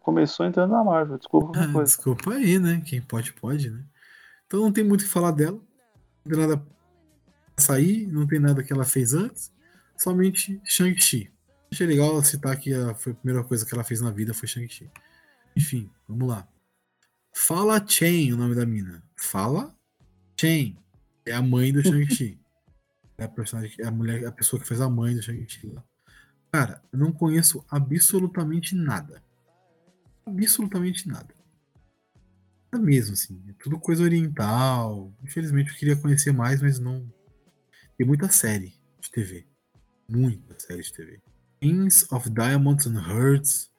Começou 0.01 0.45
entrando 0.45 0.73
na 0.73 0.85
Marvel, 0.85 1.17
desculpa 1.17 1.59
Ah, 1.59 1.83
desculpa 1.83 2.35
aí, 2.35 2.59
né? 2.59 2.83
Quem 2.85 3.01
pode, 3.01 3.33
pode, 3.33 3.71
né? 3.71 3.83
Então 4.47 4.61
não 4.61 4.71
tem 4.71 4.85
muito 4.85 5.01
o 5.01 5.05
que 5.05 5.11
falar 5.11 5.31
dela. 5.31 5.59
Não 6.25 6.31
tem 6.31 6.47
nada 6.47 6.67
sair, 7.57 8.07
não 8.07 8.27
tem 8.27 8.39
nada 8.39 8.63
que 8.63 8.73
ela 8.73 8.85
fez 8.85 9.15
antes. 9.15 9.53
Somente 9.97 10.61
Shang-Chi. 10.65 11.33
Achei 11.73 11.87
legal 11.87 12.23
citar 12.23 12.57
que 12.57 12.73
a, 12.73 12.95
foi 12.95 13.13
a 13.13 13.15
primeira 13.17 13.45
coisa 13.45 13.65
que 13.65 13.75
ela 13.75 13.85
fez 13.85 14.01
na 14.01 14.11
vida 14.11 14.35
foi 14.35 14.49
Shang-Chi. 14.49 14.91
Enfim, 15.57 15.91
vamos 16.09 16.29
lá. 16.29 16.49
Fala 17.33 17.85
Chen, 17.87 18.33
o 18.33 18.37
nome 18.37 18.55
da 18.55 18.65
mina. 18.67 19.03
Fala 19.17 19.75
Chen. 20.39 20.77
É 21.27 21.33
a 21.33 21.43
mãe 21.43 21.73
do 21.73 21.83
Shang-Chi. 21.83 22.39
É 23.17 23.23
a 23.23 23.29
personagem, 23.29 23.77
é 23.79 23.87
a 23.87 23.93
mulher, 23.93 24.27
a 24.27 24.33
pessoa 24.33 24.61
que 24.61 24.67
fez 24.67 24.81
a 24.81 24.91
mãe 24.91 25.15
do 25.15 25.23
Shang-Chi 25.23 25.69
lá. 25.69 25.85
Cara, 26.51 26.83
eu 26.93 26.99
não 26.99 27.13
conheço 27.13 27.65
absolutamente 27.71 28.75
nada. 28.75 29.23
Absolutamente 30.27 31.09
nada. 31.09 31.33
Nada 32.73 32.85
mesmo, 32.85 33.15
assim. 33.15 33.41
É 33.49 33.53
tudo 33.53 33.79
coisa 33.79 34.03
oriental. 34.03 35.13
Infelizmente 35.23 35.71
eu 35.71 35.77
queria 35.77 35.97
conhecer 35.97 36.33
mais, 36.33 36.61
mas 36.61 36.79
não. 36.79 37.07
Tem 37.97 38.07
muita 38.07 38.29
série 38.29 38.75
de 39.01 39.11
TV. 39.11 39.47
Muita 40.09 40.59
série 40.59 40.83
de 40.83 40.93
TV. 40.93 41.21
Kings 41.61 42.07
of 42.13 42.29
Diamonds 42.29 42.87
and 42.87 42.99
Hearts. 42.99 43.71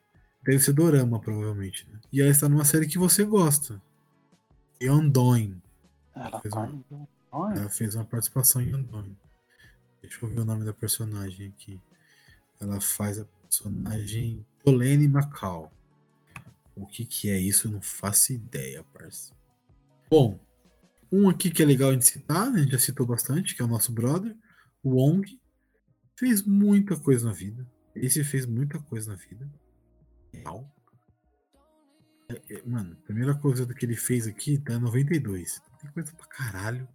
Deve 0.42 0.58
ser 0.58 0.72
Dorama, 0.72 1.20
provavelmente. 1.20 1.86
Né? 1.90 2.00
E 2.12 2.22
ela 2.22 2.30
está 2.30 2.48
numa 2.48 2.64
série 2.64 2.86
que 2.86 2.98
você 2.98 3.24
gosta. 3.24 3.80
Yondoin. 4.82 5.60
Ela 6.14 6.40
Fez. 6.40 6.54
Olha, 7.30 7.58
Ela 7.58 7.68
fez 7.68 7.94
uma 7.94 8.04
participação 8.04 8.62
em 8.62 8.70
Yondoin. 8.70 9.16
Deixa 10.00 10.24
eu 10.24 10.30
ver 10.30 10.40
o 10.40 10.44
nome 10.44 10.64
da 10.64 10.72
personagem 10.72 11.48
aqui. 11.48 11.80
Ela 12.58 12.80
faz 12.80 13.18
a 13.18 13.26
personagem 13.42 14.46
Tolene 14.64 15.08
Macau. 15.08 15.70
O 16.74 16.86
que 16.86 17.04
que 17.04 17.28
é 17.28 17.38
isso? 17.38 17.66
Eu 17.66 17.72
não 17.72 17.82
faço 17.82 18.32
ideia, 18.32 18.84
parça. 18.94 19.34
Bom, 20.08 20.38
um 21.12 21.28
aqui 21.28 21.50
que 21.50 21.62
é 21.62 21.66
legal 21.66 21.90
a 21.90 21.92
gente 21.92 22.06
citar, 22.06 22.50
né? 22.50 22.60
a 22.60 22.62
gente 22.62 22.72
já 22.72 22.78
citou 22.78 23.06
bastante, 23.06 23.54
que 23.54 23.62
é 23.62 23.64
o 23.64 23.68
nosso 23.68 23.92
brother, 23.92 24.36
o 24.82 24.96
Wong. 24.96 25.40
Fez 26.18 26.42
muita 26.42 26.96
coisa 26.96 27.26
na 27.26 27.32
vida. 27.32 27.66
Esse 27.94 28.24
fez 28.24 28.46
muita 28.46 28.78
coisa 28.78 29.10
na 29.10 29.16
vida. 29.16 29.50
Real. 30.32 30.70
É, 32.28 32.54
é, 32.54 32.62
mano, 32.66 32.92
a 32.94 33.04
primeira 33.04 33.34
coisa 33.34 33.64
do 33.64 33.74
que 33.74 33.84
ele 33.84 33.96
fez 33.96 34.26
aqui 34.26 34.58
tá 34.58 34.74
em 34.74 34.80
92. 34.80 35.62
Tem 35.80 35.90
coisa 35.92 36.12
pra 36.12 36.26
caralho. 36.26 36.88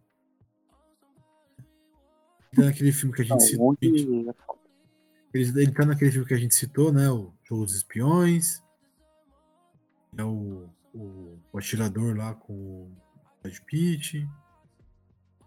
Tá 2.56 2.64
naquele 2.64 2.92
filme 2.92 3.16
que 3.16 3.22
a 3.22 3.26
gente 3.26 3.32
não, 3.32 3.40
citou. 3.40 3.78
Ele, 3.82 4.36
ele 5.34 5.72
tá 5.72 5.86
naquele 5.86 6.12
filme 6.12 6.28
que 6.28 6.34
a 6.34 6.38
gente 6.38 6.56
citou, 6.56 6.92
né? 6.92 7.10
O 7.10 7.34
Jogo 7.48 7.66
dos 7.66 7.76
Espiões. 7.76 8.62
É 10.18 10.24
o, 10.24 10.70
o, 10.94 11.40
o 11.54 11.58
atirador 11.58 12.18
lá 12.18 12.34
com 12.34 12.54
o 12.54 12.98
Brad 13.42 13.58
Pitt. 13.66 14.28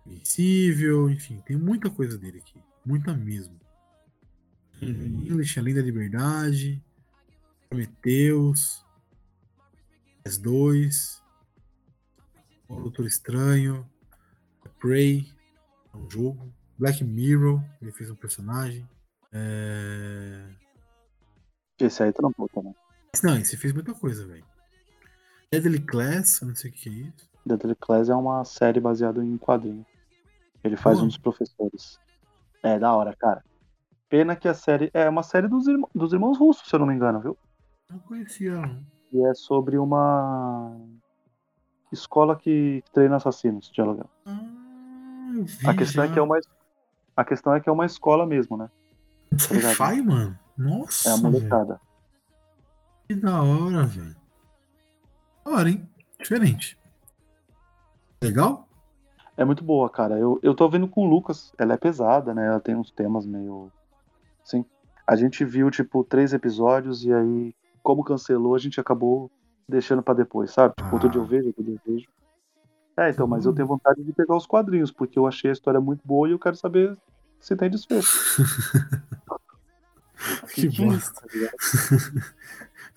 Invencível, 0.07 1.09
enfim, 1.09 1.41
tem 1.47 1.57
muita 1.57 1.89
coisa 1.89 2.19
dele 2.19 2.39
aqui. 2.39 2.61
Muita 2.85 3.15
mesmo. 3.15 3.59
English, 4.83 5.59
Além 5.59 5.75
da 5.75 5.81
Liberdade. 5.81 6.83
Prometheus. 7.69 8.85
S2. 10.25 11.23
O 12.69 12.77
Doutor 12.81 13.07
Estranho. 13.07 13.89
Prey. 14.79 15.33
É 15.93 15.97
um 15.97 16.11
jogo. 16.11 16.53
Black 16.79 17.03
Mirror. 17.03 17.65
Ele 17.81 17.93
fez 17.93 18.11
um 18.11 18.17
personagem. 18.17 18.87
É... 19.33 20.47
Esse 21.81 22.03
aí 22.03 22.13
trampou 22.13 22.49
também. 22.49 22.75
Não, 23.23 23.39
esse 23.39 23.57
fez 23.57 23.73
muita 23.73 23.95
coisa, 23.95 24.27
velho. 24.27 24.45
Deadly 25.51 25.81
Class, 25.81 26.41
não 26.43 26.55
sei 26.55 26.71
o 26.71 26.75
que 26.75 26.89
é 26.89 26.93
isso. 26.93 27.34
Deadly 27.45 27.75
Class 27.77 28.09
é 28.09 28.15
uma 28.15 28.45
série 28.45 28.81
baseada 28.81 29.25
em 29.25 29.37
quadrinho. 29.37 29.85
Ele 30.63 30.77
faz 30.77 30.97
Boa. 30.97 31.05
um 31.05 31.09
dos 31.09 31.19
professores. 31.19 31.99
É, 32.63 32.79
da 32.79 32.93
hora, 32.95 33.15
cara. 33.15 33.45
Pena 34.09 34.35
que 34.35 34.49
a 34.49 34.55
série. 34.55 34.91
É 34.95 35.09
uma 35.09 35.23
série 35.23 35.49
dos, 35.49 35.65
dos 35.95 36.13
irmãos 36.13 36.39
russos, 36.39 36.69
se 36.69 36.75
eu 36.75 36.81
não 36.81 36.87
me 36.87 36.95
engano, 36.95 37.21
viu? 37.21 37.39
Não 37.91 37.99
conhecia. 37.99 38.63
E 39.13 39.27
é 39.27 39.35
sobre 39.35 39.77
uma 39.77 40.75
escola 41.93 42.37
que 42.37 42.83
treina 42.93 43.17
assassinos 43.17 43.71
de 43.71 43.81
aluguel. 43.81 44.09
Vi 44.27 45.69
A 45.69 45.75
questão 45.75 46.05
é 46.05 46.09
que 46.13 46.19
é 46.19 46.23
uma. 46.23 46.39
A 47.17 47.25
questão 47.25 47.55
é 47.55 47.61
que 47.61 47.69
é 47.69 47.73
uma 47.73 47.87
escola 47.87 48.27
mesmo, 48.27 48.57
né? 48.57 48.71
Sci-fi, 49.37 50.03
mano. 50.03 50.39
Nossa, 50.57 51.11
É 51.11 51.13
a 51.13 51.17
molecada. 51.17 51.81
Que 53.07 53.15
da 53.15 53.43
hora, 53.43 53.85
velho. 53.85 54.17
Da 55.45 55.51
hora, 55.53 55.69
hein? 55.71 55.89
Diferente. 56.19 56.79
Legal? 58.27 58.69
É 59.37 59.45
muito 59.45 59.65
boa, 59.65 59.89
cara. 59.91 60.19
Eu, 60.19 60.39
eu 60.43 60.55
tô 60.55 60.69
vendo 60.69 60.87
com 60.89 61.07
o 61.07 61.09
Lucas. 61.11 61.53
Ela 61.59 61.75
é 61.75 61.77
pesada, 61.77 62.33
né? 62.35 62.47
Ela 62.47 62.61
tem 62.61 62.75
uns 62.77 62.91
temas 62.91 63.27
meio. 63.27 63.71
Sim. 64.45 64.65
A 65.07 65.17
gente 65.17 65.45
viu, 65.45 65.71
tipo, 65.71 66.05
três 66.05 66.33
episódios 66.33 67.05
e 67.05 67.13
aí, 67.13 67.55
como 67.83 68.05
cancelou, 68.05 68.55
a 68.55 68.59
gente 68.59 68.81
acabou 68.81 69.31
deixando 69.69 70.03
pra 70.03 70.15
depois, 70.15 70.51
sabe? 70.53 70.75
Tipo, 70.77 70.89
Ah. 70.89 70.93
outro 70.95 71.09
dia 71.09 71.21
eu 71.21 71.25
vejo, 71.27 71.47
outro 71.49 71.65
dia 71.65 71.75
eu 71.75 71.93
vejo. 71.95 72.09
É, 72.97 73.11
então, 73.11 73.27
mas 73.27 73.45
eu 73.45 73.53
tenho 73.53 73.67
vontade 73.67 74.03
de 74.05 74.13
pegar 74.13 74.37
os 74.37 74.47
quadrinhos, 74.47 74.93
porque 74.93 75.19
eu 75.19 75.27
achei 75.27 75.51
a 75.51 75.53
história 75.53 75.81
muito 75.81 76.01
boa 76.07 76.29
e 76.29 76.33
eu 76.33 76.39
quero 76.39 76.55
saber 76.55 76.97
se 77.41 77.57
tem 77.57 77.69
desfecho. 77.69 78.09
Que 80.55 80.69
bosta. 80.69 81.21
tá 81.21 81.27
ligado? 81.35 81.55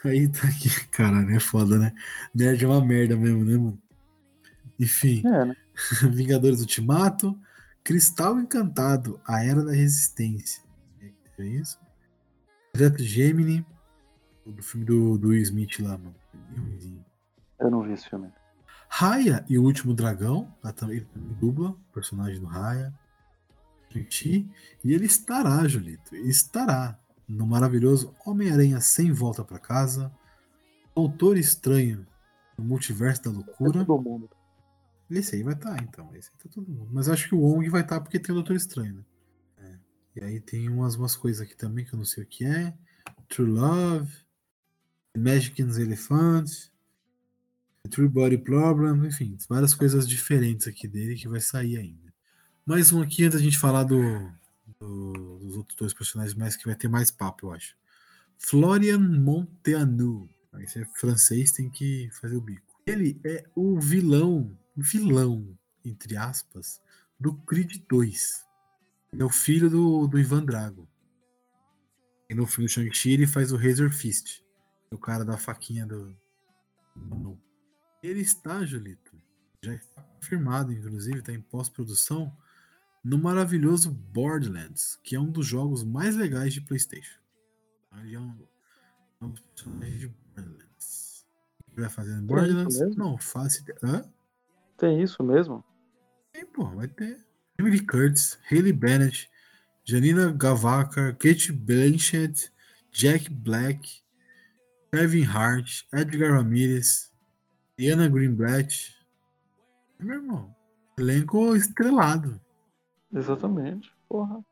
Aí 0.06 0.30
tá 0.30 0.48
aqui. 0.48 0.70
Caralho, 0.92 1.36
é 1.36 1.40
foda, 1.40 1.78
né? 1.78 1.92
Nerd 2.34 2.64
é 2.64 2.68
uma 2.68 2.80
merda 2.86 3.18
mesmo, 3.18 3.44
né, 3.44 3.58
mano? 3.58 3.78
Enfim, 4.80 5.24
É, 5.26 5.46
né? 5.46 5.56
Vingadores 6.12 6.60
Ultimato, 6.60 7.38
Cristal 7.84 8.40
Encantado, 8.40 9.20
A 9.26 9.44
Era 9.44 9.64
da 9.64 9.72
Resistência. 9.72 10.64
É 11.40 11.46
isso? 11.46 11.80
Projeto 12.74 13.04
Gemini, 13.04 13.66
do 14.46 14.64
filme 14.64 14.86
do, 14.86 15.18
do 15.18 15.30
Will 15.30 15.42
Smith 15.42 15.80
lá, 15.80 15.98
mano. 15.98 16.16
Eu 17.60 17.72
não 17.72 17.82
vi 17.84 17.94
esse 17.94 18.10
filme. 18.10 18.32
Raya 18.90 19.46
e 19.50 19.58
o 19.58 19.64
Último 19.64 19.94
Dragão, 19.94 20.54
ela 20.64 20.74
também 20.74 21.06
dubla, 21.40 21.76
personagem 21.94 22.40
do 22.40 22.46
Raya. 22.46 22.94
E 23.94 24.94
ele 24.94 25.06
estará, 25.06 25.68
Julito, 25.68 26.16
estará 26.16 26.98
no 27.28 27.46
maravilhoso 27.48 28.14
Homem-Aranha 28.26 28.80
Sem 28.80 29.12
Volta 29.12 29.44
pra 29.44 29.60
Casa, 29.60 30.12
Doutor 30.96 31.38
Estranho 31.38 32.06
no 32.58 32.64
Multiverso 32.64 33.24
da 33.24 33.32
Loucura. 33.32 33.86
Todo 33.86 34.02
mundo. 34.02 34.30
Esse 35.10 35.36
aí 35.36 35.44
vai 35.44 35.54
estar, 35.54 35.82
então. 35.82 36.14
Esse 36.16 36.30
aí 36.32 36.38
tá 36.44 36.50
todo 36.54 36.70
mundo. 36.70 36.90
Mas 36.92 37.08
acho 37.08 37.30
que 37.30 37.36
o 37.36 37.40
Wong 37.40 37.70
vai 37.70 37.82
estar 37.82 38.00
porque 38.02 38.20
tem 38.20 38.32
o 38.34 38.36
Doutor 38.36 38.56
Estranho, 38.56 38.96
né? 38.96 39.04
É. 39.60 40.20
E 40.20 40.24
aí 40.24 40.40
tem 40.42 40.68
umas, 40.70 40.96
umas 40.96 41.16
coisas 41.16 41.42
aqui 41.42 41.56
também 41.56 41.86
que 41.86 41.94
eu 41.94 41.98
não 41.98 42.06
sei 42.06 42.24
o 42.24 42.28
que 42.28 42.44
é. 42.46 42.74
True 43.30 43.50
Love, 43.50 44.12
Magic 45.18 45.62
and 45.62 45.70
the 45.72 45.82
Elephant, 45.82 46.50
True 47.90 48.10
Body 48.10 48.38
Problem, 48.38 49.08
enfim, 49.08 49.38
várias 49.48 49.74
coisas 49.74 50.08
diferentes 50.08 50.68
aqui 50.68 50.88
dele 50.88 51.16
que 51.16 51.28
vai 51.28 51.40
sair 51.40 51.78
ainda. 51.78 52.14
Mais 52.66 52.92
um 52.92 53.02
aqui 53.02 53.24
antes 53.24 53.38
da 53.40 53.44
gente 53.44 53.58
falar 53.58 53.84
do, 53.86 54.30
do- 54.80 55.40
dos 55.40 55.56
outros 55.56 55.78
dois 55.78 55.94
personagens, 55.94 56.36
mas 56.36 56.58
que 56.58 56.66
vai 56.66 56.76
ter 56.76 56.90
mais 56.90 57.10
papo, 57.12 57.48
eu 57.48 57.54
acho. 57.54 57.76
Florian 58.38 59.00
Monteanu. 59.00 60.30
Esse 60.60 60.82
é 60.82 60.86
francês, 60.86 61.52
tem 61.52 61.70
que 61.70 62.10
fazer 62.20 62.36
o 62.36 62.42
bico. 62.42 62.82
Ele 62.86 63.20
é 63.24 63.46
o 63.56 63.80
vilão, 63.80 64.58
vilão, 64.78 65.58
entre 65.84 66.16
aspas, 66.16 66.82
do 67.20 67.36
Creed 67.44 67.84
2. 67.90 68.46
Ele 69.14 69.22
é 69.22 69.26
o 69.26 69.30
filho 69.30 69.70
do, 69.70 70.08
do 70.08 70.20
Ivan 70.20 70.46
Drago. 70.46 70.88
E 72.30 72.36
no 72.36 72.46
filme 72.46 72.68
do 72.68 72.72
Shang-Chi 72.72 73.12
ele 73.12 73.28
faz 73.28 73.52
o 73.52 73.58
Razor 73.58 73.90
Fist. 73.92 74.44
O 74.92 74.98
cara 74.98 75.26
da 75.26 75.38
faquinha 75.38 75.86
do. 75.86 76.16
Ele 78.04 78.22
está, 78.22 78.66
Julito. 78.66 79.16
Já 79.64 79.74
está 79.74 80.02
confirmado, 80.02 80.72
inclusive, 80.72 81.20
está 81.20 81.34
em 81.34 81.42
pós-produção 81.42 82.36
no 83.04 83.18
maravilhoso 83.18 83.92
Borderlands, 83.92 85.00
que 85.04 85.16
é 85.16 85.20
um 85.20 85.32
dos 85.32 85.46
jogos 85.46 85.84
mais 85.84 86.16
legais 86.16 86.54
de 86.54 86.62
PlayStation. 86.62 87.20
Ele 88.00 88.16
é 88.16 88.20
um, 88.20 88.48
é 89.22 89.26
um 89.26 89.32
personagem 89.32 89.98
de 89.98 90.08
Borderlands. 90.08 91.26
Ele 91.72 91.82
vai 91.82 91.90
fazer 91.90 92.16
no 92.16 92.24
Borderlands? 92.24 92.80
Não, 92.96 93.18
ideia. 93.18 93.80
Hã? 93.84 94.14
Tem 94.78 95.02
isso 95.02 95.24
mesmo? 95.24 95.64
Tem, 96.32 96.46
pô, 96.46 96.66
vai 96.70 96.88
ter. 96.88 97.26
Emily 97.60 97.84
Curtis, 97.86 98.38
Hayley 98.52 98.72
Bennett, 98.74 99.30
Janina 99.84 100.32
Gavaca, 100.32 101.14
Kate 101.14 101.52
Blanchett, 101.52 102.52
Jack 102.92 103.30
Black, 103.34 104.04
Kevin 104.94 105.24
Hart, 105.26 105.84
Edgar 105.92 106.34
Ramirez, 106.34 107.12
Diana 107.78 108.08
Greenblatt. 108.08 108.96
Meu 110.00 110.16
irmão, 110.18 110.56
elenco 111.00 111.56
estrelado. 111.56 112.40
Exatamente. 113.14 113.92
Porra. 114.08 114.44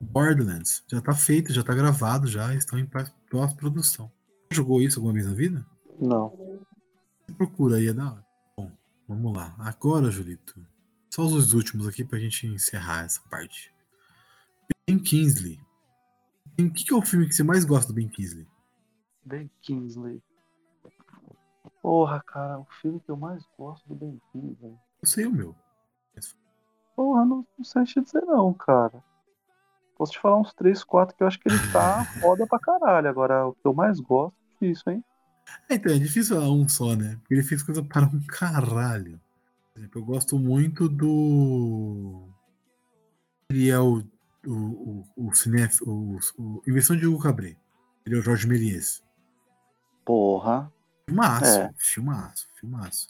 Borderlands, 0.00 0.84
já 0.88 1.00
tá 1.00 1.14
feito, 1.14 1.52
já 1.52 1.62
tá 1.62 1.74
gravado, 1.74 2.26
já 2.26 2.52
estão 2.54 2.78
em 2.78 2.86
pós- 2.86 3.14
pós-produção. 3.30 4.10
Jogou 4.50 4.82
isso 4.82 4.98
alguma 4.98 5.14
vez 5.14 5.26
na 5.26 5.34
vida? 5.34 5.66
Não. 6.00 6.66
Procura 7.38 7.76
aí, 7.76 7.86
é 7.88 7.92
da 7.92 8.12
hora. 8.12 8.23
Vamos 9.08 9.36
lá. 9.36 9.54
Agora, 9.58 10.10
Julito, 10.10 10.54
só 11.10 11.22
os 11.22 11.52
últimos 11.52 11.86
aqui 11.86 12.04
pra 12.04 12.18
gente 12.18 12.46
encerrar 12.46 13.04
essa 13.04 13.20
parte. 13.28 13.74
Ben 14.86 14.98
Kingsley. 14.98 15.60
O 16.58 16.70
que, 16.70 16.84
que 16.84 16.92
é 16.92 16.96
o 16.96 17.02
filme 17.02 17.28
que 17.28 17.34
você 17.34 17.42
mais 17.42 17.64
gosta 17.64 17.92
do 17.92 17.94
Ben 17.94 18.08
Kingsley? 18.08 18.46
Ben 19.24 19.50
Kingsley. 19.60 20.22
Porra, 21.82 22.22
cara, 22.26 22.58
o 22.58 22.66
filme 22.80 23.00
que 23.00 23.10
eu 23.10 23.16
mais 23.16 23.46
gosto 23.58 23.86
do 23.88 23.94
Ben 23.94 24.20
Kingsley. 24.32 24.76
Eu 25.02 25.08
sei 25.08 25.26
o 25.26 25.32
meu. 25.32 25.54
Porra, 26.96 27.24
não, 27.24 27.46
não 27.58 27.64
sei 27.64 27.84
te 27.84 28.00
dizer 28.00 28.22
não, 28.22 28.52
cara. 28.54 29.02
Posso 29.96 30.12
te 30.12 30.20
falar 30.20 30.40
uns 30.40 30.52
3, 30.54 30.82
4 30.82 31.16
que 31.16 31.22
eu 31.22 31.26
acho 31.26 31.38
que 31.38 31.48
ele 31.48 31.72
tá 31.72 32.04
foda 32.20 32.46
pra 32.46 32.58
caralho. 32.58 33.08
Agora, 33.08 33.48
o 33.48 33.54
que 33.54 33.66
eu 33.66 33.74
mais 33.74 34.00
gosto 34.00 34.36
é 34.60 34.66
isso, 34.66 34.88
hein? 34.88 35.04
É, 35.68 35.74
então, 35.74 35.92
é 35.92 35.98
difícil 35.98 36.36
falar 36.36 36.50
um 36.52 36.68
só, 36.68 36.94
né? 36.94 37.16
Porque 37.20 37.34
ele 37.34 37.42
fez 37.42 37.62
coisa 37.62 37.82
para 37.82 38.06
um 38.06 38.20
caralho. 38.26 39.20
Por 39.72 39.78
exemplo, 39.80 40.00
eu 40.00 40.04
gosto 40.04 40.38
muito 40.38 40.88
do. 40.88 42.28
Ele 43.50 43.68
é 43.70 43.78
o. 43.78 44.02
O, 44.46 44.52
o, 44.52 45.28
o, 45.28 45.34
cinef, 45.34 45.82
o, 45.82 46.18
o 46.36 46.62
Invenção 46.68 46.94
de 46.94 47.06
Hugo 47.06 47.22
Cabret. 47.22 47.56
Ele 48.04 48.14
é 48.16 48.18
o 48.18 48.22
Jorge 48.22 48.46
Méliès. 48.46 49.02
Porra. 50.04 50.70
Filmaço, 51.06 51.58
É. 51.60 51.72
filmaço, 51.78 52.48
filmaço. 52.60 53.08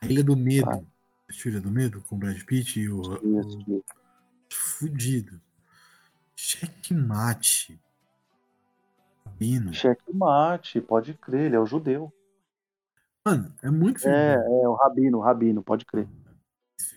A 0.00 0.06
Ilha 0.06 0.24
do 0.24 0.34
Medo. 0.34 0.64
Vai. 0.64 0.86
Assistiu 1.28 1.52
Ilha 1.52 1.60
do 1.60 1.70
Medo 1.70 2.00
com 2.02 2.16
o 2.16 2.18
Brad 2.18 2.40
Pitt 2.44 2.80
e 2.80 2.88
o. 2.88 3.02
Isso, 3.40 3.58
o 3.68 3.84
fudido. 4.50 5.38
Checkmate. 6.34 7.78
Sabino. 9.40 9.72
Checkmate, 9.72 10.80
pode 10.82 11.14
crer, 11.14 11.46
ele 11.46 11.56
é 11.56 11.60
o 11.60 11.66
judeu. 11.66 12.12
Mano, 13.26 13.54
é 13.62 13.70
muito 13.70 14.00
filme 14.00 14.14
É, 14.14 14.36
bom. 14.36 14.64
é, 14.64 14.68
o 14.68 14.74
Rabino, 14.74 15.18
o 15.18 15.20
Rabino, 15.20 15.62
pode 15.62 15.84
crer. 15.86 16.08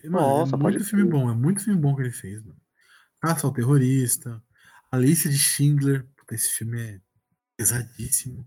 Mano, 0.06 0.12
Nossa, 0.40 0.56
é 0.56 0.58
muito 0.58 0.84
filme 0.84 1.10
crer. 1.10 1.12
bom, 1.22 1.30
é 1.30 1.34
muito 1.34 1.64
filme 1.64 1.80
bom 1.80 1.96
que 1.96 2.02
ele 2.02 2.12
fez, 2.12 2.42
mano. 2.44 2.60
Caça 3.22 3.48
ao 3.48 3.54
Terrorista, 3.54 4.42
Alice 4.92 5.28
de 5.30 5.38
Schindler. 5.38 6.06
Puta, 6.18 6.36
esse 6.36 6.50
filme 6.50 6.82
é 6.82 7.02
pesadíssimo. 7.58 8.46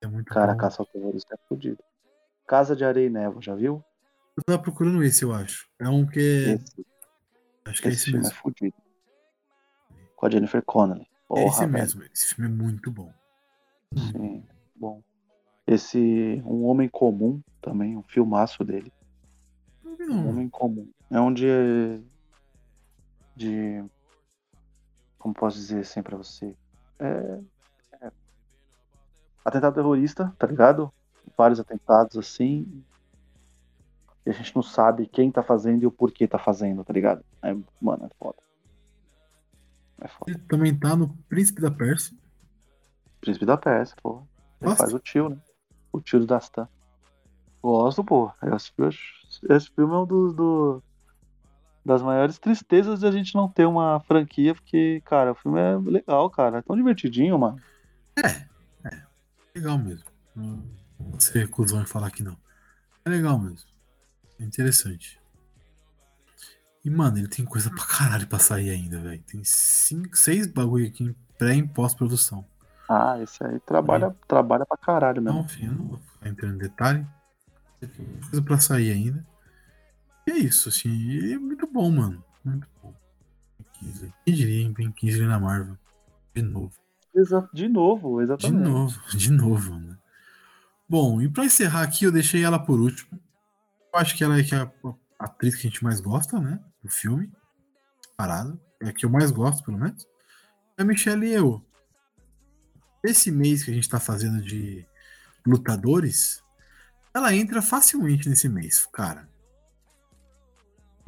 É 0.00 0.06
muito 0.06 0.32
Cara, 0.32 0.52
bom. 0.52 0.58
caça 0.58 0.82
ao 0.82 0.86
terrorista 0.86 1.34
é 1.34 1.38
fudido. 1.48 1.82
Casa 2.46 2.76
de 2.76 2.84
Areia 2.84 3.06
e 3.06 3.10
Névoa, 3.10 3.40
já 3.40 3.54
viu? 3.54 3.82
Eu 4.36 4.42
tava 4.44 4.58
procurando 4.62 5.02
esse, 5.02 5.24
eu 5.24 5.32
acho. 5.32 5.66
É 5.80 5.88
um 5.88 6.06
que 6.06 6.20
é. 6.20 6.52
Esse, 6.54 6.86
acho 7.64 7.82
que 7.82 7.88
é 7.88 7.90
esse 7.90 7.96
esse 7.96 8.04
filme 8.06 8.18
mesmo. 8.20 8.32
é 8.32 8.36
fudido. 8.42 8.74
Com 10.16 10.26
a 10.26 10.30
Jennifer 10.30 10.62
Connelly. 10.62 11.08
Porra, 11.26 11.40
é 11.42 11.46
esse 11.46 11.60
velho. 11.60 11.72
mesmo. 11.72 12.02
Esse 12.12 12.34
filme 12.34 12.50
é 12.50 12.54
muito 12.54 12.90
bom. 12.90 13.12
Sim, 13.96 14.42
bom. 14.74 15.02
Esse 15.66 16.42
Um 16.44 16.64
Homem 16.64 16.88
Comum 16.88 17.40
também, 17.60 17.96
um 17.96 18.02
filmaço 18.02 18.64
dele. 18.64 18.92
Não 19.82 19.94
Um. 20.16 20.28
Homem 20.28 20.48
Comum. 20.48 20.88
É 21.10 21.20
um 21.20 21.32
de. 21.32 22.00
de. 23.34 23.84
Como 25.18 25.34
posso 25.34 25.56
dizer 25.56 25.80
assim 25.80 26.02
pra 26.02 26.16
você? 26.16 26.54
É. 26.98 27.40
é 28.02 28.10
atentado 29.44 29.74
terrorista, 29.74 30.34
tá 30.38 30.46
ligado? 30.46 30.92
Vários 31.36 31.58
atentados 31.58 32.18
assim. 32.18 32.84
E 34.26 34.30
a 34.30 34.32
gente 34.32 34.54
não 34.54 34.62
sabe 34.62 35.06
quem 35.06 35.30
tá 35.30 35.42
fazendo 35.42 35.82
e 35.82 35.86
o 35.86 35.90
porquê 35.90 36.26
tá 36.26 36.38
fazendo, 36.38 36.84
tá 36.84 36.92
ligado? 36.92 37.24
É, 37.42 37.54
mano, 37.80 38.06
é 38.06 38.10
foda. 38.18 38.38
É 40.00 40.08
foda. 40.08 40.30
Ele 40.30 40.38
também 40.48 40.78
tá 40.78 40.96
no 40.96 41.08
Príncipe 41.28 41.60
da 41.60 41.70
Pérsia. 41.70 42.16
Príncipe 43.24 43.46
da 43.46 43.56
Pérsia, 43.56 43.96
porra. 44.02 44.22
Ele 44.60 44.76
faz 44.76 44.92
o 44.92 44.98
tio, 44.98 45.30
né? 45.30 45.38
O 45.90 46.00
tio 46.00 46.20
do 46.20 46.26
Dastan. 46.26 46.68
Gosto, 47.62 48.04
pô. 48.04 48.30
Esse, 48.54 48.70
esse 49.48 49.70
filme 49.70 49.94
é 49.94 49.96
um 49.96 50.06
dos. 50.06 50.34
Do... 50.34 50.82
das 51.84 52.02
maiores 52.02 52.38
tristezas 52.38 53.00
de 53.00 53.06
a 53.06 53.10
gente 53.10 53.34
não 53.34 53.48
ter 53.48 53.66
uma 53.66 54.00
franquia, 54.00 54.54
porque, 54.54 55.02
cara, 55.06 55.32
o 55.32 55.34
filme 55.34 55.58
é 55.58 55.76
legal, 55.76 56.28
cara. 56.28 56.58
É 56.58 56.62
tão 56.62 56.76
divertidinho, 56.76 57.38
mano. 57.38 57.58
É, 58.16 58.46
é. 58.88 59.02
Legal 59.54 59.78
mesmo. 59.78 60.04
Não 60.36 60.62
vou 60.98 61.18
ser 61.18 61.38
recusão 61.38 61.80
em 61.80 61.86
falar 61.86 62.10
que 62.10 62.22
não. 62.22 62.36
É 63.04 63.08
legal 63.08 63.38
mesmo. 63.38 63.68
É 64.38 64.44
interessante. 64.44 65.18
E, 66.84 66.90
mano, 66.90 67.16
ele 67.16 67.28
tem 67.28 67.44
coisa 67.46 67.70
pra 67.70 67.86
caralho 67.86 68.26
pra 68.26 68.38
sair 68.38 68.68
ainda, 68.68 69.00
velho. 69.00 69.22
Tem 69.22 69.42
cinco, 69.42 70.16
seis 70.16 70.46
bagulho 70.46 70.86
aqui 70.86 71.04
em 71.04 71.16
pré 71.38 71.54
e 71.56 71.66
pós-produção. 71.66 72.44
Ah, 72.88 73.18
esse 73.22 73.42
aí 73.44 73.58
trabalha, 73.60 74.14
trabalha 74.28 74.66
pra 74.66 74.76
caralho 74.76 75.22
mesmo. 75.22 75.38
Não, 75.38 75.48
filho, 75.48 75.72
eu 75.72 75.74
não 75.74 75.86
vou 75.88 75.98
ficar 75.98 76.28
entrando 76.28 76.54
em 76.54 76.58
detalhe. 76.58 77.06
Coisa 78.30 78.42
pra 78.42 78.58
sair 78.60 78.90
ainda. 78.92 79.26
E 80.26 80.30
é 80.32 80.38
isso, 80.38 80.68
assim. 80.68 80.90
Ele 81.10 81.34
é 81.34 81.38
muito 81.38 81.66
bom, 81.66 81.90
mano. 81.90 82.24
Muito 82.44 82.66
bom. 82.82 82.94
Quem 84.24 84.34
diria, 84.34 84.62
hein? 84.62 84.72
Ben 84.72 84.90
Kingsley 84.92 85.26
na 85.26 85.38
Marvel. 85.38 85.76
De 86.34 86.42
novo. 86.42 86.72
Exa- 87.14 87.48
De 87.52 87.68
novo, 87.68 88.18
De 88.18 88.24
exatamente. 88.24 88.68
novo, 88.68 89.00
de 89.16 89.30
novo, 89.30 89.78
né? 89.78 89.96
Bom, 90.88 91.20
e 91.22 91.28
pra 91.28 91.44
encerrar 91.44 91.82
aqui, 91.82 92.04
eu 92.04 92.12
deixei 92.12 92.42
ela 92.44 92.58
por 92.58 92.78
último. 92.80 93.18
Eu 93.92 94.00
acho 94.00 94.16
que 94.16 94.24
ela 94.24 94.38
é 94.38 94.42
que 94.42 94.54
é 94.54 94.58
a 94.58 94.70
atriz 95.20 95.54
que 95.54 95.66
a 95.66 95.70
gente 95.70 95.82
mais 95.84 96.00
gosta, 96.00 96.38
né? 96.40 96.60
Do 96.82 96.90
filme. 96.90 97.30
Parada. 98.16 98.58
É 98.82 98.88
a 98.88 98.92
que 98.92 99.06
eu 99.06 99.10
mais 99.10 99.30
gosto, 99.30 99.64
pelo 99.64 99.78
menos. 99.78 100.06
É 100.76 100.82
a 100.82 100.84
Michelle 100.84 101.26
Yeoh. 101.26 101.62
Esse 103.04 103.30
mês 103.30 103.62
que 103.62 103.70
a 103.70 103.74
gente 103.74 103.88
tá 103.88 104.00
fazendo 104.00 104.40
de 104.40 104.86
lutadores, 105.46 106.42
ela 107.12 107.34
entra 107.34 107.60
facilmente 107.60 108.28
nesse 108.28 108.48
mês, 108.48 108.86
cara. 108.86 109.28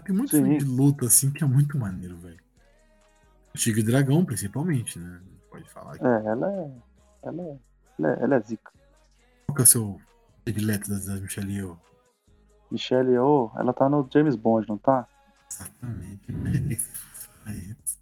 Tem 0.05 0.15
muito 0.15 0.31
Sim. 0.31 0.43
filme 0.43 0.59
de 0.59 0.65
luta, 0.65 1.07
assim, 1.07 1.33
que 1.33 1.43
é 1.43 1.47
muito 1.47 1.77
maneiro, 1.79 2.17
velho. 2.19 2.39
Tigre 3.55 3.81
e 3.81 3.85
Dragão, 3.85 4.25
principalmente, 4.25 4.99
né? 4.99 5.21
Pode 5.51 5.69
falar 5.71 5.95
aqui. 5.95 6.05
É, 6.05 6.27
ela 6.27 6.53
é. 6.53 6.71
Ela 7.23 7.43
é. 7.43 7.59
Ela 7.99 8.13
é, 8.13 8.23
ela 8.23 8.35
é 8.37 8.41
zica. 8.41 8.71
Qual 9.47 9.57
que 9.57 9.63
é 9.63 9.65
o 9.65 9.67
seu 9.67 10.01
predileto 10.45 10.91
das, 10.91 11.07
das 11.07 11.21
Michelle 11.21 11.53
Yeoh? 11.53 11.79
Michelle 12.71 13.11
Yeoh, 13.11 13.51
ela 13.57 13.73
tá 13.73 13.89
no 13.89 14.07
James 14.13 14.37
Bond, 14.37 14.69
não 14.69 14.79
tá? 14.79 15.09
Exatamente. 15.51 16.27
É 17.49 17.53
isso. 17.53 18.01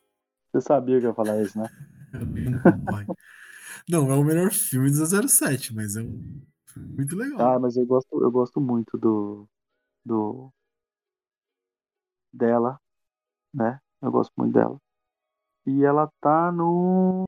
Você 0.51 0.61
sabia 0.63 0.99
que 0.99 1.05
eu 1.05 1.11
ia 1.11 1.15
falar 1.15 1.43
isso, 1.43 1.59
né? 1.59 1.69
Não, 3.89 4.11
é 4.11 4.15
o 4.15 4.25
melhor 4.25 4.51
filme 4.51 4.91
do 4.91 5.29
007, 5.29 5.75
mas 5.75 5.97
é 5.97 6.03
um 6.03 6.43
muito 6.77 7.17
legal. 7.17 7.41
Ah, 7.41 7.59
mas 7.59 7.77
eu 7.77 7.87
gosto, 7.87 8.23
eu 8.23 8.31
gosto 8.31 8.61
muito 8.61 8.99
do. 8.99 9.49
do. 10.05 10.53
dela, 12.33 12.81
né? 13.53 13.81
Eu 14.03 14.11
gosto 14.11 14.33
muito 14.37 14.55
dela. 14.55 14.79
E 15.67 15.85
ela 15.85 16.11
tá 16.21 16.53
no. 16.53 17.25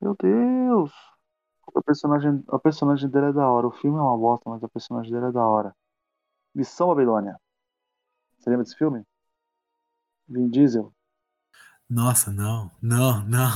Meu 0.00 0.16
Deus! 0.20 0.92
A 1.74 1.82
personagem, 1.82 2.44
a 2.48 2.58
personagem 2.58 3.08
dela 3.08 3.28
é 3.28 3.32
da 3.32 3.48
hora. 3.48 3.68
O 3.68 3.72
filme 3.72 3.98
é 3.98 4.00
uma 4.00 4.18
bosta, 4.18 4.50
mas 4.50 4.62
a 4.64 4.68
personagem 4.68 5.12
dela 5.12 5.28
é 5.28 5.32
da 5.32 5.46
hora. 5.46 5.74
Missão 6.54 6.88
Babilônia. 6.88 7.38
Você 8.38 8.50
lembra 8.50 8.64
desse 8.64 8.76
filme? 8.76 9.04
Vin 10.28 10.48
Diesel. 10.50 10.92
Nossa, 11.92 12.30
não, 12.30 12.70
não, 12.80 13.22
não, 13.28 13.52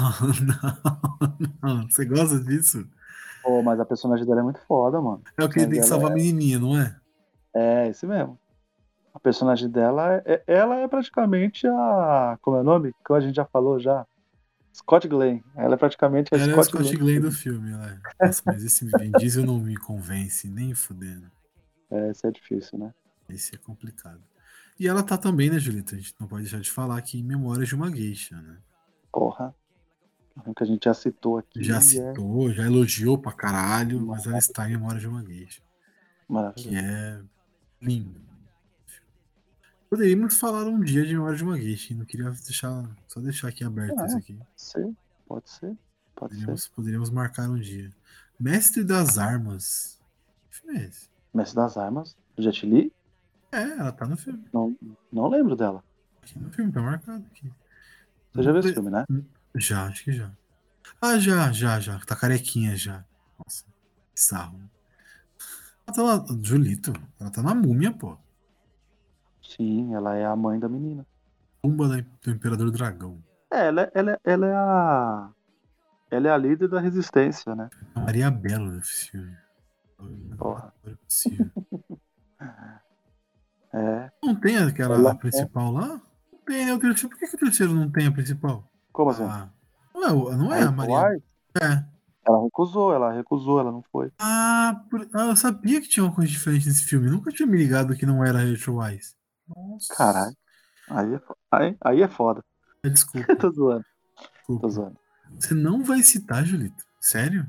não, 1.63 1.75
não. 1.77 1.91
Você 1.91 2.05
gosta 2.05 2.39
disso? 2.39 2.87
Pô, 3.43 3.63
mas 3.63 3.81
a 3.81 3.85
personagem 3.87 4.27
dela 4.27 4.41
é 4.41 4.43
muito 4.43 4.61
foda, 4.69 5.01
mano. 5.01 5.23
É 5.39 5.45
o 5.45 5.49
que 5.49 5.61
ele 5.61 5.71
tem 5.71 5.81
que 5.81 5.87
salvar 5.87 6.13
a 6.13 6.15
menininha, 6.15 6.59
não 6.59 6.79
é? 6.79 6.95
É, 7.55 7.89
esse 7.89 8.07
mesmo. 8.07 8.39
A 9.15 9.19
personagem 9.19 9.71
dela, 9.71 10.23
é, 10.27 10.43
ela 10.47 10.77
é 10.81 10.87
praticamente 10.87 11.67
a. 11.67 12.39
Como 12.43 12.59
é 12.59 12.61
o 12.61 12.65
nome? 12.65 12.93
Que 13.07 13.15
a 13.15 13.21
gente 13.21 13.37
já 13.37 13.47
falou 13.47 13.81
já. 13.81 14.07
Scott 14.75 15.09
Glenn. 15.09 15.41
Ela 15.57 15.73
é 15.73 15.79
praticamente 15.79 16.35
a 16.35 16.37
Ela 16.37 16.53
é 16.53 16.59
o 16.59 16.63
Scott, 16.63 16.85
Scott 16.85 16.97
Glenn 16.99 17.21
do 17.23 17.33
filme, 17.33 17.73
ela 17.73 17.87
é. 17.87 18.27
Nossa, 18.27 18.43
mas 18.45 18.63
esse 18.63 18.85
Vin 18.85 19.13
Diesel 19.13 19.47
não 19.47 19.59
me 19.59 19.77
convence, 19.79 20.47
nem 20.51 20.75
fudendo. 20.75 21.31
É, 21.91 22.11
esse 22.11 22.27
é 22.27 22.31
difícil, 22.31 22.79
né? 22.79 22.93
Esse 23.31 23.55
é 23.55 23.59
complicado. 23.59 24.21
E 24.79 24.87
ela 24.87 25.03
tá 25.03 25.17
também, 25.17 25.49
né, 25.51 25.59
Julita? 25.59 25.95
A 25.95 25.99
gente 25.99 26.15
não 26.21 26.27
pode 26.29 26.43
deixar 26.43 26.61
de 26.61 26.71
falar 26.71 26.99
aqui 26.99 27.19
em 27.19 27.23
Memórias 27.23 27.69
de 27.69 27.75
uma 27.75 27.91
Geisha, 27.91 28.37
né? 28.41 28.59
Porra. 29.13 29.55
É 30.47 30.53
Que 30.53 30.63
a 30.63 30.67
gente 30.67 30.85
já 30.85 30.93
citou 30.93 31.39
aqui. 31.39 31.65
Já 31.65 31.79
é 31.79 31.81
citou, 31.81 32.53
já 32.53 32.65
elogiou 32.65 33.17
pra 33.17 33.33
caralho, 33.33 34.05
mas 34.05 34.27
ela 34.27 34.37
está 34.39 34.67
em 34.69 34.73
Memórias 34.73 35.01
de 35.01 35.09
uma 35.09 35.25
Geisha. 35.25 35.63
que 36.27 36.33
maravilhoso. 36.33 36.77
é 36.77 37.23
lindo. 37.81 38.21
Poderíamos 39.89 40.37
falar 40.39 40.65
um 40.67 40.81
dia 40.81 41.07
de 41.07 41.15
Memória 41.15 41.37
de 41.37 41.45
uma 41.45 41.57
Geisha, 41.59 41.95
não 41.95 42.05
queria 42.05 42.31
deixar, 42.31 42.85
só 43.09 43.21
deixar 43.21 43.49
aqui 43.49 43.65
aberto 43.65 43.99
Ah, 43.99 44.07
isso 44.07 44.19
aqui. 44.19 44.35
Pode 44.35 44.51
ser, 44.61 44.95
pode 45.27 45.51
ser. 45.51 45.77
Pode 46.15 46.35
ser. 46.35 46.41
Poderíamos, 46.41 46.69
poderíamos 46.69 47.11
marcar 47.11 47.49
um 47.49 47.59
dia. 47.59 47.91
Mestre 48.39 48.85
das 48.85 49.17
Armas. 49.17 49.99
Que 50.51 50.57
filme 50.59 50.79
é 50.81 50.85
esse? 50.85 51.09
Mestre 51.33 51.57
das 51.57 51.77
Armas. 51.79 52.17
Jet 52.37 52.67
Li? 52.67 52.93
É, 53.53 53.63
ela 53.63 53.93
tá 53.93 54.07
no 54.07 54.17
filme. 54.17 54.45
Não, 54.53 54.77
não 55.13 55.29
lembro 55.29 55.57
dela. 55.57 55.83
Aqui 56.23 56.39
no 56.39 56.51
filme, 56.51 56.73
tá 56.73 56.81
marcado 56.83 57.25
aqui. 57.31 57.51
Você 58.33 58.43
já 58.43 58.51
viu 58.53 58.61
esse 58.61 58.75
filme, 58.75 58.91
né? 58.91 59.05
Já, 59.55 59.87
acho 59.87 60.05
que 60.05 60.13
já. 60.13 60.31
Ah, 61.01 61.19
já, 61.19 61.51
já, 61.53 61.81
já. 61.81 61.99
Tá 62.01 62.15
carequinha 62.17 62.77
já. 62.77 63.05
Nossa, 63.39 63.65
que 64.15 64.21
sarro. 64.21 64.61
Ela 65.87 65.95
tá 65.97 66.03
lá, 66.03 66.27
Julito, 66.43 66.93
ela 67.21 67.31
tá 67.31 67.43
na 67.43 67.55
múmia, 67.55 67.93
pô. 67.93 68.19
Sim, 69.43 69.95
ela 69.95 70.17
é 70.17 70.27
a 70.27 70.35
mãe 70.35 70.59
da 70.59 70.69
menina. 70.69 71.07
Tumba 71.63 71.89
da- 71.89 72.05
do 72.23 72.31
Imperador 72.31 72.71
Dragão. 72.71 73.23
É, 73.51 73.69
ela, 73.69 73.83
é- 73.83 73.91
ela, 73.95 74.21
ela 74.25 74.47
é 74.47 74.55
a. 74.55 75.31
Ela 76.11 76.29
é 76.29 76.31
a 76.33 76.37
líder 76.37 76.69
da 76.69 76.81
resistência, 76.81 77.55
né? 77.55 77.71
Maria 77.95 78.31
Bela 78.31 78.73
desse 78.73 79.11
filme. 79.11 79.37
Porra. 80.37 80.73
Não 80.85 80.93
é 80.93 80.97
possível. 80.97 81.51
É. 83.77 84.11
Não 84.25 84.35
tem 84.35 84.57
aquela 84.59 84.95
Ela 84.95 85.13
a 85.13 85.15
principal 85.15 85.71
lá? 85.73 85.87
Não 86.33 86.39
tem, 86.47 86.65
né? 86.67 86.75
O 86.75 86.79
terceiro, 86.79 87.09
por 87.11 87.19
que, 87.19 87.27
que 87.27 87.37
o 87.37 87.39
terceiro 87.39 87.75
não 87.75 87.91
tem 87.91 88.07
a 88.07 88.13
principal? 88.13 88.71
Como 88.93 89.11
assim? 89.11 89.25
Ah, 89.25 89.51
não 89.95 90.03
é, 90.33 90.37
não 90.37 90.55
é 90.55 90.63
a 90.63 90.71
Rachel 90.71 90.73
Maria. 90.73 91.23
É. 91.61 91.85
Ela 92.27 92.43
recusou, 92.43 92.93
ela 92.93 93.13
recusou, 93.13 93.61
ela 93.61 93.71
não 93.71 93.83
foi. 93.93 94.11
Ah, 94.19 94.83
por- 94.91 95.09
ah, 95.15 95.27
eu 95.27 95.37
sabia 95.37 95.81
que 95.81 95.89
tinha 95.89 96.05
uma 96.05 96.15
coisa 96.15 96.31
diferente 96.31 96.67
nesse 96.67 96.85
filme. 96.85 97.09
Nunca 97.11 97.31
tinha 97.31 97.47
me 97.47 97.57
ligado 97.59 97.95
que 97.95 98.07
não 98.07 98.25
era 98.25 98.39
Rachel 98.39 98.77
Wise. 98.77 99.15
Nossa. 99.49 99.95
Caralho. 99.95 100.37
Aí 100.89 101.15
é, 101.15 101.21
aí, 101.53 101.77
aí 101.85 102.03
é 102.03 102.09
foda. 102.09 102.43
É, 102.83 102.89
Desculpa, 102.89 103.35
tô 103.37 103.51
zoando, 103.51 103.85
tô 104.17 104.23
desculpa. 104.39 104.69
zoando. 104.71 104.97
Você 105.39 105.55
não 105.55 105.83
vai 105.85 106.03
citar, 106.03 106.45
Julito? 106.45 106.85
Sério? 107.01 107.49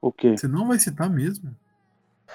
O 0.00 0.12
quê? 0.12 0.36
Você 0.36 0.46
não 0.48 0.66
vai 0.68 0.78
citar 0.78 1.08
mesmo? 1.08 1.54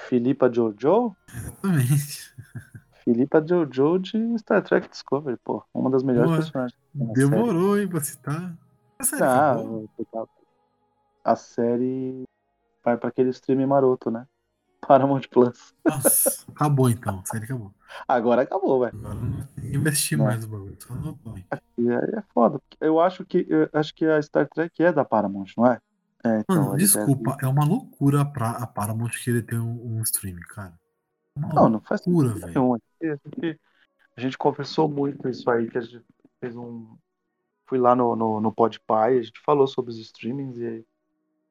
Filipa 0.07 0.51
Jojo? 0.51 1.15
Exatamente. 1.33 2.33
Filipa 3.07 3.41
Jojo 3.47 3.99
de 3.99 4.37
Star 4.37 4.61
Trek 4.61 4.89
Discovery, 4.89 5.37
pô. 5.41 5.63
Uma 5.73 5.89
das 5.89 6.03
melhores 6.03 6.29
Boa. 6.29 6.37
personagens. 6.39 6.77
da 6.93 7.05
série. 7.05 7.13
Demorou, 7.29 7.79
hein, 7.79 7.87
pra 7.87 8.01
citar. 8.01 8.53
A 8.99 9.03
série 9.05 9.23
Ah, 9.23 9.55
a 11.23 11.35
série 11.37 12.23
vai 12.83 12.97
pra 12.97 13.07
aquele 13.07 13.29
streaming 13.29 13.65
maroto, 13.65 14.11
né? 14.11 14.27
Paramount 14.85 15.21
Plus. 15.31 15.73
Nossa, 15.85 16.45
acabou 16.49 16.89
então. 16.89 17.21
A 17.23 17.25
série 17.25 17.45
acabou. 17.45 17.73
Agora 18.05 18.41
acabou, 18.41 18.81
velho. 18.81 18.97
Agora 18.99 19.15
não 19.15 19.47
mais 20.25 20.45
no 20.45 20.51
bagulho. 20.51 20.77
Só 20.79 20.93
no 20.93 21.17
nome. 21.25 21.45
Aí 21.49 21.59
é 21.87 22.23
foda. 22.33 22.61
Eu 22.81 22.99
acho 22.99 23.23
que 23.25 23.45
eu 23.49 23.69
acho 23.71 23.95
que 23.95 24.05
a 24.05 24.21
Star 24.21 24.49
Trek 24.49 24.83
é 24.83 24.91
da 24.91 25.05
Paramount, 25.05 25.47
não 25.57 25.65
é? 25.67 25.79
É, 26.25 26.39
então. 26.39 26.55
Mano, 26.61 26.77
desculpa, 26.77 27.37
é 27.41 27.47
uma 27.47 27.63
loucura 27.63 28.25
pra, 28.25 28.51
a 28.51 28.67
Paramount 28.67 29.11
querer 29.23 29.43
ter 29.43 29.57
um, 29.57 29.97
um 29.97 30.01
streaming, 30.01 30.41
cara. 30.41 30.73
Uma 31.37 31.47
deve- 31.47 31.55
Não, 31.55 31.69
não 31.69 31.79
faz 31.79 32.05
loucura, 32.05 32.29
sentido 32.33 32.41
velho. 32.41 32.81
A 33.01 33.05
gente- 33.07 33.59
A 34.17 34.21
gente 34.21 34.37
conversou 34.37 34.89
muito 34.89 35.29
isso 35.29 35.47
aí, 35.49 35.69
que 35.69 35.77
a 35.77 35.81
gente 35.81 36.03
fez 36.39 36.55
um. 36.55 36.97
Fui 37.67 37.77
lá 37.77 37.95
no, 37.95 38.15
no, 38.15 38.41
no 38.41 38.51
Podpah 38.51 39.11
e 39.11 39.19
a 39.19 39.21
gente 39.21 39.39
falou 39.45 39.67
sobre 39.67 39.91
os 39.91 39.99
streamings 39.99 40.57
e, 40.57 40.85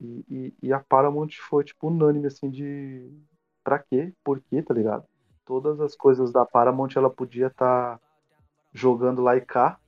e, 0.00 0.54
e, 0.62 0.72
a 0.72 0.80
Paramount 0.80 1.30
foi, 1.48 1.62
tipo, 1.62 1.88
unânime, 1.88 2.26
assim, 2.26 2.50
de. 2.50 3.08
Pra 3.62 3.78
quê? 3.78 4.12
Por 4.24 4.40
quê, 4.40 4.62
tá 4.62 4.74
ligado? 4.74 5.04
Todas 5.44 5.80
as 5.80 5.94
coisas 5.94 6.32
da 6.32 6.44
Paramount 6.44 6.90
ela 6.96 7.08
podia 7.10 7.46
estar 7.46 8.00
jogando 8.72 9.22
lá 9.22 9.36
e 9.36 9.40
cá, 9.40 9.78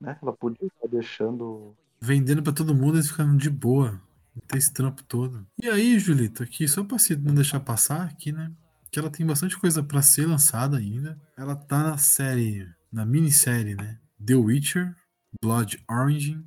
né? 0.00 0.18
Ela 0.22 0.32
podia 0.32 0.66
estar 0.66 0.88
deixando. 0.88 1.74
Vendendo 2.00 2.42
pra 2.42 2.52
todo 2.52 2.74
mundo 2.74 2.98
e 2.98 3.02
ficando 3.02 3.36
de 3.38 3.48
boa. 3.48 4.00
Tem 4.46 4.58
esse 4.58 4.72
trampo 4.72 5.02
todo. 5.04 5.46
E 5.62 5.68
aí, 5.68 5.98
Julito, 5.98 6.42
aqui, 6.42 6.68
só 6.68 6.84
pra 6.84 6.96
não 7.18 7.34
deixar 7.34 7.60
passar 7.60 8.04
aqui, 8.04 8.30
né? 8.32 8.52
Que 8.90 8.98
ela 8.98 9.10
tem 9.10 9.24
bastante 9.24 9.58
coisa 9.58 9.82
pra 9.82 10.02
ser 10.02 10.26
lançada 10.26 10.76
ainda. 10.76 11.18
Ela 11.36 11.54
tá 11.54 11.82
na 11.82 11.96
série, 11.96 12.68
na 12.92 13.06
minissérie, 13.06 13.74
né? 13.74 14.00
The 14.24 14.34
Witcher, 14.34 14.96
Blood 15.40 15.82
Orange. 15.88 16.42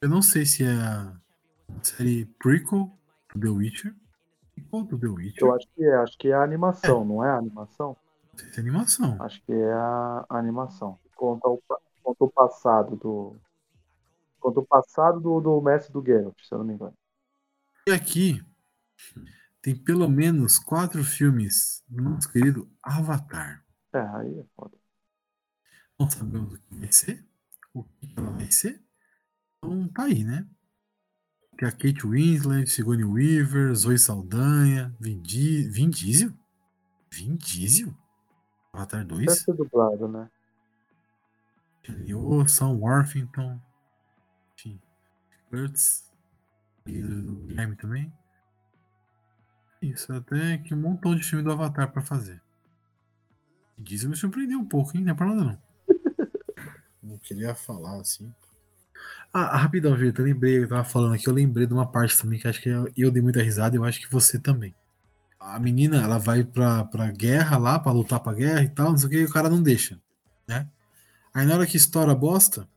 Eu 0.00 0.08
não 0.08 0.20
sei 0.20 0.44
se 0.44 0.64
é 0.64 0.72
a 0.72 1.12
série 1.82 2.26
prequel 2.38 2.90
do 3.34 3.40
The 3.40 3.48
Witcher. 3.48 3.94
Prequel 4.54 4.84
do 4.84 4.98
The 4.98 5.06
Witcher. 5.06 5.42
Eu 5.42 5.54
acho 5.54 5.68
que 5.74 5.84
é, 5.84 5.94
acho 5.96 6.18
que 6.18 6.28
é 6.28 6.34
a 6.34 6.42
animação, 6.42 7.04
não 7.04 7.24
é 7.24 7.30
a 7.30 7.36
animação? 7.36 7.96
Essa 8.34 8.60
é 8.60 8.62
animação. 8.62 9.16
Acho 9.20 9.42
que 9.44 9.52
é 9.52 9.72
a, 9.72 10.26
animação. 10.30 10.98
Conta 11.16 11.48
o, 11.48 11.62
conta 12.02 12.24
o 12.24 12.30
passado 12.30 12.96
do. 12.96 13.36
Conta 14.40 14.60
o 14.60 14.66
passado 14.66 15.20
do, 15.20 15.40
do 15.40 15.60
mestre 15.60 15.92
do 15.92 16.04
Geralt, 16.04 16.36
se 16.40 16.52
eu 16.52 16.58
não 16.58 16.64
me 16.64 16.74
engano. 16.74 16.94
E 17.88 17.92
aqui 17.92 18.40
tem 19.62 19.76
pelo 19.76 20.08
menos 20.08 20.58
quatro 20.58 21.02
filmes 21.04 21.82
do 21.88 22.02
nosso 22.02 22.30
querido 22.30 22.70
Avatar. 22.82 23.64
É, 23.92 23.98
aí 24.00 24.38
é 24.38 24.44
foda. 24.56 24.76
Não 25.98 26.08
sabemos 26.08 26.54
o 26.54 26.58
que 26.58 26.74
vai 26.74 26.92
ser, 26.92 27.26
o 27.74 27.82
que 27.84 28.12
ela 28.16 28.30
vai 28.30 28.50
ser. 28.50 28.80
Então 29.58 29.88
tá 29.88 30.04
aí, 30.04 30.22
né? 30.24 30.46
Tem 31.56 31.68
a 31.68 31.72
Kate 31.72 32.06
Winslet, 32.06 32.70
Sigourney 32.70 33.04
Weaver, 33.04 33.74
Zoe 33.74 33.98
Saldanha, 33.98 34.94
Vin, 35.00 35.20
Di- 35.20 35.68
Vin 35.68 35.90
Diesel? 35.90 36.32
Vin 37.10 37.34
Diesel? 37.36 37.92
Avatar 38.72 39.04
Deve 39.04 39.24
2? 39.26 39.40
ser 39.40 39.54
dublado, 39.54 40.06
né? 40.06 40.30
O 42.14 42.46
Sam 42.46 42.74
Worthington. 42.78 43.60
Enfim. 44.54 44.80
Kurtz. 45.48 46.08
E 46.86 47.02
o 47.02 47.36
Guilherme 47.46 47.76
também. 47.76 48.12
Isso, 49.80 50.12
até 50.12 50.58
que 50.58 50.74
um 50.74 50.80
montão 50.80 51.14
de 51.14 51.22
filme 51.22 51.44
do 51.44 51.52
Avatar 51.52 51.92
pra 51.92 52.02
fazer. 52.02 52.42
Diesel 53.78 54.10
me 54.10 54.16
surpreendeu 54.16 54.58
um 54.58 54.64
pouco, 54.64 54.96
hein? 54.96 55.04
Não 55.04 55.12
é 55.12 55.14
pra 55.14 55.26
nada 55.26 55.44
não. 55.44 55.62
Não 57.02 57.18
queria 57.18 57.54
falar 57.54 58.00
assim. 58.00 58.32
Ah, 59.32 59.56
rapidão, 59.56 59.94
Vitor, 59.94 60.26
eu 60.26 60.32
lembrei, 60.32 60.62
eu 60.62 60.68
tava 60.68 60.84
falando 60.84 61.14
aqui, 61.14 61.28
eu 61.28 61.32
lembrei 61.32 61.66
de 61.66 61.72
uma 61.72 61.86
parte 61.86 62.20
também 62.20 62.38
que 62.38 62.48
acho 62.48 62.60
que 62.60 62.68
eu, 62.68 63.10
dei 63.10 63.22
muita 63.22 63.42
risada 63.42 63.76
e 63.76 63.78
eu 63.78 63.84
acho 63.84 64.00
que 64.00 64.10
você 64.10 64.38
também. 64.38 64.74
A 65.38 65.60
menina, 65.60 66.02
ela 66.02 66.18
vai 66.18 66.42
pra, 66.42 66.84
pra 66.84 67.10
guerra 67.12 67.56
lá, 67.56 67.78
pra 67.78 67.92
lutar 67.92 68.20
pra 68.20 68.32
guerra 68.32 68.62
e 68.62 68.68
tal, 68.68 68.90
não 68.90 68.98
sei 68.98 69.06
o 69.06 69.10
que, 69.10 69.20
e 69.20 69.24
o 69.24 69.32
cara 69.32 69.48
não 69.48 69.62
deixa, 69.62 70.00
né? 70.46 70.68
Aí 71.32 71.46
na 71.46 71.54
hora 71.54 71.66
que 71.66 71.76
estoura 71.76 72.12
a 72.12 72.16
bosta, 72.16 72.68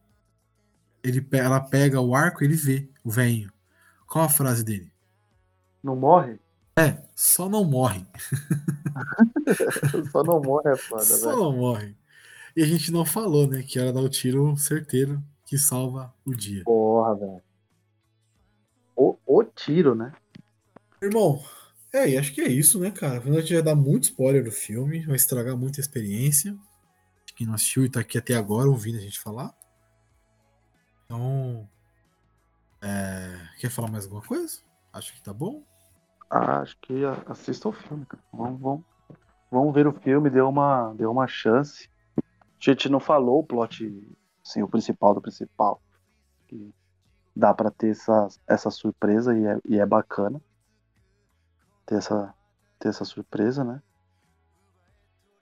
ele, 1.04 1.26
ela 1.32 1.60
pega 1.60 2.00
o 2.00 2.14
arco 2.14 2.44
e 2.44 2.48
ele 2.48 2.56
vê 2.56 2.88
o 3.04 3.10
velhinho. 3.10 3.52
Qual 4.06 4.24
a 4.24 4.30
frase 4.30 4.64
dele? 4.64 4.92
Não 5.82 5.96
morre? 5.96 6.40
É, 6.78 7.02
só 7.16 7.50
não 7.50 7.66
morre. 7.66 8.06
Só 10.12 10.24
não 10.24 10.42
morre 10.42 10.72
é 10.72 10.76
foda, 10.76 11.04
Só 11.04 11.30
velho. 11.30 11.44
não 11.44 11.58
morre. 11.58 11.96
E 12.56 12.64
a 12.64 12.66
gente 12.66 12.92
não 12.92 13.06
falou, 13.06 13.48
né? 13.48 13.64
Que 13.64 13.80
era 13.80 13.92
dar 13.92 14.02
o 14.02 14.10
tiro 14.10 14.56
certeiro 14.58 15.22
que 15.46 15.58
salva 15.58 16.14
o 16.26 16.34
dia. 16.34 16.64
Porra, 16.64 17.16
velho. 17.16 17.42
O, 18.96 19.18
o 19.26 19.44
tiro, 19.44 19.96
né? 19.96 20.14
Irmão, 21.02 21.44
é, 21.94 22.10
e 22.10 22.18
acho 22.18 22.34
que 22.34 22.42
é 22.42 22.48
isso, 22.48 22.80
né, 22.80 22.92
cara? 22.92 23.20
A 23.20 23.42
gente 23.42 23.54
vai 23.54 23.64
dar 23.64 23.76
muito 23.76 24.06
spoiler 24.06 24.44
do 24.44 24.52
filme, 24.52 25.06
vai 25.06 25.16
estragar 25.16 25.58
muita 25.58 25.82
experiência. 25.82 26.56
Quem 27.36 27.48
não 27.48 27.56
assistiu 27.56 27.84
e 27.84 27.90
tá 27.90 28.00
aqui 28.00 28.18
até 28.18 28.36
agora 28.36 28.70
ouvindo 28.70 28.98
a 28.98 29.02
gente 29.02 29.20
falar. 29.20 29.54
Então. 31.06 31.68
é, 32.82 33.50
quer 33.60 33.70
falar 33.70 33.90
mais 33.90 34.06
alguma 34.06 34.22
coisa? 34.22 34.60
Acho 34.94 35.14
que 35.14 35.22
tá 35.22 35.34
bom. 35.34 35.64
Ah, 36.34 36.62
acho 36.62 36.78
que 36.80 37.04
assista 37.28 37.68
o 37.68 37.74
filme, 37.74 38.06
cara. 38.06 38.24
Vamos, 38.32 38.62
vamos, 38.62 38.86
vamos 39.52 39.74
ver 39.74 39.86
o 39.86 39.92
filme, 39.92 40.30
deu 40.30 40.48
uma, 40.48 40.94
deu 40.94 41.12
uma 41.12 41.28
chance. 41.28 41.90
A 42.18 42.22
gente 42.58 42.88
não 42.88 43.02
falou 43.02 43.40
o 43.40 43.44
plot, 43.44 43.86
assim, 44.42 44.64
o 44.64 44.68
principal 44.68 45.14
do 45.14 45.22
principal. 45.22 45.82
Que 46.48 46.74
dá 47.36 47.54
pra 47.54 47.70
ter 47.70 47.90
essa, 47.90 48.30
essa 48.48 48.72
surpresa 48.72 49.38
e 49.38 49.46
é, 49.46 49.60
e 49.66 49.78
é 49.78 49.86
bacana. 49.86 50.42
Ter 51.86 51.96
essa, 51.96 52.34
ter 52.80 52.88
essa 52.88 53.04
surpresa, 53.04 53.66
né? 53.66 53.82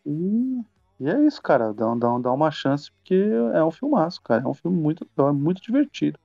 E, 0.04 0.66
e 1.02 1.08
é 1.08 1.24
isso, 1.24 1.40
cara. 1.40 1.72
Dá, 1.72 1.94
dá, 1.94 2.18
dá 2.18 2.34
uma 2.34 2.50
chance 2.50 2.92
porque 2.94 3.30
é 3.54 3.64
um 3.64 3.70
filmaço, 3.70 4.24
cara. 4.24 4.42
É 4.42 4.48
um 4.48 4.56
filme 4.56 4.76
muito 4.76 5.08
é 5.20 5.32
muito 5.32 5.62
divertido. 5.62 6.20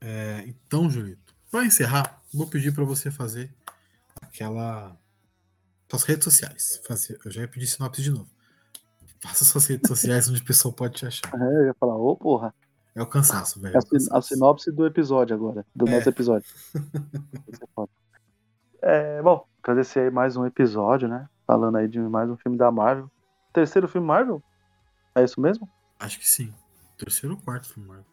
É, 0.00 0.42
então, 0.48 0.90
Julito, 0.90 1.31
pra 1.52 1.64
encerrar, 1.64 2.20
vou 2.34 2.48
pedir 2.48 2.74
pra 2.74 2.82
você 2.84 3.10
fazer 3.12 3.54
aquela. 4.20 4.96
Suas 5.88 6.02
redes 6.04 6.24
sociais. 6.24 6.80
Fazer- 6.88 7.18
Eu 7.24 7.30
já 7.30 7.42
ia 7.42 7.48
pedir 7.48 7.66
sinopse 7.66 8.02
de 8.02 8.10
novo. 8.10 8.28
Faça 9.22 9.44
suas 9.44 9.66
redes 9.66 9.86
sociais 9.86 10.28
onde 10.28 10.40
o 10.40 10.44
pessoal 10.44 10.72
pode 10.74 10.94
te 10.94 11.06
achar. 11.06 11.30
É, 11.34 11.56
eu 11.60 11.66
ia 11.66 11.74
falar, 11.74 11.96
ô 11.96 12.16
porra. 12.16 12.52
É 12.94 13.00
o 13.02 13.06
cansaço, 13.06 13.60
velho. 13.60 13.74
É 13.74 13.76
é 13.76 13.78
a, 13.78 13.82
sin- 14.00 14.08
a 14.10 14.20
sinopse 14.22 14.72
do 14.72 14.86
episódio 14.86 15.36
agora, 15.36 15.64
do 15.74 15.86
É. 15.86 15.94
nosso 15.94 16.08
episódio. 16.08 16.48
É. 16.74 17.86
É, 18.84 19.22
bom, 19.22 19.46
agradecer 19.62 20.00
aí 20.00 20.10
mais 20.10 20.36
um 20.36 20.44
episódio, 20.44 21.06
né? 21.06 21.28
Falando 21.46 21.76
aí 21.76 21.86
de 21.86 22.00
mais 22.00 22.28
um 22.28 22.36
filme 22.36 22.58
da 22.58 22.68
Marvel. 22.72 23.08
Terceiro 23.52 23.86
filme 23.86 24.04
Marvel? 24.08 24.42
É 25.14 25.22
isso 25.22 25.40
mesmo? 25.40 25.70
Acho 26.00 26.18
que 26.18 26.28
sim. 26.28 26.52
Terceiro 26.98 27.36
ou 27.36 27.40
quarto 27.40 27.68
filme 27.72 27.88
Marvel. 27.88 28.06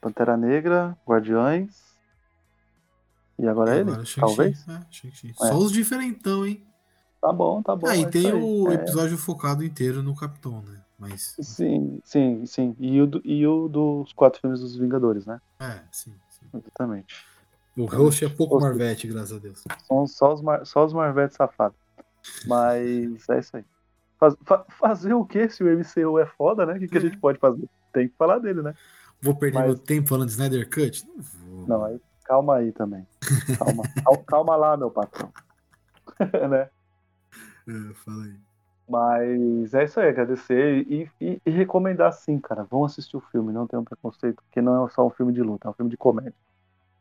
Pantera 0.00 0.36
Negra, 0.36 0.98
Guardiões. 1.06 1.91
E 3.42 3.48
agora 3.48 3.74
é 3.76 3.80
ele? 3.80 3.90
Agora. 3.90 4.04
Talvez? 4.16 4.64
É. 4.68 4.72
É. 4.74 5.34
Só 5.34 5.58
os 5.58 5.72
diferentão, 5.72 6.46
hein? 6.46 6.64
Tá 7.20 7.32
bom, 7.32 7.62
tá 7.62 7.74
bom. 7.76 7.86
Ah, 7.88 7.94
é 7.94 7.98
e 7.98 8.00
isso 8.02 8.10
tem 8.10 8.32
o 8.32 8.70
É, 8.70 8.74
episódio 8.74 9.18
focado 9.18 9.64
inteiro 9.64 10.02
no 10.02 10.14
Capitão, 10.14 10.62
né? 10.62 10.80
Mas. 10.98 11.34
Sim, 11.40 12.00
sim, 12.04 12.46
sim. 12.46 12.76
E 12.78 13.00
o, 13.00 13.06
do- 13.06 13.22
e 13.24 13.44
o 13.46 13.68
dos 13.68 14.12
quatro 14.12 14.40
filmes 14.40 14.60
dos 14.60 14.76
Vingadores, 14.76 15.26
né? 15.26 15.40
É, 15.60 15.80
sim, 15.90 16.14
sim. 16.30 16.46
Exatamente. 16.54 17.14
O 17.76 17.84
host 17.86 18.24
é 18.24 18.28
pouco 18.28 18.54
Gostei. 18.54 18.68
Marvete, 18.70 19.06
graças 19.08 19.32
a 19.32 19.38
Deus. 19.38 19.64
São 19.88 20.06
só 20.06 20.32
os, 20.34 20.40
mar, 20.42 20.64
só 20.66 20.84
os 20.84 20.92
Marvetes 20.92 21.36
safados. 21.36 21.76
Mas 22.46 23.28
é 23.28 23.38
isso 23.40 23.56
aí. 23.56 23.64
Faz- 24.18 24.36
fa- 24.44 24.64
fazer 24.78 25.14
o 25.14 25.24
que 25.24 25.48
se 25.48 25.64
o 25.64 25.68
MCU 25.68 26.18
é 26.18 26.26
foda, 26.26 26.64
né? 26.66 26.74
O 26.74 26.78
que, 26.78 26.86
que 26.88 26.98
a 26.98 27.00
gente 27.00 27.16
pode 27.18 27.38
fazer? 27.38 27.68
Tem 27.92 28.08
que 28.08 28.14
falar 28.16 28.38
dele, 28.38 28.62
né? 28.62 28.74
Vou 29.20 29.34
perder 29.34 29.58
Mas- 29.58 29.66
meu 29.66 29.78
tempo 29.78 30.08
falando 30.08 30.26
de 30.28 30.32
Snyder 30.32 30.68
Cut? 30.68 31.04
Não 31.06 31.22
vou. 31.22 31.66
Não, 31.66 31.84
aí, 31.84 32.00
calma 32.24 32.56
aí 32.58 32.72
também. 32.72 33.06
Calma, 33.58 33.90
cal- 34.04 34.24
calma 34.24 34.56
lá, 34.56 34.76
meu 34.76 34.90
patrão. 34.90 35.32
né? 36.50 36.70
É, 37.66 37.94
fala 37.94 38.24
aí. 38.24 38.36
Mas 38.88 39.72
é 39.74 39.84
isso 39.84 40.00
aí, 40.00 40.08
agradecer 40.08 40.86
e, 40.88 41.08
e- 41.20 41.40
e 41.46 41.50
recomendar 41.50 42.12
sim, 42.12 42.38
cara. 42.40 42.64
Vão 42.64 42.84
assistir 42.84 43.16
o 43.16 43.20
filme, 43.20 43.52
não 43.52 43.66
tenham 43.66 43.84
preconceito, 43.84 44.42
porque 44.42 44.60
não 44.60 44.86
é 44.86 44.90
só 44.90 45.06
um 45.06 45.10
filme 45.10 45.32
de 45.32 45.42
luta, 45.42 45.68
é 45.68 45.70
um 45.70 45.74
filme 45.74 45.90
de 45.90 45.96
comédia. 45.96 46.34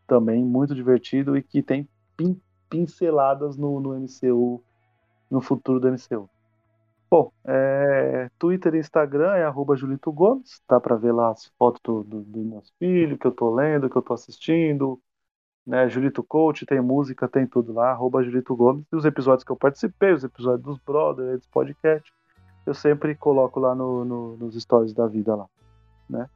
Também 0.08 0.44
muito 0.46 0.76
divertido 0.76 1.38
e 1.38 1.44
que 1.44 1.64
tem 1.64 1.90
pin- 2.18 2.42
pinceladas 2.70 3.58
no, 3.58 3.80
no 3.82 3.96
MCU, 3.96 4.64
no 5.32 5.42
futuro 5.42 5.80
do 5.80 5.88
MCU. 5.90 6.30
Bom, 7.12 7.32
é, 7.46 8.30
Twitter 8.40 8.76
e 8.76 8.80
Instagram 8.80 9.36
é 9.38 9.46
arroba 9.46 9.76
Julito 9.76 10.12
Gomes, 10.14 10.62
dá 10.70 10.80
pra 10.82 10.96
ver 10.98 11.14
lá 11.14 11.32
as 11.32 11.48
fotos 11.60 11.82
do, 11.84 12.04
do, 12.04 12.24
do 12.24 12.40
meus 12.46 12.72
filhos, 12.80 13.18
que 13.20 13.28
eu 13.28 13.32
tô 13.34 13.54
lendo, 13.56 13.90
que 13.90 13.98
eu 13.98 14.02
tô 14.04 14.14
assistindo. 14.14 15.02
Né, 15.72 15.88
Julito 15.88 16.22
Coach, 16.22 16.66
tem 16.66 16.82
música, 16.82 17.30
tem 17.30 17.48
tudo 17.48 17.72
lá, 17.72 17.92
arroba 17.92 18.22
Julito 18.22 18.54
Gomes. 18.54 18.84
E 18.92 18.96
os 18.98 19.06
episódios 19.06 19.46
que 19.46 19.54
eu 19.54 19.56
participei, 19.56 20.12
os 20.12 20.22
episódios 20.22 20.62
dos 20.62 20.78
Brothers, 20.86 21.40
dos 21.40 21.48
podcast, 21.48 22.12
eu 22.66 22.74
sempre 22.74 23.16
coloco 23.16 23.58
lá 23.58 23.74
no, 23.74 24.04
no- 24.04 24.36
nos 24.36 24.62
stories 24.62 24.92
da 24.94 25.08
vida 25.08 25.34
lá. 25.34 25.46
Né? 26.10 26.30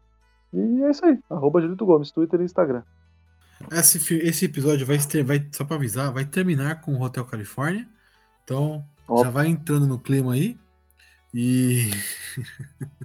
E 0.54 0.84
é 0.84 0.90
isso 0.90 1.06
aí, 1.06 1.20
arroba 1.30 1.60
Julito 1.60 1.86
Gomes, 1.86 2.12
Twitter 2.12 2.40
e 2.40 2.46
Instagram. 2.46 2.82
Esse, 3.74 3.98
esse 4.20 4.46
episódio 4.46 4.86
vai, 4.86 4.98
ter, 5.00 5.22
vai, 5.22 5.46
só 5.52 5.66
pra 5.66 5.76
avisar, 5.76 6.14
vai 6.14 6.24
terminar 6.24 6.80
com 6.80 6.94
o 6.94 7.02
Hotel 7.02 7.26
Califórnia. 7.26 7.86
Então, 8.46 8.86
Opa. 9.06 9.26
já 9.26 9.30
vai 9.30 9.48
entrando 9.48 9.86
no 9.86 10.00
clima 10.00 10.32
aí. 10.32 10.58
E 11.34 11.92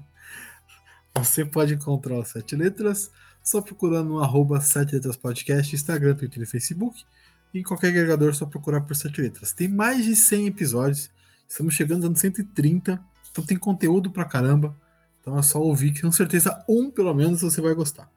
você 1.12 1.44
pode 1.44 1.74
encontrar 1.74 2.20
os 2.20 2.28
Sete 2.28 2.55
Letras 2.55 3.11
só 3.51 3.61
procurando 3.61 4.11
no 4.11 4.23
arroba 4.23 4.61
Sete 4.61 4.95
Letras 4.95 5.17
Podcast, 5.17 5.75
Instagram, 5.75 6.15
Twitter 6.15 6.45
e 6.45 6.47
Facebook. 6.47 7.03
E 7.53 7.59
em 7.59 7.63
qualquer 7.65 7.89
agregador, 7.89 8.33
só 8.33 8.47
procurar 8.47 8.81
por 8.83 8.95
Sete 8.95 9.21
Letras. 9.21 9.53
Tem 9.53 9.67
mais 9.67 10.05
de 10.05 10.15
100 10.15 10.47
episódios. 10.47 11.11
Estamos 11.49 11.75
chegando 11.75 12.09
no 12.09 12.17
130. 12.17 13.03
Então 13.33 13.45
tem 13.45 13.57
conteúdo 13.57 14.09
pra 14.09 14.25
caramba. 14.25 14.77
Então 15.21 15.37
é 15.37 15.43
só 15.43 15.61
ouvir 15.61 15.91
que 15.91 16.03
com 16.03 16.13
certeza 16.13 16.65
um, 16.69 16.93
pelo 16.93 17.13
menos, 17.13 17.41
você 17.41 17.61
vai 17.61 17.75
gostar. 17.75 18.09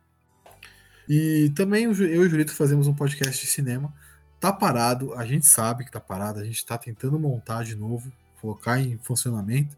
E 1.10 1.52
também 1.56 1.86
eu 1.86 1.94
e 1.94 2.18
o 2.20 2.30
Julito 2.30 2.54
fazemos 2.54 2.86
um 2.86 2.94
podcast 2.94 3.44
de 3.44 3.50
cinema. 3.50 3.92
Tá 4.40 4.54
parado, 4.54 5.16
a 5.16 5.26
gente 5.26 5.48
sabe 5.48 5.84
que 5.84 5.92
tá 5.92 6.00
parado, 6.00 6.42
a 6.42 6.44
gente 6.44 6.64
tá 6.64 6.78
tentando 6.78 7.18
montar 7.18 7.64
de 7.64 7.76
novo, 7.76 8.14
colocar 8.40 8.80
em 8.80 9.00
funcionamento. 9.00 9.76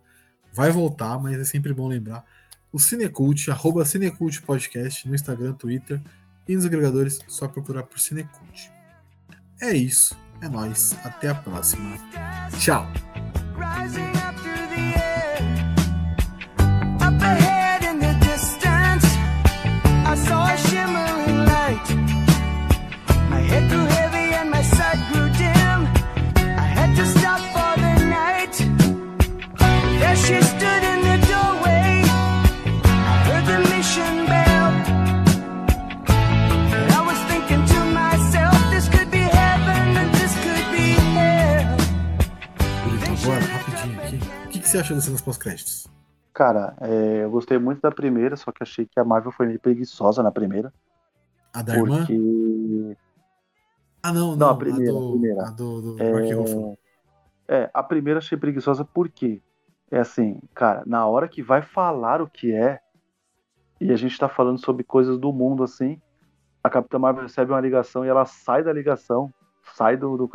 Vai 0.53 0.69
voltar, 0.69 1.17
mas 1.17 1.39
é 1.39 1.45
sempre 1.45 1.73
bom 1.73 1.87
lembrar. 1.87 2.25
O 2.71 2.79
Cinecult, 2.79 3.49
arroba 3.49 3.85
Cinecult 3.85 4.41
Podcast 4.41 5.07
no 5.07 5.15
Instagram, 5.15 5.53
Twitter 5.53 6.01
e 6.47 6.55
nos 6.55 6.65
agregadores, 6.65 7.19
só 7.27 7.47
procurar 7.47 7.83
por 7.83 7.99
Cinecult. 7.99 8.71
É 9.61 9.73
isso, 9.73 10.17
é 10.41 10.49
nóis, 10.49 10.93
até 11.03 11.29
a 11.29 11.35
próxima. 11.35 11.97
Tchau! 12.59 12.85
Você 44.75 44.81
achou 44.81 44.95
das 44.95 45.05
cenas 45.05 45.21
pós-créditos? 45.21 45.87
Cara, 46.33 46.75
é, 46.81 47.23
eu 47.23 47.31
gostei 47.31 47.57
muito 47.57 47.81
da 47.81 47.91
primeira, 47.91 48.35
só 48.35 48.51
que 48.51 48.61
achei 48.61 48.85
que 48.85 48.99
a 48.99 49.05
Marvel 49.05 49.31
foi 49.31 49.47
meio 49.47 49.59
preguiçosa 49.59 50.21
na 50.21 50.31
primeira. 50.31 50.73
A 51.53 51.61
da 51.61 51.75
irmã? 51.77 51.99
Porque. 51.99 52.97
Ah, 54.03 54.11
não, 54.11 54.31
não. 54.31 54.35
Não, 54.35 54.49
a 54.49 54.57
primeira, 54.57 54.91
do, 54.91 54.97
a 54.97 55.11
primeira. 55.11 55.47
a 55.47 55.51
do, 55.51 55.81
do. 55.81 56.77
É, 57.47 57.63
é, 57.63 57.69
a 57.73 57.81
primeira 57.81 58.17
achei 58.19 58.37
preguiçosa 58.37 58.83
porque 58.83 59.41
é 59.89 59.99
assim, 59.99 60.41
cara, 60.53 60.83
na 60.85 61.05
hora 61.07 61.27
que 61.29 61.41
vai 61.41 61.61
falar 61.61 62.21
o 62.21 62.29
que 62.29 62.53
é, 62.53 62.81
e 63.79 63.93
a 63.93 63.95
gente 63.95 64.17
tá 64.17 64.27
falando 64.27 64.59
sobre 64.59 64.83
coisas 64.83 65.17
do 65.17 65.31
mundo 65.31 65.63
assim, 65.63 66.01
a 66.61 66.69
Capitã 66.69 66.99
Marvel 66.99 67.23
recebe 67.23 67.51
uma 67.51 67.61
ligação 67.61 68.03
e 68.03 68.09
ela 68.09 68.25
sai 68.25 68.61
da 68.61 68.73
ligação, 68.73 69.33
sai 69.75 69.95
do. 69.95 70.17
do... 70.17 70.29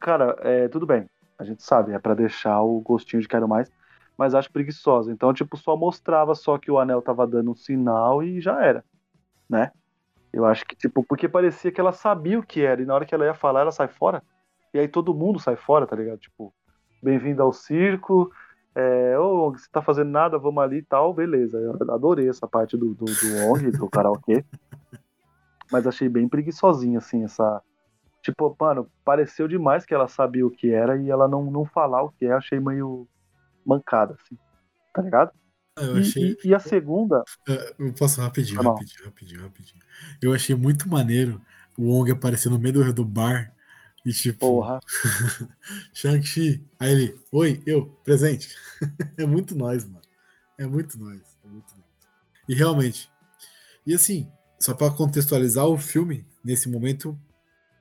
Cara, 0.00 0.36
é, 0.40 0.66
tudo 0.66 0.84
bem, 0.84 1.08
a 1.40 1.44
gente 1.44 1.62
sabe, 1.62 1.92
é 1.92 1.98
pra 1.98 2.12
deixar 2.12 2.60
o 2.60 2.80
gostinho 2.80 3.22
de 3.22 3.26
quero 3.26 3.48
mais, 3.48 3.72
mas 4.16 4.34
acho 4.34 4.52
preguiçosa. 4.52 5.10
Então, 5.10 5.32
tipo, 5.32 5.56
só 5.56 5.74
mostrava 5.74 6.34
só 6.34 6.58
que 6.58 6.70
o 6.70 6.78
anel 6.78 7.00
tava 7.00 7.26
dando 7.26 7.50
um 7.50 7.54
sinal 7.54 8.22
e 8.22 8.42
já 8.42 8.62
era, 8.62 8.84
né? 9.48 9.72
Eu 10.30 10.44
acho 10.44 10.66
que, 10.66 10.76
tipo, 10.76 11.02
porque 11.02 11.26
parecia 11.26 11.72
que 11.72 11.80
ela 11.80 11.92
sabia 11.92 12.38
o 12.38 12.42
que 12.42 12.60
era, 12.60 12.82
e 12.82 12.84
na 12.84 12.94
hora 12.94 13.06
que 13.06 13.14
ela 13.14 13.24
ia 13.24 13.32
falar, 13.32 13.62
ela 13.62 13.72
sai 13.72 13.88
fora. 13.88 14.22
E 14.74 14.78
aí 14.78 14.86
todo 14.86 15.14
mundo 15.14 15.40
sai 15.40 15.56
fora, 15.56 15.86
tá 15.86 15.96
ligado? 15.96 16.18
Tipo, 16.18 16.52
bem-vindo 17.02 17.42
ao 17.42 17.54
circo, 17.54 18.30
é, 18.74 19.18
ô, 19.18 19.50
você 19.50 19.66
tá 19.72 19.80
fazendo 19.80 20.10
nada, 20.10 20.38
vamos 20.38 20.62
ali 20.62 20.76
e 20.76 20.82
tal, 20.82 21.14
beleza. 21.14 21.58
Eu 21.58 21.72
adorei 21.90 22.28
essa 22.28 22.46
parte 22.46 22.76
do, 22.76 22.94
do, 22.94 23.06
do 23.06 23.46
ONG, 23.50 23.70
do 23.70 23.88
karaokê. 23.88 24.44
Mas 25.72 25.86
achei 25.86 26.08
bem 26.08 26.28
preguiçosinha, 26.28 26.98
assim, 26.98 27.24
essa. 27.24 27.62
Tipo, 28.22 28.54
mano, 28.60 28.90
pareceu 29.04 29.48
demais 29.48 29.84
que 29.86 29.94
ela 29.94 30.06
sabia 30.08 30.46
o 30.46 30.50
que 30.50 30.70
era 30.70 31.00
e 31.00 31.08
ela 31.10 31.26
não, 31.26 31.50
não 31.50 31.64
falar 31.64 32.02
o 32.02 32.10
que 32.12 32.26
é, 32.26 32.32
achei 32.32 32.60
meio 32.60 33.08
mancada, 33.64 34.16
assim. 34.20 34.36
Tá 34.94 35.00
ligado? 35.02 35.30
Ah, 35.76 35.82
Eu 35.84 35.96
E- 35.98 36.00
achei. 36.00 36.36
E, 36.44 36.48
e 36.48 36.54
a 36.54 36.58
segunda, 36.58 37.22
É, 37.48 37.74
Eu 37.78 37.92
posso 37.94 38.20
rapidinho, 38.20 38.62
Tá 38.62 38.68
rapidinho, 38.70 39.04
rapidinho, 39.04 39.42
rapidinho. 39.42 39.82
Eu 40.20 40.34
achei 40.34 40.54
muito 40.54 40.88
maneiro 40.88 41.40
o 41.78 41.84
Wong 41.84 42.10
aparecer 42.10 42.50
no 42.50 42.58
meio 42.58 42.74
do, 42.74 42.92
do 42.92 43.04
bar 43.04 43.54
e 44.04 44.12
tipo, 44.12 44.38
porra, 44.38 44.80
Shang-Chi. 45.92 46.64
Aí 46.78 46.90
ele, 46.92 47.20
oi, 47.32 47.62
eu, 47.66 47.86
presente. 48.04 48.54
é 49.16 49.24
muito 49.26 49.54
nós, 49.56 49.84
mano. 49.84 50.00
É 50.58 50.66
muito 50.66 50.98
nós. 50.98 51.20
É 51.44 51.48
muito 51.48 51.72
nós. 51.76 51.86
E 52.48 52.54
realmente. 52.54 53.10
E 53.86 53.94
assim, 53.94 54.30
só 54.58 54.74
pra 54.74 54.90
contextualizar 54.90 55.66
o 55.66 55.78
filme, 55.78 56.26
nesse 56.44 56.68
momento, 56.68 57.18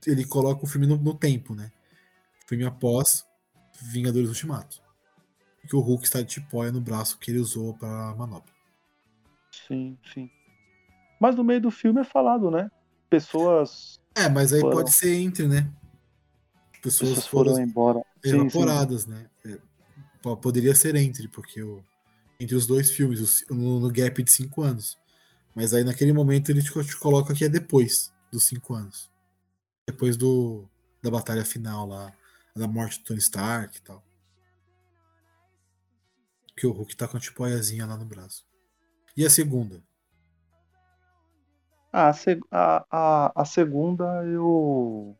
ele 0.05 0.25
coloca 0.25 0.63
o 0.63 0.67
filme 0.67 0.87
no, 0.87 0.97
no 0.97 1.13
tempo, 1.13 1.55
né? 1.55 1.71
Filme 2.47 2.65
após 2.65 3.25
Vingadores 3.81 4.29
Ultimato. 4.29 4.81
Que 5.67 5.75
o 5.75 5.81
Hulk 5.81 6.05
está 6.05 6.21
de 6.21 6.27
tipóia 6.27 6.71
no 6.71 6.81
braço 6.81 7.17
que 7.19 7.31
ele 7.31 7.39
usou 7.39 7.75
pra 7.75 8.15
manobra. 8.15 8.53
sim, 9.51 9.97
sim. 10.13 10.29
Mas 11.19 11.35
no 11.35 11.43
meio 11.43 11.61
do 11.61 11.71
filme 11.71 12.01
é 12.01 12.03
falado, 12.03 12.51
né? 12.51 12.71
Pessoas, 13.09 13.99
É, 14.15 14.29
mas 14.29 14.53
aí 14.53 14.61
Foram. 14.61 14.77
pode 14.77 14.91
ser 14.91 15.13
entre, 15.15 15.47
né? 15.47 15.71
Pessoas 16.81 17.09
pessoas 17.09 17.27
foram 17.27 17.53
foram 17.53 17.59
embora. 17.59 18.01
Sim, 18.23 18.49
sim. 18.49 18.61
evaporadas, 18.61 19.05
né? 19.07 19.29
É, 19.45 19.59
po- 20.21 20.37
poderia 20.37 20.75
ser 20.75 20.95
entre, 20.95 21.27
porque 21.29 21.61
o, 21.63 21.83
entre 22.39 22.55
os 22.55 22.67
dois 22.67 22.91
filmes, 22.91 23.45
no, 23.49 23.79
no 23.79 23.91
gap 23.91 24.21
de 24.23 24.31
cinco 24.31 24.61
anos. 24.63 24.97
Mas 25.55 25.73
aí 25.73 25.83
naquele 25.83 26.13
momento 26.13 26.49
ele 26.51 26.61
te, 26.63 26.71
te 26.85 26.97
coloca 26.97 27.33
que 27.35 27.45
é 27.45 27.49
depois 27.49 28.13
dos 28.31 28.45
cinco 28.45 28.75
anos. 28.75 29.09
Depois 29.89 30.15
do 30.15 30.69
da 31.01 31.09
batalha 31.09 31.43
final 31.43 31.87
lá, 31.87 32.13
da 32.55 32.67
morte 32.67 32.99
do 32.99 33.05
Tony 33.05 33.19
Stark 33.19 33.75
e 33.75 33.81
tal. 33.81 34.03
Que 36.55 36.67
o 36.67 36.71
Hulk 36.71 36.95
tá 36.95 37.07
com 37.07 37.17
a 37.17 37.19
tipoiazinha 37.19 37.87
lá 37.87 37.97
no 37.97 38.05
braço. 38.05 38.45
E 39.17 39.25
a 39.25 39.29
segunda? 39.31 39.83
Ah, 41.91 42.11
a, 42.51 42.85
a, 42.91 43.41
a 43.41 43.45
segunda 43.45 44.23
eu. 44.25 45.17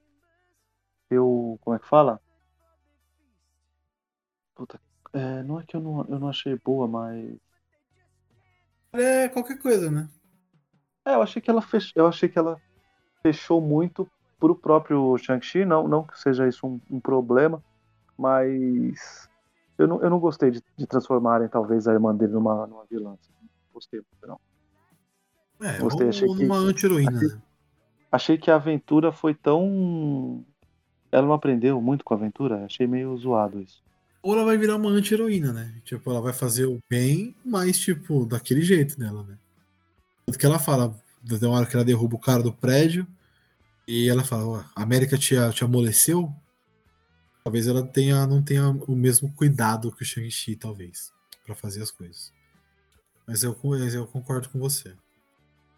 Eu. 1.10 1.58
Como 1.62 1.76
é 1.76 1.80
que 1.80 1.88
fala? 1.88 2.22
Puta. 4.54 4.80
É, 5.14 5.42
não 5.42 5.60
é 5.60 5.64
que 5.66 5.76
eu 5.76 5.82
não, 5.82 6.06
eu 6.08 6.20
não 6.20 6.30
achei 6.30 6.56
boa, 6.64 6.88
mas. 6.88 7.36
É 8.94 9.30
qualquer 9.30 9.58
coisa, 9.58 9.90
né? 9.90 10.08
É, 11.04 11.16
eu 11.16 11.24
achei 11.24 11.42
que 11.42 11.50
ela 11.50 11.62
fech... 11.62 11.92
eu 11.96 12.06
achei 12.06 12.30
que 12.30 12.38
ela 12.38 12.62
fechou 13.24 13.60
muito 13.60 14.08
pro 14.40 14.56
próprio 14.56 15.18
Shang-Chi, 15.18 15.66
não, 15.66 15.88
não 15.88 16.04
que 16.04 16.18
seja 16.20 16.48
isso 16.48 16.66
um, 16.66 16.80
um 16.90 17.00
problema, 17.00 17.62
mas 18.18 19.28
eu 19.78 19.88
não, 19.88 20.02
eu 20.02 20.10
não 20.10 20.20
gostei 20.20 20.52
de, 20.52 20.62
de 20.78 20.88
transformarem 20.88 21.48
talvez 21.48 21.88
a 21.88 21.94
irmã 21.94 22.16
dele 22.16 22.34
numa, 22.34 22.66
numa 22.68 22.86
vilã. 22.90 23.14
assim. 23.14 23.32
Não 23.42 23.50
Gostei 23.74 24.00
muito, 24.00 24.28
não. 24.28 24.40
É, 25.68 25.78
Gostei, 25.80 26.06
ou, 26.06 26.10
achei 26.10 26.28
ou 26.28 26.36
que- 26.36 26.42
numa 26.44 26.58
anti-heroína, 26.58 27.22
né? 27.22 27.42
Achei 28.12 28.38
que 28.38 28.50
a 28.50 28.56
aventura 28.56 29.12
foi 29.12 29.36
tão. 29.36 30.44
Ela 31.12 31.28
não 31.28 31.34
aprendeu 31.34 31.80
muito 31.82 32.04
com 32.04 32.14
a 32.14 32.18
aventura, 32.18 32.66
achei 32.66 32.88
meio 32.88 33.16
zoado 33.18 33.62
isso. 33.62 33.84
Ou 34.24 34.34
ela 34.34 34.44
vai 34.46 34.58
virar 34.58 34.76
uma 34.78 34.90
anti-heroína, 34.90 35.54
né? 35.54 35.80
Tipo, 35.86 36.10
ela 36.10 36.20
vai 36.22 36.34
fazer 36.34 36.66
o 36.66 36.80
bem, 36.90 37.36
mas, 37.46 37.80
tipo, 37.80 38.26
daquele 38.26 38.62
jeito 38.62 38.98
dela, 38.98 39.24
né? 39.24 39.38
Tanto 40.26 40.40
que 40.40 40.46
ela 40.46 40.60
fala, 40.60 40.94
tem 41.28 41.48
uma 41.48 41.58
hora 41.58 41.66
que 41.66 41.76
ela 41.76 41.86
derruba 41.86 42.16
o 42.16 42.20
cara 42.20 42.42
do 42.44 42.52
prédio, 42.52 43.08
e 43.90 44.08
ela 44.08 44.24
fala, 44.24 44.70
a 44.76 44.84
América 44.84 45.18
te, 45.18 45.34
te 45.52 45.64
amoleceu? 45.64 46.32
Talvez 47.44 47.66
ela 47.66 47.84
tenha, 47.84 48.28
não 48.28 48.40
tenha 48.40 48.70
o 48.70 48.96
mesmo 48.96 49.34
cuidado 49.34 49.92
que 49.92 50.04
o 50.04 50.06
Shang-Chi, 50.06 50.56
talvez, 50.56 51.12
pra 51.44 51.56
fazer 51.56 51.82
as 51.82 51.90
coisas. 51.90 52.32
Mas 53.26 53.42
eu, 53.42 53.60
eu 53.92 54.06
concordo 54.06 54.48
com 54.50 54.60
você. 54.60 54.96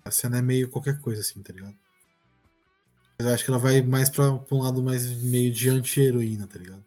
A 0.04 0.12
cena 0.12 0.40
é 0.40 0.42
meio 0.42 0.70
qualquer 0.70 1.00
coisa, 1.00 1.22
assim, 1.22 1.42
tá 1.42 1.54
ligado? 1.54 1.74
Mas 3.18 3.28
eu 3.28 3.34
acho 3.34 3.46
que 3.46 3.50
ela 3.50 3.60
vai 3.60 3.82
mais 3.82 4.10
pra, 4.10 4.38
pra 4.40 4.58
um 4.58 4.62
lado 4.62 4.84
mais 4.84 5.24
meio 5.24 5.50
de 5.50 5.70
anti-heroína, 5.70 6.48
tá 6.48 6.60
ligado? 6.60 6.84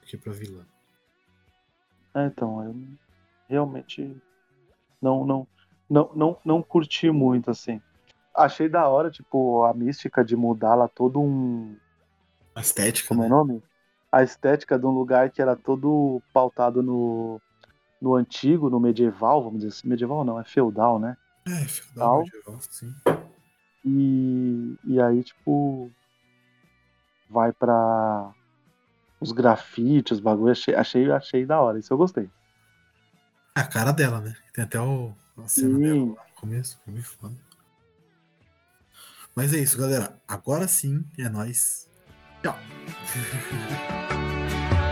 Do 0.00 0.06
que 0.06 0.16
pra 0.16 0.32
vilã. 0.32 0.64
É, 2.14 2.24
então, 2.24 2.64
eu 2.64 2.74
realmente 3.50 4.16
não, 5.02 5.26
não, 5.26 5.46
não, 5.90 6.10
não, 6.16 6.40
não 6.42 6.62
curti 6.62 7.10
muito, 7.10 7.50
assim. 7.50 7.82
Achei 8.34 8.68
da 8.68 8.88
hora, 8.88 9.10
tipo, 9.10 9.62
a 9.64 9.72
mística 9.72 10.24
de 10.24 10.34
mudar 10.36 10.74
lá 10.74 10.88
todo 10.88 11.20
um. 11.20 11.76
A 12.54 12.60
estética, 12.60 13.08
Como 13.08 13.22
é 13.22 13.26
o 13.26 13.28
né? 13.28 13.34
nome? 13.36 13.62
A 14.10 14.22
estética 14.22 14.78
de 14.78 14.86
um 14.86 14.90
lugar 14.90 15.30
que 15.30 15.40
era 15.40 15.54
todo 15.54 16.20
pautado 16.32 16.82
no, 16.82 17.40
no 18.00 18.14
antigo, 18.14 18.70
no 18.70 18.80
medieval, 18.80 19.42
vamos 19.42 19.60
dizer 19.60 19.68
assim. 19.68 19.88
Medieval 19.88 20.24
não, 20.24 20.40
é 20.40 20.44
feudal, 20.44 20.98
né? 20.98 21.16
É, 21.46 21.64
feudal, 21.64 22.08
Tal. 22.08 22.18
medieval, 22.24 22.58
sim. 22.70 22.94
E, 23.84 24.76
e 24.84 25.00
aí, 25.00 25.22
tipo, 25.22 25.90
vai 27.28 27.52
pra 27.52 28.32
os 29.20 29.32
grafites, 29.32 30.12
os 30.18 30.20
bagulho. 30.20 30.52
Achei, 30.52 30.74
achei, 30.74 31.10
achei 31.10 31.46
da 31.46 31.60
hora. 31.60 31.78
Isso 31.78 31.92
eu 31.92 31.98
gostei. 31.98 32.28
É 33.56 33.60
a 33.60 33.66
cara 33.66 33.92
dela, 33.92 34.20
né? 34.20 34.34
Tem 34.52 34.64
até 34.64 34.80
o, 34.80 35.12
a 35.38 35.48
cena 35.48 35.76
Sim. 35.76 35.82
dela 35.82 36.14
lá 36.16 36.24
no 36.28 36.34
começo, 36.40 36.80
foi 36.84 36.92
meio 36.92 37.04
foda. 37.04 37.34
Mas 39.34 39.52
é 39.52 39.58
isso, 39.58 39.76
galera. 39.76 40.20
Agora 40.28 40.68
sim 40.68 41.04
é 41.18 41.28
nóis. 41.28 41.88
Tchau. 42.42 42.56